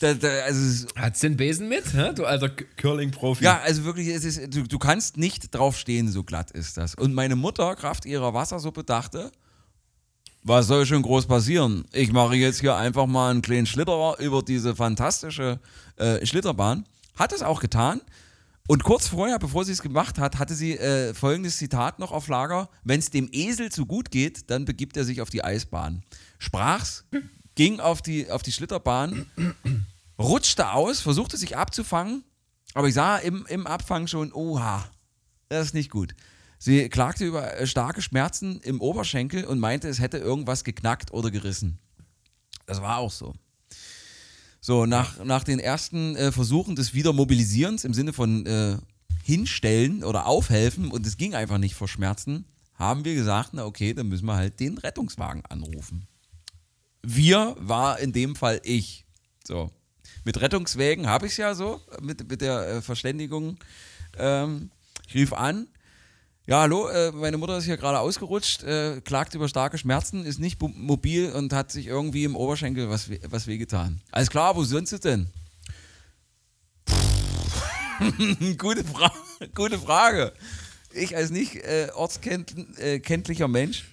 Da, 0.00 0.14
da, 0.14 0.28
also 0.44 0.86
Hat's 0.94 1.20
den 1.20 1.36
Besen 1.36 1.68
mit, 1.68 1.92
hä? 1.92 2.12
du 2.14 2.24
alter 2.24 2.50
Curling-Profi? 2.50 3.42
Ja, 3.42 3.60
also 3.60 3.84
wirklich, 3.84 4.08
es 4.08 4.24
ist, 4.24 4.54
du, 4.54 4.62
du 4.62 4.78
kannst 4.78 5.16
nicht 5.16 5.52
drauf 5.54 5.76
stehen, 5.76 6.08
so 6.08 6.22
glatt 6.22 6.52
ist 6.52 6.76
das. 6.76 6.94
Und 6.94 7.14
meine 7.14 7.34
Mutter, 7.34 7.74
Kraft 7.74 8.06
ihrer 8.06 8.32
Wassersuppe, 8.32 8.84
dachte, 8.84 9.32
was 10.42 10.66
soll 10.66 10.86
schon 10.86 11.02
groß 11.02 11.26
passieren? 11.26 11.84
Ich 11.92 12.12
mache 12.12 12.36
jetzt 12.36 12.60
hier 12.60 12.76
einfach 12.76 13.06
mal 13.06 13.30
einen 13.30 13.42
kleinen 13.42 13.66
Schlitterer 13.66 14.18
über 14.18 14.42
diese 14.42 14.74
fantastische 14.74 15.60
äh, 15.96 16.24
Schlitterbahn. 16.24 16.86
Hat 17.16 17.32
es 17.32 17.42
auch 17.42 17.60
getan. 17.60 18.00
Und 18.66 18.84
kurz 18.84 19.08
vorher, 19.08 19.38
bevor 19.38 19.64
sie 19.64 19.72
es 19.72 19.82
gemacht 19.82 20.18
hat, 20.18 20.38
hatte 20.38 20.54
sie 20.54 20.76
äh, 20.76 21.14
folgendes 21.14 21.56
Zitat 21.56 21.98
noch 21.98 22.12
auf 22.12 22.28
Lager: 22.28 22.68
Wenn 22.84 23.00
es 23.00 23.10
dem 23.10 23.28
Esel 23.32 23.72
zu 23.72 23.86
gut 23.86 24.10
geht, 24.10 24.50
dann 24.50 24.64
begibt 24.64 24.96
er 24.96 25.04
sich 25.04 25.22
auf 25.22 25.30
die 25.30 25.42
Eisbahn. 25.42 26.02
Sprach's, 26.38 27.04
ging 27.54 27.80
auf 27.80 28.02
die, 28.02 28.30
auf 28.30 28.42
die 28.42 28.52
Schlitterbahn, 28.52 29.26
rutschte 30.18 30.70
aus, 30.70 31.00
versuchte 31.00 31.36
sich 31.36 31.56
abzufangen, 31.56 32.24
aber 32.74 32.88
ich 32.88 32.94
sah 32.94 33.16
im, 33.16 33.46
im 33.48 33.66
Abfang 33.66 34.06
schon, 34.06 34.32
oha, 34.32 34.88
das 35.48 35.66
ist 35.66 35.74
nicht 35.74 35.90
gut. 35.90 36.14
Sie 36.58 36.88
klagte 36.88 37.24
über 37.24 37.58
äh, 37.58 37.66
starke 37.66 38.02
Schmerzen 38.02 38.60
im 38.60 38.80
Oberschenkel 38.80 39.44
und 39.44 39.60
meinte, 39.60 39.88
es 39.88 40.00
hätte 40.00 40.18
irgendwas 40.18 40.64
geknackt 40.64 41.12
oder 41.12 41.30
gerissen. 41.30 41.78
Das 42.66 42.82
war 42.82 42.98
auch 42.98 43.12
so. 43.12 43.34
So, 44.60 44.86
nach, 44.86 45.24
nach 45.24 45.44
den 45.44 45.60
ersten 45.60 46.16
äh, 46.16 46.32
Versuchen 46.32 46.74
des 46.74 46.92
Wiedermobilisierens 46.92 47.84
im 47.84 47.94
Sinne 47.94 48.12
von 48.12 48.44
äh, 48.44 48.76
hinstellen 49.22 50.02
oder 50.02 50.26
aufhelfen 50.26 50.90
und 50.90 51.06
es 51.06 51.16
ging 51.16 51.34
einfach 51.34 51.58
nicht 51.58 51.74
vor 51.74 51.86
Schmerzen, 51.86 52.44
haben 52.74 53.04
wir 53.04 53.14
gesagt, 53.14 53.50
na 53.52 53.64
okay, 53.64 53.94
dann 53.94 54.08
müssen 54.08 54.26
wir 54.26 54.34
halt 54.34 54.58
den 54.60 54.78
Rettungswagen 54.78 55.44
anrufen. 55.46 56.06
Wir 57.02 57.56
war 57.58 58.00
in 58.00 58.12
dem 58.12 58.36
Fall 58.36 58.60
ich. 58.64 59.06
So. 59.46 59.70
Mit 60.24 60.40
Rettungswägen 60.40 61.06
habe 61.06 61.26
ich 61.26 61.32
es 61.32 61.38
ja 61.38 61.54
so, 61.54 61.80
mit, 62.00 62.28
mit 62.28 62.40
der 62.40 62.68
äh, 62.68 62.82
Verständigung. 62.82 63.56
Ähm, 64.18 64.70
ich 65.06 65.14
rief 65.14 65.32
an, 65.32 65.68
ja, 66.48 66.60
hallo, 66.62 66.88
äh, 66.88 67.12
meine 67.12 67.36
Mutter 67.36 67.58
ist 67.58 67.66
hier 67.66 67.76
gerade 67.76 68.00
ausgerutscht, 68.00 68.62
äh, 68.62 69.02
klagt 69.02 69.34
über 69.34 69.50
starke 69.50 69.76
Schmerzen, 69.76 70.24
ist 70.24 70.40
nicht 70.40 70.58
mobil 70.62 71.30
und 71.32 71.52
hat 71.52 71.70
sich 71.70 71.86
irgendwie 71.86 72.24
im 72.24 72.34
Oberschenkel 72.34 72.88
was, 72.88 73.10
was 73.28 73.46
wehgetan. 73.46 74.00
Alles 74.12 74.30
klar, 74.30 74.56
wo 74.56 74.64
sind 74.64 74.88
sie 74.88 74.98
denn? 74.98 75.28
gute, 78.56 78.82
Fra 78.82 79.12
gute 79.54 79.78
Frage. 79.78 80.32
Ich 80.94 81.14
als 81.14 81.28
nicht 81.28 81.56
äh, 81.56 81.90
ortskenntlicher 81.94 83.44
äh, 83.44 83.48
Mensch 83.48 83.84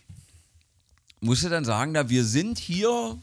musste 1.20 1.50
dann 1.50 1.66
sagen, 1.66 1.92
na, 1.92 2.10
wir 2.10 2.24
sind 2.24 2.58
hier 2.58 3.20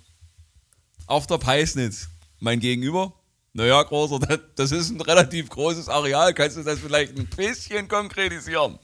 auf 1.07 1.27
der 1.27 1.39
Peisnitz. 1.39 2.09
Mein 2.39 2.61
Gegenüber, 2.61 3.15
naja, 3.55 3.83
großer, 3.83 4.19
das 4.57 4.73
ist 4.73 4.91
ein 4.91 5.01
relativ 5.01 5.49
großes 5.49 5.89
Areal. 5.89 6.35
Kannst 6.35 6.59
du 6.59 6.63
das 6.63 6.81
vielleicht 6.81 7.19
ein 7.19 7.27
bisschen 7.29 7.89
konkretisieren? 7.89 8.79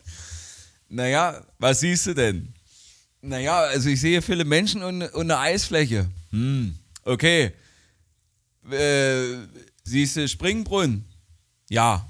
Naja, 0.88 1.44
was 1.58 1.80
siehst 1.80 2.06
du 2.06 2.14
denn? 2.14 2.52
Naja, 3.20 3.58
also 3.60 3.88
ich 3.88 4.00
sehe 4.00 4.22
viele 4.22 4.44
Menschen 4.44 4.82
und, 4.82 5.02
und 5.02 5.30
eine 5.30 5.38
Eisfläche. 5.38 6.08
Hm, 6.30 6.78
okay. 7.04 7.52
Äh, 8.70 9.46
siehst 9.84 10.16
du 10.16 10.28
Springbrunnen? 10.28 11.04
Ja. 11.68 12.08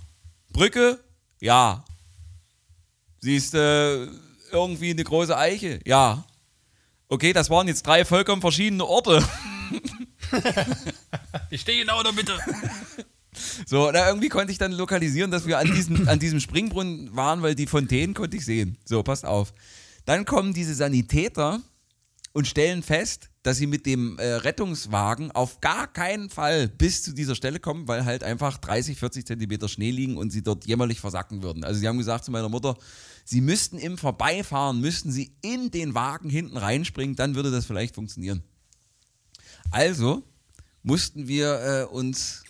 Brücke? 0.50 1.00
Ja. 1.40 1.84
Siehst 3.20 3.54
du 3.54 4.12
irgendwie 4.52 4.90
eine 4.90 5.04
große 5.04 5.36
Eiche? 5.36 5.80
Ja. 5.84 6.24
Okay, 7.08 7.32
das 7.32 7.50
waren 7.50 7.68
jetzt 7.68 7.86
drei 7.86 8.04
vollkommen 8.04 8.40
verschiedene 8.40 8.84
Orte. 8.84 9.26
ich 11.50 11.62
stehe 11.62 11.80
genau 11.80 11.98
in 11.98 12.04
der 12.04 12.12
Mitte. 12.12 12.38
So, 13.66 13.91
na, 13.93 14.09
irgendwie 14.09 14.28
konnte 14.28 14.53
ich 14.53 14.59
dann 14.59 14.72
lokalisieren, 14.72 15.30
dass 15.30 15.47
wir 15.47 15.59
an 15.59 15.72
diesem, 15.72 16.09
an 16.09 16.18
diesem 16.18 16.41
Springbrunnen 16.41 17.14
waren, 17.16 17.43
weil 17.43 17.55
die 17.55 17.66
Fontänen 17.66 18.14
konnte 18.14 18.36
ich 18.36 18.45
sehen. 18.45 18.76
So, 18.84 19.03
passt 19.03 19.24
auf. 19.24 19.53
Dann 20.05 20.24
kommen 20.24 20.55
diese 20.55 20.74
Sanitäter 20.74 21.61
und 22.32 22.47
stellen 22.47 22.82
fest, 22.82 23.30
dass 23.43 23.57
sie 23.57 23.66
mit 23.66 23.86
dem 23.86 24.18
äh, 24.18 24.34
Rettungswagen 24.34 25.30
auf 25.32 25.61
gar 25.61 25.93
keinen 25.93 26.30
Fall 26.30 26.68
bis 26.68 27.03
zu 27.03 27.12
dieser 27.12 27.34
Stelle 27.34 27.61
kommen, 27.61 27.89
weil 27.89 28.05
halt 28.05 28.22
einfach 28.22 28.59
30, 28.59 28.99
40 28.99 29.26
Zentimeter 29.26 29.68
Schnee 29.68 29.91
liegen 29.91 30.16
und 30.16 30.30
sie 30.30 30.43
dort 30.43 30.66
jämmerlich 30.66 31.01
versacken 31.01 31.43
würden. 31.43 31.64
Also 31.64 31.80
sie 31.80 31.89
haben 31.89 31.99
gesagt 31.99 32.24
zu 32.24 32.30
meiner 32.30 32.49
Mutter, 32.49 32.76
sie 33.24 33.41
müssten 33.41 33.78
im 33.78 33.99
Vorbeifahren, 33.99 34.80
müssten 34.80 35.11
sie 35.11 35.32
in 35.41 35.70
den 35.70 35.95
Wagen 35.95 36.30
hinten 36.30 36.57
reinspringen, 36.57 37.16
dann 37.16 37.34
würde 37.34 37.51
das 37.51 37.64
vielleicht 37.64 37.95
funktionieren. 37.95 38.43
Also 39.70 40.22
mussten 40.82 41.26
wir 41.28 41.61
äh, 41.61 41.84
uns 41.84 42.45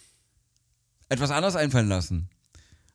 etwas 1.08 1.30
anderes 1.30 1.56
einfallen 1.56 1.88
lassen. 1.88 2.28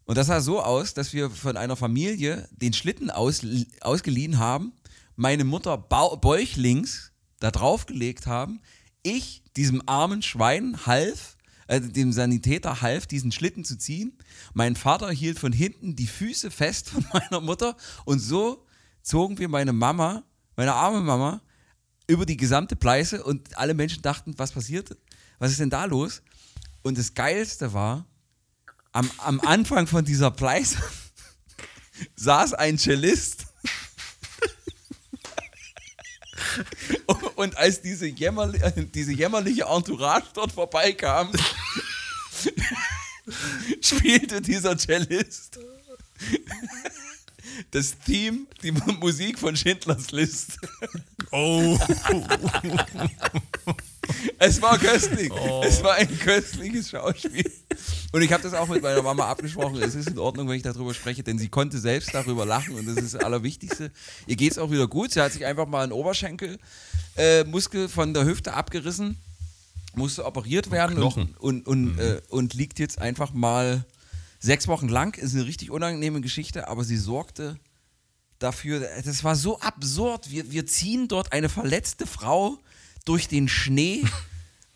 Und 0.05 0.17
das 0.17 0.27
sah 0.27 0.41
so 0.41 0.61
aus, 0.61 0.93
dass 0.93 1.13
wir 1.13 1.29
von 1.29 1.57
einer 1.57 1.75
Familie 1.75 2.47
den 2.51 2.73
Schlitten 2.73 3.09
aus, 3.09 3.41
ausgeliehen 3.81 4.37
haben, 4.37 4.73
meine 5.15 5.43
Mutter 5.43 5.77
bäuchlings 5.77 7.11
da 7.39 7.51
draufgelegt 7.51 8.27
haben, 8.27 8.61
ich 9.03 9.43
diesem 9.55 9.83
armen 9.85 10.21
Schwein 10.21 10.85
half, 10.85 11.37
äh, 11.67 11.79
dem 11.79 12.11
Sanitäter 12.11 12.81
half, 12.81 13.05
diesen 13.05 13.31
Schlitten 13.31 13.63
zu 13.63 13.77
ziehen. 13.77 14.17
Mein 14.53 14.75
Vater 14.75 15.11
hielt 15.11 15.39
von 15.39 15.51
hinten 15.51 15.95
die 15.95 16.07
Füße 16.07 16.51
fest 16.51 16.89
von 16.89 17.05
meiner 17.13 17.41
Mutter 17.41 17.77
und 18.05 18.19
so 18.19 18.65
zogen 19.01 19.37
wir 19.37 19.49
meine 19.49 19.73
Mama, 19.73 20.23
meine 20.55 20.73
arme 20.73 21.01
Mama, 21.01 21.41
über 22.07 22.25
die 22.25 22.37
gesamte 22.37 22.75
Pleiße 22.75 23.23
und 23.23 23.57
alle 23.57 23.73
Menschen 23.73 24.01
dachten, 24.01 24.33
was 24.37 24.51
passiert? 24.51 24.97
Was 25.39 25.51
ist 25.51 25.59
denn 25.59 25.69
da 25.69 25.85
los? 25.85 26.21
Und 26.83 26.97
das 26.97 27.13
Geilste 27.13 27.73
war, 27.73 28.05
am, 28.91 29.09
am 29.17 29.39
Anfang 29.41 29.87
von 29.87 30.05
dieser 30.05 30.31
Pleiße 30.31 30.77
saß 32.15 32.53
ein 32.53 32.77
Cellist. 32.77 33.45
Und 37.35 37.57
als 37.57 37.81
diese, 37.81 38.05
jämmerli 38.05 38.59
diese 38.93 39.11
jämmerliche 39.11 39.63
Entourage 39.63 40.27
dort 40.33 40.51
vorbeikam, 40.51 41.31
spielte 43.81 44.41
dieser 44.41 44.77
Cellist 44.77 45.57
das 47.71 47.97
Theme, 47.99 48.45
die 48.61 48.71
Musik 48.71 49.39
von 49.39 49.55
Schindlers 49.55 50.11
List. 50.11 50.59
Oh. 51.31 51.79
Es 54.39 54.61
war 54.61 54.77
köstlich. 54.77 55.31
Oh. 55.31 55.63
Es 55.65 55.83
war 55.83 55.95
ein 55.95 56.19
köstliches 56.19 56.89
Schauspiel. 56.89 57.51
Und 58.11 58.21
ich 58.21 58.31
habe 58.31 58.43
das 58.43 58.53
auch 58.53 58.67
mit 58.67 58.81
meiner 58.81 59.01
Mama 59.01 59.25
abgesprochen. 59.25 59.81
Es 59.81 59.95
ist 59.95 60.09
in 60.09 60.19
Ordnung, 60.19 60.47
wenn 60.47 60.55
ich 60.55 60.63
darüber 60.63 60.93
spreche, 60.93 61.23
denn 61.23 61.37
sie 61.37 61.49
konnte 61.49 61.79
selbst 61.79 62.13
darüber 62.13 62.45
lachen 62.45 62.75
und 62.75 62.87
das 62.87 62.97
ist 62.97 63.15
das 63.15 63.23
Allerwichtigste. 63.23 63.91
Ihr 64.27 64.35
geht 64.35 64.51
es 64.51 64.57
auch 64.57 64.71
wieder 64.71 64.87
gut. 64.87 65.11
Sie 65.11 65.21
hat 65.21 65.31
sich 65.31 65.45
einfach 65.45 65.67
mal 65.67 65.83
einen 65.83 65.91
Oberschenkelmuskel 65.91 67.85
äh, 67.85 67.89
von 67.89 68.13
der 68.13 68.25
Hüfte 68.25 68.53
abgerissen, 68.53 69.17
musste 69.95 70.25
operiert 70.25 70.71
werden 70.71 71.01
und, 71.01 71.39
und, 71.39 71.67
und, 71.67 71.93
mhm. 71.93 71.99
äh, 71.99 72.21
und 72.29 72.53
liegt 72.53 72.79
jetzt 72.79 72.99
einfach 72.99 73.33
mal 73.33 73.85
sechs 74.39 74.67
Wochen 74.67 74.89
lang. 74.89 75.17
Ist 75.17 75.33
eine 75.33 75.45
richtig 75.45 75.71
unangenehme 75.71 76.21
Geschichte, 76.21 76.67
aber 76.67 76.83
sie 76.83 76.97
sorgte 76.97 77.57
dafür. 78.39 78.87
Das 79.03 79.23
war 79.23 79.35
so 79.35 79.59
absurd. 79.59 80.29
Wir, 80.29 80.51
wir 80.51 80.67
ziehen 80.67 81.07
dort 81.07 81.31
eine 81.31 81.49
verletzte 81.49 82.05
Frau 82.05 82.59
durch 83.05 83.27
den 83.27 83.47
Schnee. 83.47 84.03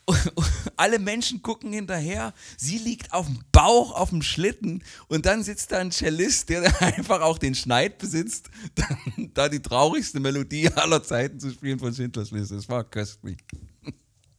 Alle 0.77 0.99
Menschen 0.99 1.41
gucken 1.41 1.73
hinterher. 1.73 2.33
Sie 2.55 2.77
liegt 2.77 3.13
auf 3.13 3.25
dem 3.25 3.39
Bauch, 3.51 3.91
auf 3.93 4.09
dem 4.09 4.21
Schlitten 4.21 4.83
und 5.07 5.25
dann 5.25 5.43
sitzt 5.43 5.71
da 5.71 5.79
ein 5.79 5.91
Cellist, 5.91 6.49
der 6.49 6.81
einfach 6.81 7.21
auch 7.21 7.37
den 7.37 7.55
Schneid 7.55 7.97
besitzt, 7.97 8.49
da 9.33 9.49
die 9.49 9.61
traurigste 9.61 10.19
Melodie 10.19 10.69
aller 10.69 11.03
Zeiten 11.03 11.39
zu 11.39 11.51
spielen 11.51 11.79
von 11.79 11.93
Schindlers 11.93 12.31
Liste. 12.31 12.55
Das 12.55 12.69
war 12.69 12.83
köstlich. 12.83 13.37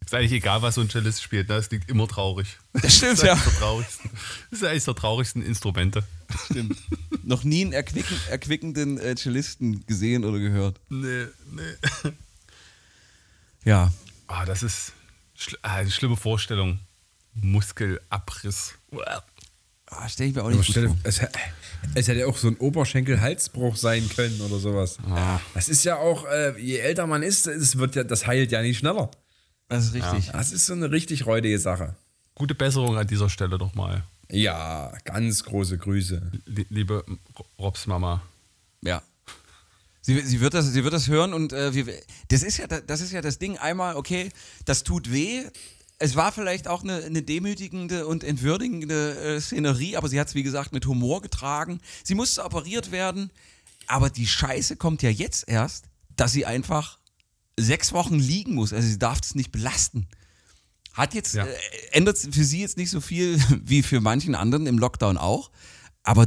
Ist 0.08 0.14
eigentlich 0.14 0.32
egal, 0.32 0.62
was 0.62 0.76
so 0.76 0.80
ein 0.80 0.88
Cellist 0.88 1.22
spielt, 1.22 1.50
ne? 1.50 1.56
es 1.56 1.70
liegt 1.70 1.90
immer 1.90 2.08
traurig. 2.08 2.56
Das 2.72 2.96
stimmt, 2.96 3.18
das 3.18 3.26
ja. 3.26 3.34
Das 3.34 3.98
ist 4.50 4.64
eines 4.64 4.86
der 4.86 4.94
traurigsten 4.94 5.42
Instrumente. 5.42 6.02
Das 6.28 6.46
stimmt. 6.46 6.78
Noch 7.24 7.44
nie 7.44 7.60
einen 7.60 7.74
erquicken, 7.74 8.16
erquickenden 8.30 8.96
äh, 8.96 9.16
Cellisten 9.16 9.84
gesehen 9.84 10.24
oder 10.24 10.38
gehört. 10.38 10.80
Nee, 10.88 11.26
nee. 11.50 12.12
Ja. 13.68 13.92
Ah, 14.28 14.46
das 14.46 14.62
ist 14.62 14.94
schl 15.34 15.58
ah, 15.60 15.74
eine 15.74 15.90
schlimme 15.90 16.16
Vorstellung. 16.16 16.80
Muskelabriss. 17.34 18.74
Ah, 19.90 20.08
stell 20.08 20.28
ich 20.28 20.34
mir 20.34 20.42
auch 20.42 20.48
nicht 20.48 20.70
stell, 20.70 20.90
es, 21.02 21.20
es, 21.94 22.08
hätte 22.08 22.26
auch 22.26 22.36
so 22.38 22.48
ein 22.48 22.56
Oberschenkel-Halsbruch 22.56 23.76
sein 23.76 24.08
können 24.08 24.40
oder 24.40 24.58
sowas. 24.58 24.96
Ah. 25.06 25.38
Das 25.52 25.68
ist 25.68 25.84
ja 25.84 25.96
auch, 25.96 26.24
äh, 26.24 26.58
je 26.58 26.78
älter 26.78 27.06
man 27.06 27.22
ist, 27.22 27.46
es 27.46 27.76
wird 27.76 27.94
ja, 27.94 28.04
das 28.04 28.26
heilt 28.26 28.52
ja 28.52 28.62
nicht 28.62 28.78
schneller. 28.78 29.10
Das 29.68 29.84
ist 29.84 29.92
richtig. 29.92 30.28
Ja. 30.28 30.32
Das 30.32 30.50
ist 30.50 30.64
so 30.64 30.72
eine 30.72 30.90
richtig 30.90 31.26
räudige 31.26 31.58
Sache. 31.58 31.94
Gute 32.34 32.54
Besserung 32.54 32.96
an 32.96 33.06
dieser 33.06 33.28
Stelle 33.28 33.58
doch 33.58 33.74
mal. 33.74 34.02
Ja, 34.30 34.94
ganz 35.04 35.44
große 35.44 35.76
Grüße. 35.76 36.22
Liebe 36.46 37.04
Robs 37.58 37.86
Mama. 37.86 38.22
Ja. 38.80 39.02
Sie, 40.08 40.18
sie, 40.22 40.40
wird, 40.40 40.54
das, 40.54 40.64
sie 40.72 40.84
wird 40.84 40.94
das 40.94 41.08
hören 41.08 41.34
und 41.34 41.52
äh, 41.52 41.74
wir, 41.74 41.84
das, 42.28 42.42
ist 42.42 42.56
ja, 42.56 42.66
das 42.66 43.02
ist 43.02 43.12
ja 43.12 43.20
das 43.20 43.38
Ding. 43.38 43.58
Einmal, 43.58 43.94
okay, 43.94 44.30
das 44.64 44.82
tut 44.82 45.12
weh. 45.12 45.44
Es 45.98 46.16
war 46.16 46.32
vielleicht 46.32 46.66
auch 46.66 46.82
eine, 46.82 47.04
eine 47.04 47.20
demütigende 47.20 48.06
und 48.06 48.24
entwürdigende 48.24 49.18
äh, 49.18 49.38
Szenerie, 49.38 49.98
aber 49.98 50.08
sie 50.08 50.18
hat 50.18 50.28
es, 50.28 50.34
wie 50.34 50.42
gesagt, 50.42 50.72
mit 50.72 50.86
Humor 50.86 51.20
getragen. 51.20 51.82
Sie 52.04 52.14
musste 52.14 52.42
operiert 52.42 52.90
werden, 52.90 53.30
aber 53.86 54.08
die 54.08 54.26
Scheiße 54.26 54.76
kommt 54.76 55.02
ja 55.02 55.10
jetzt 55.10 55.46
erst, 55.46 55.84
dass 56.16 56.32
sie 56.32 56.46
einfach 56.46 56.98
sechs 57.58 57.92
Wochen 57.92 58.14
liegen 58.14 58.54
muss. 58.54 58.72
Also 58.72 58.88
sie 58.88 58.98
darf 58.98 59.18
es 59.22 59.34
nicht 59.34 59.52
belasten. 59.52 60.06
Hat 60.94 61.12
jetzt, 61.12 61.34
ja. 61.34 61.44
äh, 61.44 61.54
ändert 61.92 62.16
für 62.16 62.44
sie 62.44 62.62
jetzt 62.62 62.78
nicht 62.78 62.88
so 62.88 63.02
viel 63.02 63.38
wie 63.62 63.82
für 63.82 64.00
manchen 64.00 64.34
anderen 64.34 64.66
im 64.66 64.78
Lockdown 64.78 65.18
auch. 65.18 65.50
Aber 66.02 66.26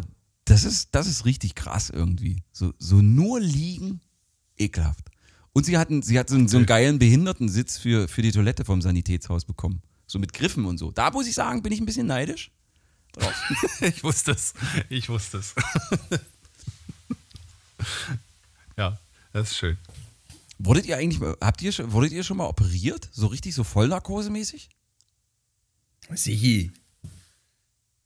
das 0.51 0.65
ist, 0.65 0.89
das 0.91 1.07
ist 1.07 1.23
richtig 1.23 1.55
krass 1.55 1.89
irgendwie. 1.89 2.43
So, 2.51 2.73
so 2.77 2.97
nur 2.97 3.39
liegen, 3.39 4.01
ekelhaft. 4.57 5.09
Und 5.53 5.65
sie, 5.65 5.77
hatten, 5.77 6.01
sie 6.01 6.19
hat 6.19 6.29
so 6.29 6.35
einen, 6.35 6.49
so 6.49 6.57
einen 6.57 6.65
geilen 6.65 6.99
Behindertensitz 6.99 7.77
für, 7.77 8.09
für 8.09 8.21
die 8.21 8.33
Toilette 8.33 8.65
vom 8.65 8.81
Sanitätshaus 8.81 9.45
bekommen. 9.45 9.81
So 10.07 10.19
mit 10.19 10.33
Griffen 10.33 10.65
und 10.65 10.77
so. 10.77 10.91
Da 10.91 11.09
muss 11.11 11.27
ich 11.27 11.35
sagen, 11.35 11.63
bin 11.63 11.71
ich 11.71 11.79
ein 11.79 11.85
bisschen 11.85 12.07
neidisch. 12.07 12.51
Drauf. 13.13 13.33
ich 13.81 14.03
wusste 14.03 14.31
es. 14.31 14.53
Ich 14.89 15.07
wusste 15.07 15.37
es. 15.37 15.55
ja, 18.77 18.99
das 19.31 19.51
ist 19.51 19.57
schön. 19.57 19.77
Wurdet 20.59 20.85
ihr 20.85 20.97
eigentlich, 20.97 21.21
habt 21.39 21.61
ihr, 21.61 21.93
wurdet 21.93 22.11
ihr 22.11 22.23
schon 22.23 22.35
mal 22.35 22.47
operiert? 22.47 23.07
So 23.13 23.27
richtig 23.27 23.55
so 23.55 23.63
Vollnarkose-mäßig? 23.63 24.67
Sie. 26.13 26.71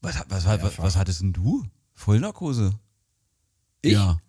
Was, 0.02 0.24
was, 0.30 0.46
was, 0.46 0.62
was, 0.62 0.78
was 0.78 0.96
hattest 0.96 1.22
denn 1.22 1.34
du? 1.34 1.66
Vollnarkose? 1.96 2.74
Ich? 3.82 3.94
Ja. 3.94 4.20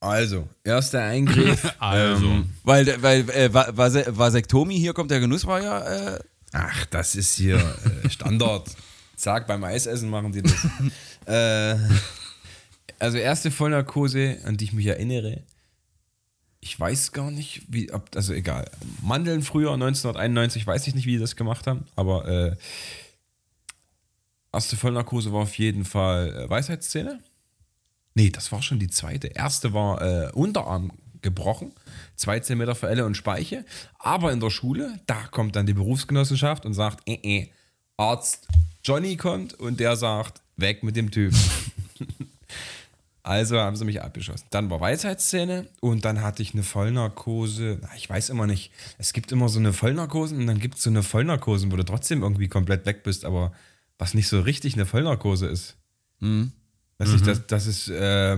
Also, 0.00 0.48
erster 0.62 1.02
Eingriff. 1.02 1.74
also. 1.80 2.26
Ähm, 2.26 2.50
weil 2.62 3.02
weil 3.02 3.28
äh, 3.30 3.52
Vasektomie, 3.52 4.78
hier 4.78 4.92
kommt 4.92 5.10
der 5.10 5.20
Genuss, 5.20 5.46
war 5.46 5.60
ja. 5.60 6.14
Äh 6.14 6.20
Ach, 6.52 6.86
das 6.86 7.14
ist 7.14 7.34
hier 7.34 7.56
äh, 7.56 8.08
Standard. 8.08 8.70
Zack, 9.16 9.48
beim 9.48 9.64
Eisessen 9.64 10.08
machen 10.08 10.32
die 10.32 10.42
das. 10.42 10.66
äh, 11.26 11.76
also, 13.00 13.18
erste 13.18 13.50
Vollnarkose, 13.50 14.38
an 14.44 14.56
die 14.56 14.66
ich 14.66 14.72
mich 14.72 14.86
erinnere, 14.86 15.42
ich 16.60 16.78
weiß 16.78 17.12
gar 17.12 17.30
nicht, 17.30 17.62
wie, 17.68 17.92
ob, 17.92 18.14
also 18.14 18.32
egal. 18.32 18.70
Mandeln 19.02 19.42
früher, 19.42 19.72
1991, 19.72 20.66
weiß 20.66 20.86
ich 20.86 20.94
nicht, 20.94 21.06
wie 21.06 21.12
die 21.12 21.18
das 21.18 21.36
gemacht 21.36 21.66
haben, 21.66 21.86
aber 21.96 22.28
äh, 22.28 22.56
erste 24.52 24.76
Vollnarkose 24.76 25.32
war 25.32 25.42
auf 25.42 25.58
jeden 25.58 25.84
Fall 25.84 26.34
äh, 26.34 26.50
Weisheitszähne. 26.50 27.20
Nee, 28.14 28.30
das 28.30 28.50
war 28.50 28.62
schon 28.62 28.78
die 28.78 28.88
zweite. 28.88 29.28
Erste 29.28 29.72
war 29.72 30.02
äh, 30.02 30.30
Unterarm 30.32 30.92
gebrochen, 31.22 31.72
zwei 32.16 32.40
Zentimeter 32.40 32.74
für 32.74 32.88
Elle 32.88 33.04
und 33.04 33.16
Speiche. 33.16 33.64
Aber 33.98 34.32
in 34.32 34.40
der 34.40 34.50
Schule, 34.50 35.00
da 35.06 35.26
kommt 35.30 35.56
dann 35.56 35.66
die 35.66 35.74
Berufsgenossenschaft 35.74 36.64
und 36.66 36.74
sagt, 36.74 37.08
äh, 37.08 37.18
äh, 37.22 37.48
Arzt 37.96 38.46
Johnny 38.84 39.16
kommt 39.16 39.54
und 39.54 39.80
der 39.80 39.96
sagt, 39.96 40.40
weg 40.56 40.82
mit 40.82 40.96
dem 40.96 41.10
Typen. 41.10 41.38
Also 43.28 43.58
haben 43.58 43.76
sie 43.76 43.84
mich 43.84 44.00
abgeschossen. 44.00 44.46
Dann 44.48 44.70
war 44.70 44.80
Weisheitszähne 44.80 45.66
und 45.80 46.06
dann 46.06 46.22
hatte 46.22 46.40
ich 46.40 46.54
eine 46.54 46.62
Vollnarkose. 46.62 47.78
Ich 47.94 48.08
weiß 48.08 48.30
immer 48.30 48.46
nicht. 48.46 48.72
Es 48.96 49.12
gibt 49.12 49.30
immer 49.32 49.50
so 49.50 49.58
eine 49.58 49.74
Vollnarkose 49.74 50.34
und 50.34 50.46
dann 50.46 50.58
gibt 50.58 50.76
es 50.76 50.84
so 50.84 50.88
eine 50.88 51.02
Vollnarkose, 51.02 51.70
wo 51.70 51.76
du 51.76 51.84
trotzdem 51.84 52.22
irgendwie 52.22 52.48
komplett 52.48 52.86
weg 52.86 53.02
bist, 53.02 53.26
aber 53.26 53.52
was 53.98 54.14
nicht 54.14 54.28
so 54.28 54.40
richtig 54.40 54.74
eine 54.74 54.86
Vollnarkose 54.86 55.46
ist. 55.46 55.76
Mhm. 56.20 56.52
Das, 56.98 57.10
ist, 57.10 57.26
das, 57.26 57.46
das 57.46 57.66
ist, 57.66 57.88
äh, 57.88 58.36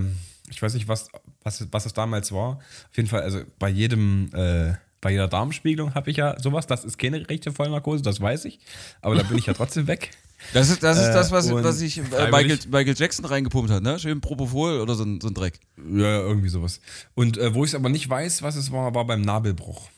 ich 0.51 0.61
weiß 0.61 0.75
nicht, 0.75 0.89
was, 0.89 1.09
was, 1.43 1.67
was 1.71 1.85
das 1.85 1.93
damals 1.93 2.33
war. 2.33 2.57
Auf 2.57 2.97
jeden 2.97 3.09
Fall, 3.09 3.23
also 3.23 3.43
bei 3.59 3.69
jedem, 3.69 4.31
äh, 4.35 4.75
bei 5.01 5.13
jeder 5.13 5.29
Darmspiegelung 5.29 5.95
habe 5.95 6.11
ich 6.11 6.19
ja 6.19 6.39
sowas. 6.39 6.67
Das 6.67 6.85
ist 6.85 6.99
keine 6.99 7.29
richtige 7.29 7.55
Vollnarkose, 7.55 8.03
das 8.03 8.21
weiß 8.21 8.45
ich. 8.47 8.59
Aber 9.01 9.15
da 9.15 9.23
bin 9.23 9.39
ich 9.39 9.47
ja 9.47 9.55
trotzdem 9.55 9.87
weg. 9.87 10.11
Das 10.55 10.71
ist 10.71 10.83
das, 10.83 10.97
ist 10.97 11.13
das 11.13 11.31
was, 11.33 11.51
äh, 11.51 11.63
was 11.63 11.83
ich 11.83 11.99
äh, 11.99 12.31
Michael, 12.31 12.59
Michael, 12.71 12.95
Jackson 12.97 13.27
reingepumpt 13.27 13.71
hat, 13.71 13.83
ne? 13.83 13.99
Schön 13.99 14.23
Propofol 14.23 14.81
oder 14.81 14.95
so 14.95 15.05
ein, 15.05 15.21
so 15.21 15.29
ein 15.29 15.35
Dreck. 15.35 15.61
Ja, 15.77 16.21
irgendwie 16.21 16.49
sowas. 16.49 16.81
Und 17.15 17.37
äh, 17.37 17.53
wo 17.53 17.63
ich 17.63 17.73
es 17.73 17.75
aber 17.75 17.91
nicht 17.91 18.09
weiß, 18.09 18.41
was 18.41 18.57
es 18.57 18.73
war, 18.73 18.95
war 18.95 19.05
beim 19.05 19.21
Nabelbruch. 19.21 19.91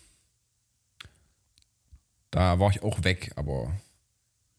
Da 2.32 2.58
war 2.58 2.70
ich 2.70 2.82
auch 2.82 3.04
weg, 3.04 3.30
aber 3.36 3.72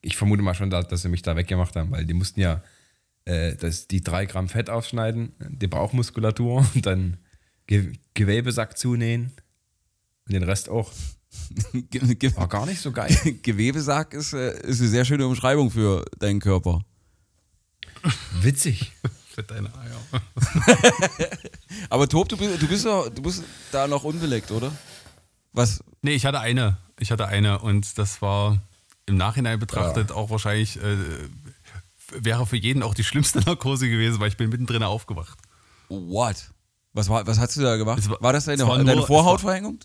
ich 0.04 0.16
vermute 0.16 0.42
mal 0.42 0.54
schon, 0.54 0.70
dass, 0.70 0.86
dass 0.88 1.02
sie 1.02 1.08
mich 1.08 1.22
da 1.22 1.34
weggemacht 1.34 1.74
haben, 1.76 1.90
weil 1.90 2.04
die 2.04 2.14
mussten 2.14 2.40
ja 2.40 2.62
äh, 3.24 3.56
das, 3.56 3.88
die 3.88 4.02
drei 4.02 4.26
Gramm 4.26 4.48
Fett 4.48 4.68
aufschneiden, 4.68 5.32
die 5.48 5.66
Bauchmuskulatur 5.66 6.66
und 6.74 6.86
dann 6.86 7.16
Ge 7.66 7.92
Gewebesack 8.12 8.76
zunähen 8.76 9.32
und 10.26 10.34
den 10.34 10.42
Rest 10.42 10.68
auch. 10.68 10.92
War 12.36 12.48
gar 12.48 12.66
nicht 12.66 12.80
so 12.80 12.92
geil. 12.92 13.16
Gewebesack 13.42 14.12
ist, 14.12 14.34
äh, 14.34 14.60
ist 14.66 14.80
eine 14.80 14.90
sehr 14.90 15.04
schöne 15.04 15.26
Umschreibung 15.26 15.70
für 15.70 16.04
deinen 16.18 16.40
Körper. 16.40 16.82
Witzig. 18.42 18.92
für 19.30 19.42
deine 19.42 19.70
Eier. 19.74 20.22
Aber 21.88 22.06
Tob, 22.06 22.28
du 22.28 22.36
bist, 22.36 22.62
du, 22.62 22.68
bist 22.68 22.84
doch, 22.84 23.08
du 23.08 23.22
bist 23.22 23.42
da 23.72 23.88
noch 23.88 24.04
unbeleckt, 24.04 24.50
oder? 24.50 24.70
Was? 25.52 25.82
Nee, 26.02 26.12
ich 26.12 26.26
hatte 26.26 26.40
eine. 26.40 26.76
Ich 27.00 27.10
hatte 27.10 27.26
eine 27.26 27.58
und 27.60 27.98
das 27.98 28.20
war 28.20 28.60
im 29.06 29.16
Nachhinein 29.16 29.58
betrachtet 29.58 30.10
ja. 30.10 30.16
auch 30.16 30.30
wahrscheinlich, 30.30 30.76
äh, 30.82 30.96
wäre 32.10 32.46
für 32.46 32.56
jeden 32.56 32.82
auch 32.82 32.94
die 32.94 33.04
schlimmste 33.04 33.38
Narkose 33.46 33.88
gewesen, 33.88 34.20
weil 34.20 34.28
ich 34.28 34.36
bin 34.36 34.50
mittendrin 34.50 34.82
aufgewacht. 34.82 35.38
What? 35.88 36.50
Was, 36.92 37.08
war, 37.08 37.26
was 37.26 37.38
hast 37.38 37.56
du 37.56 37.62
da 37.62 37.76
gemacht? 37.76 38.08
War, 38.08 38.22
war 38.22 38.32
das 38.32 38.44
deine, 38.44 38.66
war 38.66 38.82
deine 38.82 39.02
Vorhautverhängung? 39.02 39.78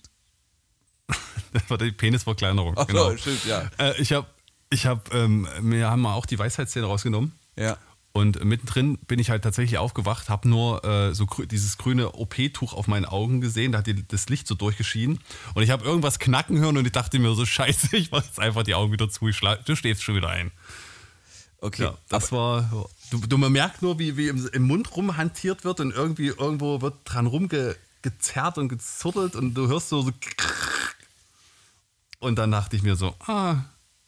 das 1.54 1.70
war 1.70 1.78
die 1.78 1.92
Penisverkleinerung. 1.92 2.76
Ach 2.78 2.88
genau. 2.88 3.16
stimmt, 3.18 3.46
ja. 3.46 3.70
Äh, 3.78 4.00
ich 4.00 4.14
habe, 4.14 4.28
ich 4.70 4.86
hab, 4.86 5.14
ähm, 5.14 5.48
wir 5.62 5.90
haben 5.90 6.02
mal 6.02 6.14
auch 6.14 6.26
die 6.26 6.38
Weisheitszähne 6.38 6.86
rausgenommen. 6.86 7.34
Ja. 7.56 7.78
Und 8.12 8.44
mittendrin 8.44 8.98
bin 9.08 9.20
ich 9.20 9.30
halt 9.30 9.44
tatsächlich 9.44 9.78
aufgewacht, 9.78 10.30
habe 10.30 10.50
nur 10.50 10.84
äh, 10.84 11.14
so 11.14 11.28
grü 11.28 11.46
dieses 11.46 11.78
grüne 11.78 12.12
OP-Tuch 12.14 12.74
auf 12.74 12.88
meinen 12.88 13.06
Augen 13.06 13.40
gesehen, 13.40 13.72
da 13.72 13.80
hat 13.80 13.88
die, 13.88 14.08
das 14.08 14.30
Licht 14.30 14.48
so 14.48 14.56
durchgeschieden. 14.56 15.20
Und 15.54 15.64
ich 15.64 15.70
habe 15.70 15.86
irgendwas 15.86 16.18
knacken 16.18 16.60
hören 16.60 16.78
und 16.78 16.86
ich 16.86 16.92
dachte 16.92 17.20
mir 17.20 17.34
so, 17.36 17.46
scheiße, 17.46 17.96
ich 17.96 18.12
mache 18.12 18.26
jetzt 18.26 18.40
einfach 18.40 18.64
die 18.64 18.74
Augen 18.74 18.92
wieder 18.92 19.10
zu, 19.10 19.28
ich 19.28 19.40
du 19.40 19.76
stehst 19.76 20.04
schon 20.04 20.16
wieder 20.16 20.30
ein. 20.30 20.52
Okay. 21.62 21.84
Ja, 21.84 21.98
das 22.08 22.32
war, 22.32 22.90
du, 23.12 23.20
du, 23.20 23.38
man 23.38 23.52
merkt 23.52 23.82
nur, 23.82 24.00
wie, 24.00 24.18
wie 24.18 24.30
im, 24.30 24.48
im 24.54 24.64
Mund 24.64 24.96
rumhantiert 24.96 25.64
wird 25.64 25.80
und 25.80 25.92
irgendwie 25.92 26.28
irgendwo 26.28 26.82
wird 26.82 26.96
dran 27.04 27.28
rumgezerrt 27.28 28.58
und 28.58 28.70
gezurtelt 28.70 29.36
und 29.36 29.54
du 29.54 29.68
hörst 29.68 29.90
so, 29.90 30.02
so 30.02 30.12
und 32.20 32.38
dann 32.38 32.52
dachte 32.52 32.76
ich 32.76 32.84
mir 32.84 32.96
so, 32.96 33.16
ah, 33.28 33.58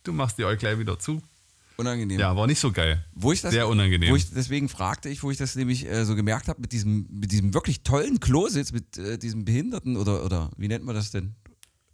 du 0.03 0.13
machst 0.13 0.37
die 0.37 0.45
Äuglein 0.45 0.79
wieder 0.79 0.99
zu. 0.99 1.21
Unangenehm. 1.81 2.19
Ja, 2.19 2.35
war 2.35 2.47
nicht 2.47 2.59
so 2.59 2.71
geil. 2.71 3.03
Wo 3.13 3.31
ich 3.31 3.41
das, 3.41 3.51
Sehr 3.51 3.67
unangenehm. 3.67 4.11
Wo 4.11 4.15
ich, 4.15 4.31
deswegen 4.31 4.69
fragte 4.69 5.09
ich, 5.09 5.23
wo 5.23 5.31
ich 5.31 5.37
das 5.37 5.55
nämlich 5.55 5.85
äh, 5.85 6.05
so 6.05 6.15
gemerkt 6.15 6.47
habe, 6.47 6.61
mit 6.61 6.71
diesem, 6.71 7.07
mit 7.11 7.31
diesem 7.31 7.53
wirklich 7.53 7.83
tollen 7.83 8.19
Klositz, 8.19 8.71
mit 8.71 8.97
äh, 8.97 9.17
diesem 9.17 9.45
Behinderten 9.45 9.97
oder, 9.97 10.23
oder 10.23 10.51
wie 10.57 10.67
nennt 10.67 10.85
man 10.85 10.95
das 10.95 11.11
denn? 11.11 11.35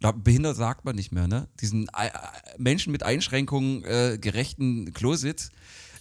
Behindert 0.00 0.56
sagt 0.56 0.84
man 0.84 0.94
nicht 0.94 1.10
mehr, 1.10 1.26
ne? 1.26 1.48
Diesen 1.60 1.88
äh, 1.88 2.10
Menschen 2.56 2.92
mit 2.92 3.02
Einschränkungen 3.02 3.84
äh, 3.84 4.18
gerechten 4.20 4.92
Klositz. 4.92 5.50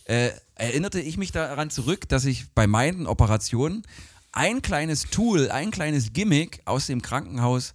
Äh, 0.06 0.30
erinnerte 0.56 1.02
ich 1.02 1.18
mich 1.18 1.32
daran 1.32 1.70
zurück, 1.70 2.08
dass 2.08 2.26
ich 2.26 2.54
bei 2.54 2.68
meinen 2.68 3.08
Operationen 3.08 3.84
ein 4.32 4.62
kleines 4.62 5.10
Tool, 5.10 5.50
ein 5.50 5.72
kleines 5.72 6.14
Gimmick 6.14 6.62
aus 6.66 6.88
dem 6.88 7.02
Krankenhaus 7.02 7.74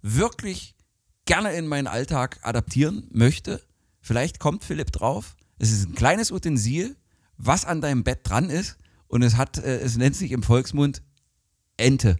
wirklich 0.00 0.74
gerne 1.24 1.52
in 1.54 1.66
meinen 1.66 1.86
Alltag 1.86 2.38
adaptieren 2.42 3.08
möchte. 3.10 3.60
Vielleicht 4.00 4.38
kommt 4.38 4.64
Philipp 4.64 4.92
drauf. 4.92 5.36
Es 5.58 5.70
ist 5.70 5.88
ein 5.88 5.94
kleines 5.94 6.30
Utensil, 6.30 6.96
was 7.36 7.64
an 7.64 7.80
deinem 7.80 8.04
Bett 8.04 8.20
dran 8.22 8.50
ist 8.50 8.76
und 9.08 9.22
es 9.22 9.36
hat, 9.36 9.58
äh, 9.58 9.78
es 9.78 9.96
nennt 9.96 10.16
sich 10.16 10.32
im 10.32 10.42
Volksmund 10.42 11.02
Ente. 11.76 12.16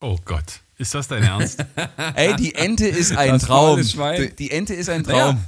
Oh 0.00 0.18
Gott, 0.24 0.60
ist 0.78 0.94
das 0.94 1.08
dein 1.08 1.22
Ernst? 1.22 1.64
Ey, 2.14 2.34
die 2.36 2.54
Ente 2.54 2.86
ist 2.86 3.16
ein 3.16 3.30
das 3.30 3.42
Traum. 3.42 3.80
Die, 3.80 4.34
die 4.34 4.50
Ente 4.50 4.74
ist 4.74 4.88
ein 4.88 5.04
Traum. 5.04 5.36
Naja, 5.36 5.38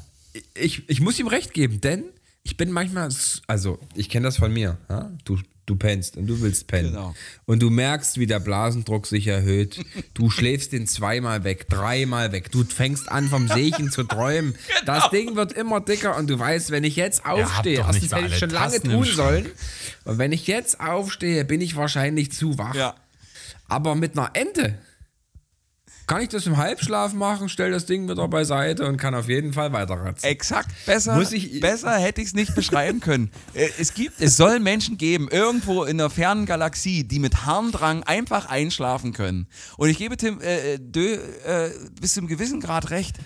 ich, 0.54 0.88
ich 0.88 1.00
muss 1.00 1.18
ihm 1.18 1.26
recht 1.26 1.52
geben, 1.54 1.80
denn 1.80 2.04
ich 2.42 2.56
bin 2.56 2.70
manchmal, 2.70 3.08
also 3.46 3.78
ich 3.94 4.08
kenne 4.08 4.24
das 4.24 4.36
von 4.36 4.52
mir. 4.52 4.78
Ja? 4.88 5.10
Du, 5.24 5.38
du 5.66 5.76
pennst 5.76 6.16
und 6.16 6.26
du 6.26 6.40
willst 6.40 6.66
pennen. 6.66 6.92
Genau. 6.92 7.14
Und 7.46 7.62
du 7.62 7.70
merkst, 7.70 8.18
wie 8.18 8.26
der 8.26 8.40
Blasendruck 8.40 9.06
sich 9.06 9.26
erhöht. 9.26 9.84
Du 10.14 10.30
schläfst 10.30 10.72
den 10.72 10.86
zweimal 10.86 11.44
weg, 11.44 11.68
dreimal 11.68 12.32
weg. 12.32 12.50
Du 12.50 12.64
fängst 12.64 13.10
an, 13.10 13.28
vom 13.28 13.48
Seechen 13.48 13.90
zu 13.90 14.04
träumen. 14.04 14.54
Genau. 14.84 15.00
Das 15.00 15.10
Ding 15.10 15.36
wird 15.36 15.52
immer 15.52 15.80
dicker 15.80 16.16
und 16.16 16.28
du 16.28 16.38
weißt, 16.38 16.70
wenn 16.70 16.84
ich 16.84 16.96
jetzt 16.96 17.24
aufstehe, 17.24 17.78
erstens 17.78 18.12
hätte 18.12 18.26
ich 18.26 18.38
schon 18.38 18.50
lange 18.50 18.80
tun 18.80 19.04
sollen. 19.04 19.46
Und 20.04 20.18
wenn 20.18 20.32
ich 20.32 20.46
jetzt 20.46 20.80
aufstehe, 20.80 21.44
bin 21.44 21.60
ich 21.60 21.76
wahrscheinlich 21.76 22.32
zu 22.32 22.58
wach. 22.58 22.74
Ja. 22.74 22.94
Aber 23.68 23.94
mit 23.94 24.18
einer 24.18 24.30
Ente 24.34 24.78
kann 26.06 26.20
ich 26.20 26.28
das 26.28 26.46
im 26.46 26.56
Halbschlaf 26.56 27.12
machen, 27.12 27.48
stell 27.48 27.70
das 27.70 27.86
Ding 27.86 28.08
wieder 28.08 28.28
beiseite 28.28 28.86
und 28.86 28.96
kann 28.96 29.14
auf 29.14 29.28
jeden 29.28 29.52
Fall 29.52 29.72
weiterratzen. 29.72 30.28
Exakt, 30.28 30.70
besser, 30.86 31.16
Muss 31.16 31.32
ich, 31.32 31.60
besser 31.60 31.96
hätte 31.96 32.20
ich 32.20 32.28
es 32.28 32.34
nicht 32.34 32.54
beschreiben 32.54 33.00
können. 33.00 33.30
Äh, 33.54 33.68
es 33.78 33.94
gibt, 33.94 34.20
es 34.20 34.36
soll 34.36 34.58
Menschen 34.58 34.98
geben, 34.98 35.28
irgendwo 35.30 35.84
in 35.84 36.00
einer 36.00 36.10
fernen 36.10 36.44
Galaxie, 36.44 37.04
die 37.04 37.20
mit 37.20 37.46
Harndrang 37.46 38.02
einfach 38.02 38.46
einschlafen 38.46 39.12
können. 39.12 39.46
Und 39.76 39.90
ich 39.90 39.98
gebe 39.98 40.16
Tim 40.16 40.40
äh, 40.40 40.74
äh 40.74 40.78
Dö 40.80 41.14
äh, 41.14 41.70
bis 42.00 42.14
zu 42.14 42.20
einem 42.20 42.28
gewissen 42.28 42.60
Grad 42.60 42.90
recht. 42.90 43.18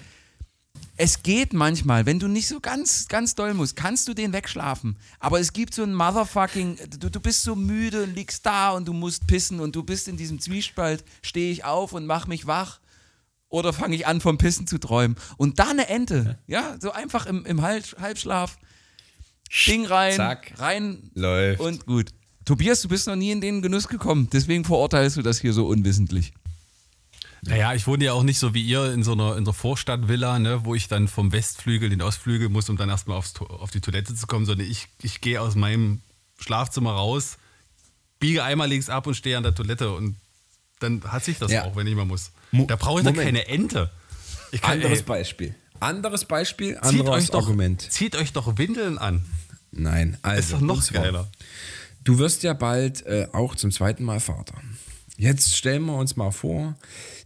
Es 1.00 1.22
geht 1.22 1.52
manchmal, 1.52 2.06
wenn 2.06 2.18
du 2.18 2.26
nicht 2.26 2.48
so 2.48 2.58
ganz, 2.58 3.06
ganz 3.06 3.36
doll 3.36 3.54
musst, 3.54 3.76
kannst 3.76 4.08
du 4.08 4.14
den 4.14 4.32
wegschlafen. 4.32 4.96
Aber 5.20 5.38
es 5.38 5.52
gibt 5.52 5.72
so 5.72 5.84
ein 5.84 5.94
Motherfucking, 5.94 6.76
du, 6.98 7.08
du 7.08 7.20
bist 7.20 7.44
so 7.44 7.54
müde 7.54 8.02
und 8.02 8.16
liegst 8.16 8.44
da 8.44 8.72
und 8.72 8.88
du 8.88 8.92
musst 8.92 9.28
pissen 9.28 9.60
und 9.60 9.76
du 9.76 9.84
bist 9.84 10.08
in 10.08 10.16
diesem 10.16 10.40
Zwiespalt, 10.40 11.04
stehe 11.22 11.52
ich 11.52 11.64
auf 11.64 11.92
und 11.92 12.04
mach 12.04 12.26
mich 12.26 12.48
wach 12.48 12.80
oder 13.48 13.72
fange 13.72 13.94
ich 13.94 14.08
an 14.08 14.20
vom 14.20 14.38
Pissen 14.38 14.66
zu 14.66 14.78
träumen. 14.78 15.16
Und 15.36 15.60
da 15.60 15.68
eine 15.68 15.88
Ente, 15.88 16.40
ja, 16.48 16.76
so 16.80 16.90
einfach 16.90 17.26
im, 17.26 17.46
im 17.46 17.62
Halbschlaf, 17.62 18.58
Ding 19.68 19.86
rein, 19.86 20.16
Zack, 20.16 20.54
rein 20.56 21.12
läuft. 21.14 21.60
und 21.60 21.86
gut. 21.86 22.10
Tobias, 22.44 22.82
du 22.82 22.88
bist 22.88 23.06
noch 23.06 23.14
nie 23.14 23.30
in 23.30 23.40
den 23.40 23.62
Genuss 23.62 23.86
gekommen, 23.86 24.28
deswegen 24.32 24.64
verurteilst 24.64 25.16
du 25.16 25.22
das 25.22 25.38
hier 25.38 25.52
so 25.52 25.66
unwissentlich. 25.68 26.32
Naja, 27.42 27.74
ich 27.74 27.86
wohne 27.86 28.04
ja 28.04 28.12
auch 28.12 28.22
nicht 28.22 28.38
so 28.38 28.54
wie 28.54 28.62
ihr 28.62 28.92
in 28.92 29.02
so 29.02 29.12
einer, 29.12 29.36
in 29.36 29.44
der 29.44 29.54
Vorstadtvilla, 29.54 30.38
ne, 30.38 30.64
wo 30.64 30.74
ich 30.74 30.88
dann 30.88 31.08
vom 31.08 31.32
Westflügel 31.32 31.92
in 31.92 31.98
den 31.98 32.06
Ostflügel 32.06 32.48
muss, 32.48 32.68
um 32.68 32.76
dann 32.76 32.88
erstmal 32.88 33.16
aufs, 33.16 33.34
auf 33.40 33.70
die 33.70 33.80
Toilette 33.80 34.14
zu 34.14 34.26
kommen, 34.26 34.46
sondern 34.46 34.68
ich, 34.68 34.88
ich 35.02 35.20
gehe 35.20 35.40
aus 35.40 35.54
meinem 35.54 36.00
Schlafzimmer 36.38 36.92
raus, 36.92 37.38
biege 38.18 38.42
einmal 38.42 38.68
links 38.68 38.88
ab 38.88 39.06
und 39.06 39.14
stehe 39.14 39.36
an 39.36 39.42
der 39.42 39.54
Toilette 39.54 39.92
und 39.92 40.16
dann 40.80 41.02
hat 41.04 41.24
sich 41.24 41.38
das 41.38 41.50
ja. 41.50 41.64
auch, 41.64 41.76
wenn 41.76 41.86
ich 41.86 41.94
mal 41.94 42.04
muss. 42.04 42.32
Da 42.52 42.76
brauche 42.76 43.00
ich 43.00 43.04
dann 43.04 43.14
keine 43.14 43.46
Ente. 43.48 43.90
Kann, 44.60 44.72
anderes 44.72 45.00
ey, 45.00 45.04
Beispiel. 45.04 45.54
Anderes 45.80 46.24
Beispiel, 46.24 46.78
anderes 46.78 47.26
zieht 47.26 47.34
Argument. 47.34 47.84
Doch, 47.84 47.90
zieht 47.90 48.16
euch 48.16 48.32
doch 48.32 48.58
Windeln 48.58 48.98
an. 48.98 49.24
Nein, 49.70 50.16
also. 50.22 50.40
Ist 50.40 50.52
doch 50.52 50.60
noch 50.60 50.92
geiler. 50.92 51.28
Du 52.04 52.18
wirst 52.18 52.42
ja 52.42 52.54
bald 52.54 53.04
äh, 53.06 53.28
auch 53.32 53.54
zum 53.54 53.70
zweiten 53.70 54.02
Mal 54.02 54.20
Vater. 54.20 54.54
Jetzt 55.20 55.56
stellen 55.56 55.84
wir 55.86 55.96
uns 55.96 56.14
mal 56.14 56.30
vor, 56.30 56.76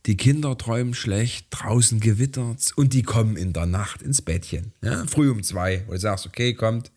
die 0.07 0.17
Kinder 0.17 0.57
träumen 0.57 0.95
schlecht, 0.95 1.49
draußen 1.51 2.01
gewittert's 2.01 2.73
und 2.73 2.95
die 2.95 3.03
kommen 3.03 3.37
in 3.37 3.53
der 3.53 3.67
Nacht 3.67 4.01
ins 4.01 4.23
Bettchen. 4.23 4.73
Ja, 4.83 5.05
früh 5.07 5.31
um 5.31 5.43
zwei, 5.43 5.85
wo 5.87 5.93
du 5.93 5.99
sagst, 5.99 6.27
okay, 6.27 6.55
kommt, 6.55 6.91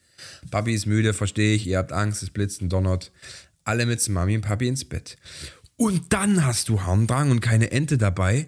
Papi 0.51 0.73
ist 0.73 0.85
müde, 0.85 1.13
verstehe 1.13 1.53
ich, 1.53 1.67
ihr 1.67 1.80
habt 1.80 1.91
Angst, 1.91 2.23
es 2.23 2.30
blitzt 2.30 2.61
und 2.61 2.69
donnert. 2.69 3.11
Alle 3.65 3.85
mit 3.85 4.07
Mami 4.07 4.38
und 4.38 4.43
Papi 4.43 4.69
ins 4.69 4.85
Bett. 4.85 5.17
Und 5.76 6.13
dann 6.13 6.45
hast 6.45 6.69
du 6.69 6.81
Harndrang 6.81 7.30
und 7.30 7.41
keine 7.41 7.72
Ente 7.72 7.97
dabei. 7.97 8.47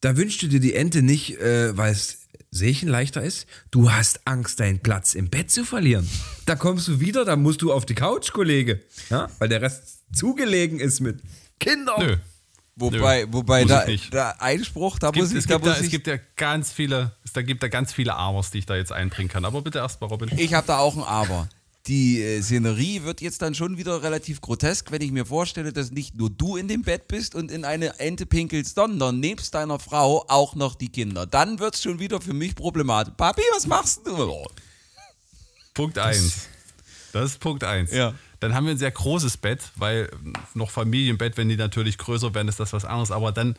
Da 0.00 0.16
wünschst 0.16 0.40
du 0.40 0.48
dir 0.48 0.60
die 0.60 0.74
Ente 0.74 1.02
nicht, 1.02 1.38
äh, 1.40 1.76
weil 1.76 1.92
es 1.92 2.20
Seechen 2.50 2.88
leichter 2.88 3.22
ist. 3.22 3.46
Du 3.70 3.92
hast 3.92 4.26
Angst, 4.26 4.60
deinen 4.60 4.78
Platz 4.78 5.14
im 5.14 5.28
Bett 5.28 5.50
zu 5.50 5.66
verlieren. 5.66 6.08
Da 6.46 6.56
kommst 6.56 6.88
du 6.88 7.00
wieder, 7.00 7.26
da 7.26 7.36
musst 7.36 7.60
du 7.60 7.70
auf 7.70 7.84
die 7.84 7.94
Couch, 7.94 8.32
Kollege. 8.32 8.80
Ja, 9.10 9.28
weil 9.38 9.50
der 9.50 9.60
Rest 9.60 9.98
zugelegen 10.14 10.80
ist 10.80 11.00
mit 11.00 11.20
Kindern. 11.60 12.00
Nö. 12.00 12.16
Wobei, 12.76 13.24
Nö, 13.24 13.32
wobei 13.32 13.64
da, 13.64 13.84
der 13.84 14.40
Einspruch, 14.40 14.98
da 14.98 15.10
es 15.10 15.16
muss 15.16 15.28
gibt, 15.30 15.42
ich, 15.42 15.46
da 15.46 15.58
muss 15.58 15.68
da, 15.68 15.76
ich. 15.76 15.84
Es 15.84 15.90
gibt 15.90 16.06
ja 16.06 16.16
ganz 16.36 16.72
viele, 16.72 17.12
es 17.24 17.32
da 17.32 17.42
gibt 17.42 17.62
da 17.62 17.68
ganz 17.68 17.92
viele 17.92 18.14
Abers, 18.14 18.50
die 18.50 18.58
ich 18.58 18.66
da 18.66 18.74
jetzt 18.74 18.90
einbringen 18.90 19.28
kann. 19.28 19.44
Aber 19.44 19.60
bitte 19.60 19.78
erstmal, 19.78 20.08
Robin. 20.08 20.30
Ich 20.36 20.54
habe 20.54 20.66
da 20.66 20.78
auch 20.78 20.96
ein 20.96 21.02
Aber. 21.02 21.48
Die 21.86 22.22
äh, 22.22 22.42
Szenerie 22.42 23.02
wird 23.02 23.20
jetzt 23.20 23.42
dann 23.42 23.54
schon 23.54 23.76
wieder 23.76 24.02
relativ 24.02 24.40
grotesk, 24.40 24.92
wenn 24.92 25.02
ich 25.02 25.12
mir 25.12 25.26
vorstelle, 25.26 25.72
dass 25.72 25.90
nicht 25.90 26.14
nur 26.14 26.30
du 26.30 26.56
in 26.56 26.68
dem 26.68 26.82
Bett 26.82 27.08
bist 27.08 27.34
und 27.34 27.50
in 27.50 27.64
eine 27.64 27.98
Ente 27.98 28.26
pinkelst, 28.26 28.74
sondern 28.74 29.18
nebst 29.18 29.54
deiner 29.54 29.78
Frau 29.78 30.24
auch 30.28 30.54
noch 30.54 30.74
die 30.74 30.90
Kinder. 30.90 31.26
Dann 31.26 31.58
wird 31.58 31.74
es 31.74 31.82
schon 31.82 31.98
wieder 31.98 32.20
für 32.20 32.34
mich 32.34 32.54
problematisch. 32.54 33.14
Papi, 33.16 33.42
was 33.54 33.66
machst 33.66 34.06
du? 34.06 34.46
Punkt 35.74 35.98
1. 35.98 36.48
Das 37.12 37.32
ist 37.32 37.40
Punkt 37.40 37.64
1. 37.64 37.92
Ja. 37.92 38.14
Dann 38.40 38.54
haben 38.54 38.64
wir 38.64 38.72
ein 38.72 38.78
sehr 38.78 38.90
großes 38.90 39.36
Bett, 39.36 39.70
weil 39.76 40.10
noch 40.54 40.70
Familienbett, 40.70 41.36
wenn 41.36 41.48
die 41.48 41.56
natürlich 41.56 41.98
größer 41.98 42.34
werden, 42.34 42.48
ist 42.48 42.58
das 42.58 42.72
was 42.72 42.86
anderes. 42.86 43.10
Aber 43.10 43.32
dann, 43.32 43.56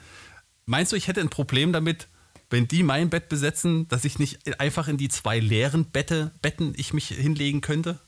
meinst 0.66 0.92
du, 0.92 0.96
ich 0.96 1.08
hätte 1.08 1.22
ein 1.22 1.30
Problem 1.30 1.72
damit, 1.72 2.08
wenn 2.50 2.68
die 2.68 2.84
mein 2.84 3.10
Bett 3.10 3.30
besetzen, 3.30 3.88
dass 3.88 4.04
ich 4.06 4.20
nicht 4.20 4.60
einfach 4.60 4.88
in 4.88 4.98
die 4.98 5.08
zwei 5.08 5.40
leeren 5.40 5.86
Bette, 5.86 6.32
Betten 6.42 6.74
ich 6.76 6.94
mich 6.94 7.08
hinlegen 7.08 7.62
könnte? 7.62 8.00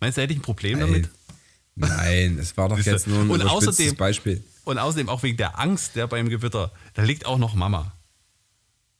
Meinst 0.00 0.18
du, 0.18 0.22
hätte 0.22 0.32
ich 0.32 0.40
ein 0.40 0.42
Problem 0.42 0.78
Nein. 0.78 0.88
damit? 0.88 1.10
Nein, 1.76 2.38
es 2.38 2.56
war 2.56 2.68
doch 2.68 2.78
jetzt 2.78 3.06
nur 3.06 3.20
ein 3.20 3.30
und 3.30 3.42
außerdem, 3.42 3.94
Beispiel. 3.96 4.42
Und 4.64 4.78
außerdem 4.78 5.08
auch 5.08 5.22
wegen 5.22 5.36
der 5.36 5.58
Angst 5.58 5.94
der 5.94 6.06
beim 6.06 6.28
Gewitter, 6.28 6.72
da 6.94 7.02
liegt 7.02 7.26
auch 7.26 7.38
noch 7.38 7.54
Mama. 7.54 7.92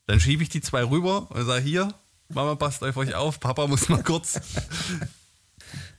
Dann 0.07 0.21
schiebe 0.21 0.43
ich 0.43 0.49
die 0.49 0.61
zwei 0.61 0.85
rüber 0.85 1.31
und 1.31 1.45
sage, 1.45 1.63
hier, 1.63 1.93
Mama, 2.29 2.55
passt 2.55 2.85
auf 2.85 2.97
euch 2.97 3.15
auf, 3.15 3.41
Papa 3.41 3.67
muss 3.67 3.89
mal 3.89 4.03
kurz 4.03 4.41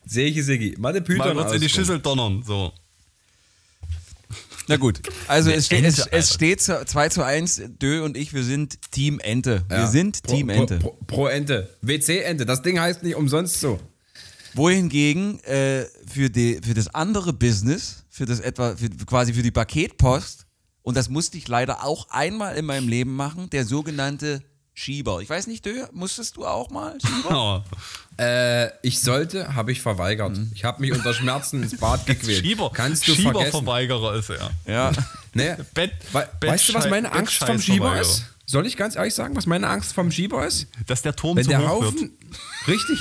Sehe 0.08 0.28
ich. 0.30 0.78
Mal 0.78 0.94
Mal 0.94 1.34
kurz 1.34 1.54
in 1.54 1.62
die 1.62 1.70
Schüssel 1.70 2.00
donnern. 2.00 2.44
So. 2.46 2.72
Na 4.70 4.76
gut, 4.76 5.02
also 5.28 5.50
es, 5.50 5.68
steht, 5.68 5.86
es, 5.86 6.06
es 6.08 6.34
steht 6.34 6.62
2 6.62 7.10
zu 7.10 7.24
1, 7.24 7.62
Dö 7.82 8.04
und 8.04 8.18
ich, 8.18 8.34
wir 8.34 8.44
sind 8.44 8.92
Team 8.92 9.20
Ente. 9.20 9.64
Wir 9.70 9.78
ja. 9.78 9.88
sind 9.88 10.22
pro, 10.24 10.36
Team 10.36 10.50
Ente. 10.50 10.80
Pro, 10.80 10.90
pro, 10.90 11.06
pro, 11.06 11.28
Ente. 11.28 11.70
WC 11.82 12.20
Ente. 12.20 12.46
Das 12.46 12.64
Ding 12.64 12.78
heißt 12.78 13.02
nicht 13.04 13.16
umsonst 13.16 13.62
so. 13.62 13.80
Wohingegen 14.56 15.40
äh, 15.46 15.86
für, 16.06 16.30
die, 16.30 16.60
für 16.62 16.74
das 16.74 16.94
andere 16.94 17.32
Business, 17.32 18.04
für 18.10 18.26
das 18.26 18.42
etwa, 18.42 18.76
für, 18.76 18.90
quasi 18.90 19.34
für 19.34 19.44
die 19.44 19.52
Paketpost, 19.52 20.46
und 20.82 20.98
das 20.98 21.10
musste 21.10 21.38
ich 21.38 21.48
leider 21.48 21.84
auch 21.86 22.10
einmal 22.10 22.56
in 22.56 22.66
meinem 22.66 22.90
Leben 22.90 23.16
machen, 23.16 23.50
der 23.50 23.66
sogenannte 23.66 24.42
Schieber. 24.80 25.22
Ich 25.22 25.30
weiß 25.30 25.48
nicht, 25.48 25.66
Dö, 25.66 25.86
musstest 25.92 26.38
du 26.38 26.46
auch 26.46 26.70
mal 26.70 26.98
Schieber? 27.02 27.66
Äh, 28.20 28.72
ich 28.82 29.00
sollte, 29.00 29.54
habe 29.54 29.72
ich 29.72 29.80
verweigert. 29.80 30.36
Mhm. 30.36 30.52
Ich 30.56 30.64
habe 30.64 30.82
mich 30.82 30.92
unter 30.92 31.14
Schmerzen 31.14 31.62
ins 31.62 31.78
Bad 31.78 32.04
gequält. 32.08 32.44
Schieber, 32.44 32.72
Kannst 32.74 33.08
du 33.08 33.14
Schieberverweigerer 33.14 34.16
ist 34.16 34.32
er. 34.32 34.50
Ja. 34.66 34.92
nee. 35.36 35.54
Bett, 35.76 35.92
We 36.14 36.28
Bett 36.40 36.50
weißt 36.50 36.70
du, 36.70 36.74
was 36.74 36.90
meine 36.90 37.12
Angst 37.12 37.36
vom 37.44 37.62
Schieber 37.62 38.02
ist? 38.02 38.24
Soll 38.48 38.66
ich 38.66 38.76
ganz 38.76 38.96
ehrlich 38.96 39.14
sagen, 39.14 39.36
was 39.36 39.46
meine 39.46 39.68
Angst 39.70 39.94
vom 39.94 40.10
Schieber 40.12 40.48
ist? 40.48 40.66
Dass 40.88 41.04
der 41.04 41.16
Turm 41.16 41.38
Wenn 41.38 41.44
zu 41.44 41.52
der 41.52 41.62
hoch 41.62 41.84
Haufen, 41.84 42.00
wird. 42.02 42.12
Richtig. 42.68 43.00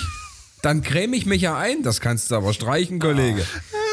Dann 0.61 0.83
creme 0.83 1.17
ich 1.17 1.25
mich 1.25 1.41
ja 1.41 1.57
ein. 1.57 1.83
Das 1.83 2.03
kannst 2.03 2.31
du 2.31 2.35
aber 2.35 2.53
streichen, 2.53 2.99
Kollege. 2.99 3.41
Ah. 3.43 3.86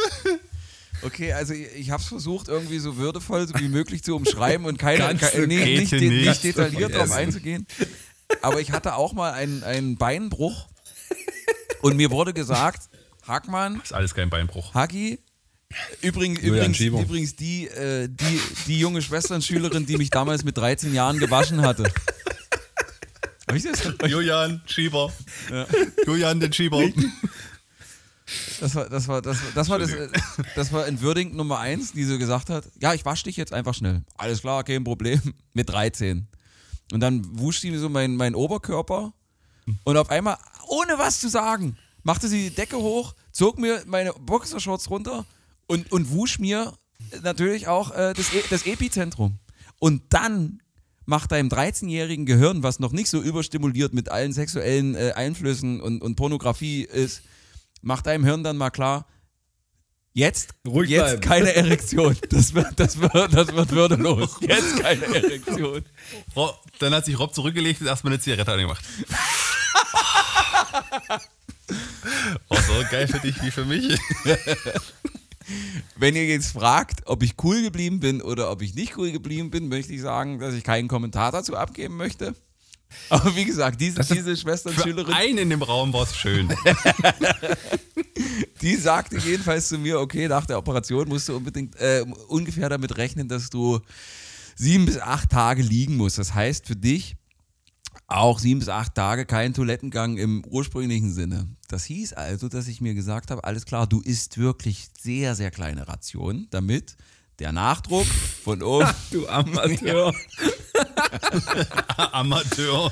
Okay, 1.05 1.33
also 1.33 1.53
ich 1.53 1.91
habe 1.91 2.01
es 2.01 2.07
versucht, 2.07 2.47
irgendwie 2.47 2.79
so 2.79 2.97
würdevoll 2.97 3.47
wie 3.55 3.67
möglich 3.67 4.03
zu 4.03 4.15
umschreiben 4.15 4.65
und 4.65 4.77
keine, 4.77 5.15
keine 5.15 5.47
nee, 5.47 5.79
nicht, 5.79 5.91
nicht, 5.91 6.01
nicht 6.01 6.43
detailliert 6.43 6.93
darauf 6.93 7.11
einzugehen. 7.11 7.67
Aber 8.41 8.61
ich 8.61 8.71
hatte 8.71 8.95
auch 8.95 9.13
mal 9.13 9.33
einen, 9.33 9.63
einen 9.63 9.97
Beinbruch 9.97 10.67
und 11.81 11.97
mir 11.97 12.11
wurde 12.11 12.33
gesagt, 12.33 12.89
Hackmann. 13.27 13.75
Das 13.75 13.85
ist 13.85 13.93
alles 13.93 14.13
kein 14.15 14.29
Beinbruch. 14.29 14.73
Hagi, 14.73 15.19
übrigens, 16.01 16.39
übrigens, 16.39 16.79
übrigens 16.79 17.35
die, 17.35 17.67
äh, 17.67 18.07
die, 18.09 18.41
die 18.67 18.79
junge 18.79 19.01
Schwesternschülerin, 19.01 19.85
die 19.85 19.97
mich 19.97 20.09
damals 20.09 20.43
mit 20.43 20.57
13 20.57 20.93
Jahren 20.93 21.19
gewaschen 21.19 21.61
hatte. 21.61 21.83
Julian 24.07 24.61
Schieber. 24.65 25.11
Ja. 25.51 25.67
Julian 26.07 26.39
den 26.39 26.53
Schieber. 26.53 26.83
Das 28.59 28.75
war, 28.75 28.89
das 28.89 29.07
war, 29.07 29.21
das, 29.21 29.37
das 29.55 29.69
war, 29.69 29.79
das, 29.79 29.91
das 30.55 30.71
war 30.71 30.87
entwürdigend 30.87 31.35
Nummer 31.35 31.59
eins, 31.59 31.91
die 31.91 32.03
so 32.03 32.17
gesagt 32.17 32.49
hat, 32.49 32.65
ja, 32.81 32.93
ich 32.93 33.05
wasche 33.05 33.25
dich 33.25 33.37
jetzt 33.37 33.53
einfach 33.53 33.73
schnell. 33.73 34.03
Alles 34.15 34.41
klar, 34.41 34.63
kein 34.63 34.83
Problem. 34.83 35.21
Mit 35.53 35.69
13. 35.69 36.27
Und 36.91 36.99
dann 36.99 37.21
wusch 37.39 37.59
sie 37.59 37.75
so 37.77 37.89
meinen 37.89 38.15
mein 38.15 38.35
Oberkörper 38.35 39.13
und 39.83 39.97
auf 39.97 40.09
einmal, 40.09 40.37
ohne 40.67 40.97
was 40.97 41.19
zu 41.19 41.29
sagen, 41.29 41.77
machte 42.03 42.27
sie 42.27 42.49
die 42.49 42.55
Decke 42.55 42.77
hoch, 42.77 43.15
zog 43.31 43.57
mir 43.57 43.83
meine 43.87 44.13
Boxershorts 44.13 44.89
runter 44.89 45.25
und, 45.67 45.91
und 45.91 46.11
wusch 46.11 46.39
mir 46.39 46.73
natürlich 47.21 47.67
auch 47.67 47.91
äh, 47.91 48.13
das, 48.13 48.33
e 48.33 48.43
das 48.49 48.65
Epizentrum. 48.65 49.39
Und 49.79 50.01
dann 50.09 50.61
macht 51.05 51.31
deinem 51.31 51.49
13-jährigen 51.49 52.25
Gehirn, 52.25 52.63
was 52.63 52.79
noch 52.79 52.91
nicht 52.91 53.09
so 53.09 53.21
überstimuliert 53.21 53.93
mit 53.93 54.09
allen 54.09 54.33
sexuellen 54.33 54.95
äh, 54.95 55.13
Einflüssen 55.15 55.81
und, 55.81 56.01
und 56.01 56.15
Pornografie 56.15 56.83
ist, 56.83 57.23
macht 57.83 58.07
deinem 58.07 58.23
Hirn 58.25 58.43
dann 58.43 58.57
mal 58.57 58.71
klar, 58.71 59.05
jetzt, 60.13 60.53
Ruhig 60.65 60.89
jetzt 60.89 61.03
bleiben. 61.03 61.21
keine 61.21 61.53
Erektion. 61.53 62.17
Das 62.29 62.53
wird, 62.53 62.79
das, 62.79 62.99
wird, 62.99 63.33
das 63.33 63.53
wird 63.53 63.71
würdelos. 63.71 64.37
Jetzt 64.41 64.79
keine 64.81 65.05
Erektion. 65.05 65.85
Dann 66.79 66.93
hat 66.93 67.05
sich 67.05 67.19
Rob 67.19 67.33
zurückgelegt 67.35 67.81
und 67.81 67.87
erstmal 67.87 68.13
eine 68.13 68.21
Zigarette 68.21 68.51
angemacht. 68.51 68.83
War 72.47 72.61
so 72.61 72.73
geil 72.89 73.07
für 73.07 73.19
dich 73.19 73.41
wie 73.43 73.51
für 73.51 73.65
mich. 73.65 73.99
Wenn 75.97 76.15
ihr 76.15 76.25
jetzt 76.25 76.53
fragt, 76.53 77.01
ob 77.05 77.21
ich 77.21 77.35
cool 77.43 77.61
geblieben 77.61 77.99
bin 77.99 78.21
oder 78.21 78.49
ob 78.49 78.61
ich 78.61 78.75
nicht 78.75 78.97
cool 78.97 79.11
geblieben 79.11 79.51
bin, 79.51 79.67
möchte 79.67 79.93
ich 79.93 80.01
sagen, 80.01 80.39
dass 80.39 80.53
ich 80.53 80.63
keinen 80.63 80.87
Kommentar 80.87 81.31
dazu 81.31 81.55
abgeben 81.55 81.97
möchte. 81.97 82.33
Aber 83.09 83.35
wie 83.35 83.45
gesagt, 83.45 83.79
diese, 83.79 84.01
diese 84.01 84.35
Schwesternschülerin. 84.35 85.13
Einen 85.13 85.37
in 85.39 85.49
dem 85.49 85.61
Raum 85.61 85.93
war 85.93 86.03
es 86.03 86.15
schön. 86.15 86.49
die 88.61 88.75
sagte 88.75 89.17
jedenfalls 89.17 89.67
zu 89.67 89.77
mir: 89.77 89.99
Okay, 89.99 90.27
nach 90.27 90.45
der 90.45 90.57
Operation 90.57 91.07
musst 91.07 91.29
du 91.29 91.35
unbedingt 91.35 91.75
äh, 91.77 92.05
ungefähr 92.27 92.69
damit 92.69 92.97
rechnen, 92.97 93.27
dass 93.27 93.49
du 93.49 93.79
sieben 94.55 94.85
bis 94.85 94.99
acht 94.99 95.29
Tage 95.29 95.61
liegen 95.61 95.97
musst. 95.97 96.17
Das 96.17 96.33
heißt 96.33 96.67
für 96.67 96.75
dich 96.75 97.15
auch 98.07 98.39
sieben 98.39 98.59
bis 98.59 98.69
acht 98.69 98.95
Tage 98.95 99.25
kein 99.25 99.53
Toilettengang 99.53 100.17
im 100.17 100.43
ursprünglichen 100.45 101.13
Sinne. 101.13 101.47
Das 101.67 101.85
hieß 101.85 102.13
also, 102.13 102.49
dass 102.49 102.67
ich 102.67 102.81
mir 102.81 102.93
gesagt 102.93 103.31
habe: 103.31 103.43
Alles 103.43 103.65
klar, 103.65 103.87
du 103.87 104.01
isst 104.01 104.37
wirklich 104.37 104.87
sehr, 104.99 105.35
sehr 105.35 105.51
kleine 105.51 105.87
Rationen, 105.87 106.47
damit 106.49 106.95
der 107.39 107.51
Nachdruck 107.51 108.05
von 108.05 108.61
oben. 108.61 108.89
du 109.11 109.27
Amateur. 109.27 110.13
Amateur. 112.11 112.91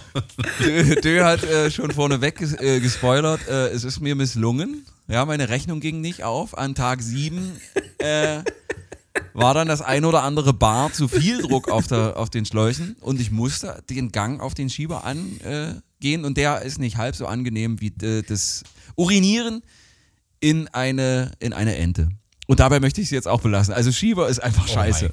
Dö, 0.60 0.96
Dö 0.96 1.24
hat 1.24 1.44
äh, 1.44 1.72
schon 1.72 1.92
vorneweg 1.92 2.38
ges 2.38 2.54
äh, 2.60 2.80
gespoilert, 2.80 3.48
äh, 3.48 3.70
es 3.70 3.84
ist 3.84 4.00
mir 4.00 4.16
misslungen. 4.16 4.86
Ja, 5.08 5.26
meine 5.26 5.50
Rechnung 5.50 5.80
ging 5.80 6.02
nicht 6.02 6.24
auf. 6.24 6.58
An 6.58 6.76
Tag 6.76 7.02
7 7.02 7.52
äh, 7.98 8.40
war 9.34 9.54
dann 9.54 9.68
das 9.68 9.82
ein 9.82 10.06
oder 10.06 10.24
andere 10.24 10.54
Bar 10.54 10.94
zu 10.94 11.08
viel 11.08 11.42
Druck 11.42 11.70
auf, 11.70 11.88
der, 11.88 12.18
auf 12.18 12.30
den 12.30 12.46
Schläuchen 12.46 12.96
und 13.02 13.20
ich 13.20 13.32
musste 13.32 13.84
den 13.90 14.12
Gang 14.12 14.42
auf 14.42 14.54
den 14.54 14.70
Schieber 14.70 15.04
angehen 15.04 16.26
und 16.26 16.38
der 16.38 16.62
ist 16.62 16.80
nicht 16.80 16.98
halb 16.98 17.16
so 17.16 17.26
angenehm 17.26 17.82
wie 17.82 17.94
äh, 18.06 18.24
das 18.24 18.64
Urinieren 18.96 19.64
in 20.40 20.68
eine, 20.70 21.32
in 21.40 21.54
eine 21.54 21.76
Ente. 21.76 22.10
Und 22.48 22.60
dabei 22.60 22.82
möchte 22.82 23.00
ich 23.00 23.08
es 23.08 23.12
jetzt 23.12 23.28
auch 23.30 23.40
belassen. 23.40 23.74
Also 23.74 23.94
Schieber 23.94 24.28
ist 24.28 24.40
einfach 24.40 24.66
oh 24.68 24.74
scheiße. 24.74 25.10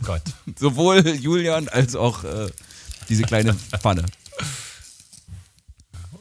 Sowohl 0.59 1.07
Julian 1.09 1.69
als 1.69 1.95
auch 1.95 2.25
äh, 2.25 2.49
diese 3.09 3.23
kleine 3.23 3.55
Pfanne. 3.55 4.05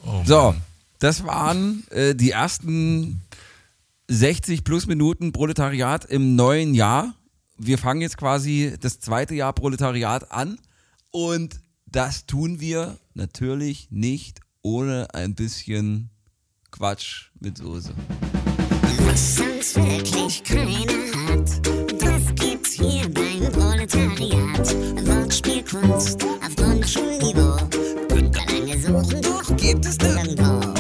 Oh 0.06 0.24
so, 0.26 0.56
das 1.00 1.24
waren 1.26 1.84
äh, 1.92 2.16
die 2.16 2.32
ersten 2.32 3.22
60 4.08 4.64
plus 4.64 4.88
Minuten 4.88 5.32
Proletariat 5.34 6.06
im 6.06 6.36
neuen 6.36 6.74
Jahr. 6.74 7.14
Wir 7.58 7.78
fangen 7.78 8.02
jetzt 8.02 8.18
quasi 8.18 8.76
das 8.80 9.00
zweite 9.00 9.36
Jahr 9.36 9.54
Proletariat 9.54 10.32
an 10.32 10.60
und 11.12 11.60
das 11.86 12.26
tun 12.26 12.60
wir 12.60 12.98
natürlich 13.14 13.88
nicht 13.90 14.40
ohne 14.62 15.14
ein 15.14 15.36
bisschen 15.36 16.10
Quatsch 16.72 17.30
mit 17.40 17.58
Soße. 17.58 17.94
Was 19.06 19.36
sonst 19.36 19.76
wirklich 19.76 20.44
keiner 20.44 21.30
hat, 21.30 21.68
das 22.02 22.36
gibt's 22.36 22.74
hier 22.74 23.10
beim 23.12 23.52
Proletariat. 23.52 25.17
Wortspielkunst 25.48 26.24
auf 26.26 26.56
Grundschulniveau. 26.58 27.58
Und 28.12 28.36
lange 28.36 28.80
suchen, 28.80 29.22
doch 29.22 29.56
gibt 29.56 29.86
es 29.86 29.98
nirgendwo. 29.98 30.74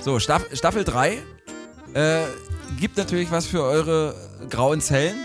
So, 0.00 0.18
Staffel 0.18 0.84
3 0.84 1.22
äh, 1.94 2.20
gibt 2.78 2.96
natürlich 2.96 3.30
was 3.30 3.46
für 3.46 3.62
eure 3.62 4.14
grauen 4.48 4.80
Zellen. 4.80 5.16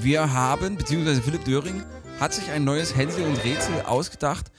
Wir 0.00 0.32
haben, 0.32 0.76
beziehungsweise 0.76 1.22
Philipp 1.22 1.44
Döring, 1.44 1.82
hat 2.18 2.32
sich 2.32 2.50
ein 2.50 2.64
neues 2.64 2.96
Hänsel 2.96 3.24
und 3.24 3.36
Rätsel 3.44 3.82
ausgedacht, 3.86 4.50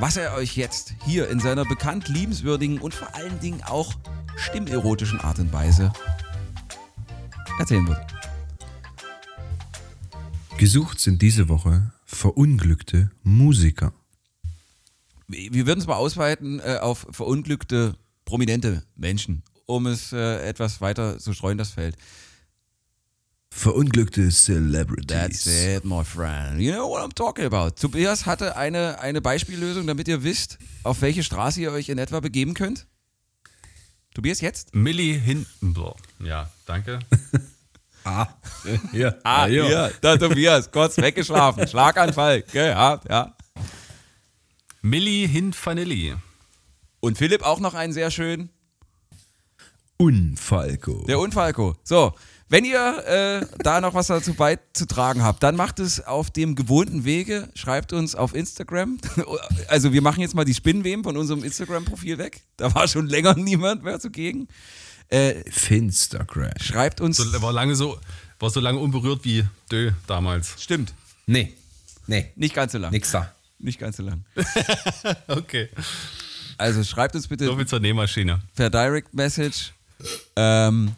was 0.00 0.16
er 0.16 0.34
euch 0.34 0.56
jetzt 0.56 0.94
hier 1.04 1.28
in 1.28 1.40
seiner 1.40 1.64
bekannt 1.64 2.08
liebenswürdigen 2.08 2.78
und 2.78 2.94
vor 2.94 3.14
allen 3.14 3.40
Dingen 3.40 3.62
auch 3.66 3.92
stimmerotischen 4.36 5.20
Art 5.20 5.38
und 5.38 5.52
Weise 5.52 5.92
erzählen 7.58 7.86
wird. 7.86 8.00
Gesucht 10.58 11.00
sind 11.00 11.20
diese 11.20 11.48
Woche 11.48 11.92
verunglückte 12.06 13.10
Musiker. 13.22 13.92
Wir 15.28 15.66
würden 15.66 15.80
es 15.80 15.86
mal 15.86 15.96
ausweiten 15.96 16.60
äh, 16.60 16.78
auf 16.80 17.06
verunglückte 17.10 17.94
prominente 18.24 18.84
Menschen, 18.94 19.42
um 19.66 19.86
es 19.86 20.12
äh, 20.12 20.48
etwas 20.48 20.80
weiter 20.80 21.18
zu 21.18 21.32
streuen, 21.32 21.58
das 21.58 21.70
Feld. 21.70 21.96
Verunglückte 23.50 24.30
Celebrities. 24.30 25.06
That's 25.06 25.46
it, 25.46 25.84
my 25.84 26.04
friend. 26.04 26.60
You 26.60 26.72
know 26.72 26.88
what 26.88 27.02
I'm 27.02 27.14
talking 27.14 27.46
about. 27.46 27.70
Tobias 27.80 28.26
hatte 28.26 28.56
eine, 28.56 29.00
eine 29.00 29.20
Beispiellösung, 29.20 29.86
damit 29.86 30.08
ihr 30.08 30.22
wisst, 30.22 30.58
auf 30.82 31.00
welche 31.00 31.22
Straße 31.22 31.60
ihr 31.60 31.72
euch 31.72 31.88
in 31.88 31.98
etwa 31.98 32.20
begeben 32.20 32.54
könnt. 32.54 32.86
Tobias, 34.16 34.40
jetzt? 34.40 34.74
Millie 34.74 35.12
Hindenburg. 35.12 35.98
Ja, 36.20 36.50
danke. 36.64 37.00
ah, 38.04 38.26
hier. 38.90 39.20
Ah, 39.24 39.44
hier. 39.44 39.66
hier. 39.66 39.92
Da, 40.00 40.16
Tobias, 40.16 40.70
kurz 40.70 40.96
weggeschlafen. 40.96 41.68
Schlaganfall 41.68 42.40
gehabt, 42.40 43.10
ja. 43.10 43.36
Millie 44.80 45.26
Hinfanilli. 45.28 46.14
Und 47.00 47.18
Philipp 47.18 47.42
auch 47.42 47.60
noch 47.60 47.74
einen 47.74 47.92
sehr 47.92 48.10
schönen. 48.10 48.48
Unfalco. 49.98 51.04
Der 51.06 51.18
Unfalco. 51.18 51.76
So, 51.84 52.14
wenn 52.48 52.64
ihr 52.64 53.04
äh, 53.06 53.46
da 53.58 53.80
noch 53.80 53.94
was 53.94 54.06
dazu 54.06 54.34
beizutragen 54.34 55.22
habt, 55.22 55.42
dann 55.42 55.56
macht 55.56 55.80
es 55.80 56.00
auf 56.00 56.30
dem 56.30 56.54
gewohnten 56.54 57.04
Wege. 57.04 57.48
Schreibt 57.54 57.92
uns 57.92 58.14
auf 58.14 58.34
Instagram. 58.34 58.98
Also 59.68 59.92
wir 59.92 60.00
machen 60.00 60.20
jetzt 60.20 60.34
mal 60.34 60.44
die 60.44 60.54
Spinnweben 60.54 61.02
von 61.02 61.16
unserem 61.16 61.42
Instagram-Profil 61.42 62.18
weg. 62.18 62.42
Da 62.56 62.72
war 62.74 62.86
schon 62.86 63.06
länger 63.08 63.34
niemand 63.34 63.82
mehr 63.82 63.98
zugegen. 63.98 64.46
Äh, 65.08 65.42
Finstagram. 65.50 66.52
Schreibt 66.60 67.00
uns. 67.00 67.16
So, 67.16 67.42
war 67.42 67.52
lange 67.52 67.74
so, 67.74 67.98
war 68.38 68.50
so 68.50 68.60
lange 68.60 68.78
unberührt 68.78 69.24
wie 69.24 69.44
Dö 69.70 69.90
damals. 70.06 70.54
Stimmt. 70.62 70.94
Nee. 71.26 71.54
Nee. 72.06 72.30
Nicht 72.36 72.54
ganz 72.54 72.72
so 72.72 72.78
lang. 72.78 72.92
Nix 72.92 73.10
da. 73.10 73.32
Nicht 73.58 73.78
ganz 73.78 73.96
so 73.96 74.04
lang. 74.04 74.24
okay. 75.26 75.68
Also 76.58 76.84
schreibt 76.84 77.14
uns 77.14 77.26
bitte. 77.26 77.46
So 77.46 77.58
wie 77.58 77.66
zur 77.66 77.80
Nähmaschine. 77.80 78.40
Per 78.54 78.70
Direct 78.70 79.14
Message. 79.14 79.72
Ähm, 80.36 80.94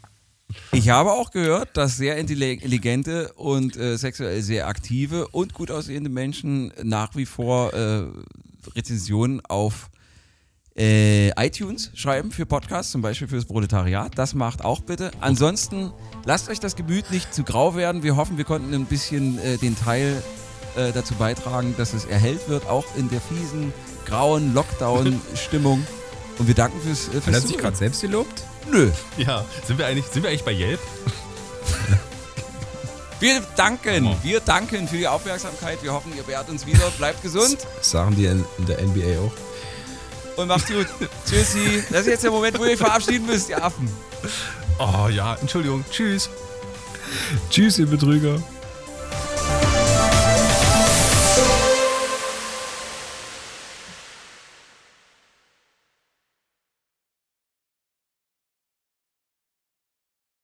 ich 0.72 0.88
habe 0.90 1.12
auch 1.12 1.30
gehört, 1.30 1.76
dass 1.76 1.96
sehr 1.96 2.16
intelligente 2.16 3.32
und 3.34 3.76
äh, 3.76 3.96
sexuell 3.96 4.42
sehr 4.42 4.68
aktive 4.68 5.28
und 5.28 5.54
gut 5.54 5.70
aussehende 5.70 6.10
Menschen 6.10 6.72
nach 6.82 7.16
wie 7.16 7.26
vor 7.26 7.72
äh, 7.72 8.04
Rezensionen 8.74 9.40
auf 9.46 9.90
äh, 10.78 11.30
iTunes 11.30 11.90
schreiben 11.94 12.30
für 12.30 12.46
Podcasts, 12.46 12.92
zum 12.92 13.02
Beispiel 13.02 13.26
fürs 13.26 13.46
Proletariat. 13.46 14.16
Das 14.16 14.34
macht 14.34 14.64
auch 14.64 14.80
bitte. 14.80 15.10
Ansonsten 15.20 15.90
lasst 16.24 16.48
euch 16.48 16.60
das 16.60 16.76
Gemüt 16.76 17.10
nicht 17.10 17.34
zu 17.34 17.42
grau 17.42 17.74
werden. 17.74 18.02
Wir 18.02 18.16
hoffen, 18.16 18.36
wir 18.36 18.44
konnten 18.44 18.72
ein 18.72 18.84
bisschen 18.84 19.38
äh, 19.38 19.56
den 19.56 19.76
Teil 19.76 20.22
äh, 20.76 20.92
dazu 20.92 21.14
beitragen, 21.14 21.74
dass 21.76 21.94
es 21.94 22.04
erhellt 22.04 22.48
wird, 22.48 22.66
auch 22.66 22.84
in 22.96 23.10
der 23.10 23.20
fiesen, 23.20 23.72
grauen 24.06 24.54
Lockdown-Stimmung. 24.54 25.84
Und 26.38 26.46
wir 26.46 26.54
danken 26.54 26.80
fürs, 26.80 27.08
äh, 27.08 27.20
fürs 27.20 27.26
Hat 27.26 27.34
er 27.34 27.40
sich 27.40 27.58
gerade 27.58 27.76
selbst 27.76 28.00
gelobt? 28.00 28.44
Nö. 28.70 28.90
Ja, 29.16 29.44
sind 29.66 29.78
wir 29.78 29.86
eigentlich, 29.86 30.06
sind 30.06 30.22
wir 30.22 30.30
eigentlich 30.30 30.44
bei 30.44 30.52
Yelp? 30.52 30.80
Wir 33.20 33.40
danken, 33.56 34.14
wir 34.22 34.38
danken 34.38 34.86
für 34.86 34.96
die 34.96 35.08
Aufmerksamkeit. 35.08 35.82
Wir 35.82 35.92
hoffen, 35.92 36.12
ihr 36.16 36.24
wehrt 36.28 36.48
uns 36.48 36.64
wieder. 36.66 36.88
Bleibt 36.98 37.20
gesund. 37.20 37.58
Das 37.76 37.90
sagen 37.90 38.14
die 38.14 38.26
in 38.26 38.44
der 38.58 38.80
NBA 38.80 39.18
auch. 39.18 39.32
Und 40.38 40.46
macht's 40.46 40.68
gut. 40.68 40.86
Tschüssi. 41.28 41.82
Das 41.90 42.02
ist 42.02 42.06
jetzt 42.06 42.22
der 42.22 42.30
Moment, 42.30 42.56
wo 42.60 42.64
ihr 42.64 42.70
euch 42.70 42.78
verabschieden 42.78 43.26
müsst, 43.26 43.48
ihr 43.48 43.60
Affen. 43.60 43.88
Oh 44.78 45.08
ja, 45.08 45.34
Entschuldigung. 45.40 45.84
Tschüss. 45.90 46.30
Tschüss, 47.50 47.80
ihr 47.80 47.86
Betrüger. 47.86 48.40